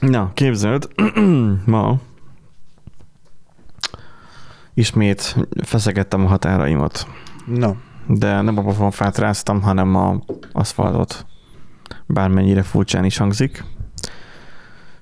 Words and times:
Na, 0.00 0.30
képzeld, 0.34 0.88
ma 1.64 1.98
ismét 4.76 5.36
feszegettem 5.62 6.24
a 6.24 6.28
határaimat. 6.28 7.06
No. 7.46 7.74
De 8.06 8.40
nem 8.40 8.58
a 8.58 8.62
pofonfát 8.62 9.18
ráztam, 9.18 9.62
hanem 9.62 9.94
a 9.94 10.20
aszfaltot. 10.52 11.26
Bármennyire 12.06 12.62
furcsán 12.62 13.04
is 13.04 13.16
hangzik. 13.16 13.64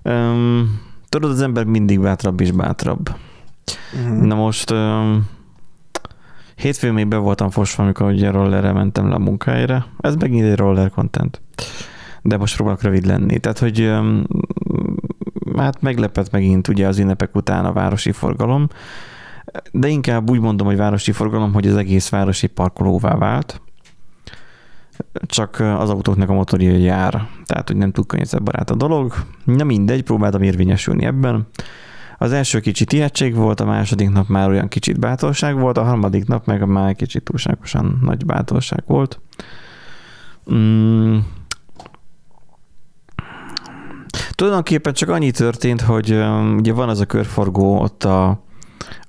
Um, 0.02 0.80
tudod, 1.08 1.30
az 1.30 1.42
ember 1.42 1.64
mindig 1.64 2.00
bátrabb 2.00 2.40
és 2.40 2.50
bátrabb. 2.50 3.16
Uh-huh. 3.94 4.26
Na 4.26 4.34
most 4.34 4.70
um, 4.70 5.28
hétfőn 6.54 6.92
még 6.92 7.06
be 7.06 7.16
voltam 7.16 7.50
fosva, 7.50 7.82
amikor 7.82 8.06
ugye 8.06 8.30
rollerre 8.30 8.72
mentem 8.72 9.08
le 9.08 9.14
a 9.14 9.18
munkahelyre. 9.18 9.86
Ez 10.00 10.14
megint 10.14 10.44
egy 10.44 10.56
roller 10.56 10.90
content. 10.90 11.40
De 12.22 12.36
most 12.36 12.56
próbálok 12.56 12.82
rövid 12.82 13.06
lenni. 13.06 13.38
Tehát, 13.38 13.58
hogy 13.58 13.80
um, 13.80 14.24
hát 15.62 15.80
meglepett 15.80 16.30
megint 16.30 16.68
ugye 16.68 16.86
az 16.86 16.98
ünnepek 16.98 17.34
után 17.34 17.64
a 17.64 17.72
városi 17.72 18.12
forgalom, 18.12 18.68
de 19.72 19.88
inkább 19.88 20.30
úgy 20.30 20.40
mondom, 20.40 20.66
hogy 20.66 20.76
városi 20.76 21.12
forgalom, 21.12 21.52
hogy 21.52 21.66
az 21.66 21.76
egész 21.76 22.08
városi 22.08 22.46
parkolóvá 22.46 23.16
vált, 23.16 23.60
csak 25.26 25.60
az 25.60 25.90
autóknak 25.90 26.28
a 26.28 26.32
motorja 26.32 26.76
jár, 26.76 27.28
tehát 27.44 27.68
hogy 27.68 27.76
nem 27.76 27.92
túl 27.92 28.06
környezetbarát 28.06 28.70
a 28.70 28.74
dolog. 28.74 29.14
Na 29.44 29.64
mindegy, 29.64 30.02
próbáltam 30.02 30.42
érvényesülni 30.42 31.04
ebben. 31.04 31.46
Az 32.18 32.32
első 32.32 32.60
kicsit 32.60 32.92
ihetség 32.92 33.34
volt, 33.34 33.60
a 33.60 33.64
második 33.64 34.10
nap 34.10 34.28
már 34.28 34.48
olyan 34.48 34.68
kicsit 34.68 34.98
bátorság 34.98 35.58
volt, 35.58 35.78
a 35.78 35.84
harmadik 35.84 36.26
nap 36.26 36.46
meg 36.46 36.66
már 36.66 36.94
kicsit 36.94 37.22
túlságosan 37.22 37.98
nagy 38.02 38.26
bátorság 38.26 38.82
volt. 38.86 39.20
Mm. 40.52 41.18
Tulajdonképpen 44.34 44.92
csak 44.92 45.08
annyi 45.08 45.30
történt, 45.30 45.80
hogy 45.80 46.12
um, 46.12 46.56
ugye 46.56 46.72
van 46.72 46.88
az 46.88 47.00
a 47.00 47.04
körforgó 47.04 47.80
ott 47.80 48.04
a, 48.04 48.42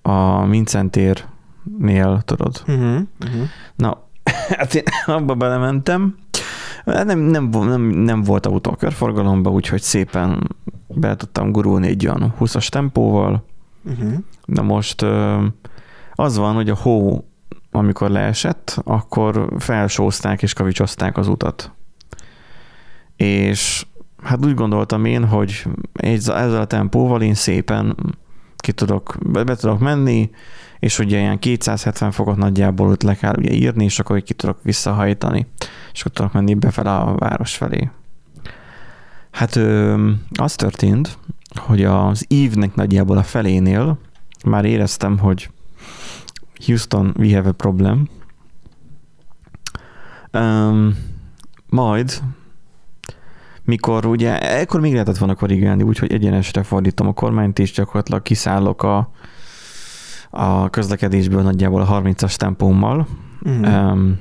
a 0.01 0.45
Mincentérnél, 0.45 2.21
tudod. 2.25 2.61
Uh-huh. 2.67 2.99
Uh-huh. 3.23 3.47
Na, 3.75 4.07
hát 4.57 4.75
én 4.75 4.83
abba 5.05 5.35
belementem. 5.35 6.15
Nem, 6.83 7.19
nem, 7.19 7.49
nem, 7.49 7.81
nem 7.81 8.23
volt 8.23 8.45
autó 8.45 8.71
a 8.71 8.75
körforgalomba, 8.75 9.51
úgyhogy 9.51 9.81
szépen 9.81 10.55
be 10.87 11.15
tudtam 11.15 11.51
gurulni 11.51 11.87
egy 11.87 12.07
olyan 12.07 12.33
20-as 12.39 12.67
tempóval. 12.67 13.45
Uh-huh. 13.83 14.13
Na 14.45 14.61
most 14.61 15.05
az 16.13 16.37
van, 16.37 16.53
hogy 16.53 16.69
a 16.69 16.75
hó, 16.75 17.25
amikor 17.71 18.09
leesett, 18.09 18.81
akkor 18.83 19.49
felsózták 19.57 20.41
és 20.41 20.53
kavicsozták 20.53 21.17
az 21.17 21.27
utat. 21.27 21.71
És 23.15 23.85
hát 24.25 24.45
úgy 24.45 24.53
gondoltam 24.53 25.05
én, 25.05 25.25
hogy 25.25 25.65
ezzel 25.93 26.61
a 26.61 26.65
tempóval 26.65 27.21
én 27.21 27.33
szépen 27.33 27.95
ki 28.57 28.71
tudok, 28.71 29.17
be, 29.25 29.43
be 29.43 29.55
tudok 29.55 29.79
menni, 29.79 30.29
és 30.79 30.99
ugye 30.99 31.17
ilyen 31.17 31.39
270 31.39 32.11
fokot 32.11 32.37
nagyjából 32.37 32.87
ott 32.87 33.01
le 33.01 33.15
kell 33.15 33.33
ugye 33.37 33.53
írni, 33.53 33.83
és 33.83 33.99
akkor 33.99 34.23
ki 34.23 34.33
tudok 34.33 34.57
visszahajtani, 34.63 35.47
és 35.93 35.99
akkor 35.99 36.11
tudok 36.11 36.33
menni 36.33 36.53
befele 36.53 36.95
a 36.95 37.15
város 37.15 37.55
felé. 37.55 37.89
Hát 39.31 39.55
ö, 39.55 40.11
az 40.39 40.55
történt, 40.55 41.17
hogy 41.55 41.83
az 41.83 42.25
ívnek 42.27 42.75
nagyjából 42.75 43.17
a 43.17 43.23
felénél 43.23 43.97
már 44.45 44.65
éreztem, 44.65 45.17
hogy 45.17 45.49
Houston, 46.65 47.13
we 47.17 47.35
have 47.35 47.49
a 47.49 47.51
problem. 47.51 48.09
Um, 50.33 50.97
majd, 51.69 52.21
mikor 53.65 54.05
ugye, 54.05 54.39
ekkor 54.39 54.79
még 54.79 54.91
lehetett 54.91 55.17
volna 55.17 55.35
korrigálni, 55.35 55.83
úgyhogy 55.83 56.13
egyenesre 56.13 56.63
fordítom 56.63 57.07
a 57.07 57.13
kormányt, 57.13 57.59
és 57.59 57.71
gyakorlatilag 57.71 58.21
kiszállok 58.21 58.83
a, 58.83 59.09
a 60.29 60.69
közlekedésből 60.69 61.41
nagyjából 61.41 61.81
a 61.81 62.01
30-as 62.01 62.35
tempómmal, 62.35 63.07
um, 63.45 64.19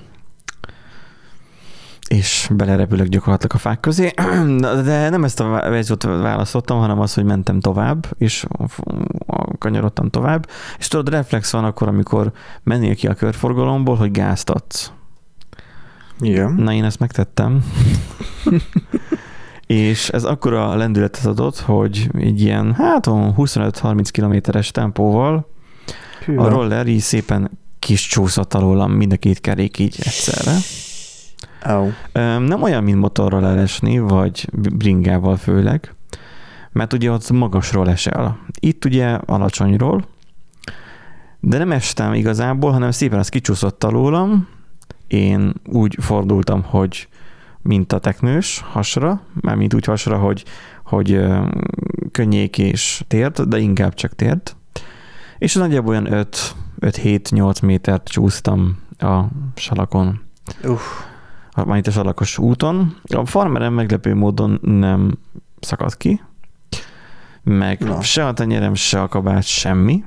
és 2.08 2.50
belerepülök 2.56 3.06
gyakorlatilag 3.06 3.54
a 3.54 3.58
fák 3.58 3.80
közé, 3.80 4.10
de 4.84 5.08
nem 5.08 5.24
ezt 5.24 5.40
a 5.40 5.48
verziót 5.48 6.02
választottam, 6.02 6.78
hanem 6.78 7.00
az, 7.00 7.14
hogy 7.14 7.24
mentem 7.24 7.60
tovább, 7.60 8.06
és 8.18 8.46
kanyarodtam 9.58 10.08
tovább, 10.08 10.48
és 10.78 10.88
tudod, 10.88 11.08
reflex 11.08 11.52
van 11.52 11.64
akkor, 11.64 11.88
amikor 11.88 12.32
mennél 12.62 12.94
ki 12.94 13.06
a 13.06 13.14
körforgalomból, 13.14 13.96
hogy 13.96 14.10
gázt 14.10 14.50
adsz. 14.50 14.92
Igen. 16.20 16.52
Na, 16.52 16.72
én 16.72 16.84
ezt 16.84 16.98
megtettem. 16.98 17.64
és 19.66 20.08
ez 20.08 20.24
akkora 20.24 20.74
lendületet 20.74 21.26
adott, 21.26 21.58
hogy 21.58 22.08
egy 22.18 22.40
ilyen, 22.40 22.74
hát 22.74 23.04
25-30 23.08 24.08
kilométeres 24.10 24.70
tempóval 24.70 25.52
Hű, 26.24 26.36
a 26.36 26.48
roller 26.48 26.86
így 26.86 27.00
szépen 27.00 27.50
kis 27.78 28.06
csúszott 28.06 28.54
alólam 28.54 28.92
mind 28.92 29.12
a 29.12 29.16
két 29.16 29.40
kerék 29.40 29.78
így 29.78 29.96
egyszerre. 29.98 30.56
Öm, 32.12 32.42
Nem 32.42 32.62
olyan, 32.62 32.84
mint 32.84 32.98
motorral 32.98 33.46
elesni, 33.46 33.98
vagy 33.98 34.48
bringával 34.52 35.36
főleg, 35.36 35.94
mert 36.72 36.92
ugye 36.92 37.10
ott 37.10 37.30
magasról 37.30 37.90
esel. 37.90 38.38
Itt 38.60 38.84
ugye 38.84 39.06
alacsonyról, 39.06 40.04
de 41.40 41.58
nem 41.58 41.72
estem 41.72 42.14
igazából, 42.14 42.72
hanem 42.72 42.90
szépen 42.90 43.18
az 43.18 43.28
kicsúszott 43.28 43.84
alólam, 43.84 44.48
én 45.06 45.52
úgy 45.66 45.96
fordultam, 46.00 46.62
hogy 46.62 47.08
mint 47.64 47.92
a 47.92 47.98
teknős 47.98 48.64
hasra, 48.70 49.20
már 49.40 49.56
mint 49.56 49.74
úgy 49.74 49.84
hasra, 49.84 50.18
hogy, 50.18 50.44
hogy 50.84 51.20
könnyék 52.10 52.58
és 52.58 53.04
tért, 53.08 53.48
de 53.48 53.58
inkább 53.58 53.94
csak 53.94 54.14
tért. 54.14 54.56
És 55.38 55.54
nagyjából 55.54 55.90
olyan 55.90 56.26
5-7-8 56.80 57.62
métert 57.62 58.08
csúsztam 58.08 58.78
a 58.98 59.22
salakon. 59.54 60.20
Uff. 60.64 60.82
már 61.66 61.76
itt 61.78 61.86
a 61.86 61.90
salakos 61.90 62.38
úton. 62.38 62.96
A 63.04 63.26
farmerem 63.26 63.72
meglepő 63.72 64.14
módon 64.14 64.58
nem 64.62 65.18
szakadt 65.60 65.96
ki, 65.96 66.20
meg 67.42 67.80
Na. 67.80 68.02
se 68.02 68.26
a 68.26 68.32
tenyerem, 68.32 68.74
se 68.74 69.02
a 69.02 69.08
kabát, 69.08 69.42
semmi. 69.42 70.04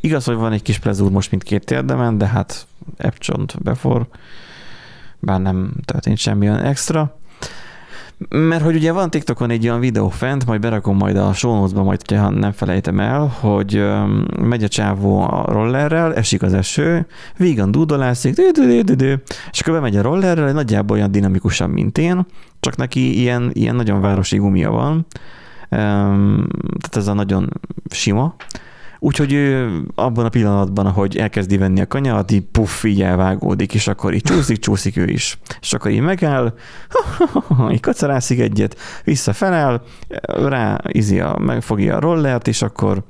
Igaz, 0.00 0.24
hogy 0.24 0.34
van 0.36 0.52
egy 0.52 0.62
kis 0.62 0.78
plezúr 0.78 1.10
most 1.10 1.30
mindkét 1.30 1.64
térdemen, 1.64 2.18
de 2.18 2.26
hát 2.26 2.66
epcsont 2.96 3.62
befor, 3.62 4.06
bár 5.20 5.40
nem 5.40 5.72
történt 5.84 6.18
semmi 6.18 6.48
olyan 6.48 6.64
extra. 6.64 7.14
Mert 8.28 8.62
hogy 8.62 8.74
ugye 8.74 8.92
van 8.92 9.10
TikTokon 9.10 9.50
egy 9.50 9.68
olyan 9.68 9.80
videó 9.80 10.08
fent, 10.08 10.46
majd 10.46 10.60
berakom 10.60 10.96
majd 10.96 11.16
a 11.16 11.32
show 11.32 11.54
notes-ba, 11.54 11.82
majd 11.82 12.00
hogyha 12.06 12.30
nem 12.30 12.52
felejtem 12.52 13.00
el, 13.00 13.32
hogy 13.40 13.84
megy 14.40 14.62
a 14.62 14.68
csávó 14.68 15.20
a 15.20 15.44
rollerrel, 15.48 16.14
esik 16.14 16.42
az 16.42 16.54
eső, 16.54 17.06
vígan 17.36 17.70
dúdolászik, 17.70 18.36
és 19.50 19.60
akkor 19.60 19.74
bemegy 19.74 19.96
a 19.96 20.02
rollerrel, 20.02 20.52
nagyjából 20.52 20.96
olyan 20.96 21.12
dinamikusabb, 21.12 21.70
mint 21.70 21.98
én, 21.98 22.26
csak 22.60 22.76
neki 22.76 23.20
ilyen, 23.20 23.50
ilyen 23.52 23.74
nagyon 23.74 24.00
városi 24.00 24.36
gumia 24.36 24.70
van, 24.70 25.06
tehát 25.68 26.96
ez 26.96 27.06
a 27.06 27.12
nagyon 27.12 27.48
sima, 27.90 28.34
Úgyhogy 29.02 29.32
ő 29.32 29.80
abban 29.94 30.24
a 30.24 30.28
pillanatban, 30.28 30.86
ahogy 30.86 31.16
elkezdi 31.16 31.56
venni 31.56 31.80
a 31.80 31.86
kanyart, 31.86 32.30
így 32.30 32.44
puff, 32.52 32.84
így 32.84 33.02
elvágódik, 33.02 33.74
és 33.74 33.88
akkor 33.88 34.14
így 34.14 34.22
csúszik, 34.22 34.58
csúszik 34.58 34.96
ő 34.96 35.06
is. 35.06 35.38
És 35.60 35.72
akkor 35.72 35.90
így 35.90 36.00
megáll, 36.00 36.54
így 37.72 37.80
kacarászik 37.80 38.40
egyet, 38.40 38.76
visszafeláll, 39.04 39.82
rá 40.48 40.80
izi 40.86 41.20
a, 41.20 41.38
megfogja 41.38 41.96
a 41.96 42.00
rollert, 42.00 42.48
és 42.48 42.62
akkor 42.62 43.04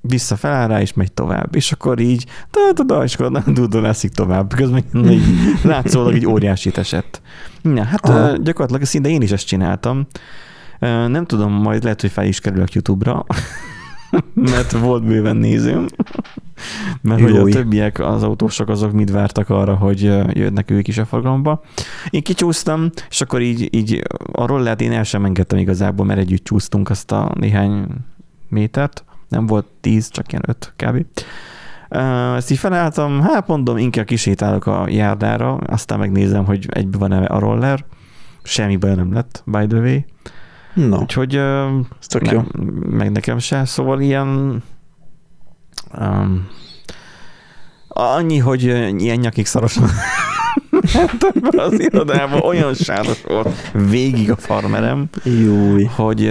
vissza 0.00 0.36
feláll 0.36 0.68
rá, 0.68 0.80
és 0.80 0.92
megy 0.92 1.12
tovább. 1.12 1.54
És 1.54 1.72
akkor 1.72 1.98
így, 1.98 2.26
da, 2.50 2.72
da, 2.74 2.82
da, 2.82 3.04
és 3.04 3.14
akkor 3.14 3.30
nem 3.30 3.54
dudolászik 3.54 4.10
tovább. 4.10 4.54
Közben 4.54 4.84
így 5.10 5.22
látszólag 5.62 6.14
egy 6.14 6.26
óriásit 6.26 6.78
esett. 6.78 7.20
Na, 7.62 7.84
hát 7.84 8.08
Aha. 8.08 8.36
gyakorlatilag 8.36 8.84
szinte 8.84 9.08
én 9.08 9.22
is 9.22 9.30
ezt 9.30 9.46
csináltam. 9.46 10.06
Nem 11.08 11.24
tudom, 11.26 11.52
majd 11.52 11.82
lehet, 11.82 12.00
hogy 12.00 12.10
fel 12.10 12.24
is 12.24 12.40
kerülök 12.40 12.72
YouTube-ra, 12.72 13.24
mert 14.52 14.72
volt 14.72 15.04
bőven 15.04 15.36
nézőm. 15.36 15.86
Mert 17.00 17.20
hogy 17.20 17.36
a 17.36 17.44
többiek, 17.44 17.98
az 17.98 18.22
autósok 18.22 18.68
azok 18.68 18.92
mit 18.92 19.10
vártak 19.10 19.48
arra, 19.48 19.74
hogy 19.74 20.02
jönnek 20.36 20.70
ők 20.70 20.88
is 20.88 20.98
a 20.98 21.04
forgalomba. 21.04 21.62
Én 22.10 22.22
kicsúsztam, 22.22 22.90
és 23.10 23.20
akkor 23.20 23.40
így, 23.40 23.74
így 23.74 24.02
a 24.32 24.46
rollert 24.46 24.80
én 24.80 24.92
el 24.92 25.04
sem 25.04 25.24
engedtem 25.24 25.58
igazából, 25.58 26.06
mert 26.06 26.20
együtt 26.20 26.44
csúsztunk 26.44 26.90
azt 26.90 27.12
a 27.12 27.32
néhány 27.34 27.86
métert. 28.48 29.04
Nem 29.28 29.46
volt 29.46 29.66
tíz, 29.80 30.08
csak 30.10 30.32
ilyen 30.32 30.44
öt 30.46 30.72
kb. 30.76 31.04
Ezt 32.36 32.50
így 32.50 32.58
felálltam, 32.58 33.20
hát 33.20 33.46
mondom, 33.46 33.76
inkább 33.76 34.04
kisétálok 34.04 34.66
a 34.66 34.86
járdára, 34.88 35.54
aztán 35.54 35.98
megnézem, 35.98 36.44
hogy 36.44 36.66
egybe 36.68 36.98
van 36.98 37.12
a 37.12 37.38
roller. 37.38 37.84
Semmi 38.42 38.76
baj 38.76 38.94
nem 38.94 39.12
lett, 39.12 39.42
by 39.46 39.66
the 39.66 39.78
way. 39.78 39.98
Na, 40.88 40.98
Úgyhogy 40.98 41.34
ez 41.34 42.06
tök 42.06 42.30
jó. 42.30 42.42
nem, 42.52 42.64
meg 42.90 43.12
nekem 43.12 43.38
se, 43.38 43.64
szóval 43.64 44.00
ilyen 44.00 44.62
um, 45.98 46.48
annyi, 47.88 48.38
hogy 48.38 48.62
ilyen 49.02 49.18
nyakig 49.18 49.46
szarosan 49.46 49.90
mentem 50.94 51.32
be 51.50 51.62
az 51.62 51.80
irodába, 51.80 52.38
olyan 52.38 52.74
sáros 52.74 53.22
volt 53.22 53.70
végig 53.72 54.30
a 54.30 54.36
farmerem, 54.36 55.08
Júj. 55.24 55.84
hogy 55.84 56.26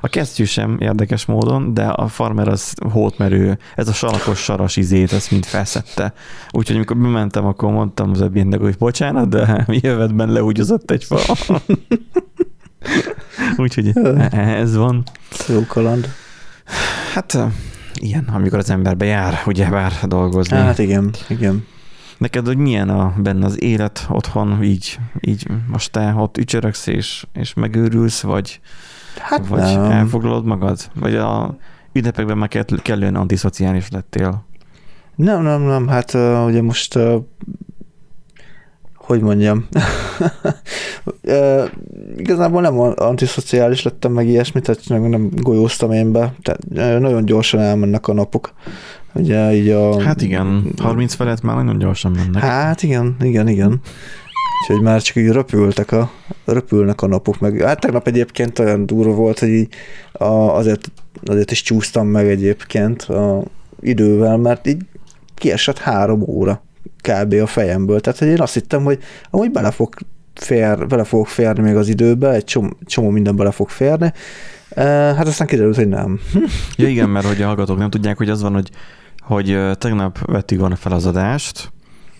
A 0.00 0.08
kesztyű 0.08 0.44
sem 0.44 0.76
érdekes 0.80 1.24
módon, 1.24 1.74
de 1.74 1.86
a 1.86 2.08
farmer 2.08 2.48
az 2.48 2.74
hótmerő, 2.92 3.58
ez 3.76 3.88
a 3.88 3.92
salakos 3.92 4.38
saras 4.38 4.76
izét, 4.76 5.12
ezt 5.12 5.30
mind 5.30 5.44
felszette. 5.44 6.12
Úgyhogy 6.50 6.76
amikor 6.76 6.96
bementem, 6.96 7.46
akkor 7.46 7.72
mondtam 7.72 8.10
az 8.10 8.22
ebénnek, 8.22 8.60
hogy 8.60 8.76
bocsánat, 8.78 9.28
de 9.28 9.64
jövetben 9.82 10.32
leúgyozott 10.32 10.90
egy 10.90 11.04
fa. 11.04 11.18
Úgyhogy 13.56 13.92
ez 14.30 14.76
van. 14.76 15.02
Jó 15.48 15.64
kaland. 15.66 16.08
Hát 17.14 17.38
ilyen, 17.94 18.24
amikor 18.32 18.58
az 18.58 18.70
emberbe 18.70 19.04
jár, 19.04 19.42
ugye 19.46 19.70
bár 19.70 19.92
dolgozni. 20.02 20.56
Hát 20.56 20.78
igen, 20.78 21.14
igen. 21.28 21.66
Neked, 22.18 22.46
hogy 22.46 22.56
milyen 22.56 22.88
a, 22.88 23.14
benne 23.18 23.46
az 23.46 23.62
élet 23.62 24.06
otthon, 24.08 24.62
így, 24.62 24.98
így 25.20 25.46
most 25.68 25.92
te 25.92 26.14
ott 26.14 26.38
ücsöröksz 26.38 26.86
és, 26.86 27.26
és 27.32 27.54
megőrülsz, 27.54 28.20
vagy, 28.20 28.60
Hát 29.18 29.46
vagy 29.46 29.60
nem. 29.60 29.90
elfoglalod 29.90 30.44
magad? 30.44 30.78
Vagy 30.94 31.14
a 31.14 31.56
ünnepekben 31.92 32.38
már 32.38 32.48
kell, 32.48 32.64
kellően 32.82 33.14
antiszociális 33.14 33.90
lettél? 33.90 34.44
Nem, 35.14 35.42
nem, 35.42 35.62
nem, 35.62 35.88
hát 35.88 36.14
uh, 36.14 36.44
ugye 36.46 36.62
most, 36.62 36.94
uh, 36.94 37.24
hogy 39.10 39.20
mondjam, 39.20 39.66
igazából 42.16 42.60
nem 42.60 42.78
antiszociális 42.96 43.82
lettem 43.82 44.12
meg 44.12 44.28
ilyesmit, 44.28 44.64
tehát 44.64 45.08
nem 45.08 45.30
golyóztam 45.42 45.92
én 45.92 46.12
be, 46.12 46.34
tehát 46.42 46.98
nagyon 47.00 47.24
gyorsan 47.24 47.60
elmennek 47.60 48.08
a 48.08 48.12
napok. 48.12 48.52
Ugye 49.14 49.54
így 49.54 49.68
a... 49.68 50.02
Hát 50.02 50.22
igen, 50.22 50.72
30 50.78 51.14
felett 51.14 51.42
már 51.42 51.56
nagyon 51.56 51.78
gyorsan 51.78 52.12
mennek. 52.12 52.42
Hát 52.42 52.82
igen, 52.82 53.16
igen, 53.20 53.48
igen. 53.48 53.80
Úgyhogy 54.62 54.84
már 54.84 55.02
csak 55.02 55.16
így 55.16 55.28
röpültek 55.28 55.92
a, 55.92 56.10
röpülnek 56.44 57.02
a 57.02 57.06
napok 57.06 57.40
meg. 57.40 57.60
Hát 57.60 57.80
tegnap 57.80 58.06
egyébként 58.06 58.58
olyan 58.58 58.86
durva 58.86 59.12
volt, 59.12 59.38
hogy 59.38 59.48
így 59.48 59.68
a, 60.12 60.24
azért, 60.24 60.90
azért 61.24 61.50
is 61.50 61.62
csúsztam 61.62 62.06
meg 62.06 62.28
egyébként 62.28 63.02
a 63.02 63.42
idővel, 63.80 64.36
mert 64.36 64.66
így 64.66 64.82
kiesett 65.34 65.78
három 65.78 66.22
óra 66.22 66.62
kb. 67.00 67.32
a 67.32 67.46
fejemből. 67.46 68.00
Tehát, 68.00 68.18
hogy 68.18 68.28
én 68.28 68.40
azt 68.40 68.54
hittem, 68.54 68.82
hogy 68.82 68.98
amúgy 69.30 69.50
bele, 69.50 69.70
fog 69.70 69.94
fér, 70.34 70.86
bele 70.86 71.04
fogok 71.04 71.28
férni 71.28 71.62
még 71.62 71.76
az 71.76 71.88
időbe, 71.88 72.30
egy 72.30 72.44
csomó, 72.44 72.76
csomó 72.84 73.10
minden 73.10 73.36
bele 73.36 73.50
fog 73.50 73.68
férni. 73.68 74.12
Hát 74.76 75.26
aztán 75.26 75.46
kiderült, 75.46 75.76
hogy 75.76 75.88
nem. 75.88 76.20
Ja 76.76 76.88
igen, 76.88 77.08
mert 77.08 77.26
hogy 77.26 77.42
a 77.42 77.46
hallgatók 77.46 77.78
nem 77.78 77.90
tudják, 77.90 78.16
hogy 78.16 78.30
az 78.30 78.42
van, 78.42 78.52
hogy, 78.52 78.70
hogy 79.20 79.58
tegnap 79.78 80.18
vettük 80.26 80.58
volna 80.58 80.76
fel 80.76 80.92
az 80.92 81.06
adást, 81.06 81.72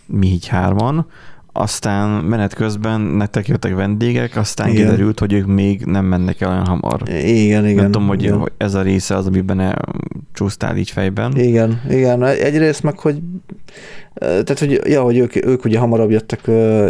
mi 0.07 0.27
így 0.27 0.47
hárman, 0.47 1.07
aztán 1.53 2.09
menet 2.25 2.55
közben 2.55 3.01
nektek 3.01 3.49
jöttek 3.49 3.75
vendégek, 3.75 4.37
aztán 4.37 4.69
Igen. 4.69 4.85
kiderült, 4.85 5.19
hogy 5.19 5.33
ők 5.33 5.47
még 5.47 5.85
nem 5.85 6.05
mennek 6.05 6.41
el 6.41 6.51
olyan 6.51 6.67
hamar. 6.67 7.03
Igen, 7.09 7.65
igen. 7.65 7.75
nem 7.75 7.91
tudom, 7.91 8.09
hogy, 8.09 8.23
igen. 8.23 8.53
ez 8.57 8.75
a 8.75 8.83
része 8.83 9.17
az, 9.17 9.27
amiben 9.27 9.79
csúsztál 10.33 10.77
így 10.77 10.91
fejben. 10.91 11.37
Igen, 11.37 11.83
igen. 11.89 12.25
Egyrészt 12.25 12.83
meg, 12.83 12.99
hogy 12.99 13.23
tehát, 14.15 14.59
hogy, 14.59 14.81
ja, 14.85 15.03
hogy 15.03 15.19
ők, 15.19 15.47
ők 15.47 15.65
ugye 15.65 15.79
hamarabb 15.79 16.11
jöttek, 16.11 16.41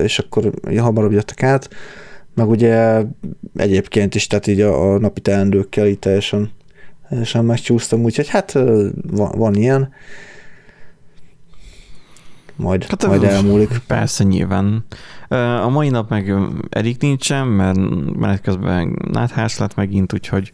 és 0.02 0.18
akkor 0.18 0.50
ja, 0.68 0.82
hamarabb 0.82 1.12
jöttek 1.12 1.42
át, 1.42 1.68
meg 2.34 2.48
ugye 2.48 3.02
egyébként 3.56 4.14
is, 4.14 4.26
tehát 4.26 4.46
így 4.46 4.60
a, 4.60 4.92
a 4.92 4.98
napi 4.98 5.20
teendőkkel 5.20 5.86
így 5.86 5.98
teljesen, 5.98 6.50
teljesen 7.08 7.44
megcsúsztam, 7.44 8.02
úgyhogy 8.02 8.28
hát 8.28 8.52
van, 9.10 9.32
van 9.36 9.54
ilyen. 9.54 9.92
Majd, 12.60 12.84
Hát, 12.84 13.06
majd 13.06 13.22
elmúlik. 13.24 13.80
Persze, 13.86 14.24
nyilván. 14.24 14.84
A 15.62 15.68
mai 15.68 15.88
nap 15.88 16.10
meg 16.10 16.34
Erik 16.68 17.00
nincsen, 17.00 17.46
mert 17.46 17.78
menet 18.18 18.40
közben 18.40 18.98
náthás 19.12 19.58
lett 19.58 19.74
megint, 19.74 20.12
úgyhogy 20.12 20.52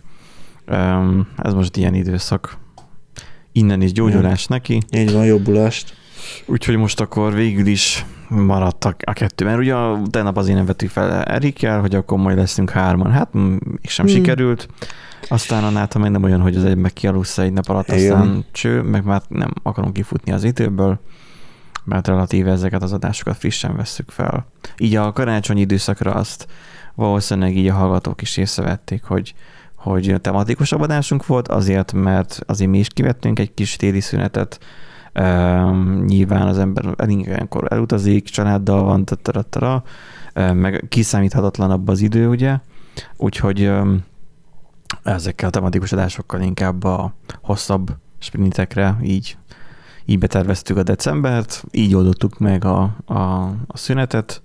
ez 1.36 1.52
most 1.54 1.76
ilyen 1.76 1.94
időszak. 1.94 2.56
Innen 3.52 3.82
is 3.82 3.92
gyógyulás 3.92 4.46
neki. 4.46 4.80
Így 4.96 5.12
van, 5.12 5.24
jobbulást. 5.24 5.94
Úgyhogy 6.46 6.76
most 6.76 7.00
akkor 7.00 7.34
végül 7.34 7.66
is 7.66 8.04
maradtak 8.28 9.00
a 9.04 9.12
kettő, 9.12 9.44
mert 9.44 9.58
ugye 9.58 9.74
a- 9.74 10.02
tegnap 10.10 10.36
azért 10.36 10.56
nem 10.56 10.66
vettük 10.66 10.90
fel 10.90 11.22
Erikkel, 11.22 11.80
hogy 11.80 11.94
akkor 11.94 12.18
majd 12.18 12.36
leszünk 12.36 12.70
hárman. 12.70 13.12
Hát 13.12 13.28
mégsem 13.32 14.06
Hmm. 14.06 14.14
sikerült. 14.14 14.68
Aztán 15.28 15.64
a 15.64 15.70
Náta 15.70 15.98
meg 15.98 16.10
nem 16.10 16.22
olyan, 16.22 16.40
hogy 16.40 16.56
az 16.56 16.64
egy 16.64 16.76
meg 16.76 16.92
kialussza 16.92 17.42
egy 17.42 17.52
nap 17.52 17.68
alatt, 17.68 17.92
Igen. 17.92 18.12
aztán 18.12 18.44
cső, 18.52 18.82
meg 18.82 19.04
már 19.04 19.22
nem 19.28 19.50
akarunk 19.62 19.92
kifutni 19.92 20.32
az 20.32 20.44
időből, 20.44 21.00
mert 21.86 22.06
relatíve 22.06 22.50
ezeket 22.50 22.82
az 22.82 22.92
adásokat 22.92 23.36
frissen 23.36 23.76
vesszük 23.76 24.10
fel. 24.10 24.46
Így 24.78 24.96
a 24.96 25.12
karácsonyi 25.12 25.60
időszakra 25.60 26.12
azt 26.12 26.46
valószínűleg 26.94 27.56
így 27.56 27.68
a 27.68 27.74
hallgatók 27.74 28.22
is 28.22 28.36
észrevették, 28.36 29.02
hogy 29.02 29.34
hogy 29.74 30.16
tematikusabb 30.20 30.80
adásunk 30.80 31.26
volt, 31.26 31.48
azért, 31.48 31.92
mert 31.92 32.40
azért 32.46 32.70
mi 32.70 32.78
is 32.78 32.88
kivettünk 32.88 33.38
egy 33.38 33.54
kis 33.54 33.76
téli 33.76 34.00
szünetet, 34.00 34.58
Um, 35.20 36.04
nyilván 36.04 36.46
az 36.46 36.58
ember 36.58 36.94
ilyenkor 37.06 37.72
elutazik, 37.72 38.24
családdal 38.24 38.82
van, 38.82 39.04
tatatara, 39.04 39.82
meg 40.34 40.84
kiszámíthatatlanabb 40.88 41.88
az 41.88 42.00
idő, 42.00 42.28
ugye? 42.28 42.58
Úgyhogy 43.16 43.66
um, 43.66 44.04
ezekkel 45.02 45.48
a 45.48 45.50
tematikus 45.50 45.92
adásokkal 45.92 46.40
inkább 46.40 46.84
a 46.84 47.14
hosszabb 47.42 47.96
sprintekre 48.18 48.96
így, 49.02 49.36
így 50.06 50.18
beterveztük 50.18 50.76
a 50.76 50.82
decembert, 50.82 51.64
így 51.70 51.94
oldottuk 51.94 52.38
meg 52.38 52.64
a, 52.64 52.96
a, 53.04 53.14
a 53.66 53.76
szünetet, 53.76 54.42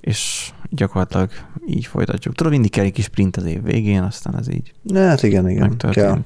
és 0.00 0.50
gyakorlatilag 0.70 1.30
így 1.66 1.86
folytatjuk. 1.86 2.34
Tudod, 2.34 2.52
mindig 2.52 2.70
kell 2.70 2.84
egy 2.84 2.92
kis 2.92 3.04
sprint 3.04 3.36
az 3.36 3.44
év 3.44 3.62
végén, 3.62 4.02
aztán 4.02 4.38
ez 4.38 4.48
így 4.50 4.72
Hát 4.94 5.22
igen, 5.22 5.48
igen. 5.48 5.76
Kell. 5.76 6.20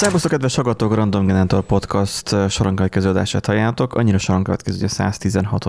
Szervusztok, 0.00 0.30
kedves 0.30 0.54
hallgatók, 0.54 0.94
Random 0.94 1.26
Generator 1.26 1.62
Podcast 1.62 2.32
eh, 2.32 2.48
soron 2.48 2.74
következő 2.76 3.08
adását 3.08 3.46
halljátok. 3.46 3.94
Annyira 3.94 4.18
soron 4.18 4.42
következő, 4.42 4.76
hogy 4.76 4.86
a 4.86 4.90
116 4.90 5.66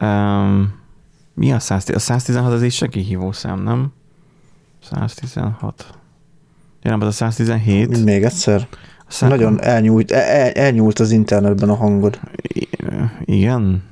um, 0.00 0.74
Mi 1.34 1.52
a 1.52 1.58
100, 1.58 1.88
A 1.94 1.98
116 1.98 2.52
az 2.52 2.62
egy 2.62 2.72
segélyhívó 2.72 3.32
szám, 3.32 3.62
nem? 3.62 3.92
116. 4.90 5.86
Ja, 6.82 6.90
nem, 6.90 7.00
az 7.00 7.06
a 7.06 7.10
117. 7.10 8.04
Még 8.04 8.24
egyszer. 8.24 8.68
A 9.20 9.26
Nagyon 9.26 9.62
elnyúlt, 9.62 10.10
el, 10.10 10.50
elnyúlt 10.50 10.98
az 10.98 11.10
internetben 11.10 11.68
a 11.68 11.74
hangod. 11.74 12.20
I- 12.42 12.68
Igen. 13.24 13.82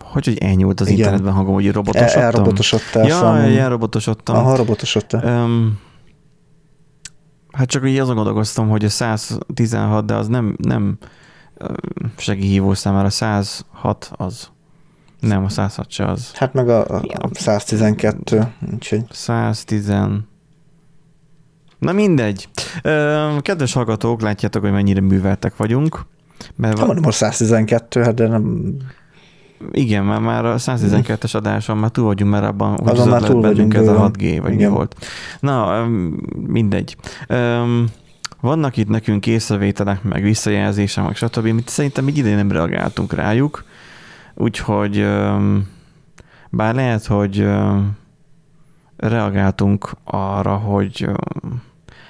Hogy, 0.00 0.24
hogy 0.24 0.38
elnyúlt 0.38 0.80
az 0.80 0.86
Igen. 0.86 0.98
internetben 0.98 1.32
hangom, 1.32 1.54
hogy 1.54 1.66
El, 1.66 1.72
robotosodtam? 1.72 2.22
elrobotosodtál 2.22 3.06
Ja, 3.06 3.38
elrobotosodtam. 3.38 4.36
Aha, 4.36 4.56
robotosodtál. 4.56 5.42
Um, 5.44 5.78
hát 7.58 7.68
csak 7.68 7.88
így 7.88 7.98
azon 7.98 8.14
gondolkoztam, 8.14 8.68
hogy 8.68 8.84
a 8.84 8.88
116, 8.88 10.06
de 10.06 10.14
az 10.14 10.28
nem, 10.28 10.56
nem 10.58 10.98
segélyhívó 12.16 12.74
számára, 12.74 13.10
106 13.10 14.10
az. 14.16 14.48
Nem, 15.20 15.44
a 15.44 15.48
106 15.48 15.90
se 15.90 16.06
az. 16.06 16.32
Hát 16.32 16.52
meg 16.52 16.68
a, 16.68 16.84
a 17.00 17.28
112, 17.32 18.52
úgyhogy 18.72 19.04
110... 19.10 19.92
Na 21.78 21.92
mindegy. 21.92 22.48
Kedves 23.38 23.72
hallgatók, 23.72 24.20
látjátok, 24.20 24.62
hogy 24.62 24.72
mennyire 24.72 25.00
műveltek 25.00 25.56
vagyunk. 25.56 26.06
Mert 26.56 26.76
nem 26.76 26.76
va- 26.76 26.86
mondom, 26.86 27.04
most 27.04 27.18
112, 27.18 28.02
hát 28.02 28.14
de 28.14 28.28
nem... 28.28 28.76
igen, 29.70 30.04
mert 30.04 30.20
már 30.20 30.44
a 30.44 30.54
112-es 30.54 31.34
adáson 31.36 31.76
már 31.76 31.90
túl 31.90 32.04
vagyunk, 32.04 32.30
mert 32.30 32.44
abban 32.44 32.78
az 32.84 33.06
már 33.06 33.22
túl 33.22 33.40
bennünk 33.40 33.74
ez 33.74 33.86
vagyunk 33.86 34.04
a 34.04 34.10
bőven. 34.10 34.38
6G, 34.38 34.42
vagy 34.42 34.52
Igen. 34.52 34.70
mi 34.70 34.76
volt. 34.76 34.96
Na, 35.40 35.86
mindegy. 36.46 36.96
Öm, 37.26 37.86
vannak 38.40 38.76
itt 38.76 38.88
nekünk 38.88 39.26
észrevételek, 39.26 40.02
meg 40.02 40.22
visszajelzések, 40.22 41.04
meg 41.04 41.16
stb., 41.16 41.46
amit 41.46 41.68
szerintem 41.68 42.08
így 42.08 42.16
idén 42.16 42.36
nem 42.36 42.52
reagáltunk 42.52 43.12
rájuk, 43.12 43.64
úgyhogy 44.34 44.98
öm, 44.98 45.68
bár 46.50 46.74
lehet, 46.74 47.06
hogy 47.06 47.40
öm, 47.40 47.96
reagáltunk 48.96 49.90
arra, 50.04 50.56
hogy 50.56 51.04
öm, 51.06 51.62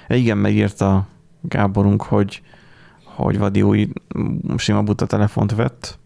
igen, 0.07 0.37
megírta 0.37 1.07
Gáborunk, 1.41 2.01
hogy, 2.03 2.41
hogy 3.03 3.37
Vadi 3.37 3.61
új 3.61 3.87
sima 4.57 4.81
buta 4.81 5.05
telefont 5.05 5.55
vett. 5.55 5.99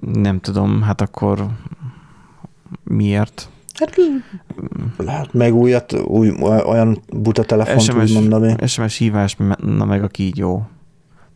Nem 0.00 0.40
tudom, 0.40 0.82
hát 0.82 1.00
akkor 1.00 1.46
miért? 2.84 3.48
Hát 3.74 3.96
lehet 4.96 5.32
meg 5.32 5.54
újat, 5.54 5.92
új, 5.92 6.32
olyan 6.64 7.02
buta 7.12 7.44
telefont 7.44 7.80
SMS, 7.80 8.10
úgy 8.10 8.12
mondani. 8.12 8.66
SMS 8.66 8.96
hívás, 8.96 9.36
na 9.58 9.84
meg 9.84 10.02
a 10.02 10.08
kígyó. 10.08 10.68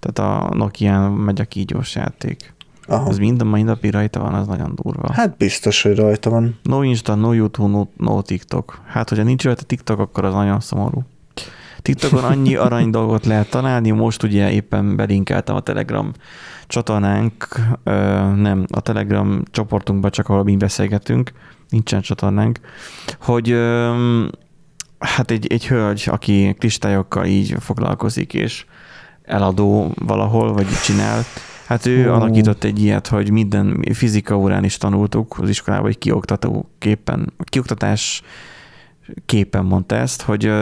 Tehát 0.00 0.32
a 0.32 0.54
Nokia 0.54 1.08
megy 1.08 1.40
a 1.40 1.44
kígyós 1.44 1.94
játék. 1.94 2.54
Aha. 2.86 3.08
Az 3.08 3.18
mind 3.18 3.40
a 3.40 3.44
mai 3.44 3.62
napig 3.62 3.92
rajta 3.92 4.20
van, 4.20 4.34
az 4.34 4.46
nagyon 4.46 4.72
durva. 4.82 5.12
Hát 5.12 5.36
biztos, 5.36 5.82
hogy 5.82 5.96
rajta 5.96 6.30
van. 6.30 6.58
No 6.62 6.82
Insta, 6.82 7.14
no 7.14 7.32
YouTube, 7.32 7.70
no, 7.70 7.86
no 7.96 8.22
TikTok. 8.22 8.80
Hát, 8.86 9.08
hogyha 9.08 9.24
nincs 9.24 9.44
rajta 9.44 9.62
TikTok, 9.62 9.98
akkor 9.98 10.24
az 10.24 10.34
nagyon 10.34 10.60
szomorú. 10.60 11.02
TikTokon 11.82 12.24
annyi 12.24 12.56
arany 12.66 12.90
dolgot 12.90 13.26
lehet 13.26 13.50
találni, 13.50 13.90
most 13.90 14.22
ugye 14.22 14.50
éppen 14.52 14.96
belinkeltem 14.96 15.56
a 15.56 15.60
Telegram 15.60 16.12
csatornánk, 16.66 17.48
nem, 18.36 18.66
a 18.70 18.80
Telegram 18.80 19.42
csoportunkban 19.50 20.10
csak 20.10 20.28
ahol 20.28 20.44
mi 20.44 20.56
beszélgetünk, 20.56 21.32
nincsen 21.68 22.00
csatornánk, 22.00 22.60
hogy 23.20 23.56
hát 24.98 25.30
egy, 25.30 25.46
egy 25.46 25.66
hölgy, 25.66 26.08
aki 26.10 26.54
kristályokkal 26.58 27.24
így 27.24 27.54
foglalkozik, 27.58 28.34
és 28.34 28.64
eladó 29.22 29.92
valahol, 29.94 30.52
vagy 30.52 30.66
csinál, 30.84 31.22
Hát 31.66 31.86
ő 31.86 32.10
Ó. 32.10 32.12
alakított 32.12 32.64
egy 32.64 32.82
ilyet, 32.82 33.06
hogy 33.06 33.30
minden 33.30 33.84
fizika 33.92 34.36
órán 34.36 34.64
is 34.64 34.76
tanultuk 34.76 35.38
az 35.38 35.48
iskolában, 35.48 35.86
hogy 35.86 35.98
kioktató 35.98 36.70
képen, 36.78 37.32
kioktatás 37.44 38.22
képen 39.26 39.64
mondta 39.64 39.94
ezt, 39.94 40.22
hogy, 40.22 40.52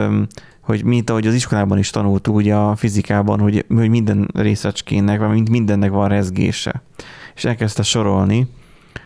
hogy 0.63 0.83
mint 0.83 1.09
ahogy 1.09 1.27
az 1.27 1.33
iskolában 1.33 1.77
is 1.77 1.89
tanultuk, 1.89 2.35
ugye 2.35 2.55
a 2.55 2.75
fizikában, 2.75 3.39
hogy, 3.39 3.65
hogy 3.75 3.89
minden 3.89 4.29
részecskének, 4.33 5.19
vagy 5.19 5.29
mind- 5.29 5.49
mindennek 5.49 5.89
van 5.91 6.07
rezgése. 6.09 6.81
És 7.35 7.45
elkezdte 7.45 7.83
sorolni, 7.83 8.47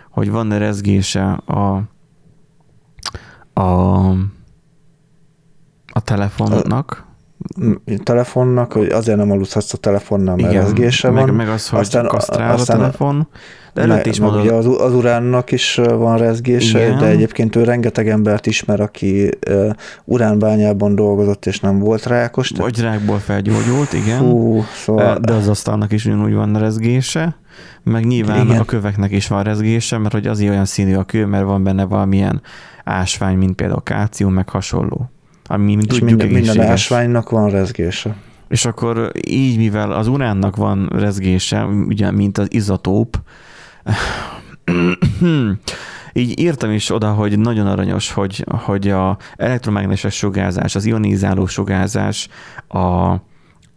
hogy 0.10 0.32
van 0.32 0.58
rezgése 0.58 1.24
a, 1.32 1.82
a, 3.62 4.08
a 5.94 6.00
telefonnak, 6.04 7.06
Telefonnak, 8.04 8.74
hogy 8.74 8.88
azért 8.90 9.18
nem 9.18 9.32
aludhatsz 9.32 9.74
a 9.74 9.78
telefonnal, 9.78 10.36
mert 10.36 10.54
rezgése 10.54 11.10
meg, 11.10 11.26
van. 11.26 11.36
meg 11.36 11.50
az, 11.50 11.70
hogy 11.70 11.80
Aztán- 11.80 12.08
kasztrál 12.08 12.54
aztán 12.54 12.78
a 12.78 12.80
a- 12.80 12.84
telefon, 12.84 13.28
de 13.86 13.92
előtt 13.94 14.06
is 14.06 14.20
mondod, 14.20 14.42
ugye 14.42 14.54
az, 14.54 14.66
az 14.82 14.94
uránnak 14.94 15.52
is 15.52 15.76
van 15.76 16.18
rezgése, 16.18 16.86
Igen. 16.86 16.98
de 16.98 17.06
egyébként 17.06 17.56
ő 17.56 17.64
rengeteg 17.64 18.10
embert 18.10 18.46
ismer, 18.46 18.80
aki 18.80 19.30
uh, 19.50 19.70
uránbányában 20.06 20.96
dolgozott, 20.96 21.46
és 21.46 21.60
nem 21.60 21.80
volt 21.80 22.06
rákos. 22.06 22.50
tehát- 22.50 22.64
vagy 22.64 22.84
rákból 22.84 23.18
felgyógyult, 23.18 23.94
igen. 23.94 24.18
Fú, 24.18 24.64
szóval 24.76 25.20
De 25.20 25.34
az 25.34 25.48
asztalnak 25.48 25.92
is 25.92 26.06
ugyanúgy 26.06 26.34
van 26.34 26.60
rezgése, 26.60 27.36
meg 27.84 28.06
nyilván 28.06 28.46
Igen. 28.46 28.60
a 28.60 28.66
köveknek 28.66 29.12
is 29.12 29.28
van 29.28 29.44
rezgése, 29.44 29.98
mert 29.98 30.14
hogy 30.14 30.28
azért 30.28 30.52
olyan 30.52 30.66
színű 30.66 30.96
a 30.96 31.04
kő, 31.04 31.26
mert 31.26 31.46
van 31.46 31.64
benne 31.64 31.84
valamilyen 31.84 32.42
ásvány, 32.84 33.38
mint 33.38 33.56
például 33.56 33.84
kálcium, 33.84 34.34
meg 34.34 34.50
hasonló. 34.50 35.10
Ami, 35.46 35.72
és 35.72 35.86
tudjuk, 35.86 36.10
minden, 36.10 36.28
minden 36.28 36.60
ásványnak 36.62 37.30
van 37.30 37.50
rezgése. 37.50 38.16
És 38.50 38.66
akkor 38.66 39.12
így, 39.28 39.58
mivel 39.58 39.92
az 39.92 40.08
uránnak 40.08 40.56
van 40.56 40.90
rezgése, 40.92 41.64
ugye, 41.66 42.12
mint 42.12 42.38
az 42.38 42.48
izotóp, 42.50 43.20
így 46.14 46.40
írtam 46.40 46.72
is 46.72 46.92
oda, 46.92 47.12
hogy 47.12 47.40
nagyon 47.40 47.68
aranyos, 47.68 48.12
hogy, 48.12 48.46
hogy 48.50 48.90
a 48.90 49.18
elektromágneses 49.36 50.16
sugárzás, 50.16 50.76
az 50.76 50.86
ionizáló 50.86 51.46
sugárzás, 51.46 52.28
a, 52.68 53.12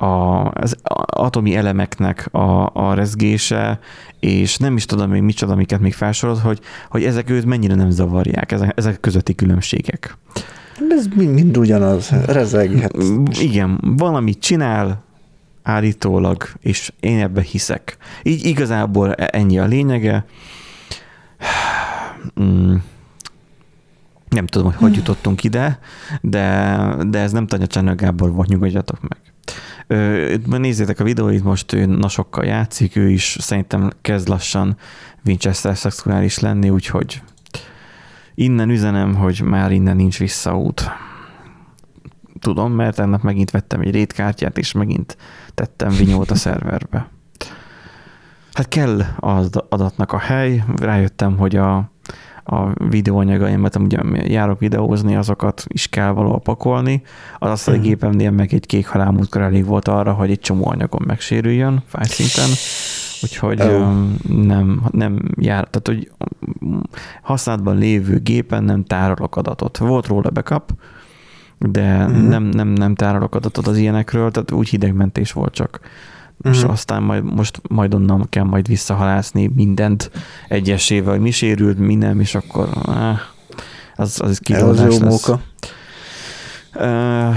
a, 0.05 0.51
az 0.51 0.77
atomi 1.07 1.57
elemeknek 1.57 2.29
a, 2.33 2.71
a 2.75 2.95
rezgése, 2.95 3.79
és 4.21 4.57
nem 4.57 4.77
is 4.77 4.85
tudom 4.85 5.11
még 5.11 5.23
micsoda, 5.23 5.53
amiket 5.53 5.81
még 5.81 5.95
felsorolt, 5.95 6.39
hogy, 6.39 6.61
hogy 6.89 7.05
ezek 7.05 7.31
őt 7.31 7.45
mennyire 7.45 7.75
nem 7.75 7.91
zavarják, 7.91 8.53
ezek, 8.53 8.73
ezek 8.77 9.01
közötti 9.01 9.35
különbségek. 9.35 10.19
Ez 10.89 11.07
mind, 11.17 11.35
mind 11.35 11.57
ugyanaz, 11.57 12.11
rezeg. 12.27 12.79
Hát, 12.81 12.97
Igen, 13.41 13.81
valamit 13.97 14.41
csinál, 14.41 15.03
állítólag, 15.63 16.49
és 16.61 16.93
én 17.01 17.21
ebbe 17.21 17.43
hiszek. 17.43 17.97
Így 18.23 18.45
igazából 18.45 19.15
e- 19.15 19.29
ennyi 19.33 19.59
a 19.59 19.65
lényege. 19.65 20.25
Mm. 22.41 22.75
Nem 24.29 24.47
tudom, 24.47 24.67
hogy 24.67 24.77
hogy 24.77 24.97
jutottunk 24.97 25.45
ide, 25.45 25.79
de, 26.21 26.95
de 27.09 27.19
ez 27.19 27.33
nem 27.33 27.47
Tanya 27.47 27.67
Csánő 27.67 27.95
Gábor 27.95 28.33
volt, 28.33 28.49
nyugodjatok 28.49 29.01
meg. 29.09 29.19
Ö, 29.87 30.35
nézzétek 30.59 31.01
a 31.01 31.05
videóit, 31.05 31.45
most 31.45 31.73
ő 31.73 31.87
nasokkal 31.87 32.45
játszik, 32.45 32.97
ő 32.97 33.09
is 33.09 33.37
szerintem 33.41 33.91
kezd 34.01 34.29
lassan 34.29 34.77
Winchester 35.25 35.77
szexuális 35.77 36.39
lenni, 36.39 36.71
úgyhogy 36.71 37.23
innen 38.35 38.71
üzenem, 38.71 39.15
hogy 39.15 39.41
már 39.41 39.73
innen 39.73 39.97
nincs 39.97 40.19
visszaút. 40.19 40.91
Tudom, 42.39 42.73
mert 42.73 42.99
ennek 42.99 43.23
megint 43.23 43.51
vettem 43.51 43.81
egy 43.81 43.91
rétkártyát, 43.91 44.59
és 44.59 44.73
megint 44.73 45.17
tettem 45.61 45.91
vinyót 45.97 46.31
a 46.31 46.35
szerverbe. 46.35 47.09
Hát 48.53 48.69
kell 48.69 49.01
az 49.17 49.51
adatnak 49.69 50.13
a 50.13 50.19
hely, 50.19 50.65
rájöttem, 50.77 51.37
hogy 51.37 51.57
a, 51.57 51.77
a 52.45 52.73
videóanyagaimat, 52.89 53.77
ugye 53.77 53.99
járok 54.29 54.59
videózni, 54.59 55.17
azokat 55.17 55.65
is 55.67 55.89
kell 55.89 56.11
valahol 56.11 56.41
pakolni. 56.41 57.03
Az 57.39 57.51
asztali 57.51 57.77
Mhm. 57.77 57.87
gépemnél 57.87 58.31
meg 58.31 58.55
egy 58.55 58.67
kék 58.67 58.87
halál 58.87 59.11
múltkor 59.11 59.43
elég 59.43 59.65
volt 59.65 59.89
arra, 59.89 60.13
hogy 60.13 60.31
egy 60.31 60.41
csomó 60.41 60.69
anyagom 60.69 61.03
megsérüljön 61.07 61.83
fájszinten, 61.87 62.49
úgyhogy 63.23 63.61
um, 63.63 64.17
nem, 64.29 64.83
nem 64.91 65.19
jár, 65.37 65.69
tehát 65.69 65.87
hogy 65.87 66.11
használatban 67.23 67.77
lévő 67.77 68.19
gépen 68.19 68.65
nem 68.65 68.85
tárolok 68.85 69.37
adatot. 69.37 69.79
Volt 69.79 70.07
róla 70.07 70.31
backup, 70.31 70.73
de 71.69 72.07
Mhm. 72.07 72.29
nem, 72.29 72.43
nem, 72.43 72.69
nem 72.69 72.95
tárolok 72.95 73.35
adatot 73.35 73.67
az 73.67 73.77
ilyenekről, 73.77 74.31
tehát 74.31 74.51
úgy 74.53 74.69
hidegmentés 74.69 75.33
volt 75.33 75.55
csak. 75.55 75.81
És 76.43 76.61
Mhm. 76.63 76.71
aztán 76.71 77.03
majd, 77.03 77.35
most 77.35 77.61
majd 77.69 77.95
onnan 77.95 78.27
kell 78.29 78.45
majd 78.45 78.67
visszahalászni 78.67 79.51
mindent 79.55 80.11
egyesével, 80.49 81.13
hogy 81.13 81.21
mi 81.21 81.31
sérült, 81.31 81.79
mi 81.79 81.95
nem, 81.95 82.21
és 82.21 82.35
akkor 82.35 82.69
eh, 82.89 83.19
az, 83.97 84.21
az 84.25 84.41
jó 84.47 84.67
lesz. 84.73 84.99
móka. 84.99 85.41
Uh, 86.75 87.35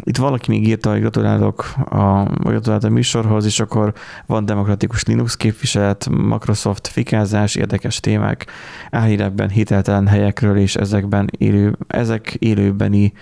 itt 0.00 0.16
valaki 0.16 0.50
még 0.50 0.66
írta, 0.66 0.90
hogy 0.90 1.00
gratulálok 1.00 1.74
a, 1.90 2.22
gratulált 2.22 2.84
a 2.84 2.88
műsorhoz, 2.88 3.44
és 3.44 3.60
akkor 3.60 3.92
van 4.26 4.44
demokratikus 4.44 5.04
Linux 5.04 5.36
képviselet, 5.36 6.08
Microsoft 6.08 6.86
fikázás, 6.86 7.54
érdekes 7.54 8.00
témák, 8.00 8.46
álhírekben 8.90 9.48
hiteltelen 9.48 10.06
helyekről, 10.06 10.56
és 10.56 10.74
ezekben 10.74 11.30
élő, 11.38 11.76
ezek 11.86 12.36
élőbeni 12.38 13.12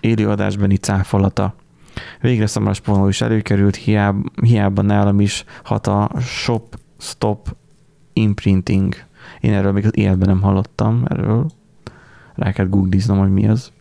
élőadásbeni 0.00 0.76
cáfolata. 0.76 1.54
Végre 2.20 2.46
Szamras 2.46 2.80
Pornó 2.80 3.08
is 3.08 3.20
előkerült, 3.20 3.76
hiába, 3.76 4.28
hiába 4.42 4.82
nálam 4.82 5.20
is 5.20 5.44
hat 5.64 5.86
a 5.86 6.10
Shop 6.20 6.78
Stop 6.98 7.56
Imprinting. 8.12 8.94
Én 9.40 9.52
erről 9.52 9.72
még 9.72 9.84
az 9.84 9.96
életben 9.96 10.28
nem 10.28 10.40
hallottam, 10.40 11.02
erről 11.08 11.46
rá 12.34 12.52
kell 12.52 12.66
googliznom, 12.66 13.18
hogy 13.18 13.32
mi 13.32 13.48
az. 13.48 13.72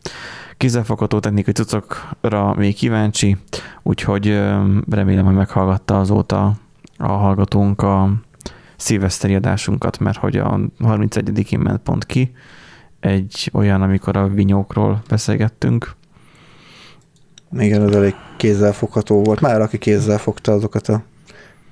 Kézzelfogható 0.61 1.19
technikai 1.19 1.53
cuccokra 1.53 2.53
még 2.53 2.75
kíváncsi, 2.75 3.37
úgyhogy 3.83 4.27
remélem, 4.89 5.25
hogy 5.25 5.35
meghallgatta 5.35 5.99
azóta 5.99 6.53
a 6.97 7.11
hallgatónk 7.11 7.81
a 7.81 8.13
szilveszteri 8.77 9.35
adásunkat, 9.35 9.99
mert 9.99 10.17
hogy 10.17 10.37
a 10.37 10.59
31-én 10.79 11.59
ment 11.59 11.79
pont 11.79 12.05
ki, 12.05 12.31
egy 12.99 13.49
olyan, 13.53 13.81
amikor 13.81 14.17
a 14.17 14.27
vinyókról 14.27 15.01
beszélgettünk. 15.09 15.95
Igen, 17.57 17.81
ez 17.81 17.95
elég 17.95 18.15
kézzelfogható 18.37 19.23
volt. 19.23 19.39
Már 19.41 19.61
aki 19.61 19.77
kézzel 19.77 20.17
fogta 20.17 20.51
azokat 20.51 20.87
a 20.87 21.03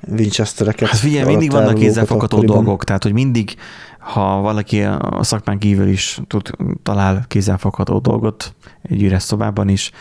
Winchestereket. 0.08 0.89
Hát 0.89 1.00
figyelj, 1.00 1.25
mindig 1.25 1.51
vannak 1.51 1.75
kézzelfogható 1.75 2.41
dolgok, 2.41 2.84
tehát 2.84 3.03
hogy 3.03 3.13
mindig, 3.13 3.55
ha 4.00 4.41
valaki 4.41 4.84
a 4.84 5.24
szakmán 5.24 5.60
kívül 5.60 5.88
is 5.88 6.20
tud, 6.27 6.50
talál 6.84 7.25
kézzelfogható 7.27 8.00
dolgot, 8.00 8.56
egy 8.82 9.03
üres 9.03 9.24
szobában 9.24 9.70
is, 9.70 9.91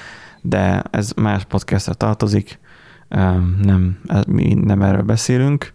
de 0.42 0.82
ez 0.90 1.12
más 1.16 1.44
podcastra 1.44 1.94
tartozik, 1.94 2.58
nem, 3.62 3.98
mi 4.26 4.54
nem 4.54 4.82
erről 4.82 5.02
beszélünk. 5.02 5.72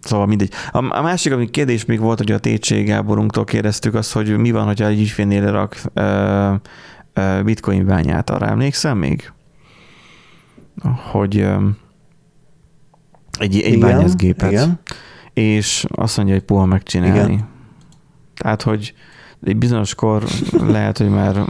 Szóval 0.00 0.26
mindegy. 0.26 0.52
A, 0.70 0.98
a 0.98 1.02
másik, 1.02 1.32
ami 1.32 1.50
kérdés 1.50 1.84
még 1.84 2.00
volt, 2.00 2.18
hogy 2.18 2.32
a 2.32 2.38
TC 2.38 2.84
Gáborunktól 2.84 3.44
kérdeztük 3.44 3.94
azt, 3.94 4.12
hogy 4.12 4.36
mi 4.36 4.50
van, 4.50 4.64
hogyha 4.64 4.86
egy 4.86 5.00
ügyfélnél 5.00 5.50
rak 5.50 5.80
ö, 5.94 6.54
ö, 7.12 7.42
bitcoin 7.42 7.86
bányát. 7.86 8.30
Arra 8.30 8.46
emlékszel 8.46 8.94
még? 8.94 9.32
Hogy 11.10 11.38
ö, 11.38 11.68
egy, 13.38 13.60
egy 13.60 13.72
Igen, 13.72 13.80
bányászgépet. 13.80 14.50
Igen. 14.50 14.80
És 15.32 15.84
azt 15.88 16.16
mondja, 16.16 16.34
hogy 16.34 16.44
puha 16.44 16.64
megcsinálni. 16.64 17.32
Igen. 17.32 17.48
Tehát, 18.36 18.62
hogy 18.62 18.94
egy 19.42 19.56
bizonyos 19.56 19.94
kor 19.94 20.24
lehet, 20.76 20.98
hogy 20.98 21.08
már 21.08 21.44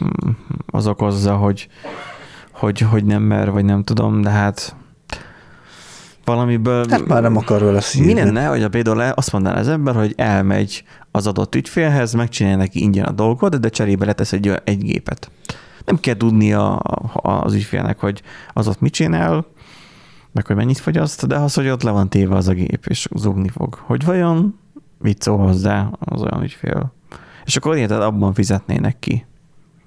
az 0.67 0.87
okozza, 0.87 1.37
hogy, 1.37 1.69
hogy, 2.53 2.81
hogy 2.81 3.05
nem 3.05 3.23
mer, 3.23 3.51
vagy 3.51 3.65
nem 3.65 3.83
tudom, 3.83 4.21
de 4.23 4.31
hát 4.31 4.77
valamiből... 6.25 6.87
Hát 6.91 7.07
már 7.07 7.23
nem 7.23 7.37
akar 7.37 7.61
vele 7.61 7.73
Mi 7.73 7.81
szívni. 7.81 8.15
lenne, 8.15 8.47
hogy 8.47 8.63
a 8.63 8.69
például 8.69 9.01
azt 9.01 9.33
mondaná 9.33 9.59
az 9.59 9.69
ember, 9.69 9.95
hogy 9.95 10.13
elmegy 10.17 10.85
az 11.11 11.27
adott 11.27 11.55
ügyfélhez, 11.55 12.13
megcsinálja 12.13 12.59
neki 12.59 12.81
ingyen 12.81 13.05
a 13.05 13.13
dolgot, 13.13 13.61
de 13.61 13.69
cserébe 13.69 14.05
letesz 14.05 14.33
egy, 14.33 14.53
egy 14.65 14.83
gépet. 14.83 15.31
Nem 15.85 16.01
kell 16.01 16.17
tudni 16.17 16.53
a, 16.53 16.79
a, 17.13 17.31
az 17.45 17.55
ügyfélnek, 17.55 18.01
hogy 18.01 18.23
az 18.53 18.69
ott 18.69 18.81
mit 18.81 18.93
csinál, 18.93 19.47
meg 20.37 20.47
hogy 20.47 20.57
mennyit 20.57 20.79
fogyaszt, 20.79 21.27
de 21.27 21.37
az, 21.37 21.55
hogy 21.55 21.69
ott 21.69 21.83
le 21.83 21.91
van 21.91 22.09
téve 22.09 22.35
az 22.35 22.49
a 22.49 22.53
gép, 22.53 22.87
és 22.87 23.09
zugni 23.15 23.49
fog. 23.49 23.75
Hogy 23.75 24.05
vajon 24.05 24.59
mit 24.99 25.23
szól 25.23 25.39
hozzá 25.39 25.91
az 25.99 26.23
olyan 26.23 26.43
ügyfél. 26.43 26.93
És 27.45 27.57
akkor 27.57 27.77
érted, 27.77 28.01
abban 28.01 28.35
fizetnének 28.35 28.99
ki 28.99 29.27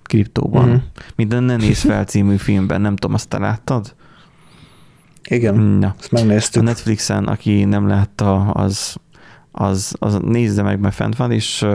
kriptóban. 0.04 0.68
Mm-hmm. 0.68 0.78
Minden 1.16 1.44
Ne 1.44 1.56
néz 1.56 1.80
fel 1.80 2.06
című 2.06 2.36
filmben, 2.36 2.82
nem 2.82 2.96
tudom, 2.96 3.16
azt 3.16 3.28
te 3.28 3.38
láttad? 3.38 3.96
Igen, 5.24 5.56
Na. 5.56 5.96
ezt 6.00 6.12
megnéztük. 6.12 6.62
A 6.62 6.66
Netflixen, 6.66 7.28
aki 7.28 7.64
nem 7.64 7.88
látta, 7.88 8.52
az, 8.52 8.96
az, 9.52 9.96
az 10.00 10.20
nézze 10.22 10.62
meg, 10.62 10.80
mert 10.80 10.96
fent 10.96 11.16
van, 11.16 11.32
és, 11.32 11.66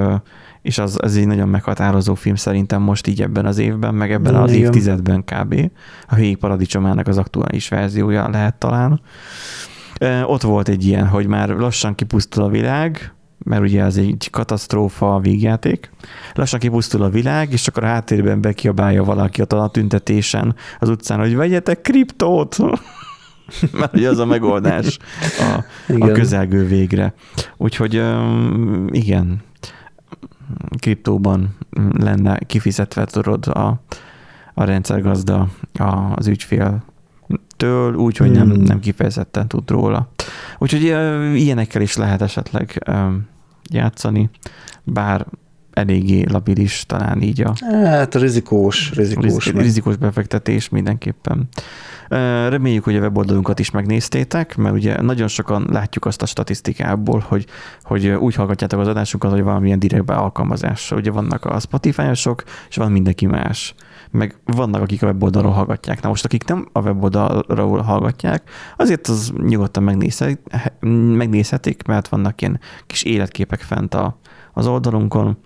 és 0.65 0.79
az, 0.79 0.99
az 1.01 1.17
egy 1.17 1.27
nagyon 1.27 1.49
meghatározó 1.49 2.15
film 2.15 2.35
szerintem 2.35 2.83
most 2.83 3.07
így 3.07 3.23
ebben 3.23 3.47
az 3.47 3.59
évben, 3.59 3.95
meg 3.95 4.13
ebben 4.13 4.35
az 4.35 4.53
Igen. 4.53 4.65
évtizedben 4.65 5.25
kb. 5.25 5.71
A 6.09 6.15
Hői 6.15 6.35
Paradicsomának 6.35 7.07
az 7.07 7.19
aktuális 7.19 7.69
verziója 7.69 8.29
lehet 8.29 8.55
talán. 8.55 9.01
Ott 10.27 10.43
volt 10.43 10.69
egy 10.69 10.87
ilyen, 10.87 11.07
hogy 11.07 11.27
már 11.27 11.49
lassan 11.49 11.95
kipusztul 11.95 12.43
a 12.43 12.49
világ, 12.49 13.13
mert 13.39 13.63
ugye 13.63 13.83
ez 13.83 13.97
egy 13.97 14.29
katasztrófa 14.31 15.19
végjáték. 15.21 15.91
Lassan 16.35 16.59
kipusztul 16.59 17.03
a 17.03 17.09
világ, 17.09 17.53
és 17.53 17.69
akkor 17.69 17.85
a 17.85 17.87
háttérben 17.87 18.41
bekiabálja 18.41 19.05
valaki 19.05 19.41
ott 19.41 19.53
a 19.53 19.69
tüntetésen 19.69 20.55
az 20.79 20.89
utcán, 20.89 21.19
hogy 21.19 21.37
vegyetek 21.37 21.81
kriptót! 21.81 22.57
mert 23.79 23.97
ugye 23.97 24.09
az 24.09 24.19
a 24.19 24.27
megoldás 24.27 24.99
a, 25.39 25.65
a 25.99 26.13
közelgő 26.13 26.67
végre. 26.67 27.15
Úgyhogy 27.57 28.03
igen, 28.91 29.43
kriptóban 30.79 31.57
lenne 31.99 32.39
kifizetve 32.39 33.05
tudod 33.05 33.47
a, 33.47 33.81
a 34.55 34.65
rendszergazda 34.65 35.49
az 36.15 36.27
ügyfél 36.27 36.85
től, 37.57 37.95
úgy, 37.95 38.17
hogy 38.17 38.31
nem, 38.31 38.51
hmm. 38.51 38.63
nem 38.63 38.81
kifejezetten 38.81 39.49
tud 39.49 39.71
róla. 39.71 40.09
Úgyhogy 40.59 40.83
ilyenekkel 41.35 41.83
is 41.83 41.97
lehet 41.97 42.23
esetleg 42.23 42.91
játszani, 43.71 44.31
bár 44.85 45.27
eléggé 45.75 46.25
labilis 46.31 46.85
talán 46.87 47.23
így 47.23 47.41
a... 47.41 47.55
Hát 47.85 48.15
rizikós, 48.15 48.93
rizikós. 48.95 49.53
Rizikós 49.53 49.97
befektetés 49.97 50.69
mindenképpen. 50.69 51.49
Reméljük, 52.49 52.85
hogy 52.85 52.97
a 52.97 53.01
weboldalunkat 53.01 53.59
is 53.59 53.71
megnéztétek, 53.71 54.57
mert 54.57 54.75
ugye 54.75 55.03
nagyon 55.03 55.29
sokan 55.29 55.67
látjuk 55.71 56.05
azt 56.05 56.23
a 56.23 56.27
statisztikából, 56.27 57.25
hogy, 57.29 57.47
hogy 57.83 58.09
úgy 58.09 58.35
hallgatjátok 58.35 58.81
az 58.81 58.89
adásunkat, 58.89 59.31
hogy 59.31 59.43
valamilyen 59.43 59.79
direkt 59.79 60.11
alkalmazás. 60.11 60.91
Ugye 60.91 61.11
vannak 61.11 61.45
a 61.45 61.61
Spotify-osok, 61.61 62.45
és 62.69 62.77
van 62.77 62.93
mindenki 62.93 63.27
más. 63.27 63.75
Meg 64.11 64.37
vannak, 64.45 64.83
akik 64.83 65.03
a 65.03 65.07
weboldalról 65.07 65.53
hallgatják. 65.53 66.03
Na 66.03 66.09
most, 66.09 66.25
akik 66.25 66.45
nem 66.45 66.69
a 66.73 66.81
weboldalról 66.81 67.81
hallgatják, 67.81 68.51
azért 68.77 69.09
az 69.09 69.33
nyugodtan 69.43 69.83
megnézhetik, 71.17 71.83
mert 71.87 72.09
vannak 72.09 72.41
ilyen 72.41 72.61
kis 72.87 73.03
életképek 73.03 73.61
fent 73.61 73.95
a, 73.95 74.19
az 74.55 74.67
oldalunkon, 74.67 75.37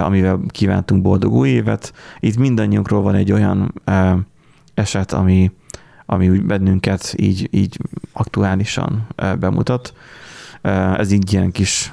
amivel 0.00 0.40
kívántunk 0.48 1.02
boldog 1.02 1.32
új 1.32 1.48
évet. 1.48 1.92
Itt 2.20 2.36
mindannyiunkról 2.36 3.02
van 3.02 3.14
egy 3.14 3.32
olyan 3.32 3.82
eset, 4.74 5.12
ami, 5.12 5.52
ami 6.06 6.28
úgy 6.28 6.42
bennünket 6.42 7.14
így, 7.16 7.48
így 7.50 7.78
aktuálisan 8.12 9.06
bemutat. 9.38 9.94
Ez 10.96 11.12
így 11.12 11.32
ilyen 11.32 11.50
kis 11.50 11.92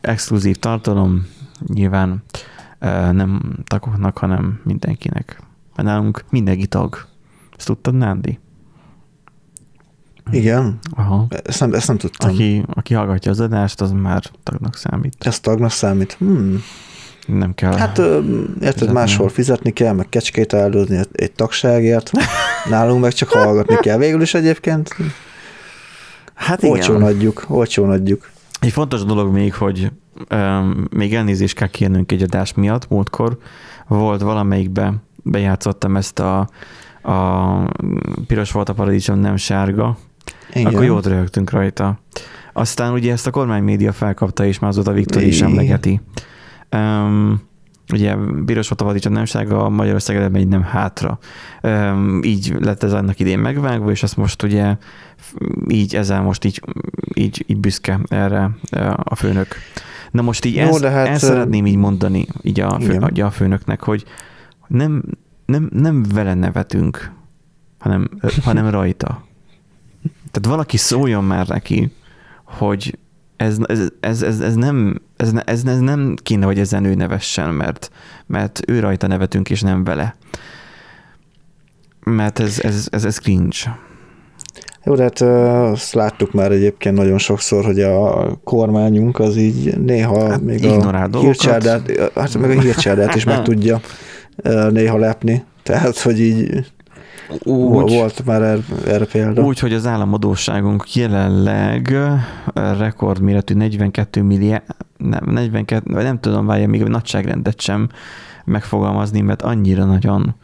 exkluzív 0.00 0.56
tartalom, 0.56 1.26
nyilván 1.66 2.22
nem 3.10 3.58
tagoknak, 3.64 4.18
hanem 4.18 4.60
mindenkinek. 4.64 5.40
Mert 5.76 5.88
nálunk 5.88 6.24
mindenki 6.30 6.66
tag. 6.66 7.06
Ezt 7.56 7.66
tudtad, 7.66 7.94
Nándi? 7.94 8.38
Igen? 10.30 10.78
Aha. 10.90 11.26
Ezt 11.44 11.60
nem, 11.60 11.72
ezt 11.72 11.86
nem 11.86 11.96
tudtam. 11.96 12.30
Aki, 12.30 12.64
aki 12.74 12.94
hallgatja 12.94 13.30
az 13.30 13.40
adást, 13.40 13.80
az 13.80 13.90
már 13.90 14.22
tagnak 14.42 14.76
számít. 14.76 15.14
Ez 15.18 15.40
tagnak 15.40 15.70
számít? 15.70 16.12
Hmm. 16.12 16.62
Nem 17.26 17.54
kell. 17.54 17.76
Hát 17.76 17.98
érted, 17.98 18.72
fizetni. 18.72 18.92
máshol 18.92 19.28
fizetni 19.28 19.70
kell, 19.70 19.92
meg 19.92 20.08
kecskét 20.08 20.54
áldózni 20.54 21.00
egy 21.12 21.32
tagságért. 21.32 22.10
Nálunk 22.70 23.00
meg 23.00 23.12
csak 23.12 23.28
hallgatni 23.28 23.76
kell. 23.76 23.98
Végül 23.98 24.22
is 24.22 24.34
egyébként 24.34 24.96
hát 26.34 26.62
igen. 26.62 26.70
olcsón 26.70 27.02
adjuk, 27.02 27.44
olcsón 27.48 27.90
adjuk. 27.90 28.30
Egy 28.60 28.72
fontos 28.72 29.04
dolog 29.04 29.32
még, 29.32 29.54
hogy 29.54 29.92
um, 30.30 30.84
még 30.90 31.14
elnézést 31.14 31.54
kell 31.54 31.68
kérnünk 31.68 32.12
egy 32.12 32.22
adás 32.22 32.54
miatt. 32.54 32.88
Múltkor 32.88 33.38
volt 33.86 34.20
valamelyikbe, 34.20 34.94
bejátszottam 35.22 35.96
ezt 35.96 36.18
a, 36.18 36.48
a 37.02 37.70
piros 38.26 38.52
volt 38.52 38.68
a 38.68 38.74
paradicsom, 38.74 39.18
nem 39.18 39.36
sárga. 39.36 39.96
Igen. 40.58 40.72
Akkor 40.72 40.84
jót 40.84 41.06
röhögtünk 41.06 41.50
rajta. 41.50 41.98
Aztán 42.52 42.92
ugye 42.92 43.12
ezt 43.12 43.26
a 43.26 43.30
kormánymédia 43.30 43.92
felkapta, 43.92 44.44
és 44.44 44.58
már 44.58 44.70
azóta 44.70 44.92
Viktor 44.92 45.22
is 45.22 45.42
emlegeti. 45.42 46.00
Um, 46.76 47.42
ugye 47.92 48.16
Bíros 48.44 48.68
Fotovaticsa 48.68 49.08
nemsága 49.08 49.68
Magyarország 49.68 50.36
egy 50.36 50.48
nem 50.48 50.62
hátra. 50.62 51.18
Um, 51.62 52.20
így 52.22 52.54
lett 52.60 52.82
ez 52.82 52.92
annak 52.92 53.20
idén 53.20 53.38
megvágva, 53.38 53.90
és 53.90 54.02
ezt 54.02 54.16
most 54.16 54.42
ugye 54.42 54.76
így 55.68 55.94
ezzel 55.94 56.22
most 56.22 56.44
így, 56.44 56.62
így, 57.14 57.44
így 57.46 57.58
büszke 57.58 58.00
erre 58.08 58.50
a 58.94 59.14
főnök. 59.14 59.48
Na 60.10 60.22
most 60.22 60.44
így 60.44 60.54
Jó, 60.54 60.62
ezt, 60.62 60.84
hát, 60.84 61.06
ezt 61.06 61.24
szeretném 61.24 61.66
így 61.66 61.76
mondani 61.76 62.26
így 62.42 62.60
a, 62.60 62.80
fő, 62.80 63.00
így 63.10 63.20
a 63.20 63.30
főnöknek, 63.30 63.82
hogy 63.82 64.04
nem, 64.68 65.02
nem, 65.46 65.68
nem 65.72 66.04
vele 66.14 66.34
nevetünk, 66.34 67.12
hanem, 67.78 68.08
hanem 68.42 68.70
rajta. 68.70 69.25
Tehát 70.36 70.56
valaki 70.56 70.76
szóljon 70.76 71.24
már 71.24 71.48
neki, 71.48 71.92
hogy 72.44 72.98
ez, 73.36 73.56
ez, 73.66 73.80
ez, 74.00 74.22
ez, 74.22 74.40
ez, 74.40 74.54
nem, 74.54 75.02
ez, 75.16 75.32
ez, 75.44 75.64
ez 75.64 75.78
nem 75.78 76.16
kéne, 76.22 76.46
hogy 76.46 76.58
ezen 76.58 76.84
ő 76.84 76.94
nevessen, 76.94 77.50
mert, 77.50 77.90
mert 78.26 78.60
ő 78.66 78.80
rajta 78.80 79.06
nevetünk, 79.06 79.50
és 79.50 79.60
nem 79.60 79.84
vele. 79.84 80.16
Mert 82.00 82.38
ez, 82.38 82.60
ez, 82.60 82.88
ez, 82.90 83.04
ez 83.04 83.18
cringe. 83.18 83.78
Jó, 84.84 84.94
de 84.94 85.02
hát 85.02 85.20
azt 85.72 85.94
láttuk 85.94 86.32
már 86.32 86.52
egyébként 86.52 86.96
nagyon 86.96 87.18
sokszor, 87.18 87.64
hogy 87.64 87.80
a 87.80 88.28
kormányunk 88.44 89.18
az 89.18 89.36
így 89.36 89.78
néha 89.78 90.28
hát 90.28 90.40
még 90.40 90.64
a 90.64 91.18
hírcsárdát, 91.18 92.10
hát 92.14 92.38
meg 92.38 92.50
a 92.50 92.60
hírcsárdát 92.60 93.14
is 93.14 93.24
meg 93.24 93.42
tudja 93.42 93.80
néha 94.70 94.96
lepni. 94.96 95.44
Tehát, 95.62 95.98
hogy 95.98 96.20
így 96.20 96.66
úgy, 97.42 97.92
volt 97.92 98.24
már 98.24 98.42
er, 98.42 98.58
erre 98.86 99.04
példa. 99.04 99.42
Úgy, 99.42 99.58
hogy 99.58 99.72
az 99.72 99.86
államadóságunk 99.86 100.94
jelenleg 100.94 101.96
rekordméretű 102.54 103.54
42 103.54 104.22
milliárd, 104.22 104.64
nem, 104.96 105.24
42, 105.24 106.02
nem 106.02 106.20
tudom, 106.20 106.46
várja, 106.46 106.68
még 106.68 106.82
a 106.82 106.88
nagyságrendet 106.88 107.60
sem 107.60 107.88
megfogalmazni, 108.44 109.20
mert 109.20 109.42
annyira 109.42 109.84
nagyon 109.84 110.34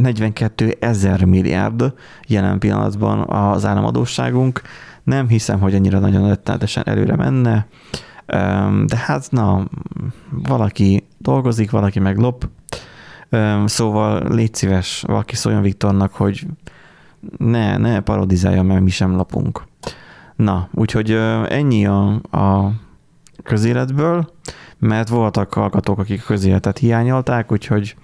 42 0.00 0.76
ezer 0.80 1.24
milliárd 1.24 1.92
jelen 2.26 2.58
pillanatban 2.58 3.20
az 3.28 3.64
államadóságunk. 3.64 4.62
Nem 5.02 5.28
hiszem, 5.28 5.60
hogy 5.60 5.74
annyira 5.74 5.98
nagyon 5.98 6.28
rettenetesen 6.28 6.82
előre 6.86 7.16
menne, 7.16 7.66
de 8.86 8.96
hát 8.96 9.30
na, 9.30 9.64
valaki 10.30 11.06
dolgozik, 11.18 11.70
valaki 11.70 11.98
meg 11.98 12.18
lop, 12.18 12.48
Szóval 13.64 14.34
légy 14.34 14.54
szíves, 14.54 15.04
valaki 15.06 15.34
szóljon 15.34 15.62
Viktornak, 15.62 16.14
hogy 16.14 16.46
ne, 17.38 17.76
ne 17.76 18.00
parodizálja, 18.00 18.62
mert 18.62 18.80
mi 18.80 18.90
sem 18.90 19.16
lapunk. 19.16 19.62
Na, 20.36 20.68
úgyhogy 20.74 21.10
ennyi 21.48 21.86
a, 21.86 22.06
a 22.30 22.72
közéletből, 23.42 24.32
mert 24.78 25.08
voltak 25.08 25.54
hallgatók, 25.54 25.98
akik 25.98 26.20
a 26.22 26.26
közéletet 26.26 26.78
hiányolták, 26.78 27.52
úgyhogy 27.52 27.96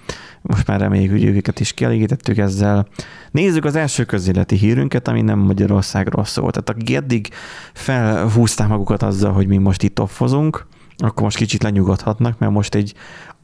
most 0.42 0.66
már 0.66 0.80
reméljük, 0.80 1.10
hogy 1.10 1.24
őket 1.24 1.60
is 1.60 1.72
kielégítettük 1.72 2.38
ezzel. 2.38 2.86
Nézzük 3.30 3.64
az 3.64 3.76
első 3.76 4.04
közéleti 4.04 4.56
hírünket, 4.56 5.08
ami 5.08 5.22
nem 5.22 5.38
Magyarországról 5.38 6.24
szól. 6.24 6.50
Tehát 6.50 6.70
akik 6.70 6.96
eddig 6.96 7.28
felhúzták 7.72 8.68
magukat 8.68 9.02
azzal, 9.02 9.32
hogy 9.32 9.46
mi 9.46 9.56
most 9.56 9.82
itt 9.82 10.00
offozunk, 10.00 10.66
akkor 10.96 11.22
most 11.22 11.36
kicsit 11.36 11.62
lenyugodhatnak, 11.62 12.38
mert 12.38 12.52
most 12.52 12.74
egy 12.74 12.94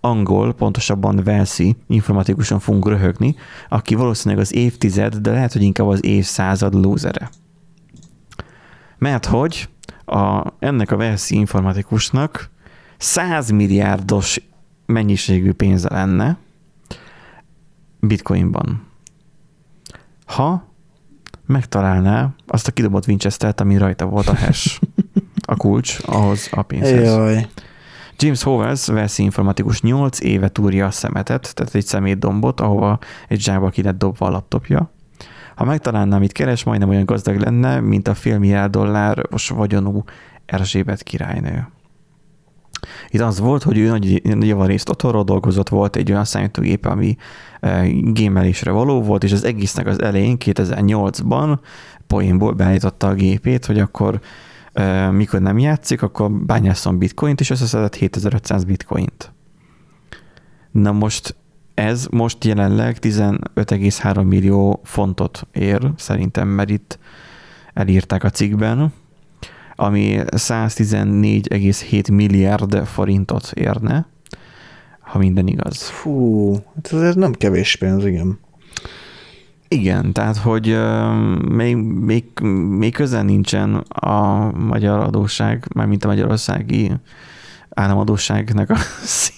angol, 0.01 0.55
pontosabban 0.55 1.23
Velszi 1.25 1.77
informatikusan 1.87 2.59
fogunk 2.59 2.89
röhögni, 2.89 3.35
aki 3.69 3.95
valószínűleg 3.95 4.45
az 4.45 4.55
évtized, 4.55 5.17
de 5.17 5.31
lehet, 5.31 5.53
hogy 5.53 5.63
inkább 5.63 5.87
az 5.87 6.05
évszázad 6.05 6.75
lúzere. 6.75 7.31
Mert 8.99 9.27
hogy 9.27 9.69
a, 10.05 10.53
ennek 10.59 10.91
a 10.91 10.97
Velszi 10.97 11.37
informatikusnak 11.37 12.51
100 12.97 13.51
milliárdos 13.51 14.41
mennyiségű 14.87 15.53
pénze 15.53 15.89
lenne 15.89 16.39
bitcoinban. 18.01 18.87
Ha 20.27 20.67
megtalálná 21.47 22.35
azt 22.47 22.69
a 22.69 22.73
kidobott 22.73 23.07
Winchester-t, 23.07 23.61
ami 23.61 23.77
rajta 23.77 24.07
volt 24.07 24.29
a 24.29 24.37
hash, 24.37 24.81
a 25.47 25.57
kulcs 25.57 25.99
ahhoz 26.07 26.49
a 26.51 26.63
pénzhez. 26.63 27.05
Jaj. 27.05 27.47
James 28.21 28.43
Howells 28.43 29.19
informatikus 29.19 29.81
8 29.81 30.21
éve 30.21 30.49
túrja 30.49 30.87
a 30.87 30.91
szemetet, 30.91 31.55
tehát 31.55 31.75
egy 31.75 31.87
szemétdombot, 31.87 32.61
ahova 32.61 32.99
egy 33.29 33.41
zsákba 33.41 33.69
ki 33.69 33.83
lett 33.83 33.99
dobva 33.99 34.27
a 34.27 34.31
laptopja. 34.31 34.91
Ha 35.55 35.65
megtalálná, 35.65 36.17
amit 36.17 36.33
keres, 36.33 36.65
majdnem 36.65 36.89
olyan 36.89 37.05
gazdag 37.05 37.41
lenne, 37.41 37.81
mint 37.81 38.09
a 38.09 38.15
fél 38.15 38.39
milliárd 38.39 38.71
dolláros 38.71 39.49
vagyonú 39.49 40.05
Erzsébet 40.47 41.03
királynő. 41.03 41.69
Itt 43.09 43.21
az 43.21 43.41
volt, 43.41 43.63
hogy 43.63 43.79
ő 43.79 43.89
nagy 43.89 44.47
javarészt 44.47 44.89
otthonról 44.89 45.25
dolgozott, 45.25 45.69
volt 45.69 45.97
egy 45.97 46.11
olyan 46.11 46.25
számítógép, 46.25 46.87
ami 46.87 47.17
e, 47.61 47.87
gémelésre 47.89 48.71
való 48.71 49.03
volt, 49.03 49.25
és 49.25 49.33
az 49.33 49.45
egésznek 49.45 49.87
az 49.87 50.03
elején 50.03 50.37
2008-ban 50.45 51.59
poénból 52.07 52.53
beállította 52.53 53.09
a 53.09 53.15
gépét, 53.15 53.67
hogy 53.67 53.79
akkor 53.79 54.21
mikor 55.11 55.41
nem 55.41 55.59
játszik, 55.59 56.03
akkor 56.03 56.31
bányászom 56.31 56.99
bitcoint, 56.99 57.41
és 57.41 57.51
összeszedett 57.51 57.95
7500 57.95 58.65
bitcoint. 58.65 59.33
Na 60.71 60.93
most 60.93 61.37
ez 61.75 62.07
most 62.11 62.45
jelenleg 62.45 62.97
15,3 63.01 64.27
millió 64.27 64.81
fontot 64.85 65.47
ér, 65.53 65.91
szerintem, 65.97 66.49
mert 66.49 66.71
itt 66.71 66.99
elírták 67.75 68.25
a 68.25 68.31
cikkben, 68.31 68.93
ami 69.75 70.19
114,7 70.27 72.13
milliárd 72.13 72.87
forintot 72.87 73.51
érne, 73.55 74.07
ha 75.01 75.19
minden 75.19 75.47
igaz. 75.47 75.89
Fú, 75.89 76.53
hát 76.75 76.93
ez 76.93 77.15
nem 77.15 77.33
kevés 77.33 77.77
pénz, 77.77 78.05
igen. 78.05 78.39
Igen, 79.69 80.13
tehát 80.13 80.37
hogy 80.37 80.79
még, 81.49 81.77
még, 81.77 82.25
még 82.79 82.93
közel 82.95 83.23
nincsen 83.23 83.75
a 83.89 84.51
magyar 84.53 85.01
adósság, 85.01 85.67
mármint 85.75 86.05
a 86.05 86.09
magyarországi 86.09 86.93
államadóságnak 87.71 88.71
a 88.71 88.77
szintjén. 89.05 89.38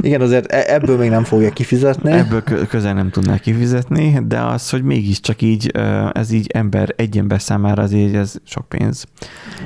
Igen, 0.00 0.20
azért 0.20 0.52
e- 0.52 0.74
ebből 0.74 0.96
még 0.96 1.10
nem 1.10 1.24
fogja 1.24 1.50
kifizetni. 1.50 2.12
Ebből 2.12 2.42
közel 2.68 2.94
nem 2.94 3.10
tudná 3.10 3.38
kifizetni, 3.38 4.20
de 4.26 4.40
az, 4.40 4.70
hogy 4.70 4.82
mégiscsak 4.82 5.42
így, 5.42 5.70
ez 6.12 6.30
így 6.30 6.50
ember, 6.50 6.94
egy 6.96 7.18
ember 7.18 7.42
számára 7.42 7.82
azért 7.82 8.14
ez 8.14 8.34
sok 8.44 8.68
pénz. 8.68 9.06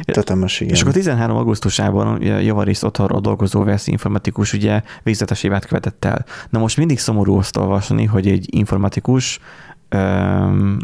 Tetemes, 0.03 0.61
igen. 0.61 0.75
És 0.75 0.81
akkor 0.81 0.93
13. 0.93 1.37
augusztusában 1.37 2.23
javarészt 2.23 2.85
otthonról 2.85 3.21
dolgozó 3.21 3.63
Veszi 3.63 3.91
informatikus 3.91 4.53
ugye 4.53 4.83
végzetes 5.03 5.43
évet 5.43 5.67
követett 5.67 6.05
el. 6.05 6.25
Na 6.51 6.59
most 6.59 6.77
mindig 6.77 6.99
szomorú 6.99 7.39
azt 7.39 7.57
olvasni, 7.57 8.05
hogy 8.05 8.29
egy 8.29 8.55
informatikus 8.55 9.41
um, 9.95 10.79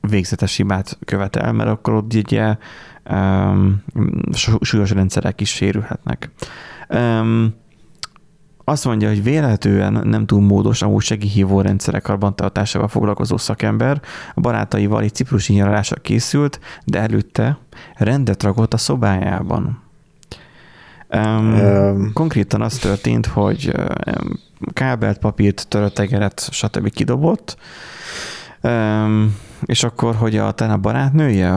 végzetes 0.00 0.56
hibát 0.56 0.98
követel, 1.04 1.52
mert 1.52 1.70
akkor 1.70 1.94
ott 1.94 2.14
ugye 2.14 2.56
um, 3.10 3.84
súlyos 4.60 4.90
rendszerek 4.90 5.40
is 5.40 5.50
sérülhetnek. 5.50 6.30
Um, 6.88 7.54
azt 8.64 8.84
mondja, 8.84 9.08
hogy 9.08 9.22
véletlenül 9.22 10.00
nem 10.02 10.26
túl 10.26 10.40
módos, 10.40 10.82
amúgy 10.82 11.02
segélyhívó 11.02 11.60
rendszerek 11.60 12.02
karbantartásával 12.02 12.88
foglalkozó 12.88 13.36
szakember 13.36 14.00
a 14.34 14.40
barátaival 14.40 15.02
egy 15.02 15.14
ciprusi 15.14 15.52
nyaralásra 15.52 15.96
készült, 15.96 16.60
de 16.84 17.00
előtte 17.00 17.58
rendet 17.94 18.42
rakott 18.42 18.74
a 18.74 18.76
szobájában. 18.76 19.82
Um, 21.14 21.54
um. 21.54 22.12
Konkrétan 22.12 22.62
az 22.62 22.78
történt, 22.78 23.26
hogy 23.26 23.72
um, 23.76 24.30
kábelt, 24.72 25.18
papírt, 25.18 25.66
törötegeret, 25.68 26.48
stb. 26.50 26.90
kidobott, 26.90 27.56
um, 28.62 29.36
és 29.64 29.84
akkor, 29.84 30.14
hogy 30.14 30.36
a 30.36 30.52
te 30.52 30.64
a 30.64 30.76
barátnője? 30.76 31.48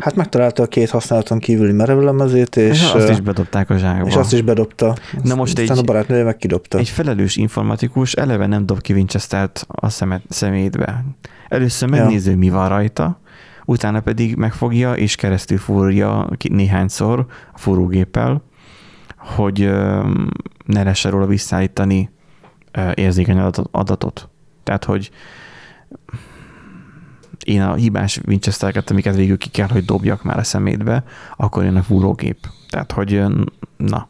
Hát 0.00 0.14
megtalálta 0.14 0.62
a 0.62 0.66
két 0.66 0.90
használaton 0.90 1.38
kívüli 1.38 1.72
merevlemezét, 1.72 2.56
és, 2.56 2.82
és 2.82 2.92
azt 2.92 3.08
is 3.08 3.20
bedobták 3.20 3.70
a 3.70 3.76
zsákba. 3.76 4.06
És 4.06 4.16
azt 4.16 4.32
is 4.32 4.42
bedobta. 4.42 4.94
Na 5.22 5.34
most 5.34 5.58
egy, 5.58 5.70
a 5.70 5.82
barátnője 5.82 6.24
meg 6.24 6.36
kidobta. 6.36 6.78
Egy 6.78 6.88
felelős 6.88 7.36
informatikus 7.36 8.12
eleve 8.12 8.46
nem 8.46 8.66
dob 8.66 8.80
ki 8.80 8.92
Winchester-t 8.92 9.66
a 9.68 9.88
szemet, 9.88 10.22
szemétbe. 10.28 11.04
Először 11.48 11.88
megnézi, 11.88 12.30
ja. 12.30 12.36
mi 12.36 12.50
van 12.50 12.68
rajta, 12.68 13.20
utána 13.64 14.00
pedig 14.00 14.36
megfogja 14.36 14.92
és 14.92 15.14
keresztül 15.14 15.58
fúrja 15.58 16.28
néhányszor 16.50 17.26
a 17.52 17.58
fúrógéppel, 17.58 18.42
hogy 19.16 19.58
ne 20.66 20.82
lehessen 20.82 21.10
róla 21.10 21.26
visszaállítani 21.26 22.10
érzékeny 22.94 23.38
adatot. 23.70 24.28
Tehát, 24.62 24.84
hogy 24.84 25.10
én 27.44 27.62
a 27.62 27.74
hibás 27.74 28.20
Winchestereket, 28.26 28.90
amiket 28.90 29.16
végül 29.16 29.38
ki 29.38 29.48
kell, 29.48 29.68
hogy 29.68 29.84
dobjak 29.84 30.22
már 30.22 30.38
a 30.38 30.44
szemétbe, 30.44 31.04
akkor 31.36 31.64
jön 31.64 31.76
a 31.76 31.82
fúrógép. 31.82 32.36
Tehát, 32.70 32.92
hogy 32.92 33.22
na, 33.76 34.08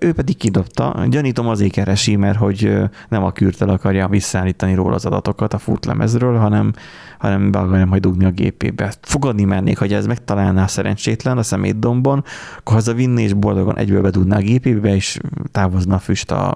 ő 0.00 0.12
pedig 0.12 0.36
kidobta. 0.36 1.06
Gyanítom 1.08 1.48
azért 1.48 1.72
keresi, 1.72 2.16
mert 2.16 2.38
hogy 2.38 2.72
nem 3.08 3.24
a 3.24 3.32
kürtel 3.32 3.68
akarja 3.68 4.08
visszaállítani 4.08 4.74
róla 4.74 4.94
az 4.94 5.06
adatokat 5.06 5.54
a 5.54 5.58
furtlemezről, 5.58 6.38
hanem, 6.38 6.72
hanem 7.18 7.50
be 7.50 7.58
akarja 7.58 7.86
majd 7.86 8.02
dugni 8.02 8.24
a 8.24 8.30
gépébe. 8.30 8.92
Fogadni 9.00 9.44
mennék, 9.44 9.78
hogy 9.78 9.92
ez 9.92 10.06
megtalálná 10.06 10.66
szerencsétlen 10.66 11.38
a 11.38 11.42
szemétdombon, 11.42 12.24
akkor 12.58 12.74
hazavinni 12.74 13.22
és 13.22 13.32
boldogan 13.32 13.78
egyből 13.78 14.02
bedugná 14.02 14.36
a 14.36 14.40
gépébe, 14.40 14.94
és 14.94 15.18
távozna 15.52 15.94
a 15.94 15.98
füst 15.98 16.30
a, 16.30 16.54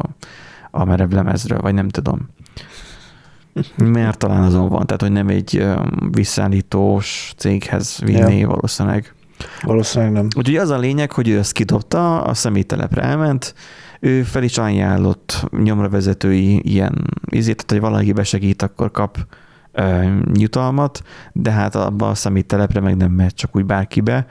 a 0.70 0.84
merev 0.84 1.10
lemezről, 1.10 1.60
vagy 1.60 1.74
nem 1.74 1.88
tudom. 1.88 2.28
Mert 3.76 4.18
talán 4.18 4.42
azon 4.42 4.68
van, 4.68 4.86
tehát 4.86 5.02
hogy 5.02 5.12
nem 5.12 5.28
egy 5.28 5.66
visszaállítós 6.10 7.32
céghez 7.36 7.98
vinné 8.04 8.38
ja. 8.38 8.48
valószínűleg. 8.48 9.14
Valószínűleg 9.62 10.12
nem. 10.12 10.26
Úgyhogy 10.36 10.56
az 10.56 10.70
a 10.70 10.78
lényeg, 10.78 11.12
hogy 11.12 11.28
ő 11.28 11.38
ezt 11.38 11.52
kidobta, 11.52 12.22
a 12.22 12.34
személytelepre 12.34 13.02
elment, 13.02 13.54
ő 14.00 14.22
fel 14.22 14.42
is 14.42 14.58
ajánlott 14.58 15.48
nyomra 15.62 15.88
vezetői 15.88 16.60
ilyen 16.64 17.10
izét, 17.30 17.56
tehát 17.56 17.70
hogy 17.70 17.90
valaki 17.90 18.12
besegít, 18.12 18.62
akkor 18.62 18.90
kap 18.90 19.18
nyutalmat, 20.32 21.02
de 21.32 21.50
hát 21.50 21.74
abban 21.74 22.10
a 22.10 22.14
személytelepre 22.14 22.80
meg 22.80 22.96
nem 22.96 23.10
mehet 23.10 23.34
csak 23.34 23.56
úgy 23.56 23.64
bárkibe, 23.64 24.26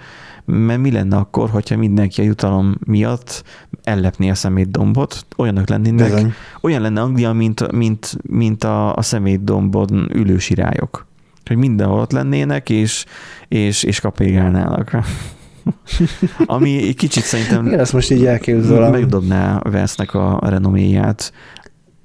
mert 0.46 0.80
mi 0.80 0.92
lenne 0.92 1.16
akkor, 1.18 1.50
hogyha 1.50 1.78
mindenki 1.78 2.22
a 2.22 2.24
jutalom 2.24 2.76
miatt 2.86 3.44
ellepné 3.84 4.30
a 4.30 4.36
szemétdombot, 4.36 5.26
olyanok 5.38 5.70
lennének, 5.70 6.14
Bizony. 6.14 6.34
olyan 6.62 6.82
lenne 6.82 7.02
Anglia, 7.02 7.34
mint, 7.34 7.72
mint, 7.72 8.18
mint 8.22 8.64
a, 8.64 8.96
a 8.96 9.02
szemétdombon 9.02 10.10
ülő 10.14 10.38
sirályok. 10.38 11.06
Hogy 11.46 11.58
mindenhol 11.58 12.00
ott 12.00 12.12
lennének, 12.12 12.70
és, 12.70 13.06
és, 13.48 13.84
és 13.84 14.00
kapégálnának. 14.00 14.98
Ami 16.46 16.88
egy 16.88 16.96
kicsit 16.96 17.24
szerintem 17.24 17.66
Igen, 17.66 17.80
ezt 17.80 17.94
most 17.94 18.12
így 18.12 18.26
elképzelem. 18.26 18.92
megdobná 18.92 19.60
Vesznek 19.60 20.14
a 20.14 20.40
renoméját 20.44 21.34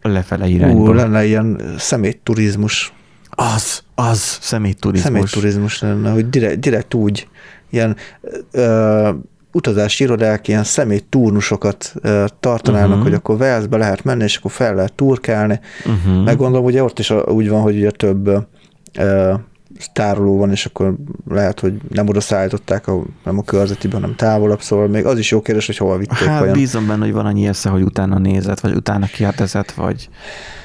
lefele 0.02 0.48
irányba. 0.48 0.80
Ú, 0.80 0.92
lenne 0.92 1.24
ilyen 1.24 1.60
szemétturizmus. 1.78 2.92
Az, 3.40 3.82
az, 3.94 4.38
szemétturizmus. 4.40 5.12
Szemétturizmus 5.12 5.80
lenne, 5.80 6.10
hogy 6.10 6.28
direkt, 6.30 6.60
direkt 6.60 6.94
úgy 6.94 7.28
ilyen 7.70 7.96
ö, 8.50 9.10
utazási 9.52 10.04
irodák 10.04 10.48
ilyen 10.48 10.64
személy 10.64 11.00
turnusokat 11.08 11.94
tartanának, 12.40 12.88
uh-huh. 12.88 13.02
hogy 13.02 13.14
akkor 13.14 13.36
Velszbe 13.36 13.76
lehet 13.76 14.04
menni, 14.04 14.22
és 14.22 14.36
akkor 14.36 14.50
fel 14.50 14.74
lehet 14.74 14.92
turkálni. 14.92 15.60
Uh-huh. 15.86 16.24
Meg 16.24 16.36
gondolom, 16.36 16.66
ugye 16.66 16.82
ott 16.82 16.98
is 16.98 17.10
úgy 17.10 17.48
van, 17.48 17.62
hogy 17.62 17.76
ugye 17.76 17.90
több 17.90 18.46
ö, 18.98 19.34
tároló 19.92 20.36
van, 20.36 20.50
és 20.50 20.66
akkor 20.66 20.96
lehet, 21.28 21.60
hogy 21.60 21.74
nem 21.88 22.08
oda 22.08 22.20
szállították, 22.20 22.86
a, 22.86 23.02
nem 23.24 23.38
a 23.38 23.42
körzetiben, 23.42 24.00
hanem 24.00 24.16
távolabb, 24.16 24.60
szóval 24.60 24.88
még 24.88 25.06
az 25.06 25.18
is 25.18 25.30
jó 25.30 25.42
kérdés, 25.42 25.66
hogy 25.66 25.76
hova 25.76 25.96
vitték. 25.96 26.18
Hát 26.18 26.42
olyan. 26.42 26.52
bízom 26.52 26.86
benne, 26.86 27.04
hogy 27.04 27.12
van 27.12 27.26
annyi 27.26 27.46
esze, 27.46 27.68
hogy 27.68 27.82
utána 27.82 28.18
nézett, 28.18 28.60
vagy 28.60 28.74
utána 28.74 29.06
kérdezett, 29.06 29.70
vagy 29.70 30.08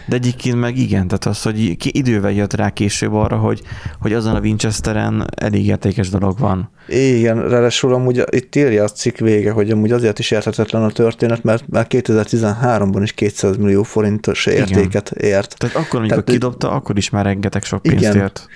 de 0.07 0.15
egyébként 0.15 0.59
meg 0.59 0.77
igen, 0.77 1.07
tehát 1.07 1.25
az, 1.25 1.41
hogy 1.41 1.77
ki 1.77 1.89
idővel 1.93 2.31
jött 2.31 2.53
rá 2.53 2.69
később 2.69 3.13
arra, 3.13 3.37
hogy, 3.37 3.61
hogy 3.99 4.13
azon 4.13 4.35
a 4.35 4.39
Winchesteren 4.39 5.27
elég 5.35 5.67
értékes 5.67 6.09
dolog 6.09 6.39
van. 6.39 6.69
Igen, 6.87 7.49
ráadásul 7.49 7.93
amúgy 7.93 8.23
itt 8.29 8.55
írja 8.55 8.83
a 8.83 8.87
cikk 8.87 9.17
vége, 9.17 9.51
hogy 9.51 9.71
amúgy 9.71 9.91
azért 9.91 10.19
is 10.19 10.31
érthetetlen 10.31 10.83
a 10.83 10.91
történet, 10.91 11.43
mert 11.43 11.67
már 11.67 11.85
2013-ban 11.89 12.99
is 13.01 13.11
200 13.11 13.57
millió 13.57 13.83
forintos 13.83 14.45
értéket 14.45 15.11
igen. 15.15 15.31
ért. 15.31 15.55
Tehát 15.57 15.75
akkor, 15.75 15.99
amikor 15.99 16.23
Tehát, 16.23 16.39
kidobta, 16.39 16.71
akkor 16.71 16.97
is 16.97 17.09
már 17.09 17.25
rengeteg 17.25 17.63
sok 17.63 17.81
pénzt 17.81 18.03
igen, 18.03 18.15
ért. 18.15 18.47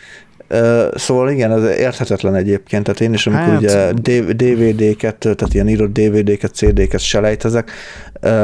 Szóval 0.93 1.29
igen, 1.29 1.51
ez 1.51 1.77
érthetetlen 1.77 2.35
egyébként, 2.35 2.83
tehát 2.83 3.01
én 3.01 3.13
is, 3.13 3.27
amikor 3.27 3.53
hát... 3.53 3.61
ugye 3.61 3.93
DVD-ket, 4.33 5.15
tehát 5.17 5.53
ilyen 5.53 5.69
írott 5.69 5.93
DVD-ket, 5.93 6.53
CD-ket 6.53 6.99
selejtezek, 6.99 7.71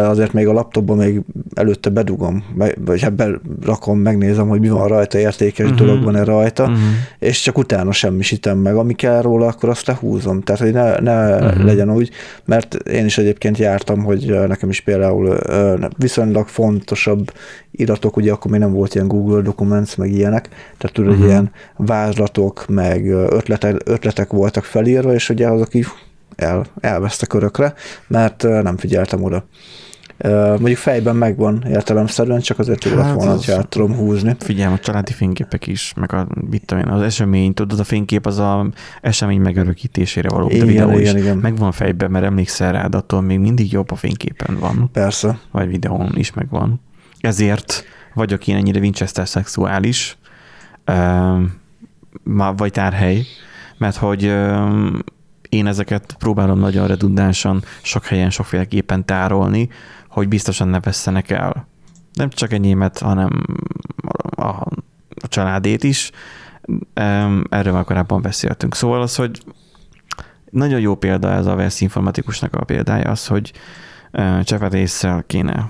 azért 0.04 0.34
még 0.34 0.48
a 0.48 0.54
laptopban 0.54 0.98
még 0.98 1.22
előtte 1.54 1.90
bedugom, 1.90 2.44
vagy 2.86 3.02
hát 3.02 3.14
berakom, 3.14 4.00
megnézem, 4.00 4.48
hogy 4.48 4.60
mi 4.60 4.70
van 4.70 4.88
rajta, 4.88 5.18
értékes 5.18 5.70
uh-huh. 5.70 5.88
dolog 5.88 6.04
van-e 6.04 6.24
rajta, 6.24 6.64
uh-huh. 6.64 6.78
és 7.20 7.42
csak 7.42 7.58
utána 7.58 7.92
semmisítem 7.92 8.58
meg. 8.58 8.76
Ami 8.76 8.94
kell 8.94 9.22
róla, 9.22 9.48
akkor 9.48 9.70
azt 9.70 9.88
lehúzom. 9.88 10.42
Tehát, 10.42 10.62
hogy 10.62 10.74
ne, 10.74 11.00
ne 11.00 11.36
uh-huh. 11.36 11.64
legyen 11.64 11.92
úgy, 11.92 12.10
mert 12.46 12.74
én 12.74 13.06
is 13.06 13.18
egyébként 13.18 13.58
jártam, 13.58 14.04
hogy 14.04 14.40
nekem 14.48 14.70
is 14.70 14.82
például 14.82 15.38
viszonylag 15.98 16.48
fontosabb 16.48 17.32
iratok, 17.80 18.18
ugye 18.18 18.32
akkor 18.32 18.52
még 18.52 18.60
nem 18.60 18.72
volt 18.72 18.96
ilyen 18.96 19.08
Google 19.08 19.42
Documents, 19.42 19.98
meg 19.98 20.12
ilyenek, 20.12 20.50
tehát 20.78 20.96
tudod, 20.96 21.12
uh-huh. 21.12 21.28
ilyen 21.28 21.52
vázlatok, 21.78 22.66
meg 22.68 23.08
ötletek, 23.10 23.82
ötletek 23.86 24.32
voltak 24.32 24.64
felírva, 24.64 25.14
és 25.14 25.30
ugye 25.30 25.48
azok 25.48 25.74
így 25.74 25.86
el, 26.36 26.66
elvesztek 26.80 27.34
örökre, 27.34 27.74
mert 28.08 28.44
nem 28.44 28.78
figyeltem 28.78 29.24
oda. 29.24 29.46
Mondjuk 30.48 30.78
fejben 30.78 31.16
megvan 31.16 31.64
értelemszerűen, 31.70 32.40
csak 32.40 32.60
azért 32.60 32.84
jó 32.84 32.96
lett 32.96 33.06
Hát 33.06 33.16
volna, 33.16 33.32
az- 33.32 33.46
hogy 33.46 33.54
át 33.54 33.68
tudom 33.68 33.96
húzni. 33.96 34.36
Figyelj, 34.40 34.74
a 34.74 34.78
családi 34.78 35.12
fényképek 35.12 35.68
is, 35.68 35.94
meg 35.96 36.14
a, 36.14 36.28
mit 36.50 36.66
tudom 36.66 36.84
én, 36.84 36.90
az 36.92 37.02
esemény, 37.02 37.54
tudod, 37.54 37.80
a 37.80 37.84
fénykép 37.84 38.26
az 38.26 38.38
a 38.40 38.68
esemény 39.02 39.42
megörökítésére 39.42 40.30
való, 40.30 40.50
Igen, 40.50 40.68
videó 40.68 40.92
is. 40.92 41.10
igen, 41.10 41.18
igen. 41.18 41.38
Megvan 41.38 41.72
fejben, 41.72 42.12
mert 42.12 42.26
emlékszel 42.26 42.72
rá, 42.72 42.88
de 42.88 42.98
attól 42.98 43.22
még 43.22 43.40
mindig 43.40 43.72
jobb 43.72 43.92
a 43.92 43.96
fényképen 43.96 44.58
van, 44.60 44.90
Persze. 44.94 45.40
vagy 45.52 45.68
videón 45.68 46.12
is 46.16 46.34
megvan. 46.34 46.82
Ezért 47.26 47.84
vagyok 48.14 48.48
én 48.48 48.56
ennyire 48.56 48.80
Winchester 48.80 49.28
szexuális, 49.28 50.18
vagy 52.56 52.72
tárhely, 52.72 53.26
mert 53.78 53.96
hogy 53.96 54.24
én 55.50 55.68
ezeket 55.68 56.16
próbálom 56.20 56.60
nagyon 56.60 56.88
redundánsan 56.88 57.64
sok 57.82 58.06
helyen, 58.06 58.30
sokféleképpen 58.30 59.06
tárolni, 59.06 59.70
hogy 60.10 60.28
biztosan 60.28 60.68
ne 60.68 60.80
vesszenek 60.80 61.30
el. 61.30 61.68
Nem 62.14 62.30
csak 62.30 62.54
enyémet, 62.54 63.00
hanem 63.00 63.46
a, 64.36 64.48
a 65.22 65.28
családét 65.28 65.84
is. 65.84 66.12
Erről 67.50 67.74
már 67.74 67.84
korábban 67.84 68.22
beszéltünk. 68.22 68.76
Szóval 68.76 69.02
az, 69.02 69.16
hogy 69.16 69.44
nagyon 70.50 70.80
jó 70.80 70.96
példa 70.96 71.32
ez 71.32 71.46
a 71.46 71.56
VESZ 71.56 71.82
informatikusnak 71.82 72.56
a 72.56 72.64
példája, 72.64 73.10
az, 73.10 73.28
hogy 73.28 73.52
csepetéssel 74.44 75.24
kéne. 75.28 75.70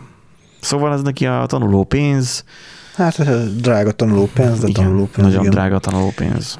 Szóval 0.66 0.94
ez 0.94 1.02
neki 1.02 1.26
a 1.26 1.46
tanuló 1.46 1.84
pénz, 1.84 2.44
Hát 2.96 3.24
drága 3.62 3.92
tanuló 3.92 4.30
pénz, 4.34 4.60
de 4.60 4.68
igen, 4.68 4.84
tanuló 4.84 5.06
pénz, 5.06 5.28
nagyon 5.28 5.40
igen. 5.40 5.52
drága 5.52 5.80
tanuló 5.80 6.12
pénz. 6.16 6.60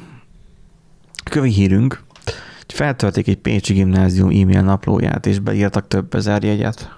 Kövi 1.30 1.50
hírünk, 1.50 2.04
hogy 2.66 2.76
feltölték 2.76 3.28
egy 3.28 3.38
Pécsi 3.38 3.74
gimnázium 3.74 4.30
e-mail 4.30 4.62
naplóját, 4.62 5.26
és 5.26 5.40
beírtak 5.40 5.88
több 5.88 6.16
ezer 6.16 6.44
jegyet. 6.44 6.90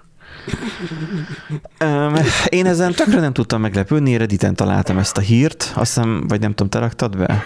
Um, 1.82 2.14
én 2.50 2.66
ezen 2.66 2.92
tökre 2.92 3.20
nem 3.20 3.34
tudtam 3.34 3.62
meglepődni, 3.62 4.18
Redditen 4.18 4.56
találtam 4.56 4.98
ezt 4.98 5.18
a 5.18 5.22
hírt, 5.22 5.72
azt 5.76 5.94
hiszem, 5.94 6.24
vagy 6.28 6.40
nem 6.40 6.50
tudom, 6.50 6.70
te 6.70 6.80
raktad 6.80 7.18
be? 7.18 7.44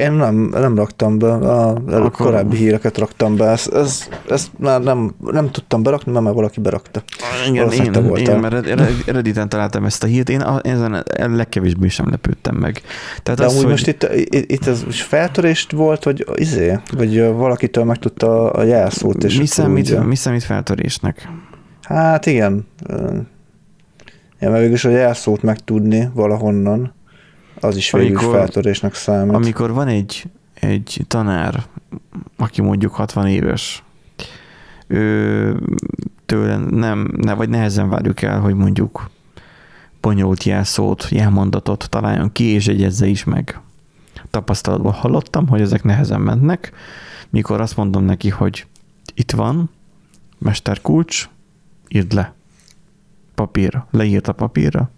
Én 0.00 0.12
nem, 0.12 0.34
nem 0.36 0.76
raktam 0.76 1.18
be, 1.18 1.32
a 1.32 1.74
Akkor- 1.88 2.10
korábbi 2.10 2.56
híreket 2.56 2.98
raktam 2.98 3.36
be, 3.36 3.46
ezt, 3.48 3.72
ezt, 3.74 4.20
ezt 4.28 4.48
már 4.58 4.82
nem, 4.82 5.14
nem 5.30 5.50
tudtam 5.50 5.82
berakni, 5.82 6.12
mert 6.12 6.24
már 6.24 6.34
valaki 6.34 6.60
berakta. 6.60 7.02
Igen, 7.48 7.54
Valószínűleg 7.64 7.92
te 7.92 8.00
én, 8.00 8.06
voltál. 8.06 8.34
én, 8.34 8.40
mert 8.40 8.66
Red- 8.66 9.04
Redditen 9.06 9.48
találtam 9.48 9.84
ezt 9.84 10.02
a 10.02 10.06
hírt, 10.06 10.28
én 10.28 10.42
ezen 10.62 11.04
legkevésbé 11.14 11.88
sem 11.88 12.08
lepődtem 12.10 12.54
meg. 12.56 12.80
Tehát 13.22 13.40
De 13.40 13.46
az, 13.46 13.50
amúgy 13.52 13.62
hogy 13.62 13.72
most 13.72 13.86
itt, 13.86 14.08
itt, 14.50 14.66
ez 14.66 14.84
feltörést 14.88 15.72
volt, 15.72 16.04
vagy 16.04 16.24
izé? 16.34 16.78
Vagy 16.96 17.22
valakitől 17.32 17.84
megtudta 17.84 18.50
a 18.50 18.62
jelszót, 18.62 19.24
és 19.24 19.38
mi, 19.38 19.46
számít, 19.46 19.90
úgy, 19.90 20.06
mi 20.06 20.16
számít 20.16 20.42
feltörésnek? 20.42 21.28
Hát 21.82 22.26
igen. 22.26 22.66
Ja, 24.40 24.48
mert 24.50 24.58
végülis 24.60 24.84
a 24.84 24.88
jelszót 24.90 25.42
megtudni 25.42 26.08
valahonnan, 26.14 26.92
az 27.60 27.76
is 27.76 27.90
végül 27.90 28.08
is 28.08 28.16
Amikor- 28.16 28.34
feltörésnek 28.36 28.94
számít. 28.94 29.34
Amikor 29.34 29.72
van 29.72 29.88
egy, 29.88 30.24
egy 30.54 31.04
tanár, 31.06 31.62
aki 32.36 32.62
mondjuk 32.62 32.94
60 32.94 33.26
éves, 33.26 33.82
ő 34.86 35.56
tőle 36.26 36.56
nem, 36.56 37.12
ne, 37.16 37.34
vagy 37.34 37.48
nehezen 37.48 37.88
várjuk 37.88 38.22
el, 38.22 38.40
hogy 38.40 38.54
mondjuk 38.54 39.10
bonyolult 40.00 40.44
jelszót, 40.44 41.08
jelmondatot 41.10 41.88
találjon 41.90 42.32
ki, 42.32 42.44
és 42.44 42.68
egyezze 42.68 43.06
is 43.06 43.24
meg. 43.24 43.60
Tapasztalatból 44.30 44.90
hallottam, 44.90 45.48
hogy 45.48 45.60
ezek 45.60 45.82
nehezen 45.82 46.20
mennek, 46.20 46.72
mikor 47.30 47.60
azt 47.60 47.76
mondom 47.76 48.04
neki, 48.04 48.28
hogy 48.28 48.66
itt 49.14 49.30
van, 49.30 49.70
mesterkulcs, 50.38 51.28
írd 51.88 52.12
le. 52.12 52.34
Papírra. 53.34 53.86
Leírt 53.90 54.28
a 54.28 54.32
papírra. 54.32 54.90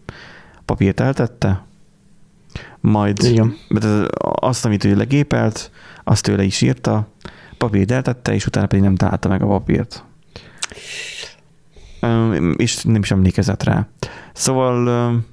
Papírt 0.65 1.01
eltette, 1.01 1.65
majd 2.81 3.23
Igen. 3.23 3.57
azt, 4.35 4.65
amit 4.65 4.85
ő 4.85 4.97
legépelt, 4.97 5.71
azt 6.05 6.23
tőle 6.23 6.43
is 6.43 6.61
írta, 6.61 7.09
papírt 7.59 7.91
eltette, 7.91 8.35
és 8.35 8.47
utána 8.47 8.67
pedig 8.67 8.85
nem 8.85 8.95
találta 8.95 9.29
meg 9.29 9.43
a 9.43 9.47
papírt. 9.47 10.05
És 12.57 12.83
nem 12.83 13.03
is 13.03 13.11
emlékezett 13.11 13.63
rá. 13.63 13.89
Szóval 14.33 15.25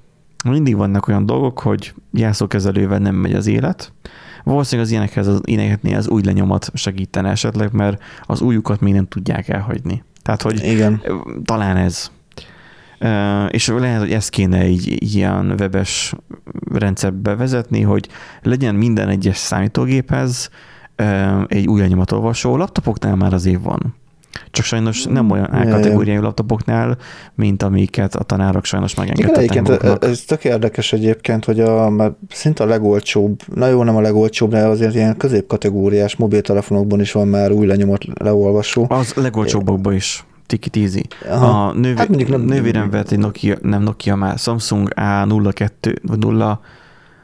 mindig 0.45 0.75
vannak 0.75 1.07
olyan 1.07 1.25
dolgok, 1.25 1.59
hogy 1.59 1.93
jelszókezelővel 2.11 2.99
nem 2.99 3.15
megy 3.15 3.33
az 3.33 3.47
élet. 3.47 3.93
Valószínűleg 4.43 4.85
az 4.85 4.91
ilyenekhez 4.91 5.27
az, 5.27 5.41
ilyeneknél 5.43 5.97
az 5.97 6.07
új 6.07 6.21
lenyomat 6.23 6.71
segítene 6.73 7.29
esetleg, 7.29 7.71
mert 7.71 8.03
az 8.23 8.41
újukat 8.41 8.79
még 8.79 8.93
nem 8.93 9.07
tudják 9.07 9.49
elhagyni. 9.49 10.03
Tehát, 10.21 10.41
hogy 10.41 10.63
Igen. 10.63 11.01
talán 11.43 11.77
ez. 11.77 12.11
És 13.49 13.67
lehet, 13.67 13.99
hogy 13.99 14.11
ezt 14.11 14.29
kéne 14.29 14.57
egy 14.57 14.99
egy 15.01 15.15
ilyen 15.15 15.55
webes 15.59 16.13
rendszerbe 16.73 17.35
vezetni, 17.35 17.81
hogy 17.81 18.07
legyen 18.41 18.75
minden 18.75 19.09
egyes 19.09 19.37
számítógéphez 19.37 20.49
egy 21.47 21.67
új 21.67 21.79
lenyomatolvasó. 21.79 22.57
Laptopoknál 22.57 23.15
már 23.15 23.33
azért 23.33 23.63
van. 23.63 23.95
Csak 24.51 24.65
sajnos 24.65 25.03
nem 25.03 25.31
olyan 25.31 25.49
ja. 25.53 25.69
kategóriájú 25.69 26.21
laptopoknál, 26.21 26.97
mint 27.35 27.63
amiket 27.63 28.15
a 28.15 28.23
tanárok 28.23 28.65
sajnos 28.65 28.95
megengedtek 28.95 29.61
ez, 30.03 30.21
tök 30.21 30.43
érdekes 30.43 30.93
egyébként, 30.93 31.45
hogy 31.45 31.59
a, 31.59 31.89
mert 31.89 32.13
szinte 32.29 32.63
a 32.63 32.67
legolcsóbb, 32.67 33.41
na 33.53 33.67
jó, 33.67 33.83
nem 33.83 33.95
a 33.95 34.01
legolcsóbb, 34.01 34.49
de 34.49 34.65
azért 34.65 34.95
ilyen 34.95 35.17
középkategóriás 35.17 36.15
mobiltelefonokban 36.15 36.99
is 36.99 37.11
van 37.11 37.27
már 37.27 37.51
új 37.51 37.65
lenyomott 37.65 38.19
leolvasó. 38.19 38.85
Az 38.89 39.13
legolcsóbbakban 39.13 39.93
is. 39.93 40.25
Tiki. 40.57 41.03
Aha. 41.29 41.67
A 41.67 41.73
nővé, 41.73 41.97
Hát 41.97 42.07
mondjuk 42.07 42.29
nem- 42.29 42.41
nővérem 42.41 42.89
vett 42.89 43.11
egy 43.11 43.17
Nokia, 43.19 43.57
nem 43.61 43.81
Nokia 43.81 44.15
már, 44.15 44.37
Samsung 44.37 44.91
A02, 44.95 45.95
vagy 46.01 46.17
0, 46.19 46.59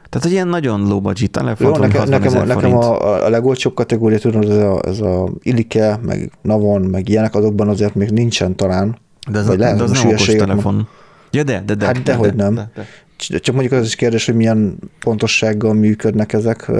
tehát 0.08 0.26
egy 0.26 0.32
ilyen 0.32 0.48
nagyon 0.48 0.80
low 0.88 1.00
budget 1.00 1.30
telefon, 1.30 1.66
Jó, 1.66 1.76
nekem, 1.76 2.00
60 2.00 2.08
nekem, 2.20 2.34
ezer 2.34 2.46
nekem 2.46 2.76
a, 2.76 3.24
a 3.24 3.28
legolcsóbb 3.28 3.74
kategória, 3.74 4.18
tudom, 4.18 4.40
ez 4.40 4.56
a, 4.56 4.80
ez 4.84 5.00
a 5.00 5.28
Ilike, 5.42 5.98
meg 6.02 6.30
Navon, 6.42 6.82
meg 6.82 7.08
ilyenek, 7.08 7.34
azokban 7.34 7.68
azért 7.68 7.94
még 7.94 8.10
nincsen 8.10 8.56
talán. 8.56 8.96
De 9.30 9.42
vagy 9.42 9.58
lehet, 9.58 9.76
de 9.76 9.82
az 9.82 9.90
nem 9.90 10.06
okos 10.06 10.24
telefon. 10.24 10.88
Ja, 11.30 11.42
de, 11.42 11.62
de, 11.66 11.74
de. 11.74 11.84
Hát 11.86 11.94
de, 11.94 12.02
dehogy 12.02 12.34
de, 12.34 12.42
nem. 12.42 12.54
De, 12.54 12.70
de. 12.74 12.86
Cs- 13.16 13.40
Csak 13.40 13.54
mondjuk 13.54 13.74
az 13.80 13.86
is 13.86 13.94
kérdés, 13.94 14.26
hogy 14.26 14.34
milyen 14.34 14.78
pontossággal 15.00 15.74
működnek 15.74 16.32
ezek, 16.32 16.70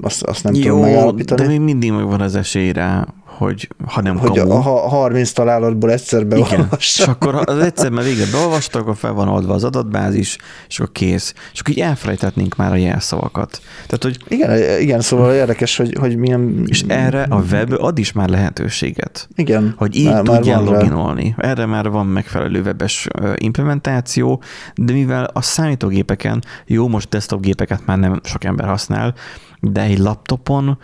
azt, 0.00 0.22
azt 0.22 0.44
nem 0.44 0.52
tudom 0.52 0.76
Jó, 0.76 0.80
megállapítani. 0.82 1.42
de 1.42 1.48
még 1.48 1.60
mindig 1.60 1.92
megvan 1.92 2.20
az 2.20 2.34
esély 2.34 2.72
rá, 2.72 3.06
hogy 3.36 3.68
ha 3.86 4.00
nem 4.02 4.18
hogy 4.18 4.38
kamu. 4.38 4.50
a, 4.50 4.60
ha 4.60 4.88
30 4.88 5.32
találatból 5.32 5.90
egyszer 5.90 6.20
igen, 6.22 6.38
és 6.42 6.48
beolvassa. 6.48 7.10
akkor 7.10 7.42
az 7.44 7.58
egyszer 7.58 7.90
már 7.90 8.04
végre 8.04 8.24
beolvastak, 8.32 8.80
akkor 8.82 8.96
fel 8.96 9.12
van 9.12 9.28
oldva 9.28 9.54
az 9.54 9.64
adatbázis, 9.64 10.36
és 10.68 10.78
akkor 10.78 10.92
kész. 10.92 11.34
És 11.52 11.60
akkor 11.60 11.72
így 11.72 11.80
elfelejtetnénk 11.80 12.56
már 12.56 12.72
a 12.72 12.76
jelszavakat. 12.76 13.60
Tehát, 13.86 14.02
hogy 14.02 14.18
Igen, 14.28 14.80
igen, 14.80 15.00
szóval 15.00 15.34
érdekes, 15.34 15.76
hogy, 15.76 15.96
hogy 16.00 16.16
milyen... 16.16 16.64
és 16.66 16.84
erre 16.86 17.22
a 17.22 17.42
web 17.50 17.72
ad 17.72 17.98
is 17.98 18.12
már 18.12 18.28
lehetőséget. 18.28 19.28
Igen. 19.34 19.74
hogy 19.76 19.96
így 19.96 20.06
már- 20.06 20.26
már 20.26 20.36
tudjál 20.36 20.64
rá. 20.64 20.70
loginolni. 20.70 21.34
Erre 21.38 21.66
már 21.66 21.90
van 21.90 22.06
megfelelő 22.06 22.62
webes 22.62 23.08
implementáció, 23.34 24.42
de 24.74 24.92
mivel 24.92 25.24
a 25.32 25.42
számítógépeken, 25.42 26.42
jó, 26.66 26.88
most 26.88 27.08
desktop 27.08 27.40
gépeket 27.40 27.86
már 27.86 27.98
nem 27.98 28.20
sok 28.24 28.44
ember 28.44 28.66
használ, 28.66 29.14
de 29.60 29.80
egy 29.80 29.98
laptopon, 29.98 30.78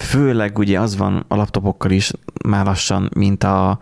főleg 0.00 0.58
ugye 0.58 0.80
az 0.80 0.96
van 0.96 1.24
a 1.28 1.36
laptopokkal 1.36 1.90
is 1.90 2.12
már 2.44 2.64
lassan, 2.64 3.10
mint, 3.14 3.44
a, 3.44 3.78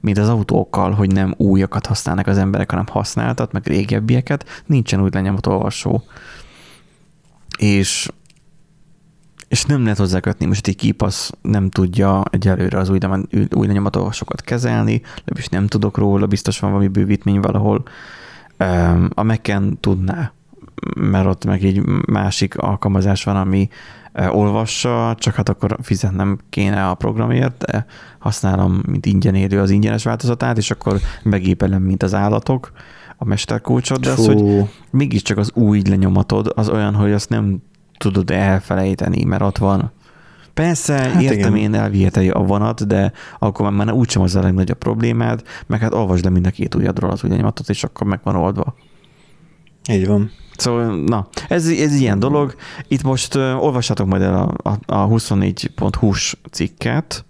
mint 0.00 0.18
az 0.18 0.28
autókkal, 0.28 0.92
hogy 0.92 1.12
nem 1.12 1.34
újakat 1.36 1.86
használnak 1.86 2.26
az 2.26 2.38
emberek, 2.38 2.70
hanem 2.70 2.86
használtat, 2.86 3.52
meg 3.52 3.66
régebbieket, 3.66 4.62
nincsen 4.66 5.02
új 5.02 5.08
lenyomatolvasó. 5.12 6.02
És 7.58 8.08
és 9.50 9.64
nem 9.64 9.82
lehet 9.82 9.98
hozzá 9.98 10.20
kötni, 10.20 10.46
most 10.46 10.66
egy 10.66 10.76
kipasz 10.76 11.32
nem 11.42 11.70
tudja 11.70 12.22
egyelőre 12.30 12.78
az 12.78 12.88
új, 12.88 12.98
új 13.54 13.66
lenyomatolvasókat 13.66 14.40
kezelni, 14.40 14.92
legalábbis 14.92 15.48
nem 15.48 15.66
tudok 15.66 15.96
róla, 15.96 16.26
biztos 16.26 16.58
van 16.58 16.70
valami 16.70 16.88
bővítmény 16.88 17.40
valahol. 17.40 17.82
A 19.08 19.22
Mac-en 19.22 19.78
tudná, 19.80 20.32
mert 20.96 21.26
ott 21.26 21.44
meg 21.44 21.64
egy 21.64 21.82
másik 22.06 22.58
alkalmazás 22.58 23.24
van, 23.24 23.36
ami 23.36 23.68
ö, 24.12 24.26
olvassa, 24.26 25.14
csak 25.18 25.34
hát 25.34 25.48
akkor 25.48 25.76
fizetnem 25.82 26.38
kéne 26.50 26.88
a 26.88 26.94
programért, 26.94 27.64
de 27.64 27.86
használom, 28.18 28.82
mint 28.86 29.06
ingyen 29.06 29.34
élő 29.34 29.60
az 29.60 29.70
ingyenes 29.70 30.04
változatát, 30.04 30.58
és 30.58 30.70
akkor 30.70 31.00
megépelem, 31.22 31.82
mint 31.82 32.02
az 32.02 32.14
állatok 32.14 32.72
a 33.16 33.24
mesterkulcsot, 33.24 34.00
de 34.00 34.10
az, 34.10 34.26
hogy 34.26 34.38
Fú, 34.38 34.68
mégiscsak 34.90 35.38
az 35.38 35.50
új 35.54 35.82
lenyomatod 35.88 36.52
az 36.54 36.68
olyan, 36.68 36.94
hogy 36.94 37.12
azt 37.12 37.28
nem 37.28 37.58
tudod 37.98 38.30
elfelejteni, 38.30 39.24
mert 39.24 39.42
ott 39.42 39.58
van. 39.58 39.92
Persze, 40.54 40.94
hát 40.94 41.22
értem 41.22 41.54
igen. 41.54 41.72
én 41.72 41.74
elvihetei 41.74 42.30
a 42.30 42.38
vonat, 42.38 42.86
de 42.86 43.12
akkor 43.38 43.70
már 43.70 43.92
úgysem 43.92 44.22
az 44.22 44.36
a 44.36 44.40
legnagyobb 44.40 44.78
problémád, 44.78 45.42
meg 45.66 45.80
hát 45.80 45.94
olvasd 45.94 46.24
le 46.24 46.30
mind 46.30 46.46
a 46.46 46.50
két 46.50 46.74
ujjadról 46.74 47.10
az 47.10 47.24
új 47.24 47.30
lenyomatot, 47.30 47.68
és 47.68 47.84
akkor 47.84 48.06
meg 48.06 48.20
van 48.22 48.36
oldva. 48.36 48.74
Így 49.88 50.06
van. 50.06 50.30
Szóval, 50.56 51.04
na, 51.04 51.28
ez, 51.48 51.68
ez 51.68 51.94
ilyen 51.94 52.18
dolog. 52.18 52.54
Itt 52.88 53.02
most 53.02 53.34
uh, 53.34 53.62
olvassatok 53.62 54.06
majd 54.06 54.22
el 54.22 54.34
a, 54.34 54.70
a, 54.70 54.94
a 54.94 55.08
24.hu-s 55.08 56.36
cikket, 56.50 57.24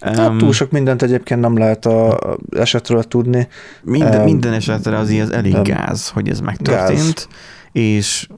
Hát 0.00 0.36
túl 0.36 0.52
sok 0.52 0.70
mindent 0.70 1.02
egyébként 1.02 1.40
nem 1.40 1.56
lehet 1.56 1.86
a 1.86 2.18
esetről 2.50 3.02
tudni. 3.02 3.48
Minden, 3.82 4.12
Em, 4.12 4.24
minden 4.24 4.52
esetre 4.52 4.98
azért 4.98 5.22
ez 5.22 5.30
elég 5.30 5.54
em, 5.54 5.62
gáz, 5.62 6.08
hogy 6.08 6.28
ez 6.28 6.40
megtörtént, 6.40 7.28
és, 7.72 8.28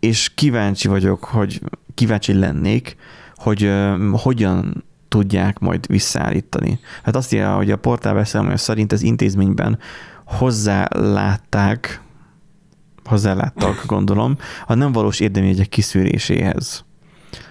és 0.00 0.32
kíváncsi 0.34 0.88
vagyok, 0.88 1.24
hogy 1.24 1.60
kíváncsi 1.94 2.32
lennék, 2.32 2.96
hogy 3.34 3.62
ö, 3.64 4.08
hogyan 4.12 4.84
tudják 5.08 5.58
majd 5.58 5.86
visszaállítani. 5.86 6.80
Hát 7.02 7.16
azt 7.16 7.32
írja, 7.32 7.54
hogy 7.54 7.70
a 7.70 7.76
portál 7.76 8.14
beszámolja 8.14 8.56
szerint 8.56 8.92
az 8.92 9.02
intézményben 9.02 9.78
hozzálátták, 10.24 12.00
hozzáláttak, 13.08 13.82
gondolom, 13.86 14.36
a 14.66 14.74
nem 14.74 14.92
valós 14.92 15.20
érdemjegyek 15.20 15.68
kiszűréséhez. 15.68 16.84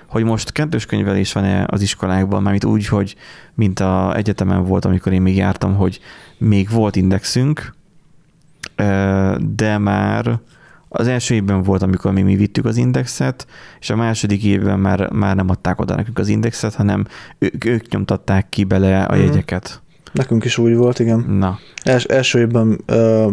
Hogy 0.07 0.23
most 0.23 0.51
kettős 0.51 0.85
könyvelés 0.85 1.33
van-e 1.33 1.65
az 1.67 1.81
iskolákban, 1.81 2.41
mármint 2.41 2.63
úgy, 2.65 2.87
hogy 2.87 3.15
mint 3.53 3.79
a 3.79 4.15
egyetemen 4.15 4.63
volt, 4.65 4.85
amikor 4.85 5.13
én 5.13 5.21
még 5.21 5.35
jártam, 5.35 5.75
hogy 5.75 5.99
még 6.37 6.69
volt 6.69 6.95
indexünk, 6.95 7.75
de 9.55 9.77
már 9.77 10.39
az 10.89 11.07
első 11.07 11.35
évben 11.35 11.63
volt, 11.63 11.81
amikor 11.81 12.11
mi, 12.11 12.21
mi 12.21 12.35
vittük 12.35 12.65
az 12.65 12.77
indexet, 12.77 13.47
és 13.79 13.89
a 13.89 13.95
második 13.95 14.43
évben 14.43 14.79
már, 14.79 15.11
már 15.11 15.35
nem 15.35 15.49
adták 15.49 15.81
oda 15.81 15.95
nekünk 15.95 16.19
az 16.19 16.27
indexet, 16.27 16.75
hanem 16.75 17.05
ők, 17.37 17.65
ők 17.65 17.87
nyomtatták 17.89 18.49
ki 18.49 18.63
bele 18.63 19.03
a 19.03 19.13
Mhm. 19.15 19.23
jegyeket. 19.23 19.81
Nekünk 20.11 20.43
is 20.45 20.57
úgy 20.57 20.75
volt, 20.75 20.99
igen. 20.99 21.19
Na, 21.19 21.59
Els, 21.83 22.03
első 22.03 22.39
évben 22.39 22.79
ö, 22.85 23.31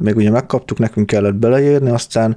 még 0.00 0.16
ugye 0.16 0.30
megkaptuk, 0.30 0.78
nekünk 0.78 1.06
kellett 1.06 1.34
beleírni, 1.34 1.90
aztán 1.90 2.36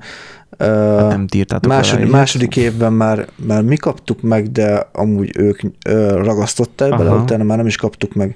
hát 0.57 1.07
nem 1.09 1.25
írtátok 1.35 1.71
második, 2.09 2.55
évben 2.55 2.93
már, 2.93 3.27
már 3.35 3.61
mi 3.63 3.75
kaptuk 3.75 4.21
meg, 4.21 4.51
de 4.51 4.89
amúgy 4.93 5.31
ők 5.37 5.59
ragasztották 6.15 6.97
bele, 6.97 7.11
utána 7.11 7.43
már 7.43 7.57
nem 7.57 7.67
is 7.67 7.75
kaptuk 7.75 8.13
meg. 8.13 8.35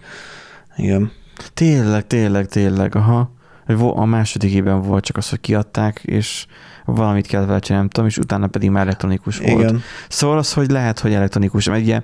Igen. 0.78 1.12
Tényleg, 1.54 2.08
tényleg, 2.08 2.48
tényleg, 2.48 2.96
aha. 2.96 3.32
A 3.78 4.06
második 4.06 4.54
évben 4.54 4.82
volt 4.82 5.04
csak 5.04 5.18
az, 5.18 5.30
hogy 5.30 5.40
kiadták, 5.40 6.02
és 6.04 6.46
valamit 6.86 7.28
kellett 7.28 7.48
vele 7.48 7.60
csinálni, 7.60 7.84
nem 7.84 7.94
tudom, 7.94 8.10
és 8.10 8.18
utána 8.18 8.48
pedig 8.48 8.70
már 8.70 8.84
elektronikus 8.84 9.38
volt. 9.38 9.60
Igen. 9.60 9.82
Szóval 10.10 10.38
az, 10.38 10.54
hogy 10.54 10.72
lehet, 10.72 11.00
hogy 11.00 11.14
elektronikus, 11.14 11.68
mert 11.68 11.82
ugye 11.82 12.02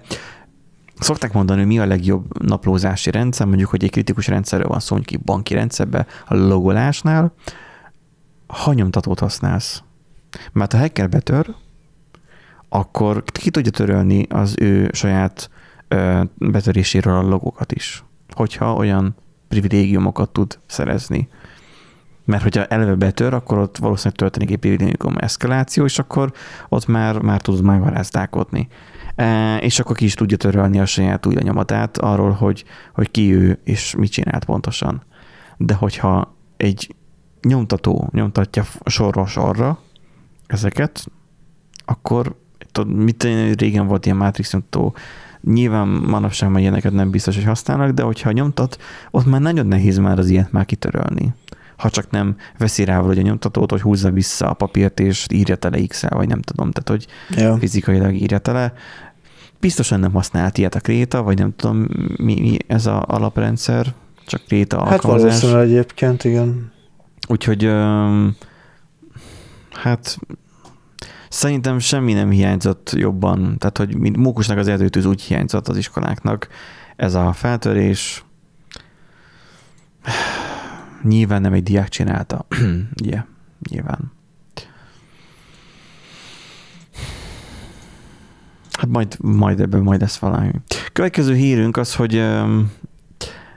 szokták 1.00 1.34
mondani, 1.34 1.60
hogy 1.60 1.68
mi 1.68 1.80
a 1.80 1.86
legjobb 1.86 2.44
naplózási 2.44 3.12
rendszer, 3.12 3.48
mondjuk, 3.48 3.70
hogy 3.70 3.84
egy 3.84 3.92
kritikus 3.92 4.28
rendszerről 4.28 4.68
van 4.68 4.80
szó, 4.80 4.96
mondjuk 4.96 5.20
egy 5.20 5.26
banki 5.26 5.54
rendszerben, 5.54 6.06
a 6.28 6.36
logolásnál, 6.36 7.34
ha 8.48 8.74
nyomtatót 8.74 9.20
használsz. 9.20 9.84
Mert 10.52 10.74
ha 10.74 10.80
hacker 10.80 11.10
betör, 11.10 11.56
akkor 12.70 13.24
ki 13.24 13.50
tudja 13.50 13.72
törölni 13.72 14.26
az 14.30 14.56
ő 14.60 14.90
saját 14.94 15.50
ö, 15.88 16.22
betöréséről 16.38 17.16
a 17.16 17.28
logokat 17.28 17.72
is, 17.72 18.04
hogyha 18.34 18.74
olyan 18.74 19.16
privilégiumokat 19.48 20.30
tud 20.30 20.60
szerezni. 20.66 21.28
Mert 22.26 22.44
hogyha 22.44 22.66
eleve 22.66 22.96
betör, 22.96 23.34
akkor 23.34 23.58
ott 23.58 23.78
valószínűleg 23.78 24.18
történik 24.18 24.52
egy 24.52 24.58
privilégium 24.58 25.16
eszkaláció, 25.18 25.86
és 25.86 26.00
akkor 26.00 26.32
ott 26.70 26.88
már, 26.88 27.22
már 27.22 27.42
tudod 27.42 27.64
megvarázdálkodni. 27.64 28.68
És 29.60 29.80
akkor 29.80 29.96
ki 29.96 30.06
is 30.06 30.14
tudja 30.14 30.38
törölni 30.38 30.80
a 30.80 30.86
saját 30.86 31.26
új 31.26 31.34
lenyomatát 31.34 31.98
arról, 31.98 32.32
hogy, 32.32 32.64
hogy 32.94 33.12
ki 33.12 33.34
ő 33.34 33.60
és 33.64 33.96
mit 33.98 34.12
csinált 34.12 34.46
pontosan. 34.46 35.04
De 35.58 35.74
hogyha 35.74 36.36
egy 36.58 36.96
nyomtató 37.42 38.10
nyomtatja 38.12 38.66
sorról 38.86 39.28
sorra 39.28 39.80
ezeket, 40.48 41.06
akkor 41.86 42.36
tudod, 42.72 42.96
mit 42.96 43.24
régen 43.58 43.88
volt 43.88 44.06
ilyen 44.06 44.18
Matrix 44.18 44.54
nyomtató, 44.54 44.96
nyilván 45.42 45.88
manapság 45.88 46.50
már 46.50 46.62
ilyeneket 46.62 46.94
nem 46.94 47.10
biztos, 47.10 47.36
hogy 47.36 47.44
használnak, 47.44 47.92
de 47.92 48.04
hogyha 48.04 48.32
nyomtat, 48.32 48.78
ott 49.12 49.26
már 49.26 49.42
nagyon 49.42 49.68
nehéz 49.68 49.98
már 49.98 50.20
az 50.20 50.30
ilyet 50.30 50.52
már 50.52 50.66
kitörölni. 50.66 51.34
Ha 51.78 51.90
csak 51.90 52.10
nem 52.10 52.36
veszi 52.58 52.84
rá 52.84 52.96
valahogy 52.96 53.18
a 53.18 53.22
nyomtatót, 53.22 53.72
hogy 53.72 53.82
húzza 53.82 54.12
vissza 54.12 54.50
a 54.50 54.54
papírt, 54.54 55.00
és 55.00 55.26
írja 55.34 55.56
tele 55.56 55.86
x 55.88 56.10
vagy 56.10 56.28
nem 56.28 56.42
tudom, 56.42 56.72
tehát 56.72 56.90
hogy 56.90 57.08
Ja. 57.42 57.58
fizikailag 57.58 58.16
írja 58.16 58.38
tele. 58.38 58.74
Biztosan 59.60 60.00
nem 60.00 60.14
használt 60.14 60.58
ilyet 60.58 60.76
a 60.76 60.80
Kréta, 60.80 61.24
vagy 61.24 61.38
nem 61.38 61.56
tudom, 61.56 61.88
mi, 62.18 62.40
mi 62.40 62.58
ez 62.68 62.86
a 62.86 63.04
alaprendszer, 63.08 63.94
csak 64.26 64.42
Kréta 64.48 64.84
Hát 64.84 64.92
alkalmazás. 64.92 65.28
valószínűleg 65.42 65.68
egyébként, 65.70 66.24
igen. 66.24 66.72
Úgyhogy 67.28 67.72
hát 69.72 70.18
szerintem 71.30 71.80
semmi 71.80 72.14
nem 72.14 72.30
hiányzott 72.30 72.92
jobban, 72.96 73.58
tehát 73.58 73.78
hogy 73.78 73.98
mint 73.98 74.18
Mókusnak 74.18 74.58
az 74.58 74.68
erdőtűz 74.68 75.06
úgy 75.06 75.22
hiányzott 75.22 75.68
az 75.68 75.78
iskoláknak. 75.78 76.48
Ez 76.96 77.14
a 77.14 77.34
feltörés 77.34 78.26
nyilván 81.04 81.42
nem 81.42 81.54
egy 81.54 81.64
diák 81.64 81.90
csinálta. 81.90 82.46
Ugye, 83.02 83.24
nyilván. 83.70 84.12
Hát 88.78 88.90
majd, 88.90 89.18
majd 89.22 89.60
ebben 89.60 89.82
majd 89.82 90.02
lesz 90.02 90.18
valami. 90.18 90.52
Következő 90.94 91.34
hírünk 91.34 91.78
az, 91.78 91.96
hogy, 91.96 92.24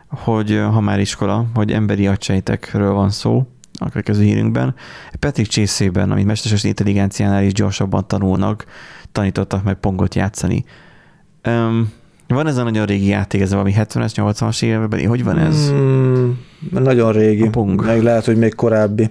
hogy 0.08 0.52
ö, 0.52 0.60
ha 0.60 0.80
már 0.80 1.00
iskola, 1.00 1.46
hogy 1.54 1.72
emberi 1.72 2.06
agysejtekről 2.06 2.92
van 2.92 3.10
szó 3.10 3.46
a 3.78 3.88
következő 3.88 4.22
hírünkben. 4.22 4.74
Patrick 5.18 5.50
csészében, 5.50 6.10
amit 6.10 6.24
mesterséges 6.24 6.64
intelligenciánál 6.64 7.42
is 7.44 7.52
gyorsabban 7.52 8.06
tanulnak, 8.06 8.64
tanítottak 9.12 9.64
meg 9.64 9.74
pongot 9.74 10.14
játszani. 10.14 10.64
Um, 11.46 11.92
van 12.28 12.46
ez 12.46 12.56
a 12.56 12.62
nagyon 12.62 12.86
régi 12.86 13.06
játék, 13.06 13.40
ez 13.40 13.50
valami 13.50 13.74
70-es, 13.76 14.12
80-as 14.14 14.62
években, 14.62 15.06
hogy 15.06 15.24
van 15.24 15.38
ez? 15.38 15.70
Mm, 15.70 16.30
nagyon 16.70 17.12
régi. 17.12 17.46
A 17.46 17.50
Pong. 17.50 17.84
Meg 17.84 18.02
lehet, 18.02 18.24
hogy 18.24 18.36
még 18.36 18.54
korábbi. 18.54 19.10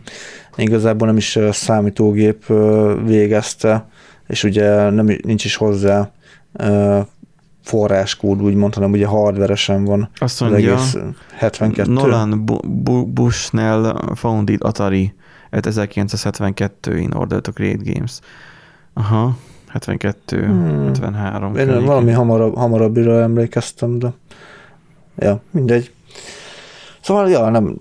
Igazából 0.56 1.08
nem 1.08 1.18
is 1.18 1.36
ö, 1.36 1.50
számítógép 1.52 2.44
ö, 2.48 2.96
végezte, 3.06 3.88
és 4.30 4.44
ugye 4.44 4.90
nem, 4.90 5.06
nincs 5.24 5.46
is 5.46 5.56
hozzá 5.56 6.12
forráskód, 7.64 8.42
úgymond, 8.42 8.74
hanem 8.74 8.92
ugye 8.92 9.06
hardveresen 9.06 9.84
van 9.86 10.10
Azt 10.18 10.42
az 10.42 10.50
mondja, 10.50 10.72
egész 10.74 10.98
72. 11.38 11.92
Nolan 11.94 12.46
Bu- 12.46 13.08
Bushnell 13.08 13.96
founded 14.16 14.64
Atari 14.64 15.14
at 15.52 15.66
1972 15.66 16.98
in 16.98 17.14
order 17.14 17.42
to 17.42 17.52
create 17.52 17.92
games. 17.94 18.20
Aha, 18.94 19.38
72, 19.68 20.46
Hmm. 20.46 20.86
73. 20.86 21.48
Én 21.50 21.54
környékén. 21.56 21.86
valami 21.86 22.12
hamarabb, 22.12 22.56
hamarabbira 22.56 23.22
emlékeztem, 23.22 24.00
de 24.00 24.14
ja, 25.18 25.42
mindegy. 25.52 25.92
Szóval, 27.02 27.30
ja, 27.30 27.50
nem, 27.50 27.76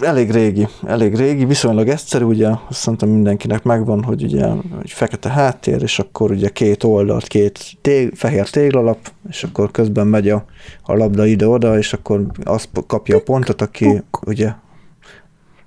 elég 0.00 0.30
régi, 0.30 0.68
elég 0.86 1.14
régi, 1.14 1.44
viszonylag 1.44 1.88
egyszerű, 1.88 2.24
ugye, 2.24 2.48
azt 2.48 2.78
szerintem 2.78 3.08
mindenkinek 3.08 3.62
megvan, 3.62 4.02
hogy 4.02 4.22
ugye 4.22 4.46
egy 4.82 4.90
fekete 4.90 5.30
háttér, 5.30 5.82
és 5.82 5.98
akkor 5.98 6.30
ugye 6.30 6.48
két 6.48 6.84
oldalt, 6.84 7.26
két 7.26 7.76
tég, 7.80 8.14
fehér 8.14 8.50
téglalap, 8.50 8.98
és 9.28 9.44
akkor 9.44 9.70
közben 9.70 10.06
megy 10.06 10.28
a, 10.28 10.44
a 10.82 10.94
labda 10.94 11.26
ide-oda, 11.26 11.78
és 11.78 11.92
akkor 11.92 12.26
azt 12.44 12.68
kapja 12.86 13.16
a 13.16 13.20
pontot, 13.20 13.62
aki 13.62 14.02
ugye 14.26 14.52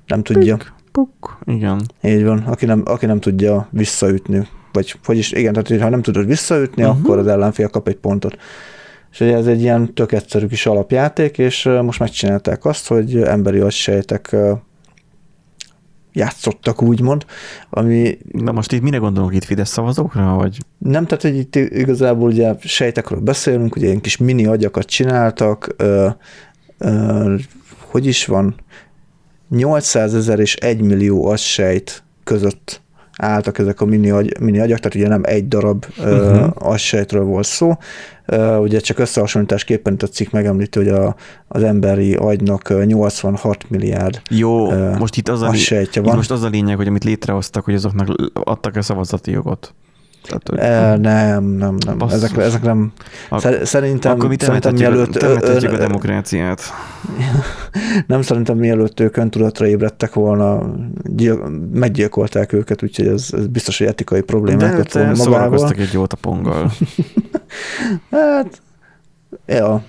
nem 0.08 0.24
tudja. 0.24 0.58
Puk. 0.92 1.38
Igen. 1.46 1.82
Így 2.04 2.24
van, 2.24 2.39
aki 2.39 2.65
nem, 2.65 2.82
aki 2.86 3.06
nem 3.06 3.20
tudja 3.20 3.68
visszaütni, 3.72 4.48
vagy 4.72 4.96
hogy 5.06 5.18
is, 5.18 5.32
igen, 5.32 5.54
tehát 5.54 5.82
ha 5.82 5.89
nem 5.89 6.02
tudod 6.02 6.26
visszaütni, 6.26 6.84
uh-huh. 6.84 6.98
akkor 7.00 7.18
az 7.18 7.28
ellenfél 7.28 7.68
kap 7.68 7.88
egy 7.88 7.96
pontot. 7.96 8.38
És 9.12 9.19
ugye 9.19 9.36
ez 9.36 9.48
egy 9.48 9.62
ilyen 9.62 9.93
tök 9.93 10.12
egyszerű 10.12 10.48
kis 10.48 10.65
alapjáték, 10.65 11.38
és 11.38 11.63
most 11.82 12.00
megcsinálták 12.00 12.65
azt, 12.65 12.88
hogy 12.88 13.22
emberi 13.22 13.60
agysejtek 13.60 14.36
játszottak, 16.13 16.82
úgymond, 16.82 17.26
ami 17.69 18.17
De 18.32 18.52
most 18.52 18.72
itt 18.72 18.82
mire 18.82 18.98
gondolunk 18.98 19.36
itt 19.36 19.43
Fidesz 19.43 19.69
szavazókra, 19.69 20.36
vagy? 20.36 20.58
nem, 20.78 21.06
tehát 21.06 21.22
hogy 21.22 21.38
itt 21.38 21.56
igazából 21.56 22.30
ugye 22.30 22.56
sejtekről 22.60 23.19
beszélünk, 23.19 23.76
ugye 23.76 23.86
ilyen 23.86 24.02
kis 24.02 24.17
mini 24.17 24.45
agyakat 24.45 24.86
csináltak, 24.86 25.74
ö, 25.78 26.10
ö, 26.78 27.36
hogy 27.78 28.06
is 28.06 28.26
van, 28.26 28.56
800 29.50 30.15
ezer 30.15 30.39
és 30.39 30.56
1 30.56 30.82
millió 30.82 31.26
agysejt 31.26 32.04
között 32.24 32.81
álltak 33.20 33.58
ezek 33.58 33.82
a 33.82 33.86
mini, 33.86 34.10
agy, 34.10 34.40
mini 34.40 34.60
agyak, 34.60 34.80
tehát 34.80 34.96
ugye 34.96 35.08
nem 35.08 35.22
egy 35.26 35.48
darab 35.48 35.86
uh-huh. 35.98 36.50
Agysejtről 36.54 37.24
volt 37.24 37.46
szó. 37.46 37.78
Ö, 38.26 38.58
ugye 38.58 38.80
csak 38.80 39.00
összehasonlításképpen 39.00 39.94
itt 39.94 40.04
a 40.04 40.08
cikk 40.08 40.32
megemlíti, 40.32 40.78
hogy 40.80 40.88
a, 40.88 41.15
az 41.48 41.63
emberi 41.63 42.15
agynak 42.15 42.70
ö, 42.70 42.84
86 42.84 43.70
milliárd 43.70 44.22
Jó, 44.30 44.72
Ö, 44.72 44.98
most 44.98 45.17
itt 45.17 45.28
az 45.28 45.42
a, 45.42 45.48
agysejtje 45.48 46.02
itt 46.02 46.08
van. 46.08 46.15
most 46.15 46.32
az 46.32 46.44
a 46.44 46.50
lényeg, 46.50 46.76
hogy 46.76 46.88
amit 46.88 47.04
létrehoztak, 47.04 47.65
hogy 47.65 47.74
azoknak 47.74 48.32
adtak-e 48.34 48.82
szavazati 48.82 49.32
jogot. 49.32 49.74
Tehát, 50.30 50.48
hogy, 50.50 50.58
E, 50.60 50.98
nem, 50.98 51.44
nem, 51.44 51.75
nem. 51.86 51.98
Basszus. 51.98 52.23
Ezek, 52.23 52.38
ezek 52.38 52.62
nem. 52.62 52.92
Ak- 53.30 53.42
Szer- 53.42 53.65
szerintem, 53.65 54.12
akkor 54.12 54.30
mi 54.30 54.36
szerintem 54.40 54.73
mielőtt, 54.73 55.12
temetetjük 55.12 55.71
a 55.71 55.77
demokráciát. 55.77 56.62
nem 58.08 58.21
szerintem 58.21 58.58
mielőtt 58.58 59.00
ők 59.00 59.17
öntudatra 59.17 59.67
ébredtek 59.67 60.13
volna, 60.13 60.73
gyil- 61.04 61.40
meggyilkolták 61.73 62.54
őket, 62.54 62.84
úgyhogy 62.84 63.08
ez, 63.08 63.30
ez 63.32 63.48
biztos, 63.48 63.77
hogy 63.77 63.88
etikai 63.88 64.19
De 64.19 64.25
problémákat 64.25 64.94
volna 64.94 65.10
magával. 65.10 65.25
szórakoztak 65.34 65.77
egy 65.80 65.94
jót 65.94 66.13
a 66.13 66.17
ponggal. 66.21 66.71
Hát, 68.12 68.62
Ja. 69.46 69.84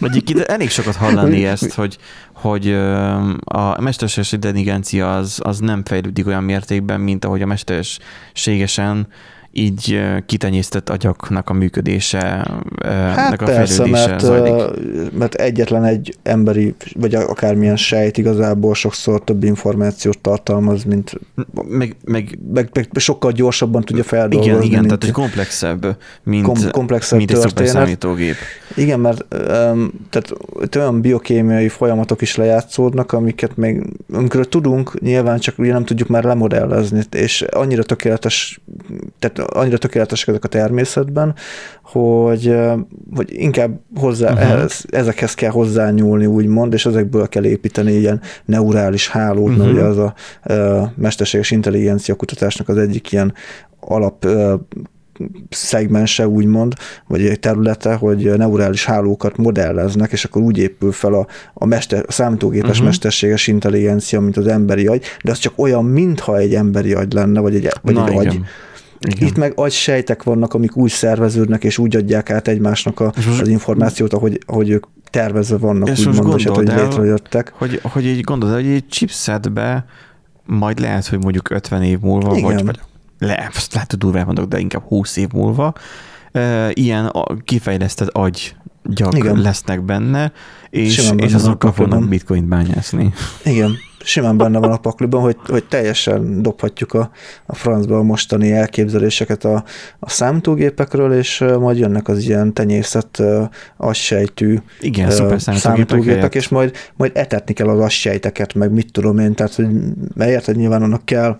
Egyébként 0.00 0.38
elég 0.40 0.70
sokat 0.70 0.96
hallani 0.96 1.44
ezt, 1.54 1.74
hogy, 1.74 1.98
hogy 2.34 2.72
a 3.44 3.80
mesterséges 3.80 4.32
intelligencia 4.32 5.16
az, 5.16 5.40
az 5.42 5.58
nem 5.58 5.82
fejlődik 5.84 6.26
olyan 6.26 6.42
mértékben, 6.44 7.00
mint 7.00 7.24
ahogy 7.24 7.42
a 7.42 7.46
mesterségesen 7.46 9.06
így 9.56 10.00
kitenyésztett 10.26 10.90
agyaknak 10.90 11.50
a 11.50 11.52
működése, 11.52 12.20
hát 12.84 13.40
a 13.40 13.44
persze, 13.44 13.86
mert, 13.86 14.20
zajlik. 14.20 14.54
mert 15.18 15.34
egyetlen 15.34 15.84
egy 15.84 16.14
emberi, 16.22 16.74
vagy 16.94 17.14
akármilyen 17.14 17.76
sejt 17.76 18.18
igazából 18.18 18.74
sokszor 18.74 19.24
több 19.24 19.44
információt 19.44 20.18
tartalmaz, 20.18 20.84
mint 20.84 21.12
meg, 21.68 21.96
meg, 22.04 22.38
meg, 22.52 22.70
meg 22.72 22.88
sokkal 22.94 23.32
gyorsabban 23.32 23.82
tudja 23.82 24.04
feldolgozni. 24.04 24.52
Igen, 24.52 24.62
igen, 24.62 24.82
tehát 24.82 25.04
egy 25.04 25.10
komplexebb, 25.10 25.96
mint, 26.22 26.44
kom, 26.44 26.70
komplexebb 26.70 27.18
mint 27.18 27.30
egy 27.30 27.66
számítógép. 27.66 28.36
Igen, 28.76 29.00
mert 29.00 29.24
tehát 30.10 30.76
olyan 30.76 31.00
biokémiai 31.00 31.68
folyamatok 31.68 32.22
is 32.22 32.36
lejátszódnak, 32.36 33.12
amiket 33.12 33.56
még 33.56 33.82
amikor 34.12 34.46
tudunk, 34.46 35.00
nyilván 35.00 35.38
csak 35.38 35.58
ugye 35.58 35.72
nem 35.72 35.84
tudjuk 35.84 36.08
már 36.08 36.24
lemodellezni, 36.24 37.02
és 37.10 37.42
annyira 37.42 37.82
tökéletes, 37.82 38.60
tehát 39.18 39.43
annyira 39.52 39.78
tökéletesek 39.78 40.28
ezek 40.28 40.44
a 40.44 40.48
természetben, 40.48 41.34
hogy, 41.82 42.54
hogy 43.14 43.32
inkább 43.32 43.80
hozzá, 43.96 44.32
uh-huh. 44.32 44.50
ehhez, 44.50 44.84
ezekhez 44.90 45.34
kell 45.34 45.50
hozzányúlni, 45.50 46.26
úgymond, 46.26 46.72
és 46.72 46.86
ezekből 46.86 47.28
kell 47.28 47.44
építeni 47.44 47.92
ilyen 47.92 48.20
neurális 48.44 49.08
hálót, 49.08 49.50
uh-huh. 49.50 49.70
ugye 49.70 49.82
az 49.82 49.98
a, 49.98 50.14
a 50.52 50.92
mesterséges 50.96 51.50
intelligencia 51.50 52.14
kutatásnak 52.14 52.68
az 52.68 52.76
egyik 52.76 53.12
ilyen 53.12 53.34
alap 53.80 54.26
szegmense, 55.48 56.28
úgymond, 56.28 56.74
vagy 57.08 57.26
egy 57.26 57.40
területe, 57.40 57.94
hogy 57.94 58.36
neurális 58.36 58.84
hálókat 58.84 59.36
modelleznek, 59.36 60.12
és 60.12 60.24
akkor 60.24 60.42
úgy 60.42 60.58
épül 60.58 60.92
fel 60.92 61.14
a, 61.14 61.26
a, 61.54 61.66
mester, 61.66 62.04
a 62.06 62.12
számítógépes 62.12 62.70
uh-huh. 62.70 62.84
mesterséges 62.84 63.46
intelligencia, 63.46 64.20
mint 64.20 64.36
az 64.36 64.46
emberi 64.46 64.86
agy, 64.86 65.04
de 65.24 65.30
az 65.30 65.38
csak 65.38 65.52
olyan, 65.56 65.84
mintha 65.84 66.38
egy 66.38 66.54
emberi 66.54 66.92
agy 66.92 67.12
lenne, 67.12 67.40
vagy 67.40 67.54
egy, 67.54 67.68
vagy 67.82 67.94
Na, 67.94 68.08
egy 68.08 68.16
agy. 68.16 68.40
Igen. 69.06 69.28
Itt 69.28 69.36
meg 69.36 69.52
agysejtek 69.56 70.22
vannak, 70.22 70.54
amik 70.54 70.76
úgy 70.76 70.90
szerveződnek, 70.90 71.64
és 71.64 71.78
úgy 71.78 71.96
adják 71.96 72.30
át 72.30 72.48
egymásnak 72.48 73.00
a, 73.00 73.12
az 73.40 73.48
információt, 73.48 74.12
ahogy, 74.12 74.38
ahogy 74.46 74.68
ők 74.68 74.86
tervezve 75.10 75.56
vannak, 75.56 75.88
és 75.88 76.06
úgymond, 76.06 76.38
és 76.38 76.44
hát, 76.44 76.56
hogy 76.56 76.68
létrejöttek. 76.68 77.52
Hogy, 77.56 77.80
hogy 77.82 78.06
így 78.06 78.20
gondolod, 78.20 78.54
hogy 78.54 78.66
egy 78.66 78.86
chipsetbe 78.88 79.86
majd 80.46 80.78
lehet, 80.78 81.06
hogy 81.06 81.22
mondjuk 81.22 81.50
50 81.50 81.82
év 81.82 81.98
múlva, 82.00 82.36
Igen. 82.36 82.54
vagy, 82.54 82.64
vagy 82.64 82.78
le, 83.18 83.50
lehet, 83.72 83.90
hogy 83.90 83.98
durván 83.98 84.24
mondok, 84.26 84.48
de 84.48 84.58
inkább 84.58 84.82
20 84.82 85.16
év 85.16 85.28
múlva, 85.32 85.72
ilyen 86.72 87.12
kifejlesztett 87.44 88.08
agy 88.08 88.56
gyak 88.82 89.16
Igen. 89.16 89.40
lesznek 89.40 89.84
benne, 89.84 90.32
és, 90.70 91.12
és 91.16 91.34
azokkal 91.34 91.72
fognak 91.72 92.08
bitcoint 92.08 92.48
bányászni. 92.48 93.12
Igen, 93.44 93.76
simán 94.04 94.36
benne 94.36 94.58
van 94.58 94.70
a 94.70 94.76
pakliban, 94.76 95.20
hogy, 95.20 95.36
hogy 95.46 95.64
teljesen 95.64 96.42
dobhatjuk 96.42 96.92
a, 96.92 97.10
a 97.46 97.54
francba 97.54 97.98
a 97.98 98.02
mostani 98.02 98.52
elképzeléseket 98.52 99.44
a, 99.44 99.64
a 99.98 100.10
számítógépekről, 100.10 101.12
és 101.12 101.44
majd 101.58 101.78
jönnek 101.78 102.08
az 102.08 102.24
ilyen 102.24 102.52
tenyészett 102.52 103.22
assejtű 103.76 104.58
Igen, 104.80 105.10
szuper 105.10 105.40
számítógépek, 105.40 106.34
és 106.34 106.48
majd, 106.48 106.72
majd 106.96 107.12
etetni 107.14 107.52
kell 107.52 107.68
az 107.68 107.80
assejteket, 107.80 108.54
meg 108.54 108.72
mit 108.72 108.92
tudom 108.92 109.18
én, 109.18 109.34
tehát 109.34 109.54
hogy 109.54 109.68
mert 110.14 110.30
érted, 110.30 110.56
nyilván 110.56 110.82
annak 110.82 111.04
kell 111.04 111.38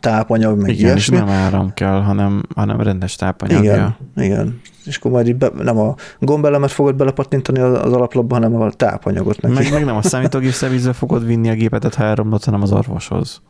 tápanyag, 0.00 0.60
meg 0.60 0.70
Igen, 0.70 0.86
ilyesmi. 0.86 1.16
és 1.16 1.22
nem 1.22 1.30
áram 1.30 1.74
kell, 1.74 2.00
hanem, 2.00 2.42
hanem 2.54 2.80
rendes 2.80 3.16
tápanyag. 3.16 3.62
Igen, 3.62 3.96
igen. 4.16 4.60
És 4.84 4.96
akkor 4.96 5.10
majd 5.10 5.36
be, 5.36 5.50
nem 5.62 5.78
a 5.78 5.94
gombelemet 6.18 6.70
fogod 6.70 6.94
belepattintani 6.94 7.58
az 7.58 7.92
alaplapba, 7.92 8.34
hanem 8.34 8.54
a 8.54 8.70
tápanyagot 8.70 9.40
neki. 9.40 9.54
Meg, 9.54 9.72
meg 9.72 9.84
nem 9.84 9.96
a 9.96 10.02
számítógép 10.02 10.52
szervizbe 10.52 10.92
fogod 10.92 11.26
vinni 11.26 11.50
a 11.50 11.54
gépet, 11.54 11.94
ha 11.94 12.04
elromlott, 12.04 12.44
hanem 12.44 12.62
az 12.62 12.72
orvoshoz. 12.72 13.42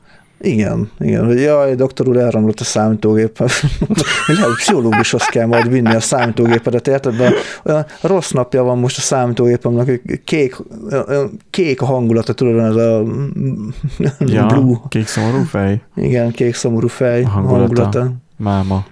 Igen, 0.45 0.91
igen, 1.01 1.25
hogy 1.25 1.41
jaj, 1.41 1.75
doktor 1.75 2.09
úr, 2.09 2.17
elromlott 2.17 2.61
a 2.61 2.65
számítógép. 2.65 3.39
hogy 4.27 4.39
hát 4.39 4.55
pszichológushoz 4.57 5.25
kell 5.25 5.47
majd 5.47 5.69
vinni 5.69 5.95
a 5.95 6.01
számítógépedet, 6.01 6.89
érted? 6.89 7.17
De 7.17 7.33
olyan 7.65 7.87
rossz 8.01 8.31
napja 8.31 8.63
van 8.63 8.79
most 8.79 8.99
a 8.99 9.01
számítógépemnek, 9.01 10.21
kék, 10.25 10.57
kék 11.51 11.83
a 11.83 11.85
hangulata, 11.85 12.33
tudod, 12.33 12.59
ez 12.59 12.77
a 12.77 13.03
ja, 14.19 14.47
blue. 14.47 14.77
kék 14.89 15.07
szomorú 15.07 15.43
fej. 15.43 15.83
Igen, 15.97 16.31
kék 16.31 16.55
szomorú 16.55 16.89
fej 16.89 17.23
a 17.23 17.29
hangulata. 17.29 17.61
hangulata. 17.61 18.13
Máma. 18.37 18.85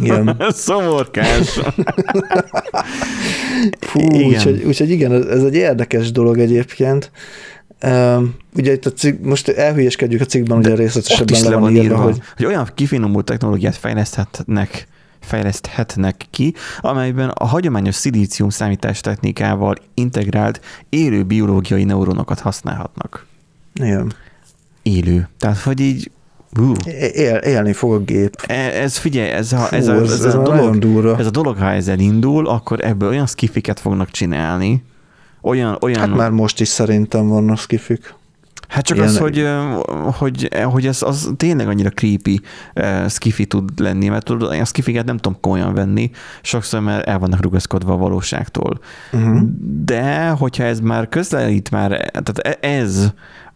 Igen. 0.00 0.42
Szomorkás. 0.48 1.60
Fú, 3.80 4.00
úgyhogy, 4.00 4.62
úgyhogy 4.62 4.90
igen, 4.90 5.28
ez 5.28 5.44
egy 5.44 5.54
érdekes 5.54 6.12
dolog 6.12 6.38
egyébként. 6.38 7.10
Uh, 7.84 8.22
ugye 8.56 8.72
itt 8.72 8.86
a 8.86 8.92
cikk, 8.92 9.24
most 9.24 9.48
elhülyeskedjük 9.48 10.20
a 10.20 10.24
cikkben, 10.24 10.58
ugye 10.58 10.74
részletesebben 10.74 11.42
le 11.42 11.56
van 11.56 11.70
írva, 11.70 11.82
írva 11.82 11.96
hogy... 11.96 12.20
hogy 12.36 12.46
olyan 12.46 12.68
kifinomult 12.74 13.24
technológiát 13.24 13.76
fejleszthetnek 13.76 14.88
fejleszthetnek 15.20 16.26
ki, 16.30 16.54
amelyben 16.80 17.28
a 17.28 17.46
hagyományos 17.46 17.94
szilícium 17.94 18.48
technikával 19.00 19.76
integrált 19.94 20.60
élő 20.88 21.22
biológiai 21.22 21.84
neuronokat 21.84 22.40
használhatnak. 22.40 23.26
Igen. 23.74 24.12
Élő. 24.82 25.28
Tehát, 25.38 25.58
hogy 25.58 25.80
így 25.80 26.10
Uh. 26.58 26.74
Él, 27.12 27.36
élni 27.36 27.72
fog 27.72 27.92
a 27.92 27.98
gép. 27.98 28.42
E, 28.46 28.54
ez 28.54 28.96
figyelj, 28.96 29.30
ez 29.30 29.52
a, 29.52 29.68
ez, 29.74 29.84
Fú, 29.84 29.90
a, 29.90 29.94
ez, 30.00 30.10
ez, 30.10 30.24
ez, 30.24 30.34
a 30.34 30.42
dolog, 30.42 31.18
ez 31.18 31.26
a 31.26 31.30
dolog, 31.30 31.56
ha 31.56 31.70
ezzel 31.70 31.98
indul, 31.98 32.46
akkor 32.46 32.84
ebből 32.84 33.08
olyan 33.08 33.26
skifiket 33.26 33.80
fognak 33.80 34.10
csinálni, 34.10 34.84
olyan, 35.42 35.78
olyan... 35.80 36.00
Hát 36.00 36.14
már 36.14 36.30
most 36.30 36.60
is 36.60 36.68
szerintem 36.68 37.28
vannak 37.28 37.58
skifik. 37.58 38.14
Hát 38.70 38.84
csak 38.84 38.96
Ilyen... 38.96 39.08
az, 39.08 39.18
hogy, 39.18 39.48
hogy, 40.18 40.48
hogy 40.64 40.86
ez 40.86 41.02
az 41.02 41.30
tényleg 41.36 41.68
annyira 41.68 41.90
creepy 41.90 42.40
uh, 42.74 43.08
skifi 43.08 43.46
tud 43.46 43.80
lenni, 43.80 44.08
mert 44.08 44.24
tudod, 44.24 44.52
a 44.52 44.64
skifiket 44.64 45.04
nem 45.04 45.16
tudom 45.16 45.40
komolyan 45.40 45.74
venni, 45.74 46.10
sokszor 46.42 46.80
mert 46.80 47.06
el 47.06 47.18
vannak 47.18 47.42
rugaszkodva 47.42 47.92
a 47.92 47.96
valóságtól. 47.96 48.80
Uh-huh. 49.12 49.40
De 49.84 50.28
hogyha 50.28 50.64
ez 50.64 50.80
már 50.80 51.08
közelít 51.08 51.70
már, 51.70 51.88
tehát 52.10 52.38
e, 52.38 52.68
ez 52.68 53.12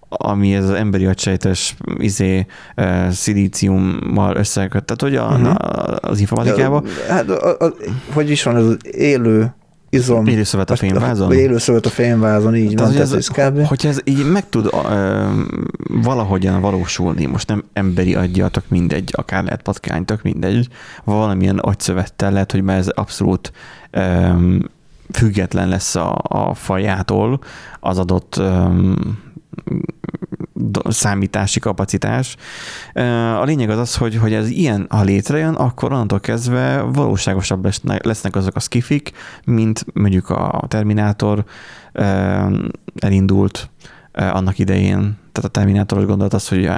ami 0.08 0.54
ez 0.54 0.64
az 0.64 0.70
emberi 0.70 1.06
agysejtes 1.06 1.76
izé, 1.98 2.46
uh, 2.76 3.08
szilíciummal 3.08 4.36
összeköt, 4.36 4.84
tehát 4.84 5.00
hogy 5.00 5.16
a, 5.16 5.38
uh-huh. 5.40 5.96
az 6.10 6.20
informatikában. 6.20 6.84
Hát, 7.08 7.30
a, 7.30 7.64
a, 7.64 7.74
hogy 8.12 8.30
is 8.30 8.42
van, 8.42 8.56
ez 8.56 8.64
az 8.64 8.76
élő 8.90 9.54
izom. 9.94 10.26
Élőszövet 10.26 10.70
a 10.70 10.76
fényvázon? 10.76 11.28
Vagy 11.28 11.36
élőszövet 11.36 11.86
a 11.86 11.90
fényvázon, 11.90 12.56
így 12.56 12.78
van. 12.78 12.96
Ez, 12.96 13.12
ez 13.12 13.28
kb. 13.28 13.66
Hogyha 13.66 13.88
ez 13.88 14.00
így 14.04 14.30
meg 14.30 14.48
tud 14.48 14.66
uh, 14.66 14.82
valahogyan 16.02 16.60
valósulni, 16.60 17.26
most 17.26 17.48
nem 17.48 17.64
emberi 17.72 18.14
adja, 18.14 18.48
tök 18.48 18.64
mindegy, 18.68 19.10
akár 19.12 19.44
lehet 19.44 19.62
patkány, 19.62 20.04
tök 20.04 20.22
mindegy, 20.22 20.68
valamilyen 21.04 21.58
agyszövettel 21.58 22.32
lehet, 22.32 22.52
hogy 22.52 22.62
már 22.62 22.76
ez 22.76 22.88
abszolút 22.88 23.52
um, 23.92 24.58
független 25.12 25.68
lesz 25.68 25.94
a, 25.94 26.18
a 26.22 26.54
fajától 26.54 27.40
az 27.80 27.98
adott 27.98 28.36
um, 28.38 29.18
számítási 30.88 31.60
kapacitás. 31.60 32.36
A 33.40 33.44
lényeg 33.44 33.70
az 33.70 33.78
az, 33.78 33.96
hogy, 33.96 34.16
hogy 34.16 34.32
ez 34.32 34.48
ilyen, 34.48 34.86
ha 34.88 35.02
létrejön, 35.02 35.54
akkor 35.54 35.92
onnantól 35.92 36.20
kezdve 36.20 36.80
valóságosabb 36.80 37.68
lesznek, 37.84 38.36
azok 38.36 38.56
a 38.56 38.60
skifik, 38.60 39.10
mint 39.44 39.86
mondjuk 39.92 40.30
a 40.30 40.64
Terminátor 40.68 41.44
elindult 42.98 43.70
annak 44.14 44.58
idején, 44.58 45.16
tehát 45.32 45.50
a 45.50 45.58
terminátoros 45.58 46.04
gondolat 46.04 46.34
az, 46.34 46.48
hogy 46.48 46.70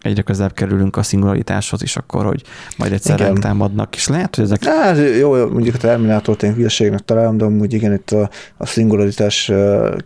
egyre 0.00 0.22
közelebb 0.22 0.52
kerülünk 0.52 0.96
a 0.96 1.02
szingularitáshoz 1.02 1.82
is 1.82 1.96
akkor, 1.96 2.24
hogy 2.24 2.42
majd 2.76 2.92
egyszer 2.92 3.32
támadnak, 3.40 3.96
és 3.96 4.08
lehet, 4.08 4.36
hogy 4.36 4.44
ezek... 4.44 4.64
Hát, 4.64 4.96
jó, 5.18 5.46
mondjuk 5.46 5.74
a 5.74 5.78
terminátort 5.78 6.42
én 6.42 6.54
hülyeségnek 6.54 7.00
találom, 7.00 7.36
de 7.36 7.44
amúgy 7.44 7.72
igen, 7.72 7.92
itt 7.92 8.10
a, 8.10 8.30
a 8.56 8.66
szingularitás 8.66 9.52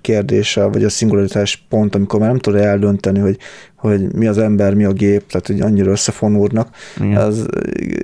kérdése, 0.00 0.64
vagy 0.64 0.84
a 0.84 0.88
szingularitás 0.88 1.64
pont, 1.68 1.94
amikor 1.94 2.20
már 2.20 2.28
nem 2.28 2.38
tudod 2.38 2.60
eldönteni, 2.60 3.18
hogy, 3.18 3.38
hogy 3.76 4.12
mi 4.14 4.26
az 4.26 4.38
ember, 4.38 4.74
mi 4.74 4.84
a 4.84 4.92
gép, 4.92 5.26
tehát 5.26 5.46
hogy 5.46 5.60
annyira 5.60 5.90
összefonódnak. 5.90 6.68
Igen, 6.96 7.16
az, 7.16 7.46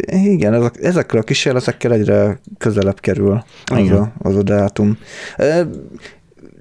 igen 0.07 0.55
ezek, 0.55 0.83
ezekkel 0.83 1.21
a 1.21 1.23
kísérletekkel 1.23 1.93
egyre 1.93 2.39
közelebb 2.59 3.01
kerül 3.01 3.45
az 3.65 3.91
a, 3.91 4.13
az 4.19 4.37
a 4.37 4.43
dátum 4.43 4.99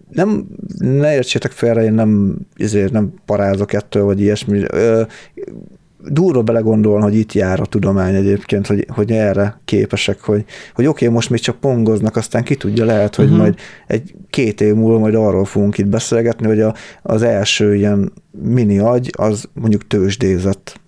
nem, 0.09 0.47
ne 0.77 1.13
értsétek 1.13 1.51
félre, 1.51 1.83
én 1.83 1.93
nem, 1.93 2.37
ezért 2.55 2.91
nem 2.91 3.13
parázok 3.25 3.73
ettől, 3.73 4.03
vagy 4.03 4.21
ilyesmi. 4.21 4.63
Ö, 4.73 5.01
durva 6.09 6.41
belegondolni, 6.41 7.03
hogy 7.03 7.15
itt 7.15 7.33
jár 7.33 7.59
a 7.59 7.65
tudomány 7.65 8.15
egyébként, 8.15 8.67
hogy, 8.67 8.85
hogy 8.89 9.11
erre 9.11 9.59
képesek, 9.65 10.19
hogy, 10.19 10.45
hogy 10.73 10.85
oké, 10.85 11.03
okay, 11.05 11.15
most 11.15 11.29
még 11.29 11.39
csak 11.39 11.59
pongoznak, 11.59 12.15
aztán 12.15 12.43
ki 12.43 12.55
tudja, 12.55 12.85
lehet, 12.85 13.15
hogy 13.15 13.25
uh-huh. 13.25 13.39
majd 13.39 13.55
egy 13.87 14.15
két 14.29 14.61
év 14.61 14.73
múlva 14.73 14.99
majd 14.99 15.15
arról 15.15 15.45
fogunk 15.45 15.77
itt 15.77 15.87
beszélgetni, 15.87 16.47
hogy 16.47 16.61
a, 16.61 16.73
az 17.01 17.21
első 17.21 17.75
ilyen 17.75 18.11
mini 18.31 18.79
agy, 18.79 19.09
az 19.17 19.49
mondjuk 19.53 19.87
tőzsdézett 19.87 20.79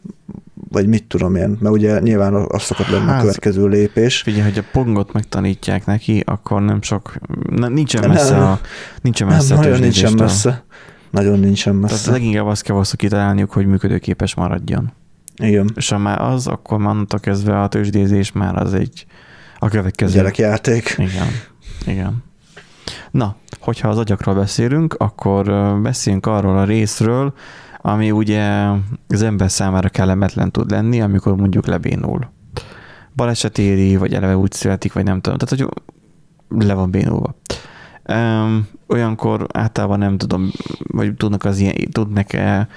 vagy 0.71 0.87
mit 0.87 1.03
tudom 1.03 1.35
én, 1.35 1.57
mert 1.59 1.75
ugye 1.75 1.99
nyilván 1.99 2.33
az 2.33 2.61
szokott 2.61 2.87
lenni 2.87 3.07
a 3.07 3.11
Hát, 3.11 3.21
következő 3.21 3.67
lépés. 3.67 4.21
Figyelj, 4.21 4.43
hogy 4.43 4.57
a 4.57 4.63
pongot 4.71 5.13
megtanítják 5.13 5.85
neki, 5.85 6.23
akkor 6.25 6.61
nem 6.61 6.81
sok, 6.81 7.13
ne- 7.49 7.67
nincsen 7.67 8.01
Nem, 8.01 8.09
messze 8.11 8.33
nem. 8.37 8.43
a, 8.47 8.59
nincsen 9.01 9.27
Nem, 9.27 9.35
messze 9.35 9.53
a 9.55 9.57
nagyon 9.57 9.79
nincsen 9.79 10.13
messze. 10.13 10.63
Nagyon 11.11 11.39
nincsen 11.39 11.73
Tehát 11.73 11.91
messze. 11.91 12.11
leginkább 12.11 12.45
azt 12.45 12.61
kell 12.61 12.73
valószínűleg 12.73 13.09
kitalálniuk, 13.11 13.51
hogy 13.51 13.65
működőképes 13.65 14.35
maradjon. 14.35 14.91
Igen, 15.35 15.69
És 15.75 15.89
ha 15.89 15.97
már 15.97 16.21
az, 16.21 16.47
akkor 16.47 16.77
onnantól 16.77 17.19
kezdve 17.19 17.61
a 17.61 17.67
tőzsdézés 17.67 18.31
már 18.31 18.55
az 18.57 18.73
egy 18.73 19.05
a 19.59 19.67
következő. 19.69 20.13
gyerekjáték. 20.13 20.95
Igen. 20.97 21.27
Igen. 21.85 22.23
Na, 23.11 23.35
hogyha 23.59 23.87
az 23.89 23.97
agyakról 23.97 24.35
beszélünk, 24.35 24.93
akkor 24.97 25.45
beszéljünk 25.81 26.25
arról 26.25 26.57
a 26.57 26.63
részről, 26.63 27.33
ami 27.81 28.11
ugye 28.11 28.67
az 29.07 29.21
ember 29.21 29.51
számára 29.51 29.89
kellemetlen 29.89 30.51
tud 30.51 30.71
lenni, 30.71 31.01
amikor 31.01 31.35
mondjuk 31.35 31.65
lebénul. 31.65 32.29
Baleset 33.15 33.57
éri, 33.57 33.95
vagy 33.95 34.13
eleve 34.13 34.37
úgy 34.37 34.51
születik, 34.51 34.93
vagy 34.93 35.03
nem 35.03 35.21
tudom. 35.21 35.37
Tehát, 35.37 35.59
hogy 35.59 35.81
le 36.67 36.73
van 36.73 36.91
bénulva. 36.91 37.35
Um, 38.13 38.67
olyankor 38.87 39.47
általában 39.53 39.99
nem 39.99 40.17
tudom, 40.17 40.51
vagy 40.77 41.15
tudnak 41.15 41.43
az 41.43 41.59
ilyen, 41.59 41.75
tudnak-e 41.91 42.67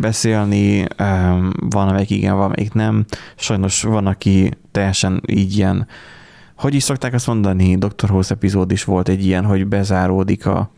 beszélni, 0.00 0.80
um, 0.80 1.52
van, 1.60 1.88
amelyik 1.88 2.10
igen, 2.10 2.36
van, 2.36 2.44
amelyik 2.44 2.72
nem. 2.72 3.04
Sajnos 3.36 3.82
van, 3.82 4.06
aki 4.06 4.50
teljesen 4.70 5.22
így 5.26 5.56
ilyen, 5.56 5.86
hogy 6.56 6.74
is 6.74 6.82
szokták 6.82 7.14
azt 7.14 7.26
mondani, 7.26 7.76
Dr. 7.76 8.08
House 8.08 8.34
epizód 8.34 8.70
is 8.70 8.84
volt 8.84 9.08
egy 9.08 9.24
ilyen, 9.24 9.44
hogy 9.44 9.66
bezáródik 9.66 10.46
a, 10.46 10.70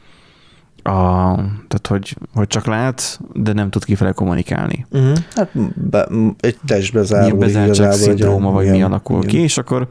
a 0.84 1.34
tehát 1.68 1.86
hogy, 1.88 2.16
hogy 2.34 2.46
csak 2.46 2.66
lát, 2.66 3.20
de 3.32 3.52
nem 3.52 3.70
tud 3.70 3.84
kifele 3.84 4.12
kommunikálni. 4.12 4.86
Uh-huh. 4.90 5.16
Hát 5.34 5.48
be, 5.90 6.08
egy 6.40 6.56
testbe 6.66 7.00
Ilyen 7.00 7.04
zárul 7.04 7.38
bezártság 7.38 7.92
szindróma, 7.92 8.50
vagy 8.50 8.66
mi 8.68 8.74
ilyen- 8.74 8.86
alakul 8.90 9.16
igen. 9.16 9.28
ki, 9.28 9.38
és 9.38 9.58
akkor 9.58 9.88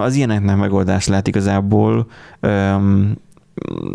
az 0.00 0.14
ilyeneknek 0.14 0.56
megoldás 0.56 1.06
lehet 1.06 1.28
igazából 1.28 2.06
öm, 2.40 3.16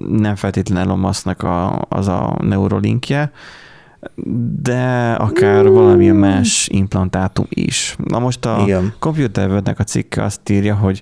nem 0.07 0.35
feltétlenül 0.35 0.83
Elon 0.83 0.99
Musknak 0.99 1.43
a, 1.43 1.85
az 1.89 2.07
a 2.07 2.37
neurolinkje, 2.41 3.31
de 4.61 5.11
akár 5.11 5.67
valamilyen 5.67 6.15
más 6.15 6.67
implantátum 6.71 7.45
is. 7.49 7.95
Na 8.03 8.19
most 8.19 8.45
a 8.45 8.61
Igen. 8.63 8.93
Computerwebnek 8.99 9.79
a 9.79 9.83
cikke 9.83 10.23
azt 10.23 10.49
írja, 10.49 10.75
hogy 10.75 11.01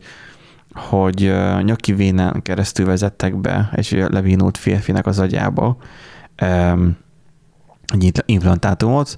hogy 0.73 1.23
ö, 1.23 1.61
nyaki 1.61 1.93
vénán 1.93 2.41
keresztül 2.41 2.85
vezettek 2.85 3.35
be 3.35 3.69
egy 3.75 4.05
levinult 4.09 4.57
férfinek 4.57 5.05
az 5.05 5.19
agyába 5.19 5.77
egy 7.93 8.03
impl- 8.03 8.23
implantátumot. 8.25 9.15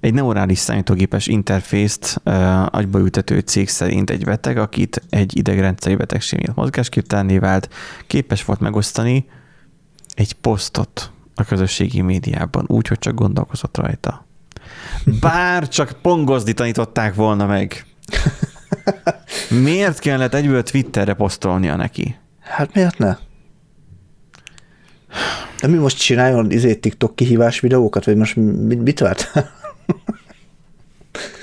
Egy 0.00 0.14
neurális 0.14 0.58
számítógépes 0.58 1.26
interfészt 1.26 2.20
ö, 2.22 2.30
agyba 2.70 2.98
ültető 2.98 3.38
cég 3.38 3.68
szerint 3.68 4.10
egy 4.10 4.24
beteg, 4.24 4.58
akit 4.58 5.02
egy 5.10 5.36
idegrendszeri 5.36 5.94
betegség 5.94 6.38
miatt 6.38 6.56
mozgásképtelenné 6.56 7.38
vált, 7.38 7.68
képes 8.06 8.44
volt 8.44 8.60
megosztani 8.60 9.28
egy 10.14 10.32
posztot 10.32 11.10
a 11.34 11.44
közösségi 11.44 12.00
médiában, 12.00 12.64
úgy, 12.68 12.88
hogy 12.88 12.98
csak 12.98 13.14
gondolkozott 13.14 13.76
rajta. 13.76 14.26
Bár 15.20 15.68
csak 15.68 15.98
pongozni 16.02 16.52
tanították 16.52 17.14
volna 17.14 17.46
meg. 17.46 17.86
Miért 19.62 19.98
kellett 19.98 20.34
egyből 20.34 20.62
Twitterre 20.62 21.14
posztolnia 21.14 21.76
neki? 21.76 22.16
Hát 22.40 22.74
miért 22.74 22.98
ne? 22.98 23.16
De 25.60 25.66
mi 25.66 25.76
most 25.76 25.98
csináljon 25.98 26.50
izé 26.50 26.74
TikTok 26.74 27.16
kihívás 27.16 27.60
videókat, 27.60 28.04
vagy 28.04 28.16
most 28.16 28.36
mit, 28.36 28.82
mit 28.82 29.00
várt? 29.00 29.30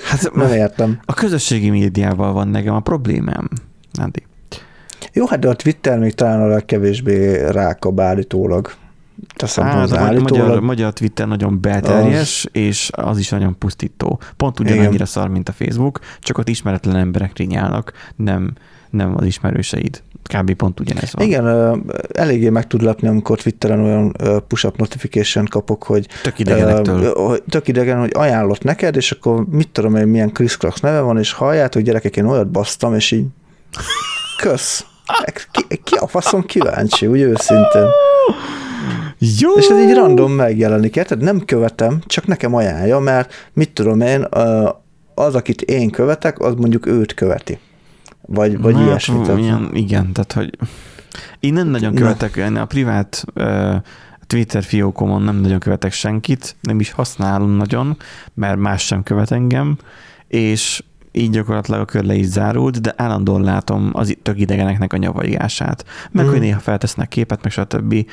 Hát 0.04 0.32
Nem 0.34 0.52
értem. 0.52 1.00
a 1.04 1.14
közösségi 1.14 1.70
médiával 1.70 2.32
van 2.32 2.48
nekem 2.48 2.74
a 2.74 2.80
problémám, 2.80 3.48
Andi. 3.92 4.22
Jó, 5.12 5.26
hát 5.26 5.38
de 5.38 5.48
a 5.48 5.54
Twitter 5.54 5.98
még 5.98 6.14
talán 6.14 6.40
a 6.40 6.46
legkevésbé 6.46 7.46
rákab 7.46 8.00
állítólag. 8.00 8.72
Teszem 9.36 9.64
Hát 9.64 9.80
hozzá 9.80 9.96
a 9.96 10.00
magyar, 10.00 10.22
magyar, 10.22 10.50
állítólag. 10.62 10.92
Twitter 10.92 11.26
nagyon 11.26 11.60
belterjes, 11.60 12.46
és 12.52 12.90
az 12.92 13.18
is 13.18 13.28
nagyon 13.28 13.58
pusztító. 13.58 14.20
Pont 14.36 14.60
ugyanannyira 14.60 15.06
szar, 15.06 15.28
mint 15.28 15.48
a 15.48 15.52
Facebook, 15.52 15.98
csak 16.20 16.38
ott 16.38 16.48
ismeretlen 16.48 16.96
emberek 16.96 17.36
rinyálnak, 17.36 17.92
nem, 18.16 18.52
nem 18.90 19.14
az 19.16 19.24
ismerőseid. 19.24 20.02
Kb. 20.38 20.52
pont 20.54 20.80
ugyanez 20.80 21.12
van. 21.12 21.26
Igen, 21.26 21.84
eléggé 22.12 22.48
meg 22.48 22.66
tud 22.66 22.82
lepni, 22.82 23.08
amikor 23.08 23.40
Twitteren 23.40 23.80
olyan 23.80 24.16
push-up 24.48 24.76
notification 24.76 25.44
kapok, 25.44 25.82
hogy 25.82 26.08
Tök 26.22 26.38
idegenektől. 26.38 27.38
tök 27.48 27.68
idegen, 27.68 27.98
hogy 27.98 28.10
ajánlott 28.14 28.62
neked, 28.62 28.96
és 28.96 29.10
akkor 29.10 29.46
mit 29.50 29.68
tudom 29.68 29.96
én, 29.96 30.06
milyen 30.06 30.32
Chris 30.32 30.56
Crocs 30.56 30.82
neve 30.82 31.00
van, 31.00 31.18
és 31.18 31.32
halljátok, 31.32 31.82
gyerekek, 31.82 32.16
én 32.16 32.24
olyat 32.24 32.50
basztam, 32.50 32.94
és 32.94 33.10
így 33.10 33.26
kösz. 34.36 34.86
Ki, 35.50 35.80
ki 35.84 35.94
a 35.94 36.06
faszom 36.06 36.42
kíváncsi, 36.42 37.06
úgy 37.06 37.20
őszintén. 37.20 37.86
Jó! 39.18 39.52
És 39.52 39.66
ez 39.66 39.78
így 39.88 39.94
random 39.94 40.32
megjelenik, 40.32 40.96
érted? 40.96 41.22
Nem 41.22 41.44
követem, 41.44 41.98
csak 42.06 42.26
nekem 42.26 42.54
ajánlja, 42.54 42.98
mert 42.98 43.32
mit 43.52 43.70
tudom 43.72 44.00
én, 44.00 44.26
az, 45.14 45.34
akit 45.34 45.60
én 45.60 45.90
követek, 45.90 46.38
az 46.40 46.54
mondjuk 46.54 46.86
őt 46.86 47.14
követi. 47.14 47.58
Vagy, 48.26 48.60
vagy 48.60 48.74
Hát, 48.74 48.84
ilyesmi. 48.86 49.20
tehát- 49.20 49.40
Ilyen, 49.40 49.70
igen, 49.72 50.12
tehát 50.12 50.32
hogy 50.32 50.58
én 51.40 51.52
nem 51.52 51.68
nagyon 51.68 51.92
Na. 51.92 52.00
követek, 52.00 52.36
én 52.36 52.56
a 52.56 52.64
privát 52.64 53.24
uh, 53.34 53.74
Twitter 54.26 54.62
fiókomon 54.62 55.22
nem 55.22 55.36
nagyon 55.36 55.58
követek 55.58 55.92
senkit, 55.92 56.56
nem 56.60 56.80
is 56.80 56.90
használom 56.90 57.50
nagyon, 57.50 57.96
mert 58.34 58.58
más 58.58 58.82
sem 58.86 59.02
követ 59.02 59.30
engem, 59.30 59.76
és 60.28 60.82
így 61.16 61.30
gyakorlatilag 61.30 61.80
a 61.80 61.84
kör 61.84 62.04
le 62.04 62.14
is 62.14 62.26
zárult, 62.26 62.80
de 62.80 62.94
állandóan 62.96 63.42
látom 63.42 63.90
az 63.92 64.16
tök 64.22 64.40
idegeneknek 64.40 64.92
a 64.92 64.96
nyavajgását. 64.96 65.84
Meg, 66.10 66.24
Mm. 66.24 66.30
hogy 66.30 66.40
néha 66.40 66.60
feltesznek 66.60 67.08
képet, 67.08 67.42
meg 67.42 67.52
stb. 67.52 68.06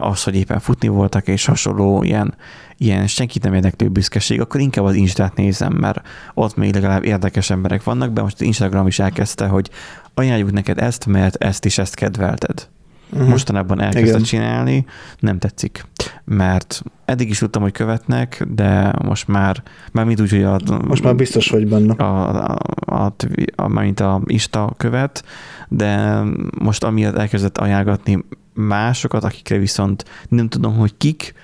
Az, 0.00 0.22
hogy 0.22 0.36
éppen 0.36 0.58
futni 0.60 0.88
voltak, 0.88 1.28
és 1.28 1.44
hasonló 1.44 2.02
ilyen, 2.02 2.34
ilyen 2.76 3.06
senkit 3.06 3.42
nem 3.42 3.54
érdeklő 3.54 3.88
büszkeség, 3.88 4.40
akkor 4.40 4.60
inkább 4.60 4.84
az 4.84 4.94
Instát 4.94 5.34
nézem, 5.36 5.72
mert 5.72 6.00
ott 6.34 6.56
még 6.56 6.74
legalább 6.74 7.04
érdekes 7.04 7.50
emberek 7.50 7.84
vannak, 7.84 8.12
de 8.12 8.22
most 8.22 8.34
az 8.34 8.46
Instagram 8.46 8.86
is 8.86 8.98
elkezdte, 8.98 9.46
hogy 9.46 9.70
ajánljuk 10.14 10.52
neked 10.52 10.78
ezt, 10.78 11.06
mert 11.06 11.44
ezt 11.44 11.64
is 11.64 11.78
ezt 11.78 11.94
kedvelted. 11.94 12.68
Mhm. 13.10 13.28
Mostanában 13.28 13.80
elkezdte 13.80 14.08
Igen. 14.08 14.22
csinálni, 14.22 14.86
nem 15.18 15.38
tetszik. 15.38 15.84
Mert 16.24 16.82
eddig 17.04 17.28
is 17.28 17.38
tudtam, 17.38 17.62
hogy 17.62 17.72
követnek, 17.72 18.44
de 18.48 18.92
most 19.04 19.28
már, 19.28 19.62
már 19.92 20.04
mind 20.04 20.20
úgy, 20.20 20.30
hogy 20.30 20.42
a, 20.42 20.58
Most 20.86 21.02
már 21.02 21.16
biztos 21.16 21.50
vagy 21.50 21.68
benne. 21.68 21.92
a, 21.92 22.28
a, 22.52 22.58
a, 22.86 23.14
a, 23.56 23.68
mint 23.68 24.00
a 24.00 24.22
Ista 24.24 24.74
követ, 24.76 25.24
de 25.68 26.22
most 26.58 26.84
amiatt 26.84 27.16
elkezdett 27.16 27.58
ajánlgatni 27.58 28.24
másokat, 28.54 29.24
akikre 29.24 29.58
viszont 29.58 30.04
nem 30.28 30.48
tudom, 30.48 30.76
hogy 30.76 30.96
kik, 30.96 31.34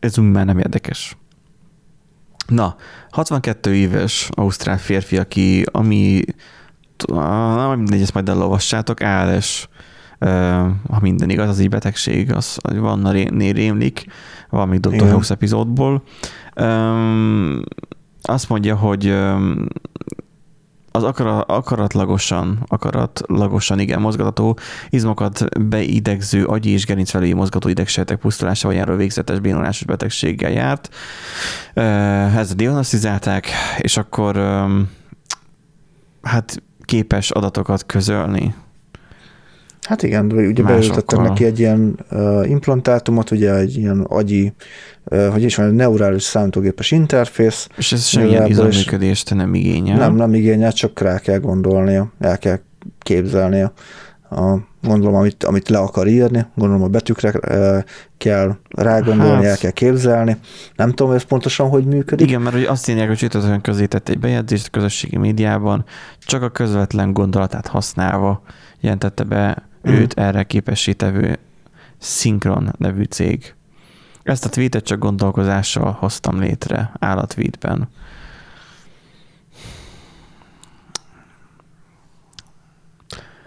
ez 0.00 0.18
úgy 0.18 0.30
már 0.30 0.44
nem 0.44 0.58
érdekes. 0.58 1.16
Na, 2.46 2.76
62 3.10 3.74
éves 3.74 4.28
ausztrál 4.34 4.78
férfi, 4.78 5.16
aki, 5.16 5.64
ami, 5.70 6.20
nem 7.06 7.78
mindegy, 7.78 8.00
ezt 8.00 8.14
majd 8.14 8.28
elolvassátok, 8.28 9.00
ALS, 9.00 9.68
ha 10.88 11.00
minden 11.00 11.30
igaz, 11.30 11.48
az 11.48 11.58
egy 11.58 11.68
betegség, 11.68 12.32
az 12.32 12.58
van 12.74 13.10
ré, 13.12 13.50
rémlik, 13.50 14.06
van 14.50 14.68
még 14.68 14.80
Dr. 14.80 15.10
House 15.10 15.34
epizódból. 15.34 16.02
Azt 18.22 18.48
mondja, 18.48 18.76
hogy 18.76 19.14
az 20.90 21.02
akara, 21.02 21.40
akaratlagosan, 21.40 22.58
akaratlagosan, 22.66 23.78
igen, 23.78 24.00
mozgatható 24.00 24.58
izmokat 24.88 25.60
beidegző 25.68 26.44
agyi 26.44 26.70
és 26.70 26.86
gerincvelői 26.86 27.32
mozgató 27.32 27.68
idegsejtek 27.68 28.18
pusztulásával 28.18 28.76
járó 28.76 28.96
végzetes 28.96 29.38
bénulásos 29.38 29.86
betegséggel 29.86 30.50
járt. 30.50 30.94
Ezt 32.36 32.56
diagnosztizálták, 32.56 33.48
és 33.78 33.96
akkor 33.96 34.36
hát 36.22 36.62
képes 36.84 37.30
adatokat 37.30 37.86
közölni. 37.86 38.54
Hát 39.86 40.02
igen, 40.02 40.32
ugye 40.32 40.62
beültettek 40.62 41.18
neki 41.18 41.44
egy 41.44 41.58
ilyen 41.58 41.98
uh, 42.10 42.50
implantátumot, 42.50 43.30
ugye 43.30 43.54
egy 43.54 43.76
ilyen 43.76 44.00
agyi, 44.00 44.52
uh, 45.04 45.26
hogy 45.26 45.42
is 45.42 45.56
van, 45.56 45.74
neurális 45.74 46.22
számítógépes 46.22 46.90
interfész. 46.90 47.68
És 47.76 47.92
ez 47.92 48.04
semmilyen 48.04 48.46
izoműködést 48.46 49.34
nem 49.34 49.54
igényel. 49.54 49.98
Nem, 49.98 50.14
nem 50.14 50.34
igényel, 50.34 50.72
csak 50.72 51.00
rá 51.00 51.18
kell 51.18 51.38
gondolnia, 51.38 52.12
el 52.20 52.38
kell 52.38 52.58
képzelnie. 52.98 53.72
A, 54.30 54.56
gondolom, 54.82 55.14
amit, 55.14 55.44
amit 55.44 55.68
le 55.68 55.78
akar 55.78 56.06
írni, 56.08 56.46
gondolom 56.54 56.82
a 56.82 56.88
betűkre 56.88 57.32
uh, 57.48 57.84
kell 58.18 58.56
rágondolni, 58.68 59.44
Hát. 59.44 59.44
el 59.44 59.56
kell 59.56 59.70
képzelni. 59.70 60.36
Nem 60.76 60.92
tudom, 60.92 61.12
ez 61.12 61.22
pontosan 61.22 61.68
hogy 61.68 61.84
működik. 61.84 62.26
Igen, 62.26 62.40
mert 62.42 62.54
hogy 62.54 62.64
azt 62.64 62.88
írják, 62.88 63.08
hogy 63.08 63.16
csütörtökön 63.16 63.60
közé 63.60 63.86
tett 63.86 64.08
egy 64.08 64.18
bejegyzést 64.18 64.66
a 64.66 64.70
közösségi 64.70 65.16
médiában, 65.16 65.84
csak 66.18 66.42
a 66.42 66.48
közvetlen 66.48 67.12
gondolatát 67.12 67.66
használva 67.66 68.42
jelentette 68.80 69.24
be 69.24 69.65
uh-huh. 69.86 70.00
őt 70.00 70.18
erre 70.18 70.42
képesítevő 70.42 71.38
Synchron 72.00 72.74
nevű 72.78 73.02
cég. 73.02 73.54
Ezt 74.22 74.44
a 74.44 74.48
tweetet 74.48 74.84
csak 74.84 74.98
gondolkozással 74.98 75.96
hoztam 75.98 76.40
létre 76.40 76.92
állatvédben. 76.98 77.88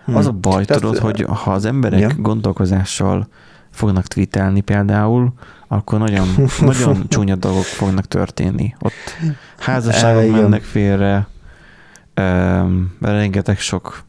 Hmm. 0.06 0.16
Az 0.16 0.26
a 0.26 0.32
baj, 0.32 0.66
Tehát, 0.66 0.82
tudod, 0.82 0.98
hogy 0.98 1.22
ha 1.22 1.52
az 1.52 1.66
emberek 1.66 2.00
ja. 2.00 2.10
gondolkozással 2.18 3.28
fognak 3.72 4.06
tweetelni 4.06 4.62
például, 4.62 5.34
akkor 5.68 6.00
nagyon, 6.00 6.28
nagyon 6.60 7.08
csúnya 7.08 7.36
dolgok 7.36 7.64
fognak 7.64 8.06
történni. 8.06 8.76
Ott 8.80 8.94
házasságok 9.58 10.24
e, 10.24 10.42
mennek 10.42 10.62
félre, 10.62 11.28
um, 12.16 12.96
rengeteg 13.02 13.60
sok 13.60 14.04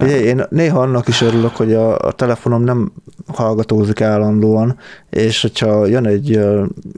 Ugye, 0.00 0.20
én 0.20 0.44
néha 0.50 0.80
annak 0.80 1.08
is 1.08 1.20
örülök, 1.20 1.56
hogy 1.56 1.74
a, 1.74 1.98
a 1.98 2.12
telefonom 2.12 2.62
nem 2.62 2.92
hallgatózik 3.26 4.00
állandóan, 4.00 4.78
és 5.10 5.42
hogyha 5.42 5.86
jön 5.86 6.06
egy 6.06 6.40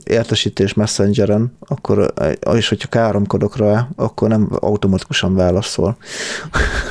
értesítés 0.03 0.73
messengeren, 0.73 1.57
akkor, 1.59 2.13
és 2.53 2.69
hogyha 2.69 2.87
káromkodok 2.87 3.57
rá, 3.57 3.87
akkor 3.95 4.29
nem 4.29 4.49
automatikusan 4.59 5.35
válaszol. 5.35 5.97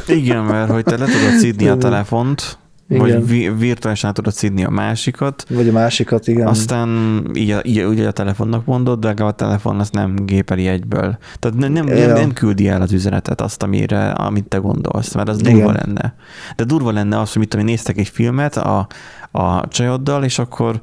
Igen, 0.07 0.45
mert 0.45 0.71
hogy 0.71 0.85
te 0.85 0.97
le 0.99 1.05
tudod 1.05 1.39
szídni 1.39 1.69
a 1.69 1.77
telefont, 1.77 2.59
igen. 2.91 3.03
Vagy 3.03 3.27
vi- 3.27 3.59
virtuálisan 3.59 4.15
tudod 4.15 4.33
szídni 4.33 4.65
a 4.65 4.71
másikat. 4.71 5.45
Vagy 5.49 5.69
a 5.69 5.73
másikat, 5.73 6.27
igen. 6.27 6.47
Aztán 6.47 6.89
így, 7.35 7.57
így 7.63 7.85
ugye 7.85 8.09
a 8.09 8.11
telefonnak 8.11 8.65
mondod, 8.65 9.01
de 9.01 9.07
legalább 9.07 9.33
a 9.33 9.37
telefon 9.37 9.81
azt 9.81 9.93
nem 9.93 10.17
gépeli 10.25 10.67
egyből. 10.67 11.19
Tehát 11.39 11.59
nem, 11.59 11.73
nem, 11.73 11.85
nem, 11.85 12.13
nem 12.13 12.33
küldi 12.33 12.69
el 12.69 12.83
az 12.83 12.93
üzenetet 12.93 13.41
azt, 13.41 13.63
amire, 13.63 14.11
amit 14.11 14.45
te 14.45 14.57
gondolsz, 14.57 15.15
mert 15.15 15.29
az 15.29 15.41
igen. 15.41 15.53
durva 15.53 15.73
lenne. 15.73 16.15
De 16.57 16.65
durva 16.65 16.91
lenne 16.93 17.19
az, 17.21 17.33
hogy 17.33 17.41
mit 17.41 17.49
tudom, 17.49 17.67
néztek 17.67 17.99
egy 17.99 18.09
filmet 18.09 18.57
a, 18.57 18.87
a 19.31 19.69
csajoddal, 19.69 20.25
és 20.25 20.39
akkor 20.39 20.81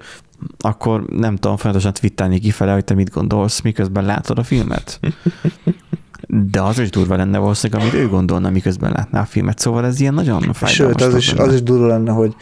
akkor 0.60 1.06
nem 1.06 1.36
tudom, 1.36 1.58
folyamatosan 1.58 1.94
twittelni 1.94 2.40
kifele, 2.40 2.74
hogy 2.74 2.84
te 2.84 2.94
mit 2.94 3.10
gondolsz, 3.10 3.62
miközben 3.62 4.06
látod 4.06 4.40
a 4.40 4.44
filmet. 4.44 5.00
De 6.52 6.62
az 6.62 6.80
is 6.80 6.90
durva 6.90 7.16
lenne 7.16 7.38
valószínűleg, 7.38 7.82
amit 7.82 7.94
ő 7.94 8.08
gondolna, 8.08 8.50
miközben 8.50 8.92
látná 8.92 9.22
a 9.22 9.26
filmet. 9.26 9.60
Szóval 9.60 9.86
ez 9.86 10.00
ilyen 10.00 10.14
nagyon 10.14 10.54
fájdalmas. 10.54 10.74
Sőt, 10.74 11.02
az 11.02 11.16
is, 11.16 11.34
az 11.34 11.54
is 11.54 11.64
durva 11.64 11.88
lenne, 11.88 12.12
hogy 12.12 12.36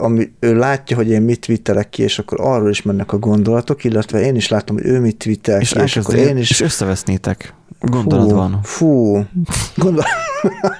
ami, 0.00 0.32
ő 0.40 0.56
látja, 0.56 0.96
hogy 0.96 1.08
én 1.08 1.22
mit 1.22 1.40
twittelek 1.40 1.88
ki, 1.88 2.02
és 2.02 2.18
akkor 2.18 2.40
arról 2.40 2.70
is 2.70 2.82
mennek 2.82 3.12
a 3.12 3.18
gondolatok, 3.18 3.84
illetve 3.84 4.20
én 4.20 4.34
is 4.34 4.48
látom, 4.48 4.76
hogy 4.76 4.86
ő 4.86 5.00
mit 5.00 5.16
twittel 5.16 5.60
és 5.60 5.72
ki, 5.72 5.80
és 5.80 5.96
akkor 5.96 6.14
én 6.14 6.36
is... 6.36 6.50
És 6.50 6.60
összevesznétek 6.60 7.54
gondolatban. 7.80 8.58
Fú, 8.62 9.24
gondol... 9.76 10.04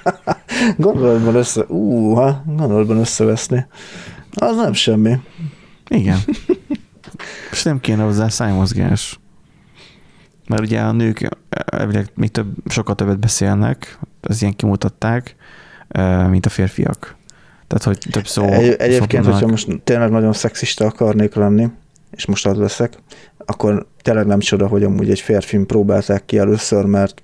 gondolatban 0.77 1.35
össze... 1.35 1.65
Ú, 1.67 2.13
ha, 2.13 2.43
gondolatban 2.45 2.97
összeveszni. 2.97 3.65
Az 4.33 4.55
nem 4.55 4.73
semmi. 4.73 5.19
Igen. 5.87 6.19
és 7.51 7.63
nem 7.63 7.79
kéne 7.79 8.03
hozzá 8.03 8.29
szájmozgás. 8.29 9.19
Mert 10.49 10.61
ugye 10.61 10.79
a 10.79 10.91
nők 10.91 11.29
elvileg 11.49 12.11
még 12.15 12.31
több, 12.31 12.47
sokkal 12.67 12.95
többet 12.95 13.19
beszélnek, 13.19 13.99
ez 14.21 14.41
ilyen 14.41 14.55
kimutatták, 14.55 15.35
mint 16.29 16.45
a 16.45 16.49
férfiak. 16.49 17.15
Tehát, 17.67 17.83
hogy 17.83 17.97
több 18.11 18.27
szó... 18.27 18.43
Egy, 18.43 18.75
egyébként, 18.77 19.25
hogyha 19.25 19.47
most 19.47 19.81
tényleg 19.83 20.09
nagyon 20.09 20.33
szexista 20.33 20.85
akarnék 20.85 21.35
lenni, 21.35 21.69
és 22.11 22.25
most 22.25 22.45
az 22.45 22.57
leszek, 22.57 22.97
akkor 23.45 23.87
tényleg 24.01 24.25
nem 24.25 24.39
csoda, 24.39 24.67
hogy 24.67 24.83
amúgy 24.83 25.09
egy 25.09 25.19
férfin 25.19 25.65
próbálták 25.65 26.25
ki 26.25 26.37
először, 26.37 26.85
mert 26.85 27.21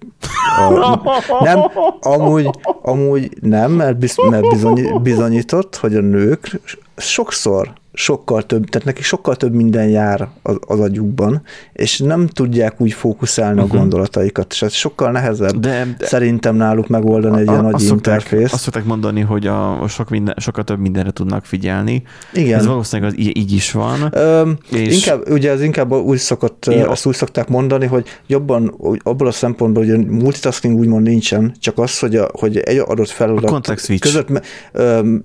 a, 0.82 1.43
nem, 1.43 1.59
amúgy, 2.01 2.49
amúgy 2.82 3.38
nem, 3.41 3.71
mert, 3.71 3.97
biz, 3.97 4.15
mert 4.30 4.49
bizony, 4.49 5.01
bizonyított, 5.01 5.76
hogy 5.76 5.95
a 5.95 6.01
nők 6.01 6.59
sokszor 6.97 7.73
sokkal 7.95 8.43
több, 8.43 8.65
tehát 8.69 8.87
neki 8.87 9.01
sokkal 9.01 9.35
több 9.35 9.53
minden 9.53 9.87
jár 9.87 10.27
az, 10.41 10.57
az 10.67 10.79
agyukban, 10.79 11.41
és 11.73 11.99
nem 11.99 12.27
tudják 12.27 12.81
úgy 12.81 12.93
fókuszálni 12.93 13.53
uh-huh. 13.53 13.69
a 13.69 13.73
mhm. 13.73 13.77
gondolataikat, 13.81 14.51
és 14.51 14.61
ez 14.61 14.73
sokkal 14.73 15.11
nehezebb 15.11 15.59
de, 15.59 15.95
de 15.97 16.05
szerintem 16.05 16.55
náluk 16.55 16.87
megoldani 16.87 17.39
egy 17.39 17.47
a, 17.47 17.51
ilyen 17.51 17.63
nagy 17.63 17.83
interfész. 17.83 18.53
Azt 18.53 18.63
szokták 18.63 18.85
mondani, 18.85 19.21
hogy 19.21 19.47
a, 19.47 19.87
sok 19.87 20.09
minden, 20.09 20.35
sokkal 20.37 20.63
több 20.63 20.79
mindenre 20.79 21.11
tudnak 21.11 21.45
figyelni. 21.45 22.03
Igen. 22.33 22.59
Ez 22.59 22.65
valószínűleg 22.65 23.11
az, 23.11 23.19
így, 23.19 23.37
így 23.37 23.51
is 23.51 23.71
van. 23.71 24.09
Öm, 24.11 24.57
és... 24.71 24.95
Inkább, 24.95 25.29
ugye 25.29 25.51
ez 25.51 25.61
inkább 25.61 25.91
úgy 25.91 26.17
szokott, 26.17 26.65
ja. 26.65 26.89
azt 26.89 27.05
úgy 27.05 27.15
szokták 27.15 27.47
mondani, 27.47 27.85
hogy 27.85 28.07
jobban 28.27 28.75
abból 29.03 29.27
a 29.27 29.31
szempontból, 29.31 29.83
hogy 29.83 29.93
a 29.93 29.97
multitasking 29.97 30.79
úgymond 30.79 31.07
nincsen, 31.07 31.55
csak 31.59 31.77
az, 31.77 31.99
hogy, 31.99 32.15
a, 32.15 32.29
hogy 32.31 32.57
egy 32.57 32.77
adott 32.77 33.09
feladat 33.09 33.83
között 33.99 34.41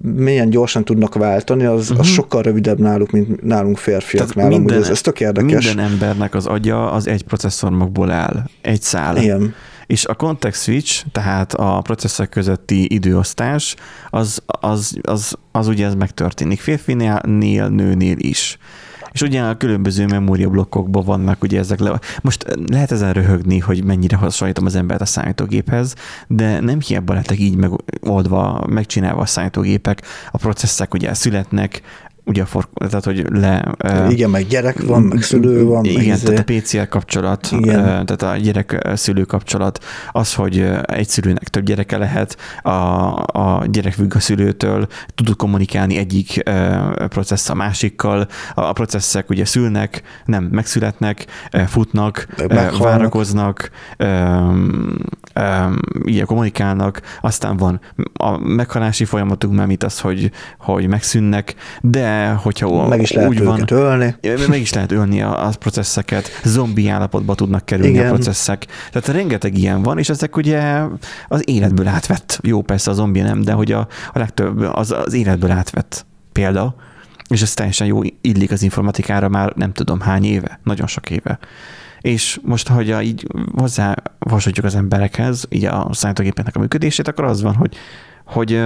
milyen 0.01 0.51
gyorsan 0.51 0.85
tudnak 0.85 1.15
váltani, 1.15 1.65
az, 1.65 1.83
uh-huh. 1.83 1.99
az 1.99 2.07
mhm. 2.07 2.15
sokkal 2.15 2.43
rövid 2.43 2.60
rövidebb 2.61 2.87
náluk, 2.87 3.11
mint 3.11 3.43
nálunk 3.43 3.79
férfiaknál. 3.79 4.49
Minden, 4.49 4.79
ez, 4.79 4.89
ez 4.89 5.01
tök 5.01 5.21
érdekes. 5.21 5.67
Minden 5.67 5.85
embernek 5.85 6.35
az 6.35 6.47
agya 6.47 6.93
az 6.93 7.07
egy 7.07 7.23
processzormagból 7.23 8.11
áll, 8.11 8.45
egy 8.61 8.83
szál. 8.83 9.17
Igen. 9.17 9.55
És 9.87 10.05
a 10.05 10.15
context 10.15 10.63
switch, 10.63 11.05
tehát 11.13 11.55
a 11.55 11.81
processzor 11.81 12.29
közötti 12.29 12.95
időosztás, 12.95 13.77
az, 14.11 14.43
az, 14.47 14.99
az, 15.03 15.35
az 15.53 15.67
ugye 15.67 15.87
ez 15.87 15.95
megtörténik 15.95 16.61
férfinél, 16.61 17.21
nőnél 17.69 18.17
is. 18.19 18.59
És 19.13 19.23
ugye 19.23 19.43
a 19.43 19.57
különböző 19.57 20.07
memóriablokkokban 20.07 21.05
vannak 21.05 21.43
ugye 21.43 21.59
ezek 21.59 21.81
le. 21.81 21.99
Most 22.23 22.47
lehet 22.67 22.93
ezen 22.93 23.13
röhögni, 23.13 23.59
hogy 23.59 23.85
mennyire 23.85 24.17
hasonlítom 24.17 24.67
az 24.67 24.75
embert 24.75 25.01
a 25.01 25.05
számítógéphez, 25.05 25.95
de 26.27 26.61
nem 26.61 26.81
hiába 26.81 27.15
lettek 27.15 27.39
így 27.39 27.57
megoldva, 27.57 28.67
megcsinálva 28.69 29.21
a 29.21 29.27
számítógépek, 29.27 30.03
a 30.31 30.39
processzek 30.39 30.95
ugye 30.95 31.15
születnek, 31.15 31.83
ugye 32.31 32.43
a 32.43 32.47
for, 32.47 32.69
tehát, 32.75 33.05
hogy 33.05 33.27
le... 33.31 33.75
Igen, 34.09 34.31
meg 34.31 34.47
gyerek 34.47 34.83
van, 34.83 35.03
meg 35.03 35.23
szülő 35.23 35.65
van. 35.65 35.85
Igen, 35.85 36.07
meg 36.07 36.19
tehát 36.19 36.39
a 36.39 36.53
PCL 36.53 36.89
kapcsolat, 36.89 37.49
igen. 37.51 37.83
tehát 37.83 38.23
a 38.23 38.37
gyerek-szülő 38.37 39.25
kapcsolat, 39.25 39.85
az, 40.13 40.35
hogy 40.35 40.71
egy 40.83 41.09
szülőnek 41.09 41.49
több 41.49 41.65
gyereke 41.65 41.97
lehet, 41.99 42.37
a, 42.63 42.71
a 43.23 43.67
gyerek 43.71 43.93
függ 43.93 44.15
a 44.15 44.21
szülőtől, 44.21 44.87
tud 45.15 45.37
kommunikálni 45.37 45.97
egyik 45.97 46.43
processz 47.09 47.49
a 47.49 47.55
másikkal, 47.55 48.29
a 48.55 48.73
processzek 48.73 49.31
ugye 49.31 49.45
szülnek, 49.45 50.03
nem, 50.25 50.45
megszületnek, 50.45 51.27
futnak, 51.67 52.27
Meghalnak. 52.37 52.79
várakoznak, 52.79 53.71
így 56.05 56.23
kommunikálnak, 56.23 57.01
aztán 57.21 57.57
van 57.57 57.81
a 58.13 58.39
meghalási 58.39 59.05
folyamatuk, 59.05 59.53
mert 59.53 59.69
mit 59.69 59.85
az, 59.85 60.01
hogy, 60.01 60.31
hogy 60.59 60.87
megszűnnek, 60.87 61.55
de 61.81 62.20
hogyha 62.29 62.89
meg 62.89 63.01
is 63.01 63.13
lehet 63.13 63.31
úgy 63.31 63.45
van, 63.45 63.65
ölni. 63.71 64.15
Meg 64.49 64.61
is 64.61 64.73
lehet 64.73 64.93
ölni 64.93 65.23
a, 65.23 65.47
a 65.47 65.51
processzeket, 65.59 66.29
zombi 66.45 66.89
állapotba 66.89 67.35
tudnak 67.35 67.65
kerülni 67.65 67.93
Igen. 67.93 68.07
a 68.07 68.09
processzek. 68.09 68.67
Tehát 68.93 69.09
rengeteg 69.09 69.59
ilyen 69.59 69.83
van, 69.83 69.99
és 69.99 70.09
ezek 70.09 70.37
ugye 70.37 70.83
az 71.29 71.49
életből 71.49 71.89
átvett, 71.89 72.39
jó 72.43 72.63
persze 72.63 72.91
a 72.91 72.95
zombi 72.95 73.21
nem, 73.21 73.43
de 73.43 73.53
hogy 73.53 73.73
a, 73.73 73.89
a 74.13 74.19
legtöbb 74.19 74.61
az, 74.61 74.91
az 74.91 75.13
életből 75.13 75.51
átvett 75.51 76.07
példa, 76.33 76.75
és 77.29 77.43
ez 77.43 77.55
teljesen 77.55 77.87
jó 77.87 78.01
illik 78.21 78.51
az 78.51 78.63
informatikára 78.63 79.29
már 79.29 79.53
nem 79.57 79.73
tudom 79.73 80.01
hány 80.01 80.25
éve, 80.25 80.61
nagyon 80.65 80.87
sok 80.87 81.11
éve. 81.11 81.39
És 82.01 82.41
most, 82.43 82.69
hogy 82.69 82.97
így 83.03 83.27
hozzá 83.57 83.95
hasonlítjuk 84.19 84.67
az 84.67 84.75
emberekhez, 84.75 85.45
így 85.49 85.65
a 85.65 85.89
számítógépeknek 85.93 86.57
a 86.57 86.59
működését, 86.59 87.09
akkor 87.09 87.25
az 87.25 87.43
van, 87.43 87.55
hogy, 87.55 87.77
hogy 88.25 88.63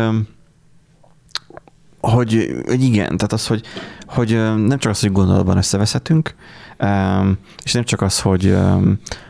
hogy, 2.10 2.62
hogy 2.66 2.82
igen, 2.82 3.16
tehát 3.16 3.32
az, 3.32 3.46
hogy, 3.46 3.62
hogy 4.06 4.30
nem 4.66 4.78
csak 4.78 4.92
az, 4.92 5.00
hogy 5.00 5.12
gondolatban 5.12 5.56
összeveszhetünk, 5.56 6.34
és 7.64 7.72
nem 7.72 7.84
csak 7.84 8.02
az, 8.02 8.20
hogy, 8.20 8.56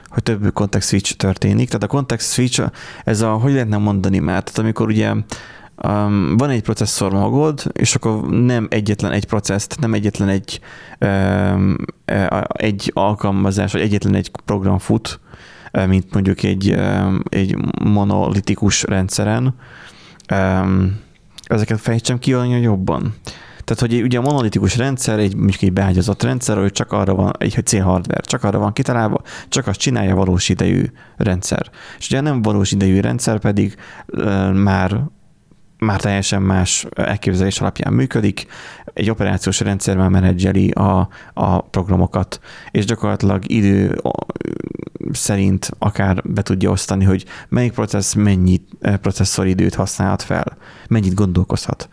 hogy 0.08 0.22
több 0.22 0.52
context 0.52 0.88
switch 0.88 1.16
történik. 1.16 1.66
Tehát 1.66 1.82
a 1.82 1.86
context 1.86 2.32
switch, 2.32 2.70
ez 3.04 3.20
a, 3.20 3.32
hogy 3.32 3.52
lehetne 3.52 3.76
mondani 3.76 4.18
már, 4.18 4.42
tehát 4.42 4.58
amikor 4.58 4.88
ugye 4.88 5.14
um, 5.82 6.36
van 6.36 6.50
egy 6.50 6.62
processzor 6.62 7.12
magod, 7.12 7.62
és 7.72 7.94
akkor 7.94 8.28
nem 8.28 8.66
egyetlen 8.70 9.12
egy 9.12 9.24
processzt, 9.24 9.80
nem 9.80 9.94
egyetlen 9.94 10.28
egy, 10.28 10.60
um, 11.00 11.76
egy 12.48 12.90
alkalmazás, 12.94 13.72
vagy 13.72 13.80
egyetlen 13.80 14.14
egy 14.14 14.30
program 14.44 14.78
fut, 14.78 15.20
mint 15.86 16.12
mondjuk 16.12 16.42
egy, 16.42 16.74
um, 16.74 17.22
egy 17.28 17.56
monolitikus 17.82 18.82
rendszeren, 18.82 19.54
um, 20.32 21.02
ezeket 21.44 21.80
fejtsem 21.80 22.18
ki 22.18 22.34
olyan 22.34 22.60
jobban. 22.60 23.14
Tehát, 23.64 23.80
hogy 23.80 24.02
ugye 24.02 24.18
a 24.18 24.22
monolitikus 24.22 24.76
rendszer, 24.76 25.18
egy, 25.18 25.36
mondjuk 25.36 25.62
egy 25.62 25.72
beágyazott 25.72 26.22
rendszer, 26.22 26.56
hogy 26.56 26.72
csak 26.72 26.92
arra 26.92 27.14
van, 27.14 27.32
egy 27.38 27.54
hogy 27.54 27.78
hardware, 27.78 28.20
csak 28.20 28.44
arra 28.44 28.58
van 28.58 28.72
kitalálva, 28.72 29.22
csak 29.48 29.66
azt 29.66 29.78
csinálja 29.78 30.14
valós 30.14 30.48
idejű 30.48 30.84
rendszer. 31.16 31.70
És 31.98 32.06
ugye 32.06 32.20
nem 32.20 32.42
valós 32.42 32.72
idejű 32.72 33.00
rendszer 33.00 33.38
pedig 33.38 33.74
uh, 34.06 34.52
már 34.52 35.00
már 35.84 36.00
teljesen 36.00 36.42
más 36.42 36.86
elképzelés 36.94 37.60
alapján 37.60 37.92
működik, 37.92 38.46
egy 38.94 39.10
operációs 39.10 39.60
rendszer 39.60 39.96
már 39.96 40.08
menedzseli 40.08 40.70
a, 40.70 41.08
a 41.34 41.60
programokat, 41.60 42.40
és 42.70 42.84
gyakorlatilag 42.84 43.50
idő 43.50 44.00
szerint 45.12 45.70
akár 45.78 46.22
be 46.24 46.42
tudja 46.42 46.70
osztani, 46.70 47.04
hogy 47.04 47.24
melyik 47.48 47.72
processz 47.72 48.14
mennyi 48.14 48.60
processzoridőt 48.80 49.74
használhat 49.74 50.22
fel, 50.22 50.56
mennyit 50.88 51.14
gondolkozhat. 51.14 51.88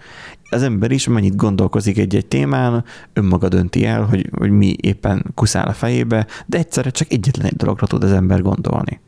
Az 0.49 0.63
ember 0.63 0.91
is 0.91 1.07
mennyit 1.07 1.35
gondolkozik 1.35 1.97
egy-egy 1.97 2.25
témán, 2.25 2.83
önmaga 3.13 3.47
dönti 3.47 3.85
el, 3.85 4.03
hogy, 4.03 4.29
hogy 4.37 4.49
mi 4.49 4.75
éppen 4.81 5.25
kuszál 5.35 5.67
a 5.67 5.73
fejébe, 5.73 6.27
de 6.45 6.57
egyszerre 6.57 6.89
csak 6.89 7.11
egyetlen 7.11 7.45
egy 7.45 7.55
dologra 7.55 7.87
tud 7.87 8.03
az 8.03 8.11
ember 8.11 8.41
gondolni. 8.41 8.99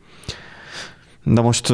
De 1.24 1.40
most 1.40 1.72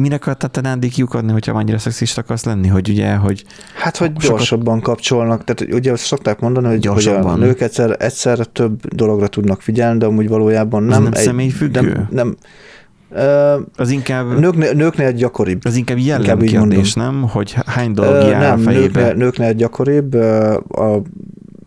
minek 0.00 0.20
akartál 0.22 0.50
te 0.50 0.60
Nándi 0.60 0.88
kiukadni, 0.88 1.32
hogyha 1.32 1.52
annyira 1.52 1.78
szexista 1.78 2.20
akarsz 2.20 2.44
lenni, 2.44 2.68
hogy 2.68 2.88
ugye, 2.88 3.14
hogy... 3.14 3.44
Hát, 3.74 3.96
hogy 3.96 4.08
Sokat- 4.08 4.28
gyorsabban 4.28 4.80
kapcsolnak, 4.80 5.44
tehát 5.44 5.74
ugye 5.74 5.92
azt 5.92 6.04
szokták 6.04 6.40
mondani, 6.40 6.66
hogy, 6.66 6.74
hogy 6.76 6.86
a 6.86 6.90
Gyorsabban. 6.90 7.38
nők 7.38 7.60
egyszer, 7.60 7.96
egyszerre 7.98 8.44
több 8.44 8.86
dologra 8.94 9.26
tudnak 9.28 9.60
figyelni, 9.62 9.98
de 9.98 10.06
amúgy 10.06 10.28
valójában 10.28 10.82
nem. 10.82 11.02
nem 11.02 11.12
személyfüggő? 11.12 11.80
Nem, 11.92 12.06
nem 12.10 12.36
ö, 13.10 13.56
Az 13.76 13.90
inkább, 13.90 14.38
nőknél, 14.38 14.72
nőknél 14.72 15.12
gyakoribb. 15.12 15.60
az 15.64 15.76
inkább 15.76 15.98
jellemkérdés, 15.98 16.94
nem? 16.94 17.22
Hogy 17.22 17.56
hány 17.66 17.92
dolog 17.92 18.14
Ö, 18.14 18.28
jár 18.28 18.40
nem, 18.40 18.58
a 18.58 18.62
fejébe. 18.62 19.00
nőknél, 19.00 19.14
nőknél 19.14 19.52
gyakoribb, 19.52 20.14
ö, 20.14 20.54
a 20.68 21.02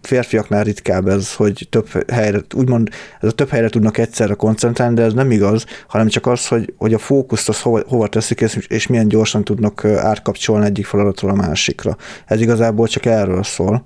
férfiaknál 0.02 0.64
ritkább 0.64 1.08
ez, 1.08 1.34
hogy 1.36 1.68
több 1.70 2.12
helyre, 2.12 2.42
úgymond 2.56 2.90
ez 3.20 3.30
a 3.30 3.32
több 3.32 3.50
helyre 3.50 3.70
tudnak 3.70 3.98
egyszerre 3.98 4.34
koncentrálni, 4.34 4.96
de 4.96 5.02
ez 5.02 5.14
nem 5.14 5.32
igaz, 5.32 5.66
hanem 5.88 6.08
csak 6.08 6.28
az, 6.28 6.48
hogy, 6.48 6.74
hogy 6.78 6.94
a 6.94 6.98
fókuszt 6.98 7.50
az 7.50 7.62
hova, 7.62 7.82
hova 7.88 8.08
teszik, 8.08 8.42
és, 8.42 8.66
és 8.68 8.88
milyen 8.88 9.08
gyorsan 9.08 9.44
tudnak 9.44 9.86
átkapcsolni 9.86 10.66
egyik 10.66 10.86
feladatról 10.86 11.32
a 11.32 11.36
másikra. 11.36 11.98
Ez 12.26 12.42
igazából 12.42 12.88
csak 12.88 13.06
erről 13.06 13.44
szól. 13.44 13.86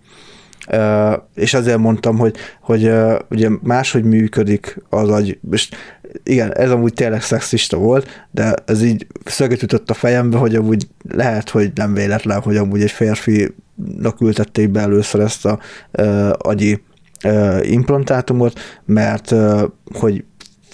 És 1.36 1.53
ezért 1.53 1.78
mondtam, 1.78 2.18
hogy, 2.18 2.36
hogy 2.61 2.91
ugye 3.30 3.49
máshogy 3.61 4.03
működik 4.03 4.78
az 4.89 5.09
agy, 5.09 5.39
és 5.51 5.70
igen, 6.24 6.57
ez 6.57 6.72
amúgy 6.72 6.93
tényleg 6.93 7.22
szexista 7.22 7.78
volt, 7.78 8.28
de 8.32 8.53
ez 8.66 8.84
így 8.84 9.07
szöget 9.26 9.63
ütött 9.63 9.89
a 9.89 9.93
fejembe, 9.93 10.38
hogy 10.38 10.55
amúgy 10.55 10.88
lehet, 11.09 11.49
hogy 11.49 11.72
nem 11.76 11.93
véletlen, 11.93 12.41
hogy 12.41 12.57
amúgy 12.57 12.82
egy 12.82 12.91
férfinak 12.91 14.22
ültették 14.22 14.70
be 14.70 14.80
először 14.80 15.22
ezt 15.22 15.45
a 15.45 15.59
ö, 15.91 16.32
agyi 16.38 16.84
ö, 17.24 17.61
implantátumot, 17.61 18.59
mert 18.86 19.32
ö, 19.32 19.66
hogy 19.93 20.24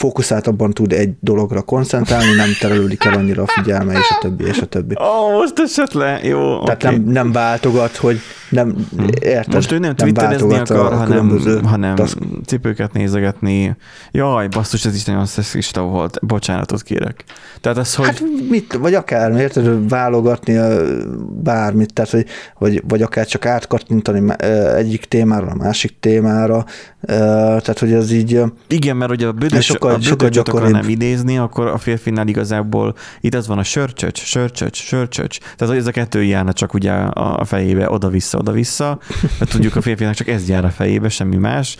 fókuszáltabban 0.01 0.71
tud 0.71 0.93
egy 0.93 1.13
dologra 1.19 1.61
koncentrálni, 1.61 2.35
nem 2.35 2.49
terelődik 2.59 3.03
el 3.03 3.13
annyira 3.13 3.43
a 3.43 3.47
figyelme, 3.47 3.93
és 3.93 4.09
a 4.09 4.17
többi, 4.21 4.43
és 4.43 4.59
a 4.59 4.65
többi. 4.65 4.95
Ó, 4.99 5.03
oh, 5.03 5.33
most 5.33 5.59
esett 5.59 5.93
le, 5.93 6.19
jó, 6.23 6.63
Tehát 6.63 6.83
oké. 6.83 6.95
nem, 6.95 7.03
nem 7.03 7.31
váltogat, 7.31 7.95
hogy 7.95 8.19
nem, 8.49 8.87
érted? 9.21 9.53
Most 9.53 9.71
ő 9.71 9.77
nem 9.79 9.95
twitterezni 9.95 10.49
váltogat 10.49 10.69
akar, 10.69 10.97
hanem, 10.97 11.07
különböző 11.07 11.59
hanem 11.63 11.95
task- 11.95 12.19
cipőket 12.45 12.93
nézegetni. 12.93 13.75
Jaj, 14.11 14.47
basszus, 14.47 14.85
ez 14.85 14.95
is 14.95 15.03
nagyon 15.05 15.25
szexista 15.25 15.81
volt. 15.81 16.19
Bocsánatot 16.21 16.81
kérek. 16.81 17.23
Tehát 17.61 17.77
ez, 17.77 17.95
hogy... 17.95 18.05
Hát 18.05 18.23
mit, 18.49 18.73
vagy 18.73 18.93
akár, 18.93 19.31
érted, 19.31 19.89
válogatni 19.89 20.53
ö, 20.53 20.97
bármit, 21.43 21.93
tehát, 21.93 22.11
hogy, 22.11 22.25
vagy, 22.57 22.83
vagy 22.87 23.01
akár 23.01 23.25
csak 23.25 23.45
átkattintani 23.45 24.33
egyik 24.75 25.05
témára 25.05 25.47
a 25.47 25.55
másik 25.55 25.99
témára, 25.99 26.65
tehát, 27.01 27.79
hogy 27.79 27.93
ez 27.93 28.11
így, 28.11 28.41
Igen, 28.67 28.97
mert 28.97 29.11
ugye 29.11 29.27
a 29.27 29.31
büdös, 29.31 29.65
sokkal- 29.65 29.90
a 29.93 30.01
sokkal 30.01 30.27
büdösöt 30.27 30.45
gyakoribb. 30.45 30.67
akarnám 30.67 30.89
idézni, 30.89 31.37
akkor 31.37 31.67
a 31.67 31.77
férfinál 31.77 32.27
igazából 32.27 32.95
itt 33.19 33.35
az 33.35 33.47
van 33.47 33.57
a 33.57 33.63
sörcsöcs, 33.63 34.23
sörcsöcs, 34.23 34.83
sörcsöcs. 34.83 35.37
Tehát 35.55 35.75
ez 35.75 35.87
a 35.87 35.91
kettő 35.91 36.23
járna 36.23 36.53
csak 36.53 36.73
ugye 36.73 36.91
a 36.91 37.31
a 37.41 37.45
fejébe 37.45 37.89
oda-vissza, 37.89 38.37
oda-vissza. 38.37 38.99
Mert 39.39 39.51
tudjuk, 39.51 39.75
a 39.75 39.81
férfinak 39.81 40.13
csak 40.13 40.27
ez 40.27 40.49
jár 40.49 40.65
a 40.65 40.69
fejébe, 40.69 41.09
semmi 41.09 41.35
más. 41.35 41.77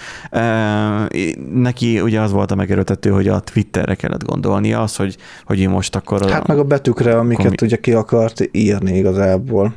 Neki 1.53 2.01
ugye 2.01 2.21
az 2.21 2.31
volt 2.31 2.51
a 2.51 2.55
megerőtető, 2.55 3.09
hogy 3.09 3.27
a 3.27 3.39
Twitterre 3.39 3.95
kellett 3.95 4.23
gondolnia, 4.23 4.81
az, 4.81 4.95
hogy, 4.95 5.17
hogy 5.45 5.61
ő 5.61 5.69
most 5.69 5.95
akkor... 5.95 6.29
hát 6.29 6.47
meg 6.47 6.59
a 6.59 6.63
betűkre, 6.63 7.17
amiket 7.17 7.45
Komi- 7.45 7.61
ugye 7.61 7.77
ki 7.77 7.93
akart 7.93 8.49
írni 8.51 8.97
igazából. 8.97 9.73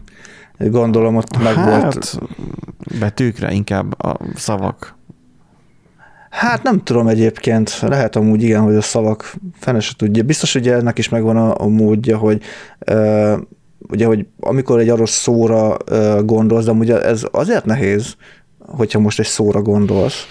Gondolom 0.58 1.16
ott 1.16 1.42
meg 1.42 1.54
hát, 1.54 1.80
volt. 1.80 2.18
betűkre, 2.98 3.52
inkább 3.52 4.02
a 4.02 4.16
szavak. 4.34 4.96
Hát 6.34 6.62
nem 6.62 6.82
tudom 6.82 7.08
egyébként, 7.08 7.78
lehet 7.80 8.16
amúgy 8.16 8.42
igen, 8.42 8.60
hogy 8.60 8.74
a 8.74 8.80
szavak 8.80 9.34
fene 9.58 9.80
se 9.80 9.92
tudja. 9.96 10.22
Biztos, 10.22 10.52
hogy 10.52 10.68
ennek 10.68 10.98
is 10.98 11.08
megvan 11.08 11.36
a, 11.36 11.60
a 11.60 11.66
módja, 11.66 12.18
hogy 12.18 12.42
ö, 12.78 13.36
ugye, 13.88 14.06
hogy 14.06 14.26
amikor 14.40 14.80
egy 14.80 14.88
adott 14.88 15.08
szóra 15.08 15.76
ö, 15.86 16.20
gondolsz, 16.24 16.64
de 16.64 16.72
ugye 16.72 17.02
ez 17.02 17.22
azért 17.30 17.64
nehéz, 17.64 18.16
hogyha 18.58 18.98
most 18.98 19.18
egy 19.18 19.26
szóra 19.26 19.62
gondolsz, 19.62 20.26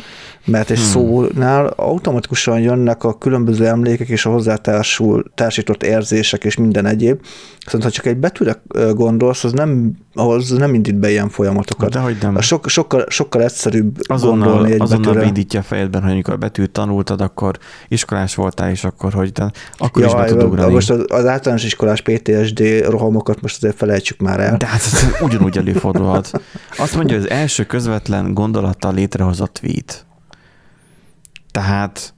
mert 0.45 0.69
egy 0.69 0.77
Hmm. 0.77 0.87
szónál 0.87 1.65
automatikusan 1.65 2.59
jönnek 2.59 3.03
a 3.03 3.17
különböző 3.17 3.65
emlékek 3.65 4.07
és 4.07 4.25
a 4.25 4.29
hozzátársul 4.29 5.23
társított 5.35 5.83
érzések 5.83 6.43
és 6.43 6.55
minden 6.55 6.85
egyéb. 6.85 7.19
Viszont 7.63 7.83
ha 7.83 7.89
csak 7.89 8.05
egy 8.05 8.17
betűre 8.17 8.61
gondolsz, 8.93 9.43
az 9.43 9.51
nem, 9.51 9.91
ahhoz 10.13 10.49
nem 10.49 10.73
indít 10.73 10.95
be 10.95 11.09
ilyen 11.09 11.29
folyamatokat. 11.29 11.89
De 11.91 11.99
hogy 11.99 12.17
nem. 12.21 12.39
Sok, 12.39 12.69
sokkal, 12.69 13.05
sokkal 13.07 13.41
egyszerűbb 13.41 13.95
Azonnal, 14.01 14.47
gondolni 14.47 14.71
egy 14.73 14.81
azonnal 14.81 15.13
betűre. 15.13 15.25
védítja 15.25 15.59
a 15.59 15.63
fejedben, 15.63 16.01
hogy 16.01 16.11
amikor 16.11 16.33
a 16.33 16.37
betűt 16.37 16.71
tanultad, 16.71 17.21
akkor 17.21 17.57
iskolás 17.87 18.35
voltál, 18.35 18.69
és 18.69 18.83
akkor, 18.83 19.13
hogy 19.13 19.31
te, 19.31 19.51
akkor 19.77 20.05
is 20.05 20.13
be 20.13 20.25
tud 20.25 20.43
ugrani. 20.43 20.73
most 20.73 20.89
az, 20.89 21.05
az 21.07 21.25
általános 21.25 21.63
iskolás 21.65 22.01
PTSD 22.01 22.63
rohamokat 22.89 23.41
most 23.41 23.55
azért 23.55 23.75
felejtsük 23.77 24.19
már 24.19 24.39
el. 24.39 24.57
De 24.57 24.65
hát 24.65 24.81
ez 24.91 25.05
ugyanúgy 25.21 25.57
előfordulhat. 25.57 26.31
Azt 26.77 26.95
mondja, 26.95 27.15
hogy 27.15 27.25
az 27.25 27.31
első 27.31 27.63
közvetlen 27.63 28.33
gondolattal 28.33 28.93
létrehozott 28.93 29.53
tweet. 29.61 30.05
Tehát 31.53 32.13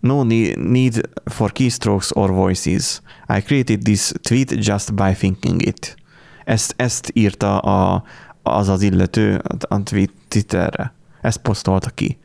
no 0.00 0.24
ne- 0.24 0.54
need 0.56 1.08
for 1.24 1.52
keystrokes 1.52 2.16
or 2.16 2.30
voices. 2.30 3.00
I 3.28 3.40
created 3.40 3.82
this 3.82 4.12
tweet 4.22 4.64
just 4.64 4.94
by 4.94 5.12
thinking 5.12 5.66
it. 5.66 5.96
Ezt, 6.44 6.74
ezt 6.76 7.10
írta 7.14 7.58
a, 7.58 8.02
az 8.42 8.68
az 8.68 8.82
illető 8.82 9.42
a 9.68 9.82
Twitterre. 10.28 10.94
Ezt 11.20 11.38
posztolta 11.38 11.90
ki. 11.90 12.18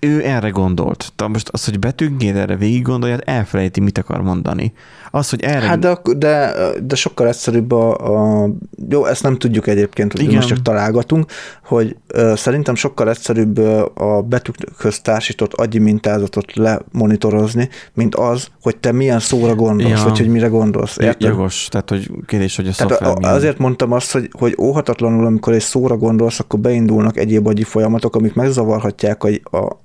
Ő 0.00 0.24
erre 0.24 0.48
gondolt. 0.48 1.12
Tehát 1.16 1.32
most 1.32 1.48
az, 1.48 1.64
hogy 1.64 1.78
betűnként 1.78 2.36
erre 2.36 2.56
végig 2.56 2.82
gondolja, 2.82 3.18
elfelejti, 3.18 3.80
mit 3.80 3.98
akar 3.98 4.22
mondani. 4.22 4.72
Az, 5.10 5.30
hogy 5.30 5.42
erre... 5.42 5.66
Hát 5.66 5.78
de, 5.78 5.98
de, 6.16 6.54
de 6.82 6.94
sokkal 6.94 7.26
egyszerűbb 7.28 7.72
a, 7.72 7.96
a... 8.44 8.48
Jó, 8.88 9.04
ezt 9.04 9.22
nem 9.22 9.38
tudjuk 9.38 9.66
egyébként, 9.66 10.12
hogy 10.12 10.20
Igen. 10.22 10.34
most 10.34 10.48
csak 10.48 10.62
találgatunk, 10.62 11.30
hogy 11.64 11.96
szerintem 12.34 12.74
sokkal 12.74 13.08
egyszerűbb 13.08 13.58
a 13.94 14.22
betűkhöz 14.22 15.00
társított 15.00 15.52
agyi 15.52 15.78
mintázatot 15.78 16.54
lemonitorozni, 16.54 17.68
mint 17.94 18.14
az, 18.14 18.46
hogy 18.62 18.76
te 18.76 18.92
milyen 18.92 19.18
szóra 19.18 19.54
gondolsz, 19.54 19.90
Ja. 19.98 20.08
vagy 20.08 20.18
hogy 20.18 20.28
mire 20.28 20.46
gondolsz. 20.46 20.96
Érted? 20.98 21.28
Jogos, 21.28 21.68
tehát 21.70 21.90
hogy 21.90 22.10
kérdés, 22.26 22.56
hogy 22.56 22.66
a 22.66 22.70
Tehát 22.70 22.90
szoftver 22.90 23.10
a, 23.10 23.18
milyen. 23.18 23.34
azért 23.34 23.58
mondtam 23.58 23.92
azt, 23.92 24.12
hogy, 24.12 24.28
hogy 24.38 24.54
óhatatlanul, 24.60 25.26
amikor 25.26 25.52
egy 25.52 25.60
szóra 25.60 25.96
gondolsz, 25.96 26.40
akkor 26.40 26.58
beindulnak 26.58 27.16
egyéb 27.16 27.46
agyi 27.46 27.62
folyamatok, 27.62 28.16
amik 28.16 28.34
megzavarhatják 28.34 29.24
a, 29.24 29.28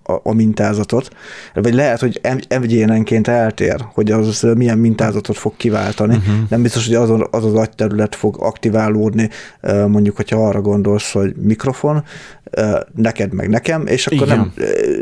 a, 0.04 0.14
a, 0.24 0.34
mintázatot, 0.34 1.10
vagy 1.54 1.74
lehet, 1.74 2.00
hogy 2.00 2.20
egyénenként 2.48 3.28
eltér, 3.28 3.86
hogy 3.94 4.12
az 4.12 4.48
milyen 4.56 4.78
mintázatot 4.78 5.38
fog 5.38 5.54
kiváltani. 5.58 6.16
Uh-huh. 6.16 6.36
Nem 6.50 6.62
biztos, 6.62 6.86
hogy 6.88 6.96
az, 6.96 7.10
az 7.32 7.46
az 7.46 7.54
agyterület 7.54 8.16
fog 8.16 8.36
aktiválódni, 8.40 9.30
mondjuk, 9.88 10.16
hogyha 10.16 10.48
arra 10.48 10.62
gondolsz, 10.62 11.12
hogy 11.12 11.34
mikrofon, 11.36 12.04
neked 12.96 13.34
meg 13.34 13.50
nekem, 13.50 13.88
és 13.88 14.08
akkor, 14.08 14.28
Igen. 14.28 14.38
nem, 14.38 14.54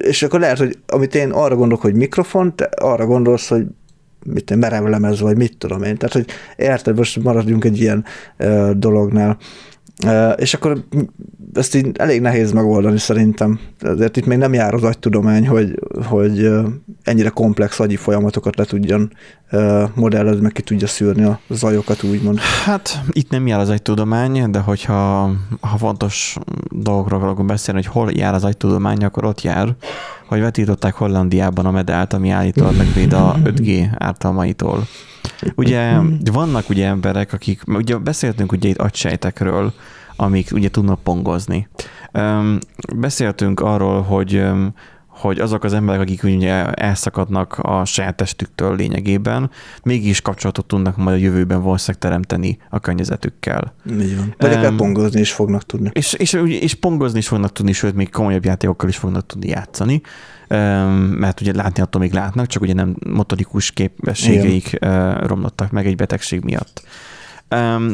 és 0.01 0.23
akkor 0.23 0.39
lehet, 0.39 0.57
hogy 0.57 0.77
amit 0.87 1.15
én 1.15 1.31
arra 1.31 1.55
gondolok, 1.55 1.81
hogy 1.81 1.95
mikrofon, 1.95 2.55
te 2.55 2.69
arra 2.75 3.05
gondolsz, 3.05 3.47
hogy 3.47 3.65
mit 4.25 4.55
merevlemez, 4.55 5.19
vagy 5.19 5.37
mit 5.37 5.57
tudom 5.57 5.83
én. 5.83 5.97
Tehát, 5.97 6.13
hogy 6.13 6.25
érted, 6.55 6.97
most 6.97 7.23
maradjunk 7.23 7.65
egy 7.65 7.79
ilyen 7.79 8.05
ö, 8.37 8.71
dolognál. 8.75 9.37
És 10.35 10.53
akkor 10.53 10.83
ezt 11.53 11.75
így 11.75 11.91
elég 11.93 12.21
nehéz 12.21 12.51
megoldani 12.51 12.97
szerintem. 12.97 13.59
Ezért 13.79 14.17
itt 14.17 14.25
még 14.25 14.37
nem 14.37 14.53
jár 14.53 14.73
az 14.73 14.83
agytudomány, 14.83 15.47
hogy, 15.47 15.79
hogy 16.05 16.49
ennyire 17.03 17.29
komplex 17.29 17.79
agyi 17.79 17.95
folyamatokat 17.95 18.55
le 18.55 18.63
tudjon 18.63 19.11
modellezni, 19.93 20.41
meg 20.41 20.51
ki 20.51 20.61
tudja 20.61 20.87
szűrni 20.87 21.23
a 21.23 21.39
zajokat, 21.49 22.03
úgymond. 22.03 22.39
Hát 22.39 23.01
itt 23.11 23.29
nem 23.29 23.47
jár 23.47 23.59
az 23.59 23.69
agytudomány, 23.69 24.51
de 24.51 24.59
hogyha 24.59 25.31
ha 25.61 25.77
fontos 25.77 26.37
dolgokról 26.71 27.19
akarok 27.19 27.45
beszélni, 27.45 27.81
hogy 27.83 27.91
hol 27.93 28.11
jár 28.13 28.33
az 28.33 28.43
agytudomány, 28.43 29.03
akkor 29.03 29.25
ott 29.25 29.41
jár, 29.41 29.75
hogy 30.27 30.39
vetították 30.39 30.93
Hollandiában 30.93 31.65
a 31.65 31.71
medált, 31.71 32.13
ami 32.13 32.29
állítólag 32.29 32.77
megvéd 32.77 33.13
a 33.13 33.35
5G 33.43 33.87
ártalmaitól. 33.97 34.87
Ugye 35.55 35.99
vannak 36.31 36.69
ugye 36.69 36.87
emberek, 36.87 37.33
akik, 37.33 37.61
ugye 37.67 37.97
beszéltünk 37.97 38.51
ugye 38.51 38.69
itt 38.69 38.77
agysejtekről, 38.77 39.73
amik 40.15 40.49
ugye 40.53 40.69
tudnak 40.69 41.03
pongozni. 41.03 41.67
Beszéltünk 42.95 43.59
arról, 43.59 44.01
hogy 44.01 44.43
hogy 45.19 45.39
azok 45.39 45.63
az 45.63 45.73
emberek, 45.73 46.01
akik 46.01 46.23
ugye 46.23 46.65
elszakadnak 46.71 47.57
a 47.57 47.85
saját 47.85 48.15
testüktől 48.15 48.75
lényegében, 48.75 49.49
mégis 49.83 50.21
kapcsolatot 50.21 50.65
tudnak 50.65 50.97
majd 50.97 51.17
a 51.17 51.19
jövőben 51.19 51.61
valószínűleg 51.61 52.01
teremteni 52.01 52.57
a 52.69 52.79
környezetükkel. 52.79 53.73
Így 54.01 54.17
van. 54.17 54.35
Vagy 54.37 54.51
akár 54.51 54.63
Em, 54.63 54.75
pongozni 54.75 55.19
is 55.19 55.31
fognak 55.31 55.65
tudni. 55.65 55.89
És, 55.93 56.13
és, 56.13 56.33
és 56.61 56.73
pongozni 56.73 57.17
is 57.17 57.27
fognak 57.27 57.51
tudni, 57.51 57.71
sőt, 57.71 57.95
még 57.95 58.09
komolyabb 58.09 58.45
játékokkal 58.45 58.89
is 58.89 58.97
fognak 58.97 59.25
tudni 59.25 59.47
játszani, 59.47 60.01
mert 61.17 61.41
ugye 61.41 61.53
látni 61.53 61.81
attól 61.81 62.01
még 62.01 62.13
látnak, 62.13 62.47
csak 62.47 62.61
ugye 62.61 62.73
nem 62.73 62.95
motorikus 63.07 63.71
képességeik 63.71 64.77
ö, 64.79 65.13
romlottak 65.25 65.71
meg 65.71 65.85
egy 65.85 65.95
betegség 65.95 66.43
miatt. 66.43 66.83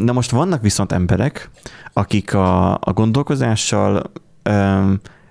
De 0.04 0.12
most 0.12 0.32
vannak 0.32 0.62
viszont 0.62 0.92
emberek, 0.92 1.50
akik 1.94 2.34
a, 2.34 2.74
a 2.74 2.94
gondolkozással 2.94 4.12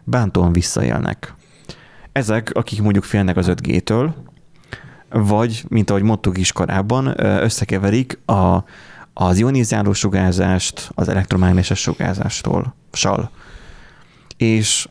bántóan 0.04 0.52
visszaélnek. 0.52 1.34
Ezek, 2.12 2.50
akik 2.54 2.82
mondjuk 2.82 3.04
félnek 3.04 3.36
az 3.36 3.46
5G-től, 3.48 4.10
vagy, 5.10 5.64
mint 5.68 5.90
ahogy 5.90 6.02
mondtuk 6.02 6.38
is 6.38 6.52
korábban, 6.52 7.20
összekeverik 7.20 8.18
a, 8.26 8.64
az 9.14 9.38
ionizáló 9.38 9.92
sugárzást 9.92 10.90
az 10.94 11.08
elektromágneses 11.08 11.80
sugárzástól, 11.80 12.74
sal. 12.92 13.30
És 14.36 14.88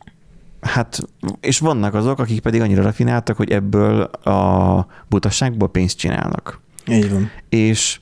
hát, 0.64 1.00
és 1.40 1.60
vannak 1.60 1.94
azok, 1.94 2.20
akik 2.20 2.40
pedig 2.40 2.62
annyira 2.62 2.84
rafináltak, 2.84 3.38
hogy 3.38 3.52
ebből 3.52 4.02
a 4.02 4.88
butasságból 5.10 5.70
pénzt 5.70 5.98
csinálnak. 5.98 6.62
Így 6.88 7.12
van. 7.12 7.30
És 7.50 8.00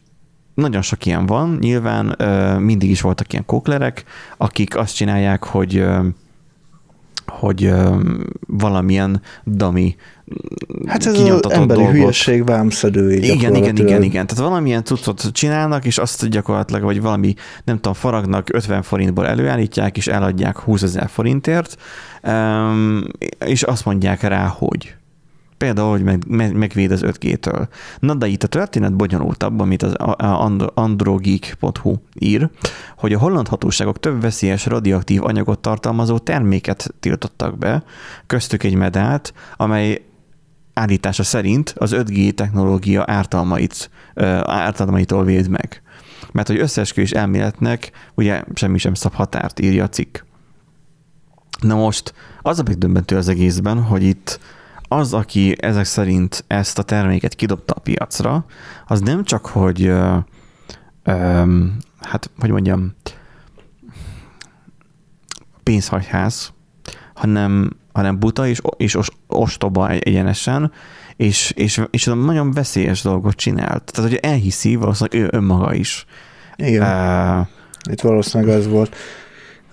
nagyon 0.53 0.81
sok 0.81 1.05
ilyen 1.05 1.25
van, 1.25 1.57
nyilván 1.59 2.15
mindig 2.61 2.89
is 2.89 3.01
voltak 3.01 3.33
ilyen 3.33 3.45
kóklerek, 3.45 4.03
akik 4.37 4.77
azt 4.77 4.95
csinálják, 4.95 5.43
hogy 5.43 5.85
hogy 7.27 7.71
valamilyen 8.47 9.21
dami 9.45 9.95
Hát 10.85 11.05
ez 11.05 11.19
az 11.19 11.51
emberi 11.51 11.79
dolgot. 11.79 11.91
hülyeség 11.91 12.45
vámszedői 12.45 13.31
Igen, 13.31 13.55
igen, 13.55 13.75
igen, 13.75 14.03
igen. 14.03 14.27
Tehát 14.27 14.43
valamilyen 14.43 14.83
cuccot 14.83 15.29
csinálnak, 15.31 15.85
és 15.85 15.97
azt 15.97 16.29
gyakorlatilag, 16.29 16.81
vagy 16.81 17.01
valami, 17.01 17.33
nem 17.63 17.75
tudom, 17.75 17.93
faragnak 17.93 18.47
50 18.53 18.81
forintból 18.81 19.27
előállítják, 19.27 19.97
és 19.97 20.07
eladják 20.07 20.57
20 20.59 20.81
ezer 20.81 21.09
forintért, 21.09 21.77
és 23.45 23.63
azt 23.63 23.85
mondják 23.85 24.21
rá, 24.21 24.45
hogy 24.45 24.95
például, 25.61 25.89
hogy 25.89 26.03
meg, 26.03 26.23
meg, 26.27 26.53
megvéd 26.53 26.91
az 26.91 27.01
5G-től. 27.05 27.67
Na 27.99 28.13
de 28.13 28.27
itt 28.27 28.43
a 28.43 28.47
történet 28.47 28.95
bonyolultabb, 28.95 29.59
amit 29.59 29.83
az 29.83 29.93
androgeek.hu 30.73 31.95
ír, 32.19 32.49
hogy 32.97 33.13
a 33.13 33.19
holland 33.19 33.47
hatóságok 33.47 33.99
több 33.99 34.21
veszélyes 34.21 34.65
radioaktív 34.65 35.23
anyagot 35.23 35.59
tartalmazó 35.59 36.17
terméket 36.17 36.93
tiltottak 36.99 37.57
be, 37.57 37.83
köztük 38.27 38.63
egy 38.63 38.75
medált, 38.75 39.33
amely 39.57 40.05
állítása 40.73 41.23
szerint 41.23 41.73
az 41.77 41.91
5G 41.95 42.31
technológia 42.31 43.03
ártalmait, 43.07 43.89
ártalmaitól 44.43 45.23
véd 45.23 45.47
meg. 45.47 45.81
Mert 46.31 46.47
hogy 46.47 46.59
összeesküvés 46.59 47.11
elméletnek 47.11 47.91
ugye 48.15 48.43
semmi 48.53 48.77
sem 48.77 48.93
szab 48.93 49.13
határt, 49.13 49.59
írja 49.59 49.83
a 49.83 49.89
cikk. 49.89 50.17
Na 51.59 51.75
most 51.75 52.13
az 52.41 52.59
a 52.59 52.63
megdöbbentő 52.63 53.17
az 53.17 53.27
egészben, 53.27 53.81
hogy 53.83 54.03
itt 54.03 54.39
az, 54.91 55.13
aki 55.13 55.55
ezek 55.59 55.85
szerint 55.85 56.43
ezt 56.47 56.79
a 56.79 56.83
terméket 56.83 57.35
kidobta 57.35 57.73
a 57.73 57.79
piacra, 57.79 58.45
az 58.87 59.01
nem 59.01 59.23
csak, 59.23 59.45
hogy 59.45 59.85
ö, 59.85 60.17
ö, 61.03 61.43
hát, 61.99 62.29
hogy 62.39 62.49
mondjam, 62.49 62.95
pénzhagyház, 65.63 66.53
hanem, 67.13 67.77
hanem 67.93 68.19
buta 68.19 68.47
és, 68.47 68.61
és 68.77 68.97
ostoba 69.27 69.89
egyenesen, 69.89 70.71
és, 71.15 71.51
és, 71.55 71.81
és 71.89 72.05
nagyon 72.05 72.51
veszélyes 72.51 73.01
dolgot 73.01 73.35
csinált. 73.35 73.91
Tehát, 73.91 74.09
hogy 74.11 74.19
elhiszi 74.21 74.75
valószínűleg 74.75 75.23
ő 75.23 75.37
önmaga 75.37 75.73
is. 75.73 76.05
Igen. 76.55 76.81
Uh, 77.39 77.47
Itt 77.91 78.01
valószínűleg 78.01 78.55
ez 78.55 78.67
volt 78.67 78.95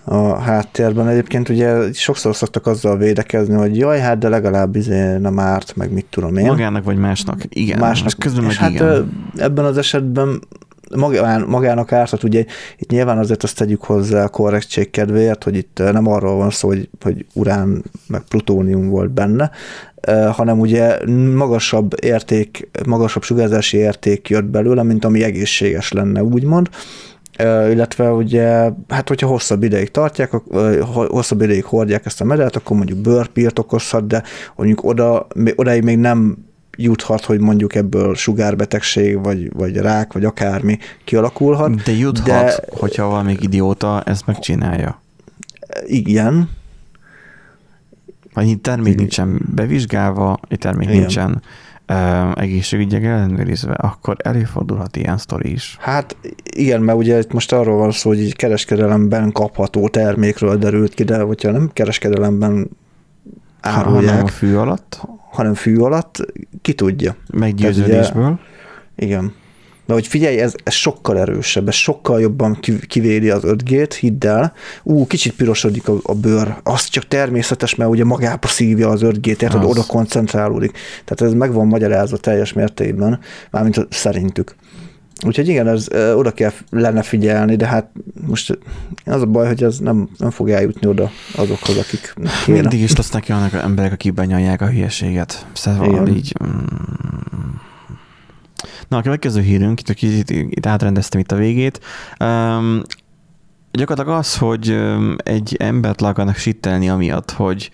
a 0.09 0.39
háttérben. 0.39 1.09
Egyébként 1.09 1.49
ugye 1.49 1.93
sokszor 1.93 2.37
szoktak 2.37 2.67
azzal 2.67 2.97
védekezni, 2.97 3.55
hogy 3.55 3.77
jaj, 3.77 3.99
hát 3.99 4.19
de 4.19 4.29
legalább 4.29 4.77
izé 4.77 5.17
nem 5.17 5.39
árt, 5.39 5.77
meg 5.77 5.93
mit 5.93 6.07
tudom 6.11 6.37
én. 6.37 6.47
Magának 6.47 6.85
vagy 6.85 6.97
másnak, 6.97 7.43
igen. 7.49 7.79
Másnak, 7.79 8.13
közben 8.19 8.45
meg 8.45 8.55
hát 8.55 8.71
igen. 8.71 9.31
ebben 9.37 9.65
az 9.65 9.79
esetben 9.79 10.41
magának 11.47 11.93
ártat, 11.93 12.23
ugye 12.23 12.45
itt 12.77 12.91
nyilván 12.91 13.19
azért 13.19 13.43
azt 13.43 13.57
tegyük 13.57 13.83
hozzá 13.83 14.25
a 14.25 14.29
korrektség 14.29 14.91
kedvéért, 14.91 15.45
hogy 15.45 15.57
itt 15.57 15.79
nem 15.93 16.07
arról 16.07 16.37
van 16.37 16.51
szó, 16.51 16.69
hogy, 16.69 16.89
hogy 17.01 17.27
urán 17.35 17.85
meg 18.07 18.23
plutónium 18.29 18.89
volt 18.89 19.11
benne, 19.11 19.51
hanem 20.33 20.59
ugye 20.59 20.99
magasabb 21.35 21.95
érték, 22.03 22.69
magasabb 22.87 23.23
sugárzási 23.23 23.77
érték 23.77 24.29
jött 24.29 24.45
belőle, 24.45 24.83
mint 24.83 25.05
ami 25.05 25.23
egészséges 25.23 25.93
lenne, 25.93 26.23
úgymond 26.23 26.69
illetve 27.45 28.13
ugye, 28.13 28.71
hát 28.89 29.09
hogyha 29.09 29.27
hosszabb 29.27 29.63
ideig 29.63 29.91
tartják, 29.91 30.31
hosszabb 31.09 31.43
ideig 31.43 31.65
hordják 31.65 32.07
ezt 32.07 32.21
a 32.21 32.25
medet, 32.25 32.57
akkor 32.57 32.77
mondjuk 32.77 32.99
bőrpírt 32.99 33.59
okozhat, 33.59 34.07
de 34.07 34.23
mondjuk 34.57 34.85
oda, 34.85 35.27
odaig 35.57 35.83
még 35.83 35.99
nem 35.99 36.47
juthat, 36.77 37.25
hogy 37.25 37.41
mondjuk 37.41 37.75
ebből 37.75 38.15
sugárbetegség, 38.15 39.23
vagy, 39.23 39.53
vagy 39.53 39.77
rák, 39.77 40.13
vagy 40.13 40.25
akármi 40.25 40.79
kialakulhat. 41.05 41.83
De 41.83 41.93
juthat, 41.93 42.25
de, 42.25 42.61
hogyha 42.71 43.07
valami 43.07 43.37
idióta 43.41 44.03
ezt 44.03 44.27
megcsinálja. 44.27 45.01
Igen. 45.87 46.51
Vagy 48.35 48.61
termék 48.61 48.97
nincsen 48.97 49.41
bevizsgálva, 49.55 50.41
termék 50.59 50.89
Igen. 50.89 51.01
nincsen 51.01 51.43
egészségügyek 52.35 53.05
ellenőrizve, 53.05 53.73
akkor 53.73 54.17
előfordulhat 54.25 54.97
ilyen 54.97 55.19
sztori 55.19 55.53
is. 55.53 55.77
Hát 55.81 56.17
igen, 56.45 56.81
mert 56.81 56.99
ugye 56.99 57.19
itt 57.19 57.33
most 57.33 57.53
arról 57.53 57.79
van 57.79 57.91
szó, 57.91 58.09
hogy 58.09 58.21
így 58.21 58.37
kereskedelemben 58.37 59.33
kapható 59.33 59.89
termékről 59.89 60.57
derült 60.57 60.95
ki, 60.95 61.05
de 61.05 61.21
hogyha 61.21 61.51
nem 61.51 61.71
kereskedelemben 61.73 62.71
árulják. 63.61 64.11
Hanem 64.11 64.25
a 64.25 64.29
fű 64.29 64.55
alatt? 64.55 65.01
Hanem 65.31 65.55
fű 65.55 65.77
alatt, 65.77 66.27
ki 66.63 66.73
tudja. 66.73 67.17
Meggyőződésből. 67.33 68.27
ugye, 68.27 69.07
igen. 69.07 69.33
De 69.89 69.95
hogy 69.95 70.07
figyelj, 70.07 70.39
ez, 70.39 70.55
ez 70.65 70.73
sokkal 70.73 71.19
erősebb, 71.19 71.69
ez 71.69 71.75
sokkal 71.75 72.21
jobban 72.21 72.59
kivédi 72.89 73.31
az 73.31 73.43
5G-t, 73.45 73.97
hidd 74.01 74.27
el. 74.27 74.53
Ú, 74.83 75.07
kicsit 75.07 75.33
pirosodik 75.33 75.89
a, 75.89 75.99
a 76.03 76.15
bőr, 76.15 76.57
az 76.63 76.89
csak 76.89 77.09
természetes, 77.09 77.75
mert 77.75 77.91
ugye 77.91 78.05
magába 78.05 78.47
szívja 78.47 78.89
az 78.89 79.01
5G-t, 79.05 79.43
érted, 79.43 79.65
oda 79.65 79.85
koncentrálódik. 79.87 80.73
Tehát 81.05 81.33
ez 81.33 81.39
meg 81.39 81.53
van 81.53 81.67
magyarázva 81.67 82.17
teljes 82.17 82.53
mértékben, 82.53 83.21
mármint 83.51 83.87
szerintük. 83.91 84.55
Úgyhogy 85.27 85.49
igen, 85.49 85.69
ez 85.69 85.87
oda 86.15 86.31
kell 86.31 86.53
lenne 86.71 87.03
figyelni, 87.03 87.57
de 87.57 87.67
hát 87.67 87.91
most 88.27 88.59
az 89.05 89.23
a 89.23 89.27
baj, 89.27 89.47
hogy 89.47 89.63
ez 89.63 89.79
nem, 89.79 90.09
nem 90.19 90.31
fog 90.31 90.51
eljutni 90.51 90.89
oda 90.89 91.11
azokhoz, 91.37 91.77
akik 91.77 92.15
kéne. 92.45 92.61
Mindig 92.61 92.81
is 92.81 92.97
lesznek 92.97 93.27
olyanok 93.29 93.53
emberek, 93.53 93.93
akik 93.93 94.15
benyalják 94.15 94.61
a 94.61 94.69
hülyeséget. 94.69 95.47
Szóval 95.53 96.09
így... 96.09 96.35
Mm, 96.45 96.49
Na, 98.89 98.97
a 98.97 99.03
következő 99.03 99.41
hírünk, 99.41 99.81
itt, 99.81 100.03
itt, 100.03 100.31
itt 100.31 100.67
átrendeztem 100.67 101.21
itt 101.21 101.33
a 101.33 101.37
végét. 101.37 101.81
Um, 102.21 102.83
gyakorlatilag 103.73 104.19
az, 104.19 104.37
hogy 104.37 104.79
egy 105.17 105.57
embert 105.59 106.01
le 106.01 106.09
akarnak 106.09 106.37
sittelni 106.37 106.89
amiatt, 106.89 107.31
hogy, 107.31 107.71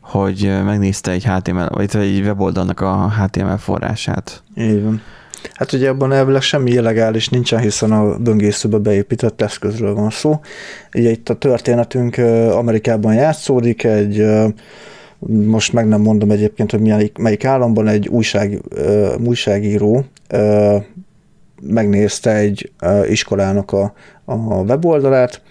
hogy 0.00 0.52
megnézte 0.64 1.10
egy 1.10 1.24
HTML, 1.24 1.68
vagy 1.68 1.96
egy 1.96 2.20
weboldalnak 2.20 2.80
a 2.80 3.10
HTML 3.10 3.58
forrását. 3.58 4.42
Így. 4.56 4.82
Hát 5.52 5.72
ugye 5.72 5.88
abban 5.88 6.12
elvileg 6.12 6.42
semmi 6.42 6.70
illegális 6.70 7.28
nincsen, 7.28 7.60
hiszen 7.60 7.92
a 7.92 8.18
böngészőbe 8.18 8.78
beépített 8.78 9.42
eszközről 9.42 9.94
van 9.94 10.10
szó. 10.10 10.40
Ugye 10.94 11.10
itt 11.10 11.28
a 11.28 11.34
történetünk 11.34 12.16
Amerikában 12.50 13.14
játszódik, 13.14 13.84
egy 13.84 14.26
most 15.26 15.72
meg 15.72 15.88
nem 15.88 16.00
mondom 16.00 16.30
egyébként, 16.30 16.70
hogy 16.70 16.80
melyik, 16.80 17.18
melyik 17.18 17.44
államban 17.44 17.88
egy 17.88 18.08
újság, 18.08 18.60
újságíró 19.24 20.04
megnézte 21.62 22.34
egy 22.34 22.72
iskolának 23.08 23.72
a, 23.72 23.92
a 24.24 24.34
weboldalát. 24.34 25.42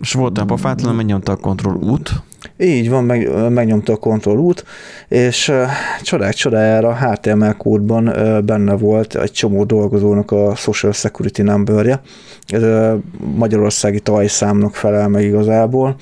És 0.00 0.12
volt 0.12 0.38
a 0.38 0.44
pofátlan, 0.44 0.94
megnyomta 0.94 1.32
a 1.32 1.36
kontroll 1.36 1.74
út. 1.74 2.10
Így 2.58 2.90
van, 2.90 3.04
meg, 3.04 3.50
megnyomta 3.50 3.92
a 3.92 3.96
kontroll 3.96 4.36
út, 4.36 4.64
és 5.08 5.52
csodák 6.02 6.32
csodájára 6.32 6.96
HTML 6.96 7.52
kódban 7.56 8.04
benne 8.44 8.76
volt 8.76 9.14
egy 9.14 9.32
csomó 9.32 9.64
dolgozónak 9.64 10.30
a 10.30 10.54
Social 10.54 10.92
Security 10.92 11.42
numberje. 11.42 12.00
Ez 12.46 12.62
a 12.62 12.98
magyarországi 13.34 14.00
tajszámnak 14.00 14.74
felel 14.74 15.08
meg 15.08 15.24
igazából. 15.24 15.96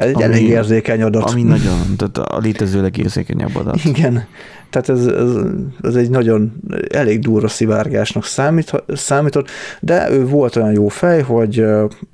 Ez 0.00 0.08
egy 0.08 0.14
ami, 0.14 0.24
elég 0.24 0.48
érzékeny 0.48 1.02
adat. 1.02 1.30
Ami 1.30 1.42
nagyon, 1.42 1.96
tehát 1.96 2.18
a 2.18 2.38
létező 2.38 2.82
legérzékenyebb 2.82 3.56
adat. 3.56 3.84
Igen, 3.94 4.26
tehát 4.70 4.88
ez, 4.88 5.06
ez, 5.06 5.30
ez 5.82 5.94
egy 5.94 6.10
nagyon 6.10 6.52
elég 6.92 7.18
durva 7.20 7.48
szivárgásnak 7.48 8.24
számít, 8.24 8.72
számított, 8.88 9.48
de 9.80 10.10
ő 10.10 10.26
volt 10.26 10.56
olyan 10.56 10.72
jó 10.72 10.88
fej, 10.88 11.22
hogy 11.22 11.64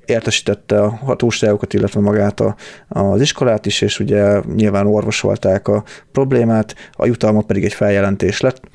értesítette 0.05 0.81
a 0.81 0.89
hatóságokat, 0.89 1.73
illetve 1.73 1.99
magát 1.99 2.39
a, 2.39 2.55
az 2.87 3.21
iskolát 3.21 3.65
is, 3.65 3.81
és 3.81 3.99
ugye 3.99 4.41
nyilván 4.55 4.87
orvosolták 4.87 5.67
a 5.67 5.83
problémát, 6.11 6.75
a 6.91 7.05
jutalma 7.05 7.41
pedig 7.41 7.63
egy 7.63 7.73
feljelentés 7.73 8.41
lett. 8.41 8.61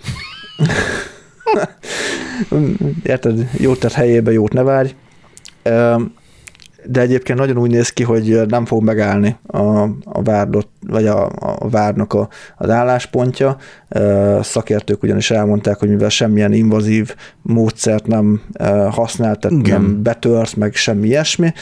Érted? 3.03 3.49
Jót 3.59 3.81
tett 3.81 3.93
helyébe, 3.93 4.33
jót 4.33 4.53
ne 4.53 4.63
várj 4.63 4.95
de 6.87 7.01
egyébként 7.01 7.39
nagyon 7.39 7.59
úgy 7.59 7.71
néz 7.71 7.89
ki, 7.89 8.03
hogy 8.03 8.41
nem 8.47 8.65
fog 8.65 8.83
megállni 8.83 9.37
a, 9.47 9.83
a 10.05 10.23
várdot, 10.23 10.69
vagy 10.87 11.07
a, 11.07 11.31
a 11.39 11.69
várnak 11.69 12.13
a, 12.13 12.29
az 12.57 12.71
álláspontja. 12.71 13.57
Szakértők 14.41 15.03
ugyanis 15.03 15.31
elmondták, 15.31 15.79
hogy 15.79 15.89
mivel 15.89 16.09
semmilyen 16.09 16.53
invazív 16.53 17.15
módszert 17.43 18.07
nem 18.07 18.43
használt, 18.91 19.41
tehát 19.41 19.59
Igen. 19.59 19.81
nem 19.81 20.03
betört, 20.03 20.57
meg 20.57 20.75
semmi 20.75 21.07
ilyesmi, 21.07 21.53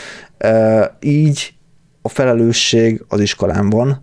így 1.01 1.55
a 2.03 2.09
felelősség 2.09 3.05
az 3.09 3.21
iskolán 3.21 3.71
van, 3.71 4.03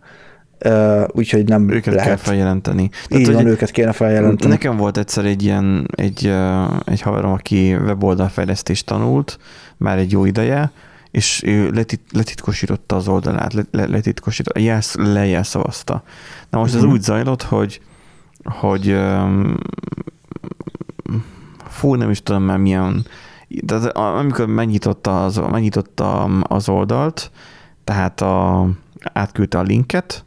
úgyhogy 1.07 1.47
nem 1.47 1.69
Őket 1.69 1.93
lehet. 1.93 2.07
kell 2.07 2.17
feljelenteni. 2.17 2.89
Így 3.09 3.25
van, 3.25 3.35
hogy 3.35 3.45
őket 3.45 3.71
kéne 3.71 3.91
feljelenteni. 3.91 4.51
Nekem 4.51 4.77
volt 4.77 4.97
egyszer 4.97 5.25
egy 5.25 5.43
ilyen, 5.43 5.87
egy, 5.95 6.33
egy 6.85 7.01
haverom, 7.01 7.31
aki 7.31 7.75
weboldalfejlesztést 7.75 8.85
tanult, 8.85 9.39
már 9.77 9.97
egy 9.97 10.11
jó 10.11 10.25
ideje, 10.25 10.71
és 11.17 11.43
ő 11.45 11.69
letit, 11.71 12.01
letitkosította 12.11 12.95
az 12.95 13.07
oldalát, 13.07 13.53
le, 13.53 13.61
le, 13.71 13.85
letitkosította, 13.87 14.59
jelsz, 14.59 14.95
lejelszavazta. 14.95 16.03
Na 16.49 16.59
most 16.59 16.75
ez 16.75 16.81
Mhm. 16.81 16.91
úgy 16.91 17.01
zajlott, 17.01 17.41
hogy, 17.43 17.81
hogy 18.43 18.89
öm, 18.89 19.57
fú, 21.67 21.95
nem 21.95 22.09
is 22.09 22.23
tudom 22.23 22.43
már 22.43 22.57
milyen, 22.57 23.05
de 23.47 23.73
az- 23.75 23.85
amikor 23.93 24.45
megnyitotta 24.45 25.25
az, 25.25 25.37
megnyitotta 25.37 26.23
az 26.23 26.69
oldalt, 26.69 27.31
tehát 27.83 28.21
a, 28.21 28.67
átküldte 29.13 29.57
a 29.57 29.61
linket, 29.61 30.25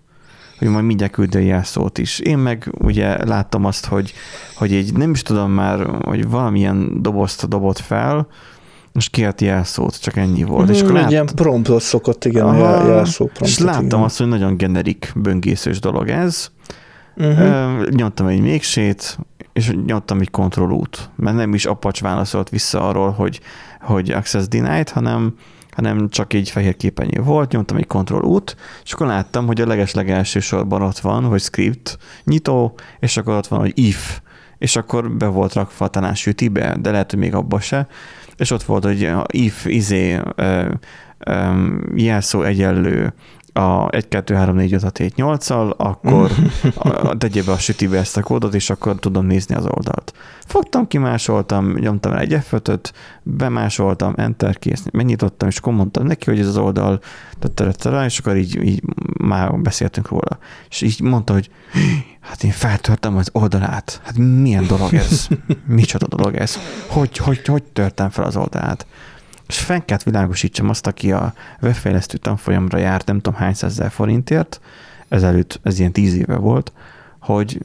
hogy 0.59 0.69
majd 0.69 0.85
mindjárt 0.85 1.13
küldi 1.13 1.37
a 1.37 1.41
jelszót 1.41 1.99
is. 1.99 2.19
Én 2.19 2.39
meg 2.39 2.69
ugye 2.79 3.25
láttam 3.25 3.65
azt, 3.65 3.87
hogy, 3.87 4.13
hogy 4.55 4.75
egy, 4.75 4.93
nem 4.97 5.11
is 5.11 5.23
tudom 5.23 5.51
már, 5.51 5.87
hogy 6.05 6.29
valamilyen 6.29 7.03
dobozt 7.03 7.49
dobott 7.49 7.79
fel, 7.79 8.27
és 9.01 9.09
kért 9.09 9.41
jelszót, 9.41 10.01
csak 10.01 10.17
ennyi 10.17 10.43
volt. 10.43 10.69
és 10.69 10.81
akkor 10.81 10.93
Mm, 10.93 10.97
egy 10.97 11.03
lát, 11.03 11.11
ilyen 11.11 11.27
promptot 11.35 11.83
szokott, 11.83 12.25
igen, 12.25 12.47
Aha, 12.47 12.59
jel- 12.59 12.87
jelszó 12.87 13.25
promptot. 13.25 13.49
és 13.49 13.59
láttam 13.59 13.85
igen. 13.85 14.01
azt, 14.01 14.19
hogy 14.19 14.29
nagyon 14.29 14.57
generik, 14.57 15.13
böngészős 15.15 15.81
dolog 15.81 16.09
ez. 16.09 16.51
Uh-huh. 17.17 17.89
Nyomtam 17.89 18.27
egy 18.27 18.41
mégsét, 18.41 19.19
és 19.53 19.73
nyomtam 19.87 20.21
egy 20.21 20.31
control 20.31 20.73
út, 20.73 21.11
mert 21.17 21.37
nem 21.37 21.55
is 21.55 21.65
Apache 21.67 22.09
válaszolt 22.09 22.49
vissza 22.49 22.89
arról, 22.89 23.11
hogy, 23.11 23.41
hogy 23.81 24.11
access 24.11 24.49
denied, 24.49 24.89
hanem, 24.89 25.35
hanem 25.71 26.09
csak 26.09 26.33
egy 26.33 26.51
fehér 26.51 26.77
képernyő 26.77 27.23
volt, 27.23 27.53
nyomtam 27.53 27.77
egy 27.77 27.87
control 27.87 28.23
út, 28.25 28.57
és 28.85 28.93
akkor 28.93 29.07
láttam, 29.07 29.47
hogy 29.47 29.61
a 29.61 29.67
leges-legelső 29.67 30.41
sorban 30.41 30.83
ott 30.83 30.99
van, 30.99 31.25
hogy 31.25 31.41
script, 31.41 31.99
nyitó, 32.25 32.75
és 32.99 33.17
akkor 33.17 33.35
ott 33.35 33.47
van, 33.47 33.59
hogy 33.59 33.73
if, 33.75 34.21
és 34.59 34.77
akkor 34.77 35.11
be 35.11 35.27
volt 35.27 35.53
rakva 35.53 35.89
talán 35.89 36.15
sütibe, 36.15 36.77
de 36.81 36.91
lehet, 36.91 37.11
hogy 37.11 37.19
még 37.21 37.35
abba 37.35 37.61
se, 37.61 37.87
és 38.41 38.51
ott 38.51 38.63
volt, 38.63 38.85
hogy 38.85 39.11
if, 39.27 39.65
izé, 39.67 40.21
jelszó 41.95 42.43
egyenlő 42.43 43.13
a 43.53 43.89
1, 43.91 44.09
2, 44.09 44.35
3, 44.35 44.57
4, 44.57 44.73
5, 44.73 44.83
6, 44.83 44.99
7, 44.99 45.15
8-al, 45.17 45.77
akkor 45.77 46.31
a- 46.75 47.17
tegyél 47.17 47.45
be 47.45 47.53
a 47.53 47.59
sütibe 47.59 47.99
ezt 47.99 48.17
a 48.17 48.23
kódot, 48.23 48.55
és 48.55 48.71
akkor 48.71 48.99
tudom 48.99 49.27
nézni 49.27 49.55
az 49.55 49.65
oldalt. 49.65 50.13
Fogtam, 50.47 50.87
kimásoltam, 50.87 51.73
nyomtam 51.73 52.13
rá 52.13 52.19
egy 52.19 52.39
f 52.43 52.55
bemásoltam, 53.23 54.15
enter 54.17 54.59
kész, 54.59 54.85
megnyitottam, 54.93 55.49
és 55.49 55.57
akkor 55.57 55.73
mondtam 55.73 56.07
neki, 56.07 56.31
hogy 56.31 56.41
ez 56.41 56.47
az 56.47 56.57
oldal, 56.57 57.01
tatatara, 57.39 58.05
és 58.05 58.19
akkor 58.19 58.37
így, 58.37 58.63
így 58.63 58.83
már 59.19 59.61
beszéltünk 59.61 60.09
róla. 60.09 60.39
És 60.69 60.81
így 60.81 61.01
mondta, 61.01 61.33
hogy 61.33 61.51
hát 62.21 62.45
én 62.45 62.51
feltörtem 62.51 63.17
az 63.17 63.29
oldalát. 63.33 64.01
Hát 64.05 64.17
milyen 64.19 64.67
dolog 64.67 64.95
ez? 64.95 65.29
Micsoda 65.67 66.07
dolog 66.07 66.35
ez? 66.35 66.59
Hogy, 66.87 67.17
hogy, 67.17 67.47
hogy 67.47 67.63
törtem 67.63 68.11
fel 68.11 68.25
az 68.25 68.37
oldalát? 68.37 68.87
És 69.51 69.59
fenn 69.59 69.81
kellett 69.85 70.03
világosítsam 70.03 70.69
azt, 70.69 70.87
aki 70.87 71.13
a 71.13 71.35
webfejlesztő 71.63 72.17
tanfolyamra 72.17 72.79
járt, 72.79 73.07
nem 73.07 73.21
tudom 73.21 73.39
hány 73.39 73.55
százezer 73.55 73.91
forintért, 73.91 74.61
ezelőtt, 75.09 75.61
ez 75.63 75.79
ilyen 75.79 75.93
tíz 75.93 76.15
éve 76.15 76.37
volt, 76.37 76.73
hogy 77.21 77.61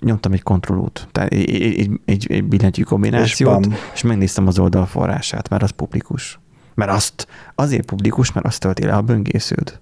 nyomtam 0.00 0.32
egy 0.32 0.42
kontrollút, 0.42 1.08
tehát 1.12 1.32
egy, 1.32 1.62
egy, 1.62 1.90
egy, 2.04 2.26
egy, 2.30 2.44
billentyű 2.44 2.82
és 2.82 2.88
kombinációt, 2.88 3.60
bam. 3.60 3.74
és 3.94 4.02
megnéztem 4.02 4.46
az 4.46 4.58
oldal 4.58 4.86
forrását, 4.86 5.48
mert 5.48 5.62
az 5.62 5.70
publikus. 5.70 6.38
Mert 6.74 6.90
azt 6.90 7.26
azért 7.54 7.84
publikus, 7.84 8.32
mert 8.32 8.46
azt 8.46 8.60
tölti 8.60 8.84
le 8.84 8.94
a 8.94 9.02
böngésződ. 9.02 9.78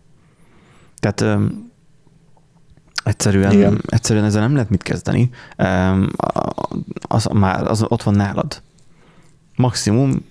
Tehát 0.98 1.20
öm, 1.20 1.70
egyszerűen, 3.04 3.52
Igen. 3.52 3.82
egyszerűen 3.86 4.24
ezzel 4.24 4.40
nem 4.40 4.52
lehet 4.54 4.70
mit 4.70 4.82
kezdeni. 4.82 5.30
Öm, 5.56 6.10
az, 7.00 7.24
már 7.32 7.66
az 7.66 7.82
ott 7.88 8.02
van 8.02 8.14
nálad. 8.14 8.62
Maximum 9.56 10.24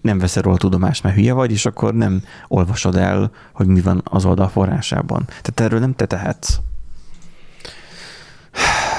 nem 0.00 0.18
veszel 0.18 0.42
róla 0.42 0.56
tudomást, 0.56 1.02
mert 1.02 1.16
hülye 1.16 1.32
vagy, 1.32 1.50
és 1.50 1.66
akkor 1.66 1.94
nem 1.94 2.22
olvasod 2.48 2.96
el, 2.96 3.30
hogy 3.52 3.66
mi 3.66 3.80
van 3.80 4.02
az 4.04 4.24
oldal 4.24 4.48
forrásában. 4.48 5.24
Tehát 5.26 5.60
erről 5.60 5.80
nem 5.80 5.94
te 5.94 6.06
tehetsz. 6.06 6.58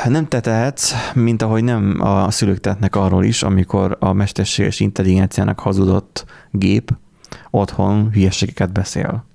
Nem 0.07 0.27
te 0.27 0.39
tehetsz, 0.39 0.93
mint 1.13 1.41
ahogy 1.41 1.63
nem 1.63 1.97
a 2.01 2.31
szülők 2.31 2.59
tehetnek 2.59 2.95
arról 2.95 3.23
is, 3.23 3.43
amikor 3.43 3.97
a 3.99 4.13
mesterséges 4.13 4.79
intelligenciának 4.79 5.59
hazudott 5.59 6.25
gép 6.51 6.91
otthon 7.49 8.09
hülyeségeket 8.11 8.71
beszél. 8.71 9.25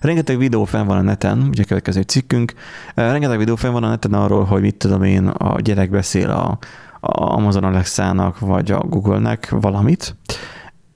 Rengeteg 0.00 0.38
videó 0.38 0.64
fenn 0.64 0.86
van 0.86 0.96
a 0.96 1.02
neten, 1.02 1.42
ugye 1.48 1.64
következő 1.64 2.00
cikkünk, 2.00 2.54
rengeteg 2.94 3.38
videó 3.38 3.56
fenn 3.56 3.72
van 3.72 3.84
a 3.84 3.88
neten 3.88 4.12
arról, 4.12 4.44
hogy 4.44 4.60
mit 4.60 4.76
tudom 4.76 5.02
én, 5.02 5.26
a 5.26 5.60
gyerek 5.60 5.90
beszél 5.90 6.30
a, 6.30 6.58
a 7.00 7.32
Amazon 7.32 7.64
Alexa-nak, 7.64 8.38
vagy 8.38 8.70
a 8.70 8.78
Google-nek 8.78 9.48
valamit, 9.50 10.16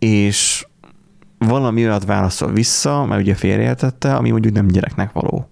és 0.05 0.67
valami 1.39 1.85
olyat 1.87 2.05
válaszol 2.05 2.53
vissza, 2.53 3.05
mert 3.05 3.21
ugye 3.21 3.35
félreértette, 3.35 4.15
ami 4.15 4.31
mondjuk 4.31 4.55
nem 4.55 4.67
gyereknek 4.67 5.13
való. 5.13 5.49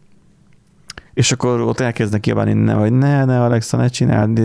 És 1.14 1.32
akkor 1.32 1.60
ott 1.60 1.80
elkezdnek 1.80 2.20
kiabálni, 2.20 2.52
ne, 2.52 2.72
hogy 2.72 2.92
ne, 2.92 3.24
ne, 3.24 3.42
Alexa, 3.42 3.76
ne 3.76 3.88
csináld. 3.88 4.40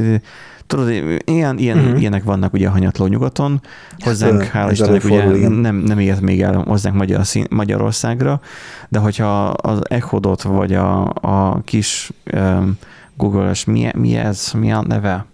Tudod, 0.67 0.89
ilyen, 1.25 1.57
ilyen, 1.57 1.77
uh-huh. 1.77 1.99
ilyenek 1.99 2.23
vannak 2.23 2.53
ugye 2.53 2.67
a 2.67 2.71
hanyatló 2.71 3.05
nyugaton. 3.05 3.61
Hozzánk, 3.99 4.41
Ez, 4.41 4.47
hála 4.47 4.71
Istennek, 4.71 5.03
ugye 5.03 5.35
igen. 5.35 5.51
nem, 5.51 5.75
nem 5.75 5.99
ért 5.99 6.21
még 6.21 6.41
el 6.41 6.63
hozzánk 6.67 6.95
Magyar, 6.95 7.25
szín- 7.25 7.49
Magyarországra, 7.49 8.41
de 8.89 8.99
hogyha 8.99 9.47
az 9.47 9.79
Echodot 9.89 10.41
vagy 10.41 10.73
a, 10.73 11.13
a 11.21 11.61
kis 11.65 12.11
um, 12.33 12.77
Google-es, 13.15 13.65
mi, 13.65 13.89
mi 13.95 14.15
ez, 14.15 14.51
mi 14.51 14.71
a 14.71 14.81
neve? 14.87 15.25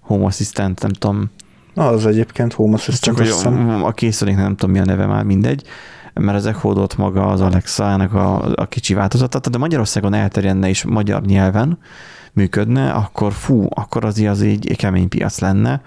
Home 0.00 0.24
Assistant, 0.24 0.82
nem 0.82 0.90
tudom, 0.90 1.30
Az 1.74 2.06
egyébként 2.06 2.52
Home 2.52 2.76
csak 2.76 2.88
Assistant, 2.88 3.18
hogy 3.18 3.26
azt 3.26 3.36
hiszem. 3.36 3.68
a, 3.68 3.86
a 3.86 3.92
készüléknek 3.92 4.44
nem 4.44 4.56
tudom 4.56 4.74
mi 4.74 4.80
a 4.80 4.84
neve 4.84 5.06
már, 5.06 5.24
mindegy, 5.24 5.62
mert 6.14 6.36
az 6.36 6.46
Echodot 6.46 6.96
maga 6.96 7.26
az 7.26 7.40
Alexa-nak 7.40 8.14
a, 8.14 8.52
a 8.54 8.66
kicsi 8.66 8.94
változata, 8.94 9.50
de 9.50 9.58
Magyarországon 9.58 10.14
elterjedne 10.14 10.68
is 10.68 10.84
magyar 10.84 11.22
nyelven 11.22 11.78
működne, 12.32 12.92
akkor 12.92 13.32
fú, 13.32 13.66
akkor 13.68 14.04
az, 14.04 14.18
az 14.18 14.42
egy 14.42 14.76
kemény 14.76 15.08
piac 15.08 15.40
lenne, 15.40 15.82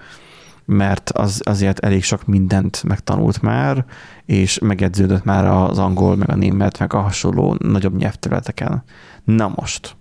mert 0.64 1.10
az 1.10 1.40
azért 1.44 1.78
elég 1.78 2.02
sok 2.02 2.26
mindent 2.26 2.82
megtanult 2.82 3.42
már, 3.42 3.84
és 4.24 4.58
megedződött 4.58 5.24
már 5.24 5.44
az 5.44 5.78
angol, 5.78 6.16
meg 6.16 6.30
a 6.30 6.36
német, 6.36 6.78
meg 6.78 6.94
a 6.94 7.00
hasonló 7.00 7.56
nagyobb 7.58 7.96
nyelvterületeken. 7.96 8.82
Na 9.24 9.52
most, 9.56 9.96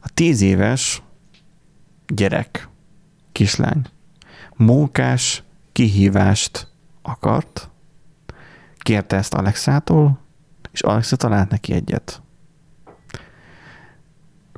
a 0.00 0.08
tíz 0.14 0.40
éves 0.40 1.02
gyerek, 2.06 2.68
kislány, 3.32 3.82
mókás 4.56 5.42
kihívást 5.72 6.66
akart, 7.02 7.70
kérte 8.78 9.16
ezt 9.16 9.34
Alexától, 9.34 10.18
és 10.72 10.80
Alexa 10.80 11.16
talált 11.16 11.50
neki 11.50 11.72
egyet. 11.72 12.22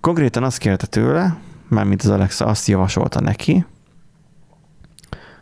Konkrétan 0.00 0.42
azt 0.42 0.58
kérte 0.58 0.86
tőle, 0.86 1.36
mármint 1.68 2.02
az 2.02 2.08
Alexa 2.08 2.46
azt 2.46 2.66
javasolta 2.66 3.20
neki, 3.20 3.64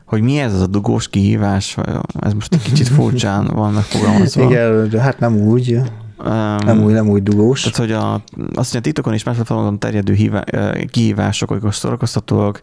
hogy 0.05 0.22
mi 0.22 0.38
ez 0.38 0.55
az 0.55 0.61
a 0.61 0.66
dugós 0.66 1.09
kihívás, 1.09 1.76
ez 2.20 2.32
most 2.32 2.55
egy 2.55 2.62
kicsit 2.62 2.88
furcsán 2.88 3.46
van 3.46 3.72
megfogalmazva. 3.72 4.42
Igen, 4.50 4.88
de 4.88 5.00
hát 5.00 5.18
nem 5.18 5.36
úgy, 5.36 5.80
Um, 6.24 6.57
nem 6.64 6.82
úgy, 6.82 6.92
nem 6.92 7.09
úgy 7.09 7.22
dugós. 7.22 7.61
tehát, 7.61 7.76
hogy 7.76 7.92
a, 7.92 8.12
azt 8.14 8.55
mondja, 8.55 8.78
a 8.78 8.80
TikTokon 8.80 9.12
és 9.12 9.22
más 9.22 9.34
platformokon 9.34 9.78
terjedő 9.78 10.12
hívá, 10.14 10.44
kihívások, 10.90 11.48
hogy 11.48 11.72
szórakoztatóak, 11.72 12.61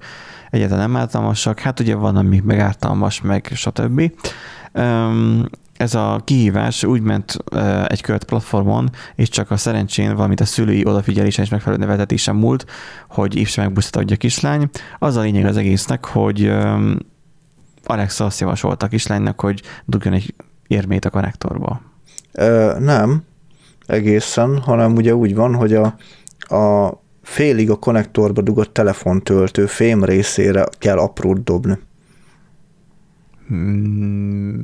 egyáltalán 0.49 0.89
nem 0.89 1.01
ártalmasak, 1.01 1.59
hát 1.59 1.79
ugye 1.79 1.95
van, 1.95 2.15
ami 2.15 2.41
meg 2.45 2.59
ártalmas, 2.59 3.21
meg 3.21 3.51
stb. 3.53 4.11
Ez 5.77 5.93
a 5.93 6.21
kihívás 6.23 6.83
úgy 6.83 7.01
ment 7.01 7.37
egy 7.87 8.01
költ 8.01 8.23
platformon, 8.23 8.89
és 9.15 9.29
csak 9.29 9.51
a 9.51 9.57
szerencsén, 9.57 10.15
valamint 10.15 10.39
a 10.39 10.45
szülői 10.45 10.85
odafigyelésen 10.85 11.43
és 11.43 11.49
megfelelő 11.49 11.81
neveltetésen 11.81 12.35
múlt, 12.35 12.65
hogy 13.09 13.35
Yves 13.35 13.55
megbuszta 13.55 13.99
a 13.99 14.15
kislány. 14.15 14.69
Az 14.99 15.15
a 15.15 15.21
lényeg 15.21 15.45
az 15.45 15.57
egésznek, 15.57 16.05
hogy 16.05 16.51
Alexa 17.85 18.25
azt 18.25 18.39
javasolta 18.39 18.85
a 18.85 18.89
kislánynak, 18.89 19.41
hogy 19.41 19.61
dugjon 19.85 20.13
egy 20.13 20.33
érmét 20.67 21.05
a 21.05 21.09
konnektorba. 21.09 21.81
Nem, 22.79 23.23
egészen, 23.85 24.61
hanem 24.61 24.95
ugye 24.95 25.15
úgy 25.15 25.35
van, 25.35 25.55
hogy 25.55 25.73
a, 25.73 25.95
a 26.55 26.93
félig 27.29 27.69
a 27.69 27.75
konnektorba 27.75 28.41
dugott 28.41 28.73
telefontöltő 28.73 29.65
fém 29.65 30.03
részére 30.03 30.65
kell 30.77 30.97
aprót 30.97 31.43
dobni. 31.43 31.77
Mm, 33.53 34.59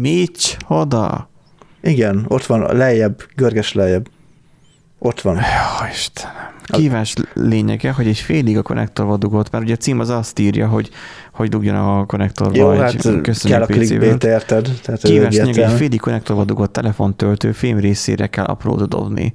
Micsoda? 0.00 1.30
Igen, 1.82 2.24
ott 2.28 2.46
van, 2.46 2.76
lejjebb, 2.76 3.22
görges 3.34 3.72
lejjebb. 3.72 4.08
Ott 4.98 5.20
van. 5.20 5.34
Jó, 5.34 5.86
Istenem. 5.92 6.50
Kívás 6.70 7.14
lényege, 7.34 7.92
hogy 7.92 8.06
egy 8.06 8.18
félig 8.18 8.58
a 8.58 8.62
konnektorba 8.62 9.16
dugott, 9.16 9.50
mert 9.50 9.64
ugye 9.64 9.72
a 9.72 9.76
cím 9.76 10.00
az 10.00 10.08
azt 10.08 10.38
írja, 10.38 10.68
hogy, 10.68 10.90
hogy 11.32 11.48
dugjon 11.48 11.74
a 11.74 12.06
konnektorba 12.06 12.56
Jó, 12.56 12.70
egy 12.70 12.78
hát 12.80 13.42
kell 13.42 13.62
a 13.62 13.66
clickbait, 13.66 14.24
érted? 14.24 14.70
Tehát 14.82 15.02
Kívás 15.02 15.34
lényege, 15.34 15.66
egy 15.66 15.72
félig 15.72 16.00
konnektorba 16.00 16.44
dugott 16.44 16.72
telefontöltő 16.72 17.52
fém 17.52 17.78
részére 17.78 18.26
kell 18.26 18.44
aprót 18.44 18.88
dobni. 18.88 19.32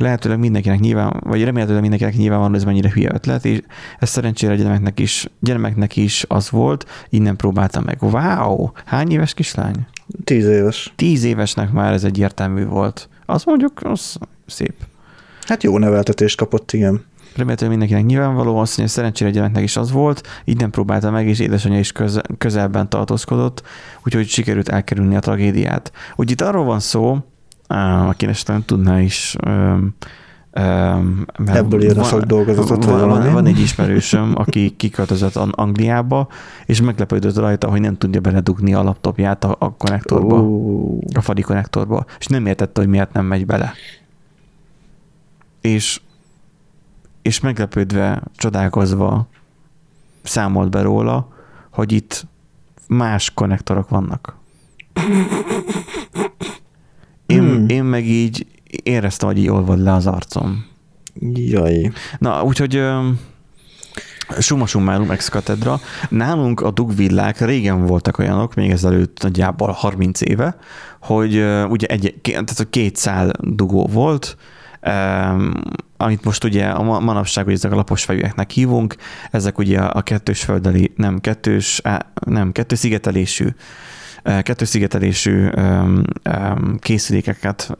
Lehetőleg 0.00 0.38
mindenkinek 0.38 0.78
nyilván, 0.78 1.20
vagy 1.24 1.44
remélhetőleg 1.44 1.82
mindenkinek 1.82 2.16
nyilván 2.16 2.38
van, 2.38 2.48
hogy 2.48 2.58
ez 2.58 2.64
mennyire 2.64 2.90
hülye 2.90 3.10
ötlet, 3.14 3.44
és 3.44 3.60
ez 3.98 4.08
szerencsére 4.08 4.52
a 4.52 4.56
gyermeknek 4.56 5.00
is, 5.00 5.28
gyermeknek 5.40 5.96
is 5.96 6.24
az 6.28 6.50
volt, 6.50 7.06
innen 7.08 7.36
próbáltam 7.36 7.84
meg. 7.84 8.02
Wow! 8.02 8.70
Hány 8.84 9.10
éves 9.10 9.34
kislány? 9.34 9.86
Tíz 10.24 10.46
éves. 10.46 10.92
Tíz 10.96 11.24
évesnek 11.24 11.72
már 11.72 11.92
ez 11.92 12.04
egyértelmű 12.04 12.64
volt. 12.64 13.08
Azt 13.26 13.46
mondjuk, 13.46 13.72
az 13.82 14.18
szép. 14.46 14.74
Hát 15.46 15.62
jó 15.62 15.78
neveltetést 15.78 16.36
kapott, 16.36 16.72
igen. 16.72 17.04
Remélhetőleg 17.36 17.78
mindenkinek 17.78 18.10
nyilvánvaló, 18.10 18.56
azt 18.56 18.76
mondja, 18.76 18.94
szerencsére 18.94 19.30
a 19.30 19.32
gyermeknek 19.32 19.62
is 19.62 19.76
az 19.76 19.90
volt, 19.90 20.28
így 20.44 20.60
nem 20.60 20.70
próbálta 20.70 21.10
meg, 21.10 21.28
és 21.28 21.38
édesanyja 21.38 21.78
is 21.78 21.92
köze, 21.92 22.22
közelben 22.38 22.88
tartózkodott, 22.88 23.62
úgyhogy 24.04 24.28
sikerült 24.28 24.68
elkerülni 24.68 25.16
a 25.16 25.20
tragédiát. 25.20 25.92
Úgy 26.16 26.30
itt 26.30 26.40
arról 26.40 26.64
van 26.64 26.80
szó, 26.80 27.18
aki 28.08 28.26
esetleg 28.26 28.64
tudná 28.64 29.00
is, 29.00 29.36
öm, 29.44 29.94
Ebből 31.46 31.82
írna 31.82 32.04
szakdolgozatot. 32.04 32.84
Van, 32.84 33.08
van, 33.08 33.32
van 33.32 33.46
egy 33.46 33.60
ismerősöm, 33.60 34.32
aki 34.34 34.76
kiköltözött 34.76 35.36
Angliába, 35.36 36.28
és 36.66 36.80
meglepődött 36.80 37.36
rajta, 37.36 37.70
hogy 37.70 37.80
nem 37.80 37.96
tudja 37.96 38.20
beledugni 38.20 38.74
a 38.74 38.82
laptopját 38.82 39.44
a, 39.44 39.56
a 39.58 39.72
konnektorba, 39.72 40.34
oh. 40.34 40.98
a 41.14 41.20
fali 41.20 41.42
konnektorba, 41.42 42.04
és 42.18 42.26
nem 42.26 42.46
értette, 42.46 42.80
hogy 42.80 42.90
miért 42.90 43.12
nem 43.12 43.24
megy 43.24 43.46
bele. 43.46 43.72
És 45.60 46.00
és 47.22 47.40
meglepődve, 47.40 48.22
csodálkozva 48.36 49.28
számolt 50.22 50.70
be 50.70 50.82
róla, 50.82 51.28
hogy 51.70 51.92
itt 51.92 52.26
más 52.86 53.30
konnektorok 53.34 53.88
vannak. 53.88 54.36
Én, 57.28 57.40
hmm. 57.40 57.68
én 57.68 57.84
meg 57.84 58.06
így 58.06 58.46
éreztem, 58.82 59.28
hogy 59.28 59.38
így 59.38 59.48
olvad 59.48 59.82
le 59.82 59.92
az 59.92 60.06
arcom. 60.06 60.64
Jaj. 61.34 61.92
Na, 62.18 62.42
úgyhogy 62.42 62.82
Summa 64.38 64.66
summarum 64.66 65.10
ex 65.10 65.28
katedra. 65.28 65.80
Nálunk 66.08 66.60
a 66.60 66.70
dugvillák 66.70 67.40
régen 67.40 67.86
voltak 67.86 68.18
olyanok, 68.18 68.54
még 68.54 68.70
ezelőtt 68.70 69.22
nagyjából 69.22 69.70
30 69.70 70.20
éve, 70.20 70.56
hogy 71.00 71.44
ugye 71.68 71.86
egy, 71.86 72.14
tehát 72.22 72.66
két 72.70 72.96
szál 72.96 73.32
dugó 73.40 73.86
volt, 73.86 74.36
amit 75.96 76.24
most 76.24 76.44
ugye 76.44 76.64
a 76.64 76.82
manapság, 77.00 77.44
hogy 77.44 77.52
ezek 77.52 77.72
a 77.72 77.76
lapos 77.76 78.04
fejűeknek 78.04 78.50
hívunk, 78.50 78.96
ezek 79.30 79.58
ugye 79.58 79.78
a 79.78 80.02
kettős 80.02 80.42
földeli, 80.42 80.92
nem 80.96 81.20
kettős, 81.20 81.82
nem 82.24 82.52
kettős 82.52 82.78
szigetelésű 82.78 83.48
kettős 84.22 84.68
szigetelésű 84.68 85.48
készülékeket 86.78 87.76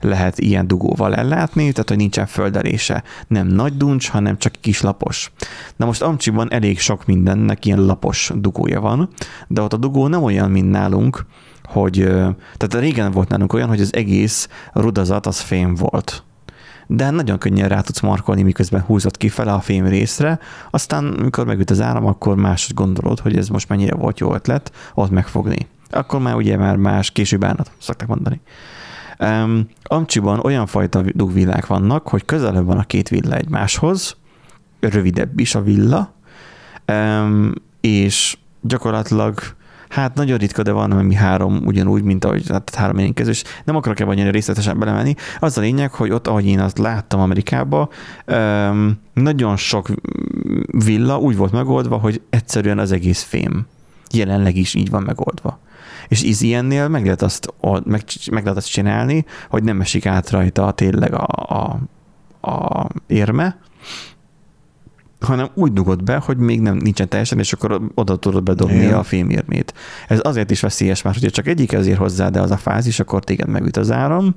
lehet 0.00 0.38
ilyen 0.38 0.66
dugóval 0.66 1.14
ellátni, 1.14 1.70
tehát 1.72 1.88
hogy 1.88 1.96
nincsen 1.96 2.26
földelése. 2.26 3.02
Nem 3.26 3.46
nagy 3.46 3.76
duncs, 3.76 4.08
hanem 4.08 4.38
csak 4.38 4.52
kis 4.60 4.80
lapos. 4.80 5.32
Na 5.76 5.86
most 5.86 6.02
Amcsiban 6.02 6.52
elég 6.52 6.80
sok 6.80 7.06
mindennek 7.06 7.64
ilyen 7.64 7.84
lapos 7.84 8.30
dugója 8.34 8.80
van, 8.80 9.08
de 9.48 9.60
ott 9.60 9.72
a 9.72 9.76
dugó 9.76 10.06
nem 10.06 10.22
olyan, 10.22 10.50
mint 10.50 10.70
nálunk, 10.70 11.26
hogy, 11.64 11.96
tehát 12.56 12.74
régen 12.74 13.10
volt 13.10 13.28
nálunk 13.28 13.52
olyan, 13.52 13.68
hogy 13.68 13.80
az 13.80 13.94
egész 13.94 14.48
rudazat 14.72 15.26
az 15.26 15.40
fém 15.40 15.74
volt 15.74 16.22
de 16.90 17.10
nagyon 17.10 17.38
könnyen 17.38 17.68
rá 17.68 17.80
tudsz 17.80 18.00
markolni, 18.00 18.42
miközben 18.42 18.80
húzott 18.80 19.16
kifele 19.16 19.52
a 19.52 19.60
fém 19.60 19.86
részre, 19.86 20.38
aztán 20.70 21.06
amikor 21.06 21.46
megüt 21.46 21.70
az 21.70 21.80
áram, 21.80 22.06
akkor 22.06 22.36
máshogy 22.36 22.74
gondolod, 22.74 23.20
hogy 23.20 23.36
ez 23.36 23.48
most 23.48 23.68
mennyire 23.68 23.94
volt 23.94 24.18
jó 24.18 24.34
ötlet 24.34 24.72
ott 24.94 25.10
megfogni. 25.10 25.66
Akkor 25.90 26.20
már 26.20 26.34
ugye 26.34 26.56
már 26.56 26.76
más 26.76 27.10
később 27.10 27.44
állnat 27.44 27.70
szokták 27.78 28.08
mondani. 28.08 28.40
Um, 29.18 29.68
Amcsiban 29.82 30.38
olyan 30.38 30.66
fajta 30.66 31.02
dugvillák 31.14 31.66
vannak, 31.66 32.08
hogy 32.08 32.24
közelebb 32.24 32.66
van 32.66 32.78
a 32.78 32.84
két 32.84 33.08
villa 33.08 33.36
egymáshoz, 33.36 34.16
rövidebb 34.80 35.38
is 35.38 35.54
a 35.54 35.62
villa, 35.62 36.12
um, 36.92 37.52
és 37.80 38.36
gyakorlatilag 38.60 39.40
Hát 39.88 40.14
nagyon 40.14 40.38
ritka, 40.38 40.62
de 40.62 40.72
van, 40.72 40.90
ami 40.90 41.14
három 41.14 41.60
ugyanúgy, 41.64 42.02
mint 42.02 42.24
ahogy 42.24 42.48
hát 42.48 42.74
három 42.74 42.98
érinkező, 42.98 43.32
nem 43.64 43.76
akarok 43.76 44.00
ebben 44.00 44.12
annyira 44.12 44.30
részletesen 44.30 44.78
belemenni. 44.78 45.14
Az 45.40 45.58
a 45.58 45.60
lényeg, 45.60 45.92
hogy 45.92 46.10
ott, 46.10 46.26
ahogy 46.26 46.46
én 46.46 46.60
azt 46.60 46.78
láttam 46.78 47.20
Amerikában, 47.20 47.88
nagyon 49.12 49.56
sok 49.56 49.88
villa 50.84 51.18
úgy 51.18 51.36
volt 51.36 51.52
megoldva, 51.52 51.96
hogy 51.96 52.22
egyszerűen 52.30 52.78
az 52.78 52.92
egész 52.92 53.22
fém. 53.22 53.66
Jelenleg 54.12 54.56
is 54.56 54.74
így 54.74 54.90
van 54.90 55.02
megoldva. 55.02 55.58
És 56.08 56.22
iz 56.22 56.42
ilyennél 56.42 56.88
meg 56.88 57.04
lehet 57.04 57.22
azt, 57.22 57.52
meg, 57.84 58.02
meg 58.30 58.42
lehet 58.42 58.58
azt 58.58 58.70
csinálni, 58.70 59.24
hogy 59.48 59.62
nem 59.62 59.80
esik 59.80 60.06
át 60.06 60.30
rajta 60.30 60.70
tényleg 60.70 61.14
a, 61.14 61.26
a, 61.26 61.78
a 62.50 62.86
érme, 63.06 63.58
hanem 65.20 65.48
úgy 65.54 65.72
dugod 65.72 66.04
be, 66.04 66.16
hogy 66.16 66.36
még 66.36 66.60
nem 66.60 66.76
nincsen 66.76 67.08
teljesen, 67.08 67.38
és 67.38 67.52
akkor 67.52 67.80
oda 67.94 68.16
tudod 68.16 68.42
bedobni 68.42 68.76
Igen. 68.76 68.94
a 68.94 69.02
fémérmét. 69.02 69.74
Ez 70.08 70.18
azért 70.22 70.50
is 70.50 70.60
veszélyes, 70.60 71.02
mert 71.02 71.16
hogyha 71.16 71.30
csak 71.30 71.46
egyik 71.46 71.72
ezért 71.72 71.98
hozzá, 71.98 72.28
de 72.28 72.40
az 72.40 72.50
a 72.50 72.56
fázis, 72.56 73.00
akkor 73.00 73.24
téged 73.24 73.48
megüt 73.48 73.76
az 73.76 73.90
áram. 73.90 74.36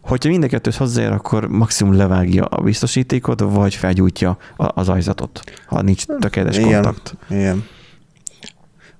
Hogyha 0.00 0.28
mind 0.28 0.44
a 0.44 0.46
kettőt 0.46 0.74
hozzáér, 0.74 1.12
akkor 1.12 1.48
maximum 1.48 1.96
levágja 1.96 2.44
a 2.44 2.62
biztosítékot, 2.62 3.40
vagy 3.40 3.74
felgyújtja 3.74 4.36
az 4.56 4.88
ajzatot, 4.88 5.40
ha 5.66 5.82
nincs 5.82 6.06
tökéletes 6.06 6.58
Igen. 6.58 6.72
kontakt. 6.72 7.16
Igen. 7.30 7.64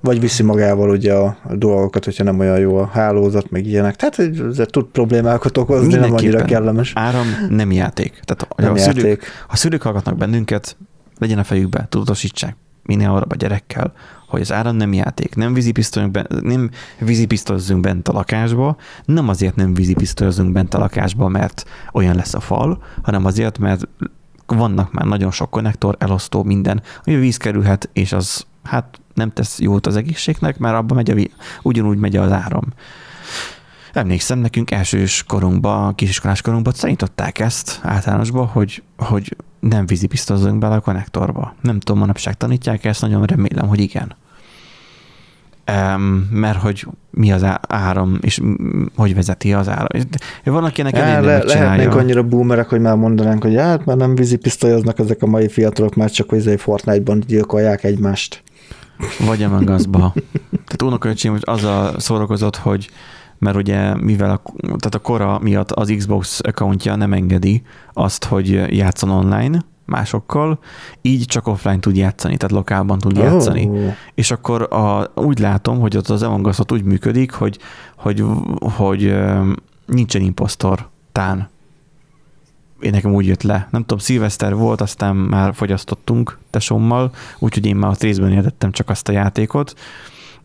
Vagy 0.00 0.20
viszi 0.20 0.42
magával 0.42 0.90
ugye 0.90 1.14
a 1.14 1.38
dolgokat, 1.52 2.04
hogyha 2.04 2.24
nem 2.24 2.38
olyan 2.38 2.58
jó 2.58 2.76
a 2.76 2.86
hálózat, 2.86 3.50
meg 3.50 3.66
ilyenek. 3.66 3.96
Tehát 3.96 4.18
ez 4.58 4.66
tud 4.66 4.84
problémákat 4.84 5.58
okozni, 5.58 5.94
nem 5.94 6.12
annyira 6.12 6.44
kellemes. 6.44 6.92
Áram 6.94 7.26
nem 7.48 7.72
játék. 7.72 8.20
Tehát 8.24 8.56
nem 8.56 8.72
a, 8.72 8.78
játék. 8.78 9.00
Szülők, 9.00 9.24
ha 9.48 9.56
szülők 9.56 9.82
hallgatnak 9.82 10.16
bennünket, 10.16 10.76
legyen 11.18 11.38
a 11.38 11.44
fejükbe, 11.44 11.86
tudatosítsák 11.88 12.56
minél 12.88 13.10
arra 13.10 13.26
a 13.28 13.34
gyerekkel, 13.34 13.92
hogy 14.26 14.40
az 14.40 14.52
áram 14.52 14.76
nem 14.76 14.92
játék, 14.92 15.34
nem 15.34 15.54
vízipisztolyunk 15.54 16.12
ben, 16.12 16.26
nem 16.42 16.70
vízipisztolyozunk 16.98 17.80
bent 17.80 18.08
a 18.08 18.12
lakásba, 18.12 18.76
nem 19.04 19.28
azért 19.28 19.56
nem 19.56 19.74
vízipisztolyozunk 19.74 20.52
bent 20.52 20.74
a 20.74 20.78
lakásba, 20.78 21.28
mert 21.28 21.64
olyan 21.92 22.16
lesz 22.16 22.34
a 22.34 22.40
fal, 22.40 22.82
hanem 23.02 23.24
azért, 23.24 23.58
mert 23.58 23.88
vannak 24.46 24.92
már 24.92 25.06
nagyon 25.06 25.30
sok 25.30 25.50
konnektor, 25.50 25.96
elosztó, 25.98 26.42
minden, 26.42 26.82
ami 27.04 27.16
víz 27.16 27.36
kerülhet, 27.36 27.88
és 27.92 28.12
az 28.12 28.46
hát 28.62 29.00
nem 29.14 29.32
tesz 29.32 29.60
jót 29.60 29.86
az 29.86 29.96
egészségnek, 29.96 30.58
mert 30.58 30.74
abban 30.74 30.96
megy 30.96 31.10
a 31.10 31.14
víz, 31.14 31.30
ugyanúgy 31.62 31.98
megy 31.98 32.16
az 32.16 32.32
áram. 32.32 32.64
Emlékszem, 33.92 34.38
nekünk 34.38 34.70
elsős 34.70 35.24
korunkban, 35.26 35.94
kisiskolás 35.94 36.40
korunkban 36.40 36.72
tanították 36.80 37.38
ezt 37.38 37.80
általánosban, 37.82 38.46
hogy, 38.46 38.82
hogy 38.96 39.36
nem 39.60 39.86
vízipisztozzunk 39.86 40.58
bele 40.58 40.74
a 40.74 40.80
konnektorba. 40.80 41.54
Nem 41.60 41.80
tudom, 41.80 42.00
manapság 42.00 42.36
tanítják 42.36 42.84
ezt, 42.84 43.00
nagyon 43.00 43.24
remélem, 43.24 43.68
hogy 43.68 43.80
igen. 43.80 44.14
Um, 45.72 46.28
mert 46.30 46.60
hogy 46.60 46.86
mi 47.10 47.32
az 47.32 47.46
áram, 47.60 48.18
és 48.20 48.40
hogy 48.96 49.14
vezeti 49.14 49.52
az 49.52 49.68
áram. 49.68 49.86
Van, 50.44 50.64
akinek 50.64 50.96
el 50.96 51.22
le, 51.22 51.42
Lehetnénk 51.42 51.94
annyira 51.94 52.22
boomerek, 52.22 52.68
hogy 52.68 52.80
már 52.80 52.96
mondanánk, 52.96 53.42
hogy 53.42 53.56
hát 53.56 53.84
már 53.84 53.96
nem 53.96 54.14
vízipisztolyoznak 54.14 54.98
ezek 54.98 55.22
a 55.22 55.26
mai 55.26 55.48
fiatalok, 55.48 55.94
már 55.94 56.10
csak 56.10 56.28
hogy 56.28 56.60
Fortnite-ban 56.60 57.22
gyilkolják 57.26 57.84
egymást. 57.84 58.42
Vagy 59.26 59.42
a 59.48 59.48
magazba. 59.48 60.12
Tehát 60.50 60.82
unokaöcsém 60.82 61.32
hogy 61.32 61.42
azzal 61.44 61.98
szórakozott, 61.98 62.56
hogy 62.56 62.90
mert 63.38 63.56
ugye 63.56 63.94
mivel 63.94 64.30
a, 64.30 64.42
tehát 64.60 64.94
a 64.94 64.98
kora 64.98 65.38
miatt 65.42 65.72
az 65.72 65.94
Xbox 65.96 66.40
accountja 66.42 66.96
nem 66.96 67.12
engedi 67.12 67.62
azt, 67.92 68.24
hogy 68.24 68.76
játszon 68.76 69.10
online 69.10 69.64
másokkal, 69.88 70.58
így 71.00 71.24
csak 71.24 71.46
offline 71.46 71.78
tud 71.78 71.96
játszani, 71.96 72.36
tehát 72.36 72.54
lokálban 72.54 72.98
tud 72.98 73.16
játszani. 73.16 73.66
Oh. 73.66 73.94
És 74.14 74.30
akkor 74.30 74.62
a, 74.72 75.12
úgy 75.14 75.38
látom, 75.38 75.80
hogy 75.80 75.96
ott 75.96 76.08
az 76.08 76.22
Among 76.22 76.46
Us 76.46 76.58
úgy 76.72 76.82
működik, 76.82 77.32
hogy, 77.32 77.58
hogy, 77.96 78.24
hogy 78.60 79.14
nincsen 79.86 80.22
impostor 80.22 80.88
tán. 81.12 81.48
Én 82.80 82.90
nekem 82.90 83.14
úgy 83.14 83.26
jött 83.26 83.42
le. 83.42 83.68
Nem 83.70 83.80
tudom, 83.80 83.98
szilveszter 83.98 84.54
volt, 84.54 84.80
aztán 84.80 85.16
már 85.16 85.54
fogyasztottunk 85.54 86.38
tesómmal, 86.50 87.12
úgyhogy 87.38 87.66
én 87.66 87.76
már 87.76 87.90
a 87.90 87.96
részben 88.00 88.32
értettem 88.32 88.72
csak 88.72 88.88
azt 88.88 89.08
a 89.08 89.12
játékot, 89.12 89.74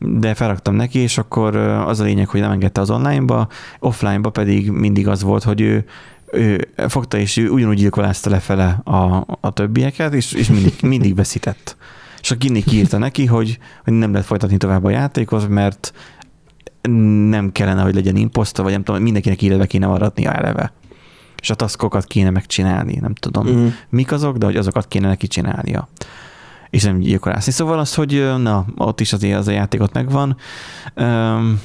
de 0.05 0.33
felraktam 0.33 0.75
neki, 0.75 0.99
és 0.99 1.17
akkor 1.17 1.55
az 1.55 1.99
a 1.99 2.03
lényeg, 2.03 2.27
hogy 2.27 2.39
nem 2.39 2.51
engedte 2.51 2.81
az 2.81 2.89
online-ba, 2.89 3.47
offline-ba 3.79 4.29
pedig 4.29 4.71
mindig 4.71 5.07
az 5.07 5.23
volt, 5.23 5.43
hogy 5.43 5.61
ő, 5.61 5.85
ő 6.31 6.67
fogta, 6.87 7.17
és 7.17 7.37
ő 7.37 7.49
ugyanúgy 7.49 7.77
gyilkolázta 7.77 8.29
lefele 8.29 8.81
a, 8.83 9.25
a 9.41 9.51
többieket, 9.53 10.13
és, 10.13 10.31
és 10.31 10.47
mindig, 10.47 10.73
mindig 10.93 11.15
veszített. 11.15 11.77
És 12.21 12.31
a 12.31 12.35
Ginny 12.35 12.63
kiírta 12.63 12.97
neki, 12.97 13.25
hogy, 13.25 13.59
hogy 13.83 13.93
nem 13.93 14.11
lehet 14.11 14.27
folytatni 14.27 14.57
tovább 14.57 14.83
a 14.83 14.89
játékot, 14.89 15.49
mert 15.49 15.93
nem 17.29 17.51
kellene, 17.51 17.81
hogy 17.81 17.95
legyen 17.95 18.15
imposzta, 18.15 18.63
vagy 18.63 18.71
nem 18.71 18.83
tudom, 18.83 19.01
mindenkinek 19.01 19.41
életbe 19.41 19.65
kéne 19.65 19.87
maradnia 19.87 20.31
eleve. 20.31 20.73
És 21.41 21.49
a 21.49 21.55
taszkokat 21.55 22.05
kéne 22.05 22.29
megcsinálni, 22.29 22.97
nem 23.01 23.13
tudom, 23.13 23.47
mm. 23.47 23.67
mik 23.89 24.11
azok, 24.11 24.37
de 24.37 24.45
hogy 24.45 24.55
azokat 24.55 24.87
kéne 24.87 25.07
neki 25.07 25.27
csinálnia 25.27 25.87
és 26.73 26.83
nem 26.83 26.99
gyilkolászni. 26.99 27.51
Szóval 27.51 27.79
az, 27.79 27.95
hogy 27.95 28.33
na, 28.41 28.65
ott 28.77 28.99
is 28.99 29.13
azért 29.13 29.37
az 29.37 29.47
a 29.47 29.51
játékot 29.51 29.93
megvan. 29.93 30.37
Um, 30.95 31.61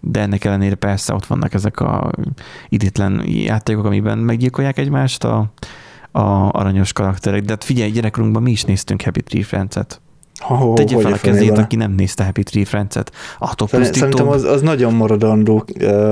de 0.00 0.20
ennek 0.20 0.44
ellenére 0.44 0.74
persze 0.74 1.14
ott 1.14 1.26
vannak 1.26 1.54
ezek 1.54 1.80
a 1.80 2.10
idétlen 2.68 3.22
játékok, 3.26 3.84
amiben 3.84 4.18
meggyilkolják 4.18 4.78
egymást 4.78 5.24
a, 5.24 5.52
a 6.10 6.20
aranyos 6.50 6.92
karakterek. 6.92 7.42
De 7.42 7.52
hát 7.52 7.64
figyelj, 7.64 7.90
gyerekkorunkban 7.90 8.42
mi 8.42 8.50
is 8.50 8.64
néztünk 8.64 9.02
Happy 9.02 9.22
Tree 9.22 9.42
Friends-et. 9.42 10.00
Oh, 10.48 10.74
Tegye 10.74 11.00
fel 11.00 11.12
a 11.12 11.16
kezét, 11.16 11.58
aki 11.58 11.76
nem 11.76 11.92
nézte 11.92 12.24
Happy 12.24 12.42
Tree 12.42 12.64
Friends-et. 12.64 13.12
Attól 13.38 13.68
Szerint- 13.68 13.94
Szerintem 13.94 14.28
az, 14.28 14.42
az 14.44 14.60
nagyon 14.62 14.94
maradandó. 14.94 15.64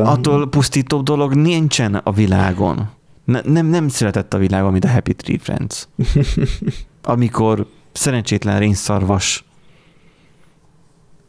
Attól 0.04 0.48
pusztítóbb 0.48 1.04
dolog 1.04 1.34
nincsen 1.34 1.94
a 1.94 2.12
világon. 2.12 2.88
Ne, 3.24 3.40
nem, 3.44 3.66
nem 3.66 3.88
született 3.88 4.34
a 4.34 4.38
világon, 4.38 4.72
mint 4.72 4.84
a 4.84 4.90
Happy 4.90 5.14
Tree 5.14 5.38
Friends. 5.38 5.88
Amikor 7.02 7.66
szerencsétlen 7.92 8.58
rénszarvas 8.58 9.44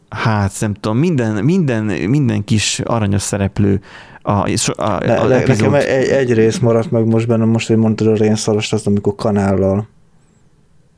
hát 0.08 0.52
nem 0.60 0.74
tudom, 0.74 0.98
minden, 0.98 1.44
minden, 1.44 1.84
minden 1.84 2.44
kis 2.44 2.80
aranyos 2.84 3.22
szereplő 3.22 3.80
a, 4.22 4.30
a, 4.30 5.04
ne, 5.04 5.14
a 5.14 5.26
ne, 5.26 5.34
epizód- 5.34 5.70
nekem 5.70 5.74
egy, 5.74 6.08
egy 6.08 6.32
rész 6.32 6.58
maradt 6.58 6.90
meg 6.90 7.06
most 7.06 7.26
bennem, 7.26 7.48
most, 7.48 7.66
hogy 7.66 7.76
mondtad 7.76 8.06
a 8.06 8.14
rénszarost, 8.14 8.72
azt, 8.72 8.86
amikor 8.86 9.14
kanállal 9.14 9.88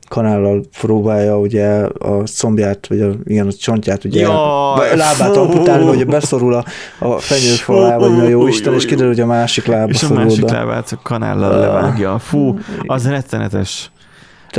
kanállal 0.07 0.63
próbálja 0.79 1.39
ugye 1.39 1.67
a 1.85 2.23
combját, 2.23 2.87
vagy 2.87 3.01
a, 3.01 3.11
igen, 3.23 3.47
a 3.47 3.51
csontját, 3.51 4.03
ugye 4.03 4.27
vagy 4.27 4.91
a 4.91 4.95
lábát 4.95 5.37
amputálni, 5.37 5.85
vagy 5.85 6.05
beszorul 6.05 6.53
a, 6.53 6.65
a 6.99 7.17
fenyőfalá, 7.17 7.97
vagy 7.97 8.19
a 8.19 8.27
jó 8.27 8.47
Isten, 8.47 8.73
és 8.73 8.85
kiderül, 8.85 9.07
hogy 9.07 9.19
a 9.19 9.25
másik 9.25 9.65
lába 9.65 9.91
és 9.91 10.03
a 10.03 10.13
másik 10.13 10.49
lábát 10.49 10.91
a 10.91 10.99
kanállal 11.03 11.59
levágja. 11.59 12.19
Fú, 12.19 12.59
az 12.85 13.07
rettenetes. 13.07 13.91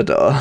Tehát 0.03 0.35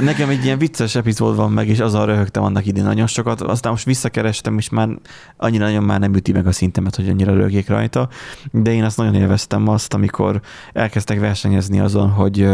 Nekem 0.00 0.28
egy 0.28 0.44
ilyen 0.44 0.58
vicces 0.58 0.94
epizód 0.94 1.36
van 1.36 1.52
meg, 1.52 1.68
és 1.68 1.80
azon 1.80 2.06
röhögtem 2.06 2.42
annak 2.42 2.66
idén 2.66 2.84
nagyon 2.84 3.06
sokat, 3.06 3.40
aztán 3.40 3.72
most 3.72 3.84
visszakerestem, 3.84 4.58
és 4.58 4.68
már 4.68 4.88
annyira 5.36 5.64
nagyon 5.64 5.82
már 5.82 6.00
nem 6.00 6.14
üti 6.14 6.32
meg 6.32 6.46
a 6.46 6.52
szintemet, 6.52 6.96
hogy 6.96 7.08
annyira 7.08 7.34
rögjék 7.34 7.68
rajta, 7.68 8.08
de 8.50 8.72
én 8.72 8.84
azt 8.84 8.96
nagyon 8.96 9.14
élveztem 9.14 9.68
azt, 9.68 9.94
amikor 9.94 10.40
elkezdtek 10.72 11.20
versenyezni 11.20 11.80
azon, 11.80 12.10
hogy 12.10 12.48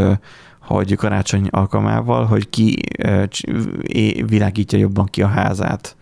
hogy 0.60 0.96
karácsony 0.96 1.48
alkalmával, 1.50 2.24
hogy 2.24 2.50
ki 2.50 2.78
világítja 4.26 4.78
jobban 4.78 5.06
ki 5.06 5.22
a 5.22 5.26
házát. 5.26 5.96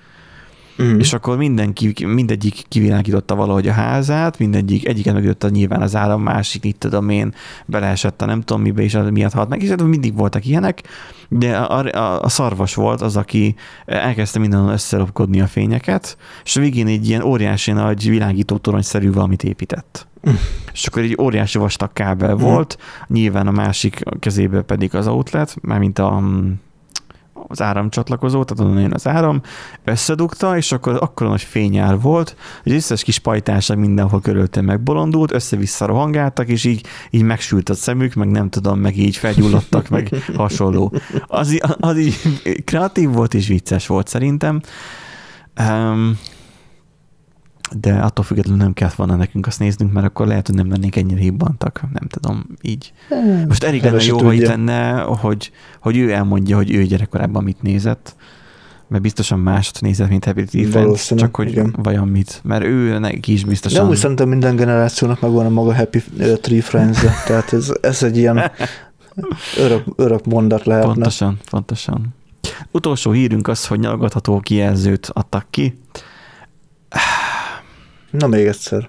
Mm. 0.83 0.99
És 0.99 1.13
akkor 1.13 1.37
mindenki, 1.37 2.07
mindegyik 2.07 2.65
kivilágította 2.69 3.35
valahogy 3.35 3.69
a 3.69 3.73
házát, 3.73 4.39
mindegyik, 4.39 4.89
egyiket 4.89 5.15
megütötte 5.15 5.49
nyilván 5.49 5.83
az 5.83 5.97
áram, 5.97 6.23
másik, 6.23 6.65
itt 6.65 6.81
tudom 6.81 7.09
én, 7.09 7.35
beleesett 7.67 8.23
a 8.23 8.27
nem 8.27 8.41
tudom 8.41 8.63
mibe, 8.63 8.83
és 8.83 8.95
az 8.95 9.11
miatt 9.11 9.33
halt 9.33 9.49
meg, 9.49 9.63
és 9.63 9.69
hát 9.69 9.83
mindig 9.83 10.17
voltak 10.17 10.47
ilyenek, 10.47 10.83
de 11.29 11.57
a, 11.57 11.85
a, 11.85 12.23
a 12.23 12.29
szarvas 12.29 12.75
volt 12.75 13.01
az, 13.01 13.17
aki 13.17 13.55
elkezdte 13.87 14.39
mindenhol 14.39 14.73
összelopkodni 14.73 15.41
a 15.41 15.47
fényeket, 15.47 16.17
és 16.45 16.57
a 16.57 16.61
végén 16.61 16.87
egy 16.87 17.09
ilyen 17.09 17.23
óriási 17.23 17.73
nagy 17.73 18.09
világító 18.09 18.57
toronyszerű 18.57 19.13
valamit 19.13 19.45
épített. 19.45 20.07
És 20.73 20.87
akkor 20.87 21.03
egy 21.03 21.17
óriási 21.21 21.59
vastag 21.59 21.93
kábel 21.93 22.35
volt, 22.35 22.79
nyilván 23.07 23.47
a 23.47 23.51
másik 23.51 24.03
kezében 24.21 24.65
pedig 24.65 24.95
az 24.95 25.07
outlet, 25.07 25.57
mármint 25.61 25.99
a, 25.99 26.23
az 27.49 27.63
áramcsatlakozó, 27.63 28.45
tehát 28.45 28.65
onnan 28.65 28.83
jön 28.83 28.95
az 28.95 29.07
áram, 29.07 29.41
összedugta, 29.85 30.57
és 30.57 30.73
akkor 30.73 30.97
akkor 31.01 31.27
nagy 31.27 31.43
fényár 31.43 32.01
volt, 32.01 32.37
hogy 32.63 32.73
összes 32.73 33.03
kis 33.03 33.19
pajtása 33.19 33.77
mindenhol 33.77 34.21
körülötte 34.21 34.61
megbolondult, 34.61 35.33
össze-vissza 35.33 35.87
rohangáltak, 35.87 36.49
és 36.49 36.65
így, 36.65 36.87
így 37.11 37.23
megsült 37.23 37.69
a 37.69 37.75
szemük, 37.75 38.15
meg 38.15 38.31
nem 38.31 38.49
tudom, 38.49 38.81
meg 38.81 38.97
így 38.97 39.17
felgyulladtak, 39.17 39.89
meg 39.89 40.15
hasonló. 40.37 40.93
Az, 41.27 41.61
az 41.79 41.99
így 41.99 42.17
kreatív 42.65 43.11
volt 43.11 43.35
és 43.35 43.47
vicces 43.47 43.87
volt 43.87 44.09
szerintem. 44.09 44.61
Um, 45.61 46.19
de 47.81 47.95
attól 47.95 48.25
függetlenül 48.25 48.61
nem 48.63 48.73
kellett 48.73 48.95
volna 48.95 49.17
nekünk 49.17 49.47
azt 49.47 49.59
néznünk, 49.59 49.93
mert 49.93 50.07
akkor 50.07 50.27
lehet, 50.27 50.47
hogy 50.47 50.57
nem 50.57 50.71
lennénk 50.71 50.97
ennyire 50.97 51.21
hibbantak. 51.21 51.81
Nem 51.93 52.09
tudom, 52.09 52.47
így. 52.63 52.93
Most 53.49 53.65
elég 53.65 53.83
lenne 53.83 54.03
jó, 54.05 54.19
ha 54.19 54.33
itt 54.33 54.39
tudja. 54.39 54.55
lenne, 54.57 55.01
hogy, 55.01 55.51
hogy 55.81 55.97
ő 55.97 56.13
elmondja, 56.13 56.57
hogy 56.57 56.75
ő 56.75 56.83
gyerekkorában 56.83 57.45
mit 57.45 57.63
nézett, 57.63 58.17
mert 58.89 59.03
biztosan 59.03 59.39
mást 59.39 59.81
nézett, 59.81 60.09
mint 60.09 60.25
Happy 60.25 60.67
Valószínű, 60.67 61.21
csak 61.21 61.37
hogy 61.37 61.49
igen. 61.49 61.75
vajon 61.79 62.09
mit, 62.09 62.41
mert 62.45 62.65
ő 62.65 62.99
neki 62.99 63.33
is 63.33 63.43
De 63.43 63.49
biztosan... 63.49 63.85
amúgy 63.85 63.97
szerintem 63.97 64.29
minden 64.29 64.57
generációnak 64.57 65.21
megvan 65.21 65.47
a 65.47 65.49
maga 65.49 65.75
Happy 65.75 66.03
Tree 66.41 66.63
friends 66.63 67.03
-e. 67.05 67.11
tehát 67.27 67.53
ez, 67.53 67.73
ez 67.81 68.03
egy 68.03 68.17
ilyen 68.17 68.51
örök, 69.57 69.85
örök 69.97 70.25
mondat 70.25 70.65
lehetne. 70.65 70.93
Pontosan, 70.93 71.39
pontosan. 71.51 72.15
Utolsó 72.71 73.11
hírünk 73.11 73.49
az, 73.49 73.67
hogy 73.67 73.79
nyalogatható 73.79 74.41
kijelzőt 74.41 75.11
adtak 75.13 75.47
ki. 75.51 75.79
Na 78.19 78.27
még 78.27 78.47
egyszer. 78.47 78.89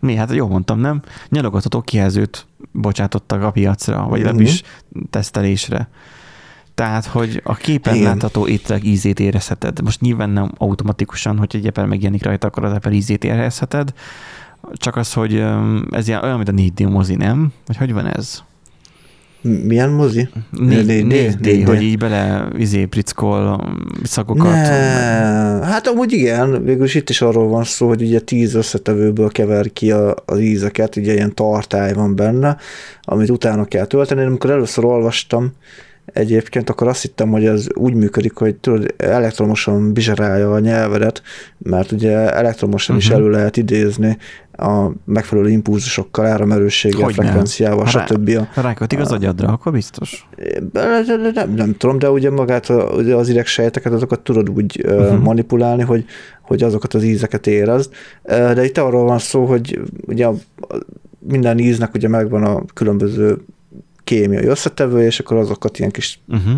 Mi? 0.00 0.14
Hát 0.14 0.32
jól 0.32 0.48
mondtam, 0.48 0.78
nem? 0.80 1.02
Nyalogatható 1.28 1.80
kijelzőt 1.80 2.46
bocsátottak 2.72 3.42
a 3.42 3.50
piacra, 3.50 3.96
vagy 3.96 4.06
Mhm. 4.06 4.26
legalábbis 4.26 4.62
tesztelésre. 5.10 5.88
Tehát, 6.74 7.06
hogy 7.06 7.40
a 7.44 7.54
képen 7.54 7.94
Igen. 7.94 8.06
látható 8.06 8.46
ételek 8.46 8.84
ízét 8.84 9.20
érezheted. 9.20 9.82
Most 9.82 10.00
nyilván 10.00 10.30
nem 10.30 10.50
automatikusan, 10.58 11.38
hogy 11.38 11.50
egy 11.56 11.66
Apple 11.66 11.86
megjelenik 11.86 12.22
rajta, 12.24 12.46
akkor 12.46 12.64
az 12.64 12.72
Apple 12.72 12.92
ízét 12.92 13.24
érezheted. 13.24 13.92
Csak 14.72 14.96
az, 14.96 15.12
hogy 15.12 15.44
ez 15.90 16.08
ilyen 16.08 16.22
olyan, 16.22 16.36
mint 16.36 16.48
a 16.48 16.52
4D 16.52 16.90
mozi, 16.90 17.14
nem? 17.14 17.52
Vagy 17.66 17.76
hogy 17.76 17.92
van 17.92 18.06
ez? 18.06 18.42
Milyen 19.40 19.90
mozi? 19.90 20.28
4, 20.50 20.86
4D, 20.86 21.04
4D, 21.06 21.36
4D. 21.42 21.62
hogy 21.66 21.82
így 21.82 21.98
bele 21.98 22.48
izé 22.56 22.84
prickol 22.84 23.74
szagokat. 24.02 24.52
Ne, 24.52 24.60
hát 25.64 25.86
amúgy 25.86 26.12
igen, 26.12 26.64
végülis 26.64 26.94
itt 26.94 27.10
is 27.10 27.20
arról 27.20 27.48
van 27.48 27.64
szó, 27.64 27.88
hogy 27.88 28.02
ugye 28.02 28.20
tíz 28.20 28.54
összetevőből 28.54 29.28
kever 29.28 29.72
ki 29.72 29.90
a, 29.90 30.14
az 30.24 30.40
ízeket, 30.40 30.96
ugye 30.96 31.12
ilyen 31.12 31.34
tartály 31.34 31.92
van 31.92 32.16
benne, 32.16 32.56
amit 33.02 33.30
utána 33.30 33.64
kell 33.64 33.84
tölteni. 33.84 34.20
Én 34.20 34.26
Amikor 34.26 34.50
először 34.50 34.84
olvastam 34.84 35.52
egyébként, 36.12 36.70
akkor 36.70 36.88
azt 36.88 37.02
hittem, 37.02 37.28
hogy 37.28 37.44
ez 37.44 37.66
úgy 37.74 37.94
működik, 37.94 38.36
hogy 38.36 38.54
tudod, 38.54 38.94
elektromosan 38.96 39.92
bizserálja 39.92 40.52
a 40.52 40.58
nyelvedet, 40.58 41.22
mert 41.58 41.92
ugye 41.92 42.32
elektromosan 42.32 42.96
uh-huh. 42.96 43.10
is 43.10 43.14
Mhm. 43.16 43.24
elő 43.24 43.30
lehet 43.36 43.56
idézni 43.56 44.16
a 44.52 44.90
megfelelő 45.04 45.48
impulzusokkal, 45.48 46.26
áramerősséggel, 46.26 47.04
Hogyne. 47.04 47.22
frekvenciával, 47.22 47.86
Rá- 47.92 48.08
stb. 48.08 48.30
Rákötik 48.54 48.98
az 48.98 49.12
agyadra, 49.12 49.48
akkor 49.48 49.72
biztos. 49.72 50.28
nem, 50.72 51.30
nem, 51.34 51.54
nem, 51.54 51.76
tudom, 51.76 51.98
de 51.98 52.10
ugye 52.10 52.30
magát 52.30 52.68
ugye 52.96 53.14
az 53.14 53.28
idegsejteket, 53.28 53.92
azokat 53.92 54.20
tudod 54.20 54.50
úgy 54.50 54.84
uh-huh. 54.86 55.22
Manipulálni, 55.22 55.82
hogy, 55.82 56.04
hogy 56.42 56.62
azokat 56.62 56.94
az 56.94 57.02
ízeket 57.02 57.46
érezd. 57.46 57.92
De 58.24 58.64
itt 58.64 58.78
arról 58.78 59.04
van 59.04 59.18
szó, 59.18 59.44
hogy 59.44 59.80
ugye 60.06 60.28
minden 61.18 61.58
íznek 61.58 61.94
ugye 61.94 62.08
megvan 62.08 62.44
a 62.44 62.64
különböző 62.74 63.38
kémiai 64.08 64.44
összetevő, 64.46 65.02
és 65.02 65.18
akkor 65.20 65.36
azokat 65.36 65.78
ilyen 65.78 65.90
kis 65.90 66.20
Uh-huh. 66.28 66.52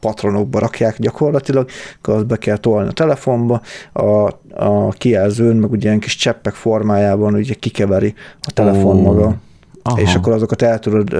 patronokba 0.00 0.58
rakják 0.58 0.96
gyakorlatilag, 0.98 1.68
akkor 1.98 2.14
azt 2.14 2.26
be 2.26 2.36
kell 2.36 2.56
tolni 2.56 2.88
a 2.88 2.92
telefonba, 2.92 3.60
a, 3.92 4.30
a 4.54 4.88
kijelzőn, 4.90 5.56
meg 5.56 5.70
ugye 5.70 5.88
ilyen 5.88 6.00
kis 6.00 6.16
cseppek 6.16 6.54
formájában 6.54 7.34
ugye 7.34 7.54
kikeveri 7.54 8.14
a 8.40 8.52
telefon 8.52 8.96
Ó. 8.96 9.00
maga 9.00 9.36
Aha. 9.82 10.00
és 10.00 10.14
akkor 10.14 10.32
azokat 10.32 10.62
el 10.62 10.78
tudod, 10.78 11.12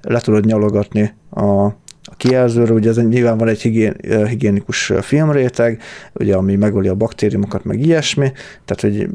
le 0.00 0.20
tudod 0.20 0.44
nyalogatni 0.44 1.14
a, 1.30 1.44
a 2.02 2.14
kijelzőről, 2.16 2.76
ugye 2.76 2.88
ez 2.88 2.96
nyilván 2.96 3.38
van 3.38 3.48
egy 3.48 3.62
higién, 3.62 3.96
higiénikus 4.28 4.92
filmréteg, 5.00 5.82
ugye, 6.12 6.36
ami 6.36 6.56
megöli 6.56 6.88
a 6.88 6.94
baktériumokat, 6.94 7.64
meg 7.64 7.80
ilyesmi, 7.80 8.32
tehát, 8.64 8.80
hogy 8.80 9.08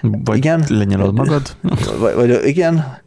Vagy 0.00 0.36
igen. 0.36 0.64
lenyalod 0.68 1.14
magad. 1.14 1.56
vagy, 1.98 2.14
vagy 2.14 2.40
igen, 2.44 2.98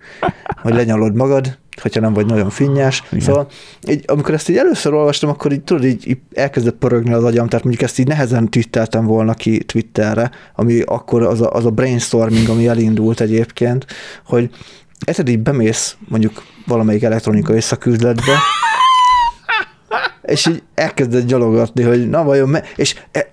vagy 0.64 0.74
lenyalod 0.74 1.16
magad, 1.16 1.58
hogyha 1.82 2.00
nem 2.00 2.14
vagy 2.14 2.26
nagyon 2.26 2.50
finnyás. 2.50 3.04
Igen. 3.12 3.26
Szóval 3.26 3.48
így, 3.88 4.04
amikor 4.08 4.34
ezt 4.34 4.50
így 4.50 4.58
először 4.58 4.94
olvastam, 4.94 5.30
akkor 5.30 5.52
így 5.52 5.62
tudod, 5.62 5.84
így, 5.84 6.08
így 6.08 6.18
elkezdett 6.34 6.76
pörögni 6.76 7.14
az 7.14 7.24
agyam, 7.24 7.48
tehát 7.48 7.64
mondjuk 7.66 7.84
ezt 7.84 8.00
így 8.00 8.08
nehezen 8.08 8.50
twitteltem 8.50 9.06
volna 9.06 9.34
ki 9.34 9.64
Twitterre, 9.64 10.32
ami 10.56 10.82
akkor 10.82 11.24
az 11.24 11.42
a, 11.42 11.52
az 11.52 11.66
a 11.66 11.70
brainstorming, 11.70 12.50
ami 12.50 12.68
elindult 12.68 13.20
egyébként, 13.20 13.86
hogy 14.26 14.50
egyszer 15.00 15.28
így 15.28 15.40
bemész 15.40 15.96
mondjuk 16.08 16.44
valamelyik 16.66 17.04
elektronikai 17.04 17.62
szaküzletbe, 17.62 18.38
és 20.22 20.46
így 20.46 20.64
elkezdett 20.76 21.26
gyalogatni, 21.26 21.84
hogy 21.84 22.10
na 22.10 22.24
vajon, 22.24 22.50
me- 22.50 22.68
és 22.76 22.96
e, 23.12 23.28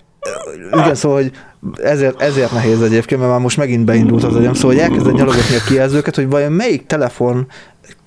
igen, 0.71 0.95
szóval, 0.95 1.21
hogy 1.21 1.31
ezért, 1.75 2.21
ezért 2.21 2.51
nehéz 2.51 2.81
egyébként, 2.81 3.19
mert 3.19 3.33
már 3.33 3.41
most 3.41 3.57
megint 3.57 3.85
beindult 3.85 4.23
az 4.23 4.35
agyam, 4.35 4.53
szóval, 4.53 4.71
hogy 4.71 4.83
elkezdett 4.83 5.13
nyalogatni 5.13 5.55
a 5.55 5.63
kijelzőket, 5.67 6.15
hogy 6.15 6.29
vajon 6.29 6.51
melyik 6.51 6.85
telefon 6.85 7.47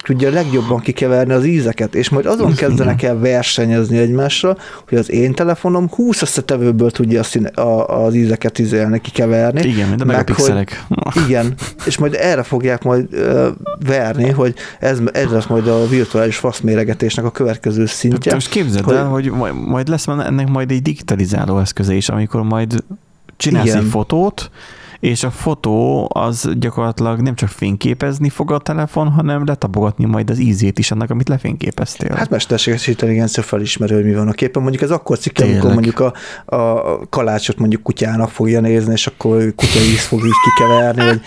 tudja 0.06 0.30
legjobban 0.30 0.80
kikeverni 0.80 1.32
az 1.32 1.44
ízeket, 1.44 1.94
és 1.94 2.08
majd 2.08 2.26
azon 2.26 2.54
kezdenek 2.54 3.02
el 3.02 3.18
versenyezni 3.18 3.98
egymásra, 3.98 4.56
hogy 4.88 4.98
az 4.98 5.10
én 5.10 5.32
telefonom 5.32 5.88
20 5.88 6.22
összetevőből 6.22 6.90
tudja 6.90 7.20
a 7.20 7.22
színe, 7.22 7.48
a, 7.48 8.04
az 8.04 8.14
ízeket 8.14 8.58
izélni, 8.58 9.00
kikeverni. 9.00 9.68
Igen, 9.68 9.88
mint 9.88 10.00
a 10.00 10.04
meg 10.04 10.16
megapixelek. 10.16 10.84
Igen, 11.26 11.54
és 11.86 11.98
majd 11.98 12.14
erre 12.14 12.42
fogják 12.42 12.82
majd 12.82 13.06
ö, 13.10 13.48
verni, 13.86 14.30
hogy 14.30 14.54
ez, 14.80 14.98
ez 15.12 15.30
lesz 15.30 15.46
majd 15.46 15.66
a 15.68 15.88
virtuális 15.88 16.36
faszméregetésnek 16.36 17.24
a 17.24 17.30
következő 17.30 17.86
szintje. 17.86 18.34
most 18.34 18.48
képzeld 18.48 18.84
hogy- 18.84 18.94
el, 18.94 19.04
hogy 19.06 19.30
majd, 19.30 19.54
majd 19.66 19.88
lesz 19.88 20.06
ennek 20.06 20.48
majd 20.48 20.70
egy 20.70 20.82
digitalizáló 20.82 21.58
eszköze 21.58 21.94
is, 21.94 22.08
amikor 22.08 22.42
majd 22.42 22.84
csinálsz 23.36 23.66
Igen. 23.66 23.78
egy 23.78 23.90
fotót, 23.90 24.50
és 25.01 25.23
a 25.24 25.31
fotó 25.31 26.09
az 26.14 26.51
gyakorlatilag 26.59 27.20
nem 27.20 27.35
csak 27.35 27.48
fényképezni 27.48 28.28
fog 28.28 28.52
a 28.52 28.59
telefon, 28.59 29.09
hanem 29.09 29.44
letapogatni 29.47 30.05
majd 30.05 30.31
az 30.31 30.39
ízét 30.39 30.78
is 30.78 30.90
annak, 30.90 31.10
amit 31.10 31.28
lefényképeztél. 31.28 32.14
Hát 32.14 32.31
mesterséges 32.31 32.86
intelligencia 32.86 33.43
felismeri, 33.43 33.94
hogy 33.94 34.05
mi 34.05 34.14
van 34.14 34.28
a 34.28 34.32
képen. 34.32 34.62
Mondjuk 34.62 34.82
ez 34.82 34.90
akkor 34.90 35.18
cikk, 35.18 35.39
amikor 35.39 35.73
mondjuk 35.73 36.01
a, 36.01 36.12
a 36.56 37.01
kalácsot 37.09 37.59
mondjuk 37.59 37.82
kutyának 37.82 38.31
fogja 38.31 38.60
nézni, 38.60 38.93
és 38.93 39.06
akkor 39.06 39.40
ő 39.40 39.51
kutya 39.52 39.78
íz 39.81 40.05
fog 40.05 40.24
így 40.24 40.32
kikeverni, 40.44 41.05
vagy, 41.05 41.20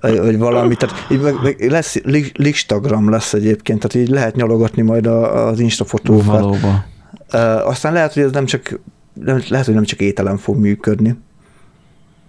vagy- 0.00 0.18
vagy 0.18 0.38
valami. 0.38 0.74
Tehát 0.74 1.06
így 1.10 1.20
meg, 1.20 1.34
meg 1.42 1.70
lesz, 1.70 2.00
Listagram 2.34 3.10
lesz 3.10 3.32
egyébként, 3.34 3.78
tehát 3.86 4.06
így 4.06 4.14
lehet 4.14 4.36
nyalogatni 4.36 4.82
majd 4.82 5.06
az 5.06 5.60
Insta 5.60 5.84
fotókat. 5.84 6.24
Valóban. 6.26 6.84
Uh, 7.32 7.68
aztán 7.68 7.92
lehet, 7.92 8.12
hogy 8.14 8.22
ez 8.22 8.30
nem 8.32 8.44
csak, 8.44 8.80
nem, 9.24 9.42
lehet, 9.48 9.66
hogy 9.66 9.74
nem 9.74 9.84
csak 9.84 10.00
ételem 10.00 10.36
fog 10.36 10.56
működni. 10.56 11.18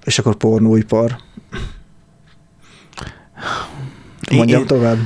És 0.06 0.20
akkor 0.20 0.36
pornóipar. 0.36 1.18
Mondjam 4.32 4.62
én, 4.62 4.68
tovább. 4.68 4.98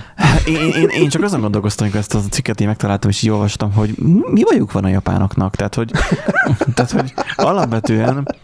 én, 0.46 0.56
én, 0.56 0.88
én, 0.88 1.10
csak 1.10 1.24
azon 1.24 1.42
gondolkoztam, 1.42 1.86
amikor 1.86 2.02
ezt 2.02 2.16
a 2.16 2.20
cikket 2.30 2.62
én 2.62 2.68
megtaláltam, 2.68 3.10
és 3.10 3.24
így 3.24 3.30
olvastam, 3.30 3.74
hogy 3.74 3.96
mi 4.32 4.44
bajuk 4.44 4.72
van 4.72 4.84
a 4.84 4.88
japánoknak. 4.88 5.56
Tehát, 5.56 5.76
hogy, 5.76 5.92
tehát, 6.76 6.92
hogy 6.92 7.14
alapvetően 7.36 8.36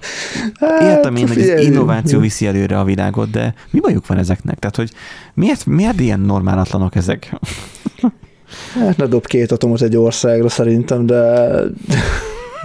értem 0.82 1.16
én, 1.16 1.28
hogy 1.28 1.40
az 1.40 1.50
Hát, 1.50 1.62
innováció 1.62 2.20
viszi 2.20 2.48
előre 2.48 2.80
a 2.80 2.84
világot, 2.84 3.30
de 3.30 3.54
mi 3.70 3.80
bajuk 3.80 4.08
van 4.08 4.18
ezeknek? 4.18 4.60
Tehát, 4.60 4.76
hogy 4.76 4.92
miért, 5.34 5.66
miért 5.66 6.00
ilyen 6.00 6.20
normálatlanok 6.20 6.96
ezek? 6.96 7.34
Hát 8.74 8.98
ne 8.98 9.06
dob 9.06 9.26
két 9.26 9.52
atomot 9.52 9.82
egy 9.82 9.98
országra 9.98 10.50
szerintem, 10.50 11.06
de 11.06 11.50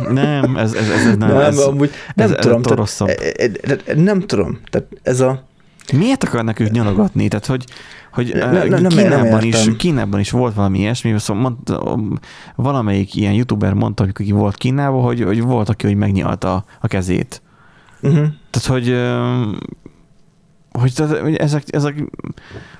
Nem, 0.08 0.56
ez, 0.56 0.72
ez, 0.74 0.88
ez, 0.90 1.06
ez 1.06 1.16
nem. 1.16 1.28
nem, 1.28 1.36
ez, 1.38 1.58
amúgy 1.58 1.90
nem 2.14 2.26
ez- 2.26 2.36
ez 2.36 2.44
tudom. 2.44 2.62
tehát, 2.62 2.78
rosszabb. 2.78 3.08
e- 3.08 3.32
e- 3.36 3.76
e- 3.86 3.94
nem 3.94 4.20
tudom. 4.20 4.58
Tehát 4.70 4.88
ez 5.02 5.20
a 5.20 5.48
Miért 5.92 6.24
akarnak 6.24 6.60
ők 6.60 6.70
nyalogatni? 6.70 7.28
Tehát, 7.28 7.46
hogy, 7.46 7.64
hogy 8.12 8.30
Ne- 8.34 8.46
ne, 8.46 8.52
ne- 8.52 8.68
nem- 8.68 8.80
nem 8.82 8.88
Kínában, 8.90 9.42
is. 9.42 9.76
Kínában 9.76 10.20
is 10.20 10.30
volt 10.30 10.54
valami 10.54 10.78
ilyesmi, 10.78 11.14
szóval 11.18 11.42
mondta, 11.42 11.98
valamelyik 12.56 13.14
ilyen 13.14 13.32
youtuber 13.32 13.72
mondta, 13.72 14.02
hogy 14.02 14.12
aki 14.18 14.32
volt 14.32 14.56
Kínában, 14.56 15.02
hogy, 15.02 15.22
hogy 15.22 15.42
volt, 15.42 15.68
aki 15.68 15.86
hogy 15.86 15.96
megnyalta 15.96 16.64
a 16.80 16.86
kezét. 16.86 17.42
uh-huh. 18.00 18.26
Tehát, 18.50 18.68
hogy, 18.68 18.88
öm, 18.88 19.58
hogy, 20.72 20.92
ezek, 21.36 21.62
ezek, 21.66 22.04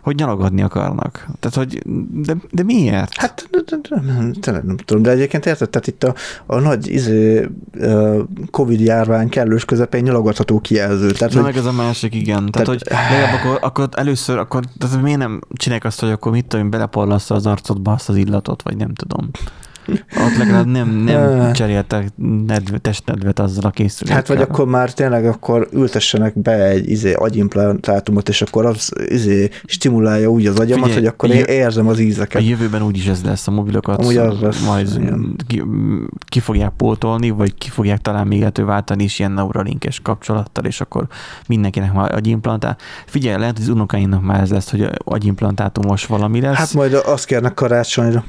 hogy 0.03 0.15
nyalogatni 0.17 0.63
akarnak. 0.63 1.27
Tehát, 1.41 1.57
hogy, 1.57 1.83
de, 2.11 2.37
de 2.51 2.63
miért? 2.63 3.17
Hát 3.17 3.49
de- 3.51 3.79
nem, 3.91 4.33
tényleg 4.33 4.65
nem 4.65 4.77
tudom, 4.77 5.03
de 5.03 5.11
egyébként 5.11 5.47
érted, 5.47 5.71
tehát 5.71 5.87
itt 5.87 6.05
a, 6.05 6.15
a 6.47 6.59
nagy 6.59 6.89
izé, 6.89 7.49
Covid 8.51 8.81
járvány 8.81 9.29
kellős 9.29 9.65
közepén 9.65 10.03
nyalogatható 10.03 10.61
kijelző. 10.61 11.11
Tehát, 11.11 11.35
Na 11.35 11.43
hogy, 11.43 11.53
meg 11.53 11.61
ez 11.61 11.67
a 11.67 11.73
másik, 11.73 12.15
igen. 12.15 12.51
Tehát, 12.51 12.53
Tehát- 12.53 12.67
hogy 12.67 12.83
legalább 12.91 13.35
akkor, 13.35 13.59
akkor 13.61 13.89
először, 13.93 14.39
akkor, 14.39 14.65
tehát 14.79 15.03
miért 15.03 15.19
nem 15.19 15.41
csinálják 15.53 15.87
azt, 15.87 16.01
hogy 16.01 16.11
akkor 16.11 16.33
mit 16.33 16.47
tudom, 16.47 16.71
beleporlasz 16.71 17.31
az 17.31 17.47
arcodba 17.47 17.93
azt 17.93 18.09
az 18.09 18.17
illatot, 18.17 18.63
vagy 18.63 18.77
nem 18.77 18.95
tudom. 18.95 19.31
Ott 19.89 20.37
legalább 20.39 20.67
nem, 20.67 20.89
nem 20.89 21.53
cseréltek 21.53 22.09
nedve, 22.47 22.79
testnedvet 22.79 23.39
azzal 23.39 23.65
a 23.65 23.71
készülékkel. 23.71 24.17
hát 24.17 24.29
vagy 24.29 24.41
akkor 24.41 24.67
már 24.67 24.93
tényleg 24.93 25.27
akkor 25.27 25.69
ültessenek 25.73 26.39
be 26.39 26.65
egy 26.65 26.91
izé, 26.91 27.13
agyimplantátumot, 27.13 28.29
és 28.29 28.43
akkor 28.43 28.67
az 28.67 28.93
izé, 29.09 29.49
stimulálja 29.65 30.29
úgy 30.29 30.47
az 30.47 30.59
agyamat, 30.59 30.85
Figyelj, 30.85 31.05
hogy 31.05 31.15
akkor 31.15 31.31
én 31.31 31.45
érzem 31.45 31.89
az 31.89 31.99
A 31.99 32.01
ízeket. 32.01 32.43
jövőben 32.43 32.83
úgyis 32.83 33.07
ez 33.07 33.23
lesz, 33.25 33.49
a 33.49 33.51
mobilokat 33.51 34.01
Amúgy 34.01 34.17
az 34.17 34.41
lesz, 34.41 34.65
majd 34.65 34.89
igen. 34.99 35.37
ki, 35.47 35.63
ki, 36.25 36.41
fogják 36.41 36.73
pótolni, 36.77 37.31
vagy 37.31 37.55
ki 37.55 37.69
fogják 37.69 37.99
talán 37.99 38.27
még 38.27 38.39
lehető 38.39 38.65
váltani 38.65 39.05
is 39.05 39.19
ilyen 39.19 39.33
neuralinkes 39.33 40.01
kapcsolattal, 40.01 40.65
és 40.65 40.81
akkor 40.81 41.07
mindenkinek 41.47 41.93
már 41.93 42.15
agyimplantál. 42.15 42.77
Figyelj, 43.07 43.39
lehet, 43.39 43.57
hogy 43.57 43.65
az 43.65 43.71
unokáinak 43.71 44.23
már 44.23 44.41
ez 44.41 44.51
lesz, 44.51 44.71
hogy 44.71 44.89
agyimplantátумos 45.05 46.07
valami 46.07 46.41
lesz. 46.41 46.57
Hát 46.57 46.75
majd 46.75 46.95
azt 46.95 47.25
kérnek 47.25 47.55
karácsonyra. 47.55 48.25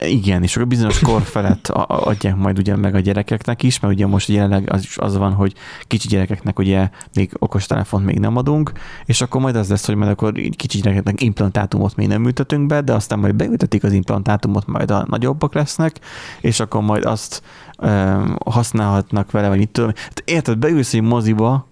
Igen, 0.00 0.42
és 0.42 0.56
akkor 0.56 0.68
bizonyos 0.68 0.98
kor 0.98 1.22
felett 1.22 1.68
adják 1.86 2.36
majd 2.36 2.58
ugye 2.58 2.76
meg 2.76 2.94
a 2.94 3.00
gyerekeknek 3.00 3.62
is, 3.62 3.80
mert 3.80 3.94
ugye 3.94 4.06
most 4.06 4.28
jelenleg 4.28 4.72
az 4.72 4.82
is 4.82 4.98
az 4.98 5.16
van, 5.16 5.32
hogy 5.32 5.54
kicsi 5.82 6.08
gyerekeknek 6.08 6.58
ugye 6.58 6.90
még 7.14 7.32
okostelefont 7.38 8.04
még 8.04 8.18
nem 8.18 8.36
adunk, 8.36 8.72
és 9.04 9.20
akkor 9.20 9.40
majd 9.40 9.56
az 9.56 9.68
lesz, 9.68 9.86
hogy 9.86 9.94
majd 9.94 10.10
akkor 10.10 10.32
kicsi 10.56 10.80
gyerekeknek 10.80 11.22
implantátumot 11.22 11.96
még 11.96 12.08
nem 12.08 12.24
ültetünk 12.24 12.66
be, 12.66 12.80
de 12.80 12.92
aztán 12.92 13.18
majd 13.18 13.34
beültetik 13.34 13.84
az 13.84 13.92
implantátumot, 13.92 14.66
majd 14.66 14.90
a 14.90 15.04
nagyobbak 15.08 15.54
lesznek, 15.54 15.96
és 16.40 16.60
akkor 16.60 16.82
majd 16.82 17.04
azt 17.04 17.42
um, 17.78 18.36
használhatnak 18.44 19.30
vele, 19.30 19.48
vagy 19.48 19.58
mit 19.58 19.70
tudom. 19.70 19.92
Hát 19.96 20.22
érted, 20.24 20.58
beülsz 20.58 20.94
egy 20.94 21.02
moziba, 21.02 21.66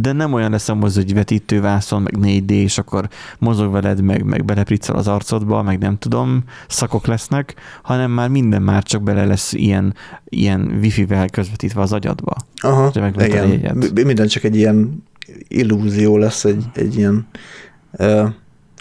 de 0.00 0.12
nem 0.12 0.32
olyan 0.32 0.50
lesz 0.50 0.68
a 0.68 0.74
mozi, 0.74 1.00
hogy 1.00 1.14
vetítővászon, 1.14 2.02
meg 2.02 2.14
4D, 2.20 2.50
és 2.50 2.78
akkor 2.78 3.08
mozog 3.38 3.72
veled, 3.72 4.00
meg, 4.00 4.24
meg 4.24 4.44
belepriccel 4.44 4.96
az 4.96 5.08
arcodba, 5.08 5.62
meg 5.62 5.78
nem 5.78 5.98
tudom, 5.98 6.44
szakok 6.68 7.06
lesznek, 7.06 7.54
hanem 7.82 8.10
már 8.10 8.28
minden 8.28 8.62
már 8.62 8.82
csak 8.82 9.02
bele 9.02 9.24
lesz 9.24 9.52
ilyen, 9.52 9.94
ilyen 10.24 10.78
wifi-vel 10.80 11.28
közvetítve 11.28 11.80
az 11.80 11.92
agyadba. 11.92 12.36
Aha, 12.60 12.90
igen. 13.52 13.82
Minden 14.06 14.26
csak 14.26 14.44
egy 14.44 14.56
ilyen 14.56 15.04
illúzió 15.48 16.16
lesz, 16.16 16.44
egy, 16.44 16.64
egy 16.74 16.96
ilyen 16.96 17.26
ö, 17.92 18.26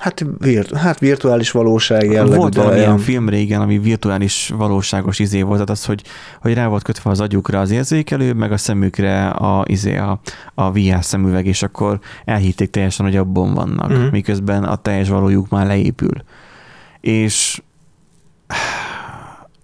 hát, 0.03 0.25
virt, 0.37 0.77
hát 0.77 0.99
virtuális 0.99 1.51
valóság 1.51 2.11
jellegű. 2.11 2.35
volt 2.35 2.53
de 2.53 2.59
valami 2.59 2.77
ilyen 2.77 2.89
olyan- 2.89 3.01
film 3.01 3.29
régen, 3.29 3.61
ami 3.61 3.79
virtuális 3.79 4.53
valóságos 4.57 5.19
izé 5.19 5.41
volt, 5.41 5.53
tehát 5.53 5.69
az, 5.69 5.85
hogy, 5.85 6.03
hogy 6.41 6.53
rá 6.53 6.67
volt 6.67 6.83
kötve 6.83 7.09
az 7.09 7.19
agyukra 7.19 7.59
az 7.59 7.71
érzékelő, 7.71 8.33
meg 8.33 8.51
a 8.51 8.57
szemükre 8.57 9.27
a, 9.27 9.63
izé, 9.67 9.97
a, 9.97 10.19
a 10.53 10.71
VR 10.71 11.03
szemüveg, 11.03 11.45
és 11.45 11.63
akkor 11.63 11.99
elhitték 12.25 12.69
teljesen, 12.69 13.05
hogy 13.05 13.15
abban 13.15 13.53
vannak, 13.53 13.89
Mhm. 13.89 14.01
miközben 14.11 14.63
a 14.63 14.75
teljes 14.75 15.09
valójuk 15.09 15.49
már 15.49 15.65
leépül. 15.65 16.23
És 17.01 17.61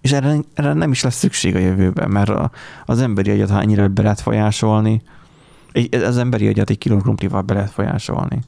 és 0.00 0.12
erre, 0.12 0.34
erre 0.54 0.72
nem 0.72 0.90
is 0.90 1.02
lesz 1.02 1.16
szükség 1.16 1.54
a 1.54 1.58
jövőben, 1.58 2.10
mert 2.10 2.28
a, 2.28 2.50
az 2.84 3.00
emberi 3.00 3.30
agyat, 3.30 3.50
ha 3.50 3.60
ennyire 3.60 3.88
be 3.88 4.02
lehet 4.02 4.20
folyásolni, 4.20 5.02
az 6.04 6.16
emberi 6.18 6.46
agyat 6.46 6.70
egy 6.70 6.78
kiló 6.78 6.96
krumplival 6.96 7.42
be 7.42 7.54
lehet 7.54 7.70
folyásolni. 7.70 8.38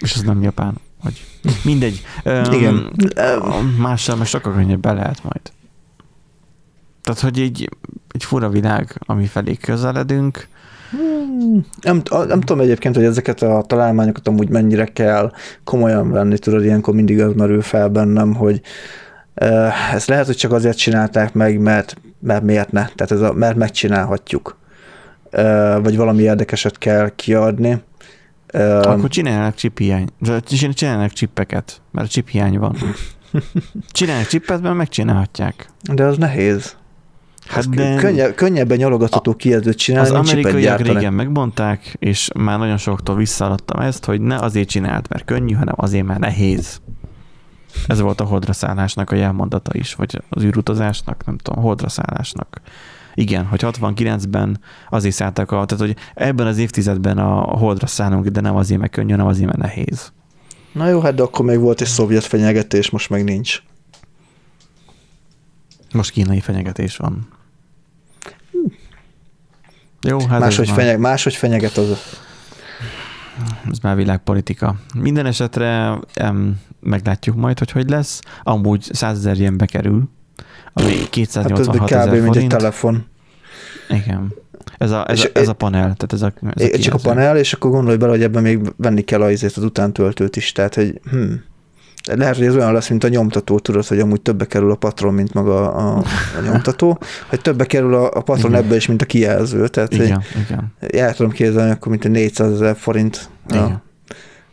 És 0.00 0.14
ez 0.14 0.22
nem 0.22 0.42
japán. 0.42 0.74
Vagy 1.02 1.24
mindegy. 1.64 2.02
Öm, 2.24 2.52
Igen. 2.52 2.92
Mással 3.78 4.16
meg 4.16 4.26
sokkal 4.26 4.54
könnyebben 4.54 4.94
lehet 4.94 5.22
majd. 5.22 5.40
Tehát, 7.02 7.20
hogy 7.20 7.38
egy, 7.38 7.68
egy 8.08 8.24
fura 8.24 8.48
világ, 8.48 9.00
ami 9.06 9.26
felé 9.26 9.54
közeledünk, 9.54 10.48
Hmm, 10.90 11.64
Nem, 11.80 12.02
nem 12.26 12.40
tudom 12.40 12.60
egyébként, 12.60 12.94
hogy 12.94 13.04
ezeket 13.04 13.42
a 13.42 13.64
találmányokat 13.66 14.28
amúgy 14.28 14.48
mennyire 14.48 14.84
kell 14.84 15.32
komolyan 15.64 16.10
venni, 16.10 16.38
tudod, 16.38 16.64
ilyenkor 16.64 16.94
mindig 16.94 17.20
az 17.20 17.32
merül 17.34 17.62
fel 17.62 17.88
bennem, 17.88 18.34
hogy 18.34 18.60
ezt 19.92 20.08
lehet, 20.08 20.26
hogy 20.26 20.36
csak 20.36 20.52
azért 20.52 20.76
csinálták 20.76 21.32
meg, 21.32 21.58
mert, 21.58 21.96
mert 22.18 22.42
miért 22.42 22.72
ne, 22.72 22.86
tehát 22.94 23.10
ez 23.10 23.20
a, 23.20 23.32
mert 23.32 23.56
megcsinálhatjuk. 23.56 24.56
Vagy 25.82 25.96
valami 25.96 26.22
érdekeset 26.22 26.78
kell 26.78 27.08
kiadni. 27.16 27.82
Akkor 28.52 29.08
csinálnak 29.08 29.54
chip 29.54 29.78
hiány. 29.78 30.08
Csinálnak 30.74 31.12
csippeket, 31.12 31.80
mert 31.90 32.10
chip 32.10 32.28
hiány 32.28 32.58
van. 32.58 32.76
Csinálnak 33.90 34.26
csippet, 34.26 34.62
mert 34.62 34.74
megcsinálhatják. 34.74 35.68
de 35.92 36.04
az 36.04 36.16
nehéz. 36.16 36.78
Hát 37.46 37.68
de 37.68 37.96
Könnye, 37.96 38.34
könnyebben 38.34 38.76
nyalogatható 38.76 39.34
kijelzőt 39.34 39.78
csinálni, 39.78 40.08
az 40.08 40.14
amerikaiak 40.14 40.80
régen 40.80 41.12
megmondták, 41.12 41.96
és 41.98 42.30
már 42.34 42.58
nagyon 42.58 42.76
soktól 42.76 43.16
visszaadtam 43.16 43.80
ezt, 43.80 44.04
hogy 44.04 44.20
ne 44.20 44.36
azért 44.36 44.68
csinált, 44.68 45.08
mert 45.08 45.24
könnyű, 45.24 45.54
hanem 45.54 45.74
azért, 45.76 46.06
mert 46.06 46.20
nehéz. 46.20 46.80
Ez 47.86 48.00
volt 48.00 48.20
a 48.20 48.24
holdra 48.24 48.52
szállásnak 48.52 49.10
a 49.10 49.14
jelmondata 49.14 49.70
is, 49.74 49.94
vagy 49.94 50.22
az 50.28 50.42
űrutazásnak, 50.42 51.24
nem 51.24 51.38
tudom, 51.38 51.62
holdra 51.62 51.88
szállásnak. 51.88 52.60
Igen, 53.14 53.44
hogy 53.44 53.60
69-ben 53.62 54.60
azért 54.90 55.14
szálltak, 55.14 55.50
a, 55.50 55.64
tehát 55.64 55.84
hogy 55.84 55.96
ebben 56.14 56.46
az 56.46 56.58
évtizedben 56.58 57.18
a 57.18 57.40
holdra 57.40 57.86
szállunk, 57.86 58.26
de 58.26 58.40
nem 58.40 58.56
azért, 58.56 58.80
mert 58.80 58.92
könnyű, 58.92 59.10
hanem 59.10 59.26
azért, 59.26 59.46
mert 59.46 59.58
nehéz. 59.58 60.12
Na 60.72 60.88
jó, 60.88 61.00
hát 61.00 61.14
de 61.14 61.22
akkor 61.22 61.44
még 61.44 61.58
volt 61.58 61.80
egy 61.80 61.86
szovjet 61.86 62.24
fenyegetés, 62.24 62.90
most 62.90 63.10
meg 63.10 63.24
nincs. 63.24 63.62
Most 65.92 66.10
kínai 66.10 66.40
fenyegetés 66.40 66.96
van. 66.96 67.28
Jó, 70.02 70.26
hát 70.26 70.40
máshogy, 70.40 70.68
ez, 70.68 70.74
fenyeg, 70.74 70.98
máshogy 70.98 71.34
fenyeget 71.34 71.76
az. 71.76 71.98
ez 73.70 73.78
már 73.78 73.96
világpolitika. 73.96 74.74
Minden 74.94 75.26
esetre 75.26 75.98
em, 76.14 76.60
meglátjuk 76.80 77.36
majd, 77.36 77.58
hogy 77.58 77.70
hogy 77.70 77.90
lesz. 77.90 78.20
Amúgy 78.42 78.82
100 78.92 79.18
ezer 79.18 79.38
ilyenbe 79.38 79.66
ami 80.72 80.90
Hát 80.90 81.00
ez 81.02 81.08
286 81.08 81.86
kb. 81.86 81.92
ezer 81.92 82.10
mint 82.10 82.24
egy 82.24 82.32
forint. 82.32 82.52
telefon. 82.52 83.06
Igen. 83.88 84.34
Ez 84.78 84.90
a, 84.90 85.10
ez, 85.10 85.18
És 85.18 85.24
a, 85.24 85.28
ez 85.32 85.48
a 85.48 85.52
panel, 85.52 85.80
tehát 85.80 86.12
ez 86.12 86.22
a, 86.22 86.32
ez 86.54 86.70
a 86.72 86.78
Csak 86.78 86.94
a 86.94 86.98
panel, 87.02 87.36
és 87.36 87.52
akkor 87.52 87.70
gondolj 87.70 87.96
bele, 87.96 88.10
hogy 88.12 88.22
ebben 88.22 88.42
még 88.42 88.72
venni 88.76 89.02
kell 89.02 89.22
az, 89.22 89.42
az 89.42 89.62
utántöltőt 89.62 90.36
is, 90.36 90.52
tehát 90.52 90.74
hogy 90.74 91.00
hm, 91.10 91.32
lehet, 92.04 92.36
hogy 92.36 92.46
ez 92.46 92.54
olyan 92.54 92.72
lesz, 92.72 92.88
mint 92.88 93.04
a 93.04 93.08
nyomtató, 93.08 93.58
tudod, 93.58 93.86
hogy 93.86 94.00
amúgy 94.00 94.20
többe 94.20 94.46
kerül 94.46 94.70
a 94.70 94.74
patron, 94.74 95.14
mint 95.14 95.32
maga 95.32 95.72
a, 95.72 95.96
a 96.38 96.40
nyomtató, 96.44 96.98
hogy 97.30 97.40
többe 97.40 97.66
kerül 97.66 97.94
a, 97.94 98.04
a 98.04 98.20
patron 98.20 98.50
Igen. 98.50 98.64
ebbe 98.64 98.76
is, 98.76 98.86
mint 98.86 99.02
a 99.02 99.04
kijelző. 99.04 99.68
Tehát 99.68 99.94
hogy 99.94 100.04
Igen, 100.04 100.22
igen. 100.44 100.74
el 100.90 101.14
tudom 101.14 101.32
képzelni, 101.32 101.70
akkor 101.70 101.90
mint 101.90 102.04
a 102.04 102.08
400 102.08 102.52
ezer 102.52 102.76
forint 102.76 103.28
a, 103.48 103.54
igen. 103.54 103.82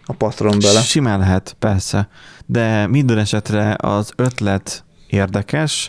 a 0.06 0.14
patron 0.14 0.60
bele. 0.60 0.80
Simán 0.82 1.20
lehet, 1.20 1.56
persze. 1.60 2.08
De 2.46 2.88
minden 2.88 3.18
esetre 3.18 3.76
az 3.78 4.12
ötlet 4.16 4.86
érdekes, 5.10 5.88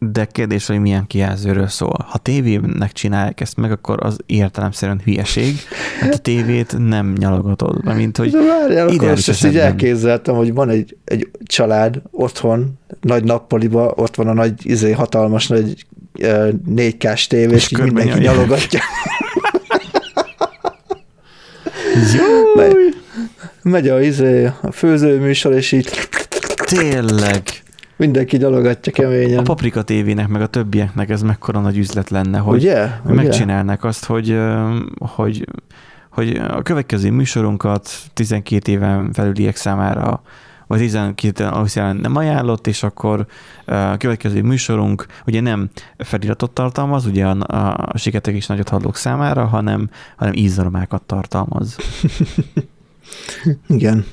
de 0.00 0.24
kérdés, 0.24 0.66
hogy 0.66 0.80
milyen 0.80 1.06
kijelzőről 1.06 1.66
szól. 1.66 2.06
Ha 2.10 2.18
tévének 2.18 2.92
csinálják 2.92 3.40
ezt 3.40 3.56
meg, 3.56 3.70
akkor 3.70 3.98
az 4.04 4.16
értelemszerűen 4.26 5.00
hülyeség, 5.04 5.54
mert 6.00 6.14
a 6.14 6.18
tévét 6.18 6.78
nem 6.78 7.12
nyalogatod, 7.18 7.84
mert 7.84 7.96
mint 7.96 8.16
hogy 8.16 8.32
várjál, 8.32 8.88
akkor 8.88 9.08
most 9.08 9.28
ezt 9.28 9.44
így 9.44 9.56
elképzeltem, 9.56 10.34
hogy 10.34 10.54
van 10.54 10.68
egy, 10.68 10.96
egy 11.04 11.30
család 11.42 12.02
otthon, 12.10 12.78
nagy 13.00 13.24
nappaliba, 13.24 13.92
ott 13.96 14.14
van 14.14 14.28
a 14.28 14.32
nagy, 14.32 14.66
izé, 14.66 14.92
hatalmas 14.92 15.46
nagy 15.46 15.84
eh, 16.20 16.48
4K-s 16.70 17.26
tévé, 17.26 17.54
És 17.54 17.62
és 17.62 17.68
mindenki 17.68 17.94
körbenyomják. 17.94 18.34
nyalogatja. 18.34 18.80
Megy, 22.54 22.74
megy 23.62 23.88
a, 23.88 24.00
izé, 24.00 24.50
a 24.62 24.72
főzőműsor, 24.72 25.52
és 25.52 25.72
így 25.72 25.88
tényleg. 26.64 27.42
Mindenki 27.98 28.36
nyalogatja 28.36 28.92
keményen. 28.92 29.38
A 29.38 29.42
Paprika 29.42 29.82
tévének, 29.82 30.28
meg 30.28 30.42
a 30.42 30.46
többieknek 30.46 31.10
ez 31.10 31.22
mekkora 31.22 31.60
nagy 31.60 31.78
üzlet 31.78 32.10
lenne, 32.10 32.38
hogy 32.38 32.56
Ugye? 32.56 32.90
Ugye? 33.04 33.14
megcsinálnak 33.14 33.84
azt, 33.84 34.04
hogy, 34.04 34.38
hogy, 34.98 35.44
hogy 36.10 36.36
a 36.36 36.62
következő 36.62 37.10
műsorunkat 37.10 37.90
12 38.14 38.72
éven 38.72 39.12
felüliek 39.12 39.56
számára 39.56 40.22
vagy 40.68 40.78
12 40.78 41.44
alapján 41.44 41.96
nem 41.96 42.16
ajánlott, 42.16 42.66
és 42.66 42.82
akkor 42.82 43.26
a 43.64 43.96
következő 43.96 44.42
műsorunk 44.42 45.06
ugye 45.26 45.40
nem 45.40 45.70
feliratot 45.98 46.50
tartalmaz, 46.50 47.06
ugye 47.06 47.26
a, 47.26 47.76
a 47.76 47.98
siketek 47.98 48.34
is 48.34 48.46
nagyot 48.46 48.68
hallók 48.68 48.96
számára, 48.96 49.44
hanem, 49.44 49.90
hanem 50.16 50.32
ízaromákat 50.34 51.02
tartalmaz. 51.02 51.76
Igen. 53.66 54.04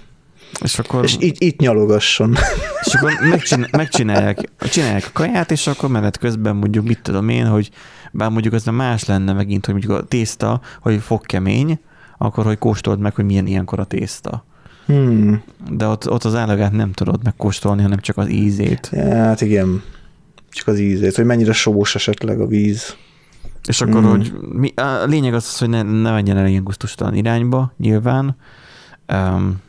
És 0.63 0.79
akkor, 0.79 1.03
És 1.03 1.15
itt, 1.19 1.35
itt 1.39 1.59
nyalogasson. 1.59 2.35
és 2.85 2.93
akkor 2.93 3.11
megcsin, 3.29 3.67
megcsinálják 3.71 4.49
csinálják 4.59 5.05
a 5.05 5.09
kaját, 5.13 5.51
és 5.51 5.67
akkor 5.67 5.89
menet 5.89 6.17
közben 6.17 6.55
mondjuk 6.55 6.85
mit 6.85 7.01
tudom 7.01 7.29
én, 7.29 7.45
hogy 7.45 7.69
bár 8.11 8.29
mondjuk 8.29 8.53
az 8.53 8.63
nem 8.63 8.75
más 8.75 9.05
lenne 9.05 9.33
megint, 9.33 9.65
hogy 9.65 9.73
mondjuk 9.73 9.97
a 9.97 10.03
tészta, 10.03 10.61
hogy 10.81 11.01
fogkemény, 11.01 11.79
akkor 12.17 12.45
hogy 12.45 12.57
kóstold 12.57 12.99
meg, 12.99 13.15
hogy 13.15 13.25
milyen 13.25 13.47
ilyenkor 13.47 13.79
a 13.79 13.83
tészta. 13.83 14.45
Hmm. 14.85 15.43
De 15.71 15.87
ott, 15.87 16.09
ott 16.09 16.23
az 16.23 16.35
állagát 16.35 16.71
nem 16.71 16.91
tudod 16.91 17.23
megkóstolni, 17.23 17.81
hanem 17.81 17.99
csak 17.99 18.17
az 18.17 18.29
ízét. 18.29 18.87
Hát 18.95 19.41
igen. 19.41 19.83
Csak 20.49 20.67
az 20.67 20.79
ízét, 20.79 21.15
hogy 21.15 21.25
mennyire 21.25 21.53
sós 21.53 21.95
esetleg 21.95 22.39
a 22.41 22.47
víz. 22.47 22.95
És 23.67 23.81
akkor, 23.81 24.01
Mm. 24.01 24.05
hogy 24.05 24.33
mi, 24.53 24.73
a 24.75 25.05
lényeg 25.05 25.33
az, 25.33 25.45
az, 25.45 25.57
hogy 25.57 25.69
ne, 25.69 25.81
ne 25.81 26.11
menjen 26.11 26.37
el 26.37 26.47
ilyen 26.47 26.63
gusztustalan 26.63 27.15
irányba, 27.15 27.73
nyilván, 27.77 28.37
um, 29.13 29.63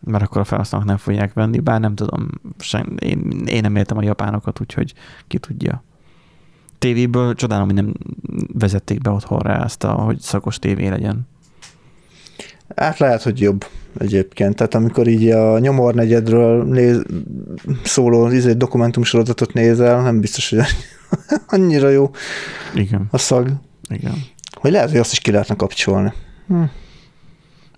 mert 0.00 0.24
akkor 0.24 0.40
a 0.40 0.44
felhasználók 0.44 0.86
nem 0.86 0.96
fogják 0.96 1.32
venni, 1.32 1.58
bár 1.58 1.80
nem 1.80 1.94
tudom, 1.94 2.28
sem, 2.58 2.94
én, 2.98 3.42
én 3.46 3.60
nem 3.60 3.76
értem 3.76 3.96
a 3.96 4.02
japánokat, 4.02 4.60
úgyhogy 4.60 4.94
ki 5.26 5.38
tudja. 5.38 5.84
Tévéből 6.78 7.34
csodálom, 7.34 7.66
hogy 7.66 7.74
nem 7.74 7.92
vezették 8.52 9.00
be 9.00 9.10
otthonra 9.10 9.64
ezt, 9.64 9.84
a, 9.84 9.92
hogy 9.92 10.20
szakos 10.20 10.58
tévé 10.58 10.88
legyen. 10.88 11.28
Hát 12.76 12.98
lehet, 12.98 13.22
hogy 13.22 13.40
jobb 13.40 13.64
egyébként. 13.98 14.56
Tehát 14.56 14.74
amikor 14.74 15.06
így 15.06 15.30
a 15.30 15.58
nyomornegyedről 15.58 16.64
néz, 16.64 17.02
szóló 17.82 18.30
izé, 18.30 18.52
dokumentumsorozatot 18.52 19.52
nézel, 19.52 20.02
nem 20.02 20.20
biztos, 20.20 20.50
hogy 20.50 20.58
annyira 21.46 21.88
jó 21.88 22.10
Igen, 22.74 23.06
a 23.10 23.18
szag. 23.18 23.52
igen. 23.88 24.14
Vagy 24.62 24.72
lehet, 24.72 24.90
hogy 24.90 24.98
azt 24.98 25.12
is 25.12 25.18
ki 25.18 25.30
lehetne 25.30 25.54
kapcsolni. 25.54 26.12
Hm. 26.46 26.62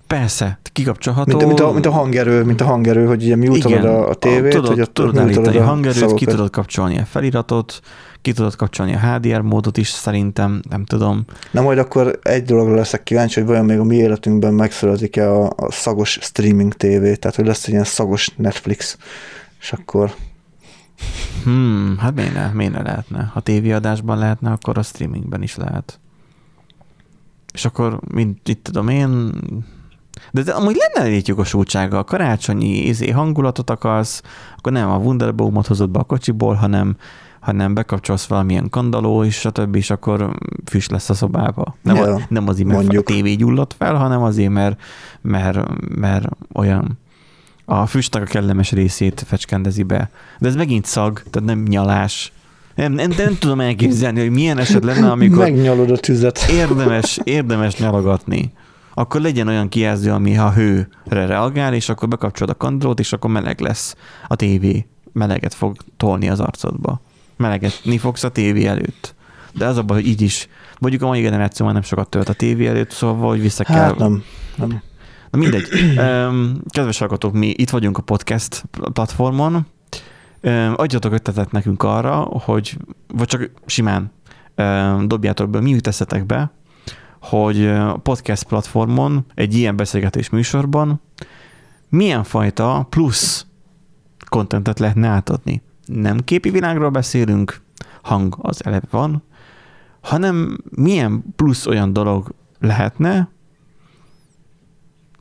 Persze, 0.06 0.60
kikapcsolható. 0.72 1.36
Mint, 1.36 1.46
mint, 1.46 1.60
a, 1.60 1.72
mint 1.72 1.86
a 1.86 1.90
hangerő, 1.90 2.44
mint 2.44 2.60
a 2.60 2.64
hangerő, 2.64 3.06
hogy 3.06 3.22
ugye 3.22 3.36
miutolod 3.36 3.84
a, 3.84 4.08
a 4.08 4.14
tévét, 4.14 4.52
tudod, 4.52 4.68
hogy 4.68 4.80
ott 4.80 4.94
tudod 4.94 5.18
állítani 5.18 5.56
a 5.56 5.64
hangerőt, 5.64 5.94
ki 5.94 6.00
szavakat. 6.00 6.28
tudod 6.28 6.50
kapcsolni 6.50 6.98
a 6.98 7.04
feliratot, 7.04 7.80
ki 8.22 8.32
tudod 8.32 8.56
kapcsolni 8.56 8.94
a 8.94 8.98
HDR 8.98 9.40
módot 9.40 9.76
is 9.76 9.88
szerintem, 9.88 10.62
nem 10.70 10.84
tudom. 10.84 11.24
Na 11.50 11.62
majd 11.62 11.78
akkor 11.78 12.18
egy 12.22 12.44
dologra 12.44 12.74
leszek 12.74 13.02
kíváncsi, 13.02 13.40
hogy 13.40 13.48
vajon 13.48 13.64
még 13.64 13.78
a 13.78 13.84
mi 13.84 13.96
életünkben 13.96 14.54
megszületik-e 14.54 15.30
a, 15.30 15.52
a 15.56 15.70
szagos 15.70 16.18
streaming 16.20 16.74
tévé, 16.74 17.14
tehát 17.14 17.36
hogy 17.36 17.46
lesz 17.46 17.64
egy 17.64 17.72
ilyen 17.72 17.84
szagos 17.84 18.28
Netflix, 18.36 18.98
és 19.60 19.72
akkor 19.72 20.14
Hmm, 21.44 21.96
hát 21.98 22.14
miért 22.14 22.34
ne, 22.34 22.50
miért 22.52 22.72
ne 22.72 22.82
lehetne? 22.82 23.30
Ha 23.32 23.40
tévéadásban 23.40 24.18
lehetne, 24.18 24.50
akkor 24.50 24.78
a 24.78 24.82
streamingben 24.82 25.42
is 25.42 25.56
lehet. 25.56 26.00
És 27.52 27.64
akkor, 27.64 28.00
mint 28.14 28.48
itt 28.48 28.64
tudom 28.64 28.88
én, 28.88 29.32
de, 30.30 30.52
amúgy 30.52 30.76
lenne 30.94 31.08
egy 31.10 31.28
jogosultsága, 31.28 31.98
a 31.98 32.04
karácsonyi 32.04 32.68
izé, 32.68 33.10
hangulatot 33.10 33.70
akarsz, 33.70 34.22
akkor 34.56 34.72
nem 34.72 34.90
a 34.90 34.96
Wunderbaumot 34.96 35.66
hozod 35.66 35.90
be 35.90 35.98
a 35.98 36.02
kocsiból, 36.04 36.54
hanem, 36.54 36.96
hanem 37.40 37.74
bekapcsolsz 37.74 38.26
valamilyen 38.26 38.68
kandaló, 38.70 39.24
és 39.24 39.34
stb., 39.34 39.76
és 39.76 39.90
akkor 39.90 40.36
füst 40.64 40.90
lesz 40.90 41.10
a 41.10 41.14
szobába. 41.14 41.74
Nem, 41.82 41.96
Ja, 41.96 42.14
a, 42.14 42.20
nem 42.28 42.48
azért, 42.48 42.68
mert 42.68 42.80
mondjuk. 42.80 43.08
a 43.08 43.12
tévé 43.12 43.34
gyulladt 43.34 43.74
fel, 43.78 43.94
hanem 43.94 44.22
azért, 44.22 44.50
mert, 44.50 44.80
mert, 45.20 45.58
mert 45.96 46.26
olyan 46.54 46.98
a 47.64 47.86
füstnek 47.86 48.22
a 48.22 48.26
kellemes 48.26 48.72
részét 48.72 49.24
fecskendezi 49.26 49.82
be. 49.82 50.10
De 50.38 50.48
ez 50.48 50.54
megint 50.54 50.84
szag, 50.84 51.22
tehát 51.30 51.48
nem 51.48 51.62
nyalás. 51.62 52.32
Nem, 52.74 52.92
nem, 52.92 53.10
nem 53.16 53.36
tudom 53.38 53.60
elképzelni, 53.60 54.20
hogy 54.20 54.30
milyen 54.30 54.58
eset 54.58 54.84
lenne, 54.84 55.10
amikor 55.10 55.38
megnyalod 55.38 55.90
a 55.90 55.96
tüzet. 55.96 56.46
érdemes, 56.50 57.20
érdemes 57.24 57.76
nyalogatni. 57.76 58.52
Akkor 58.94 59.20
legyen 59.20 59.48
olyan 59.48 59.69
kijelző, 59.69 60.12
ami 60.12 60.35
ha 60.35 60.52
hőre 60.52 61.27
reagál, 61.27 61.74
és 61.74 61.89
akkor 61.89 62.09
bekapcsolod 62.09 62.55
a 62.55 62.56
kandrót, 62.56 63.01
és 63.01 63.12
akkor 63.12 63.31
meleg 63.31 63.60
lesz 63.60 63.97
a 64.28 64.36
tévé. 64.36 64.86
Meleget 65.12 65.55
fog 65.55 65.77
tolni 65.97 66.28
az 66.28 66.40
arcodba. 66.40 67.01
Melegetni 67.36 67.98
fogsz 67.98 68.24
a 68.24 68.31
tévé 68.31 68.64
előtt. 68.64 69.14
De 69.52 69.66
az 69.66 69.77
a 69.77 69.82
baj, 69.82 69.97
hogy 69.97 70.09
így 70.09 70.20
is. 70.20 70.48
Mondjuk 70.78 71.02
a 71.02 71.06
mai 71.06 71.20
generáció 71.20 71.64
már 71.64 71.74
nem 71.74 71.82
sokat 71.82 72.09
tölt 72.09 72.28
a 72.28 72.32
tévé 72.32 72.66
előtt, 72.66 72.90
szóval 72.90 73.28
hogy 73.28 73.40
vissza 73.40 73.64
kell. 73.64 73.77
Hát 73.77 73.98
nem. 73.98 74.23
nem. 74.56 74.82
Na 75.31 75.39
mindegy. 75.39 75.69
Kedves 76.74 76.98
hallgatók, 76.98 77.32
mi 77.32 77.55
itt 77.56 77.70
vagyunk 77.70 77.98
a 77.98 78.02
podcast 78.02 78.64
platformon. 78.93 79.66
Adjatok 80.74 81.12
ötletet 81.12 81.51
nekünk 81.51 81.82
arra, 81.82 82.16
hogy, 82.20 82.77
vagy 83.09 83.27
csak 83.27 83.51
simán 83.66 84.12
dobjátok 85.06 85.51
be, 85.51 85.60
mi 85.60 85.70
jut 85.70 85.86
eszetek 85.86 86.27
be, 86.27 86.51
hogy 87.22 87.72
podcast 88.02 88.44
platformon, 88.44 89.24
egy 89.34 89.54
ilyen 89.54 89.76
beszélgetés 89.76 90.30
műsorban 90.30 91.00
milyen 91.88 92.24
fajta 92.24 92.86
plusz 92.88 93.46
kontentet 94.28 94.78
lehetne 94.78 95.08
átadni. 95.08 95.62
Nem 95.86 96.18
képi 96.18 96.50
világról 96.50 96.90
beszélünk, 96.90 97.60
hang 98.02 98.36
az 98.38 98.64
eleve 98.64 98.86
van, 98.90 99.22
hanem 100.00 100.58
milyen 100.70 101.24
plusz 101.36 101.66
olyan 101.66 101.92
dolog 101.92 102.34
lehetne, 102.58 103.28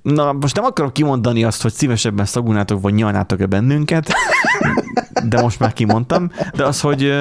Na, 0.01 0.33
most 0.33 0.55
nem 0.55 0.63
akarok 0.63 0.93
kimondani 0.93 1.43
azt, 1.43 1.61
hogy 1.61 1.73
szívesebben 1.73 2.25
szagulnátok, 2.25 2.81
vagy 2.81 2.93
nyalnátok-e 2.93 3.45
bennünket, 3.45 4.13
de 5.27 5.41
most 5.41 5.59
már 5.59 5.73
kimondtam, 5.73 6.31
de 6.55 6.65
az, 6.65 6.81
hogy 6.81 7.13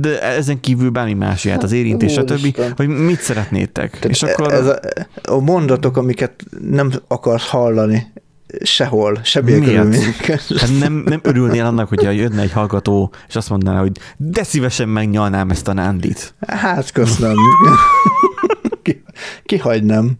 de 0.00 0.22
ezen 0.22 0.60
kívül 0.60 0.90
bármi 0.90 1.14
más 1.14 1.44
jöhet, 1.44 1.62
az 1.62 1.72
érintés, 1.72 2.12
stb., 2.12 2.30
Úristen. 2.30 2.72
hogy 2.76 2.88
mit 2.88 3.20
szeretnétek. 3.20 3.90
Tehát 3.90 4.04
és 4.04 4.22
akkor 4.22 4.52
ez 4.52 4.66
a, 4.66 4.78
a 5.22 5.40
mondatok, 5.40 5.96
amiket 5.96 6.44
nem 6.60 6.92
akarsz 7.08 7.48
hallani 7.48 8.12
sehol, 8.62 9.18
semmilyen 9.22 9.58
Miért? 9.58 9.74
körülmények 9.74 10.16
között. 10.16 10.58
hát 10.58 10.78
nem, 10.78 10.92
nem 10.92 11.20
örülnél 11.22 11.64
annak, 11.64 11.88
hogyha 11.88 12.10
jönne 12.10 12.42
egy 12.42 12.52
hallgató, 12.52 13.12
és 13.28 13.36
azt 13.36 13.48
mondaná, 13.50 13.80
hogy 13.80 13.92
de 14.16 14.42
szívesen 14.42 14.88
megnyalnám 14.88 15.50
ezt 15.50 15.68
a 15.68 15.72
nándit. 15.72 16.34
Hát 16.46 16.92
köszönöm. 16.92 17.36
Ki, 18.82 19.02
kihagynám. 19.44 20.18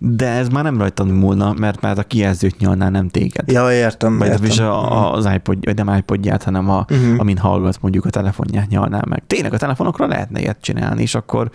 De 0.00 0.26
ez 0.28 0.48
már 0.48 0.64
nem 0.64 0.78
rajtad 0.78 1.08
múlna, 1.10 1.52
mert 1.58 1.80
már 1.80 1.98
a 1.98 2.02
kijelzőt 2.02 2.58
nyalná, 2.58 2.88
nem 2.88 3.08
téged. 3.08 3.50
Ja, 3.50 3.72
értem. 3.72 4.18
Vagy 4.18 4.28
értem. 4.28 4.44
is 4.44 4.58
a, 4.58 4.92
a, 4.92 5.12
az 5.12 5.28
iPod, 5.34 5.64
vagy 5.64 5.76
nem 5.84 5.96
iPodját, 5.96 6.42
hanem 6.42 6.70
a, 6.70 6.84
Mhm. 6.88 7.00
uh-huh. 7.00 7.20
amin 7.20 7.36
hallgat 7.38 7.78
mondjuk 7.80 8.04
a 8.04 8.10
telefonját 8.10 8.68
nyalná 8.68 9.00
meg. 9.08 9.22
Tényleg 9.26 9.52
a 9.52 9.56
telefonokra 9.58 10.06
lehetne 10.06 10.40
ilyet 10.40 10.58
csinálni, 10.60 11.02
és 11.02 11.14
akkor 11.14 11.50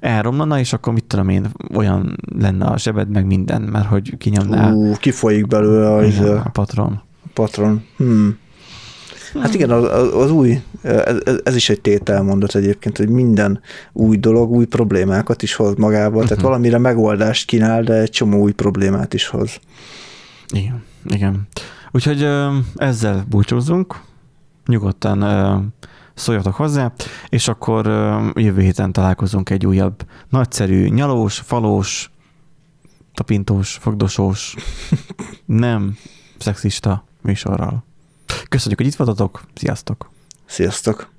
elromlana, 0.00 0.58
és 0.58 0.72
akkor 0.72 0.92
mit 0.92 1.04
tudom 1.04 1.28
én, 1.28 1.46
olyan 1.74 2.16
lenne 2.38 2.64
a 2.66 2.76
sebed, 2.76 3.08
meg 3.08 3.26
minden, 3.26 3.62
mert 3.62 3.86
hogy 3.86 4.16
kinyomná 4.18 4.70
Ú, 4.72 4.92
kifolyik 5.00 5.46
belőle 5.46 5.92
az, 5.94 6.18
a 6.20 6.42
a 6.44 6.48
patron. 6.52 7.00
patron. 7.34 7.84
Hmm. 7.96 8.36
Hát 9.40 9.54
igen, 9.54 9.70
az, 9.70 10.14
az 10.14 10.30
új, 10.30 10.62
ez, 10.82 11.16
ez- 11.44 11.56
is 11.56 11.68
egy 11.68 11.80
tételmondat 11.80 12.54
egyébként, 12.54 12.96
hogy 12.96 13.08
minden 13.08 13.60
új 13.92 14.16
dolog 14.16 14.50
új 14.50 14.64
problémákat 14.64 15.42
is 15.42 15.54
hoz 15.54 15.74
magával, 15.74 16.22
tehát 16.22 16.36
Mhm. 16.38 16.46
valamire 16.46 16.78
megoldást 16.78 17.46
kínál, 17.46 17.82
de 17.82 17.94
egy 17.94 18.10
csomó 18.10 18.40
új 18.40 18.52
problémát 18.52 19.14
is 19.14 19.26
hoz. 19.26 19.58
Igen. 20.48 20.82
Igen. 21.04 21.48
Úgyhogy 21.92 22.28
ezzel 22.76 23.24
búcsúzzunk. 23.28 24.00
Nyugodtan 24.66 25.72
szóljatok 26.14 26.54
hozzá, 26.54 26.92
és 27.28 27.48
akkor 27.48 27.86
jövő 28.34 28.60
héten 28.60 28.92
találkozunk 28.92 29.50
egy 29.50 29.66
újabb 29.66 30.06
nagyszerű, 30.28 30.88
nyalós, 30.88 31.38
falós, 31.38 32.10
tapintós, 33.14 33.78
fogdosós, 33.80 34.54
nem 35.46 35.96
szexista 36.38 37.04
műsorral. 37.22 37.84
Köszönjük, 38.48 38.78
hogy 38.78 38.88
itt 38.88 38.96
voltatok. 38.96 39.42
Sziasztok! 39.54 40.10
Sziasztok! 40.46 41.13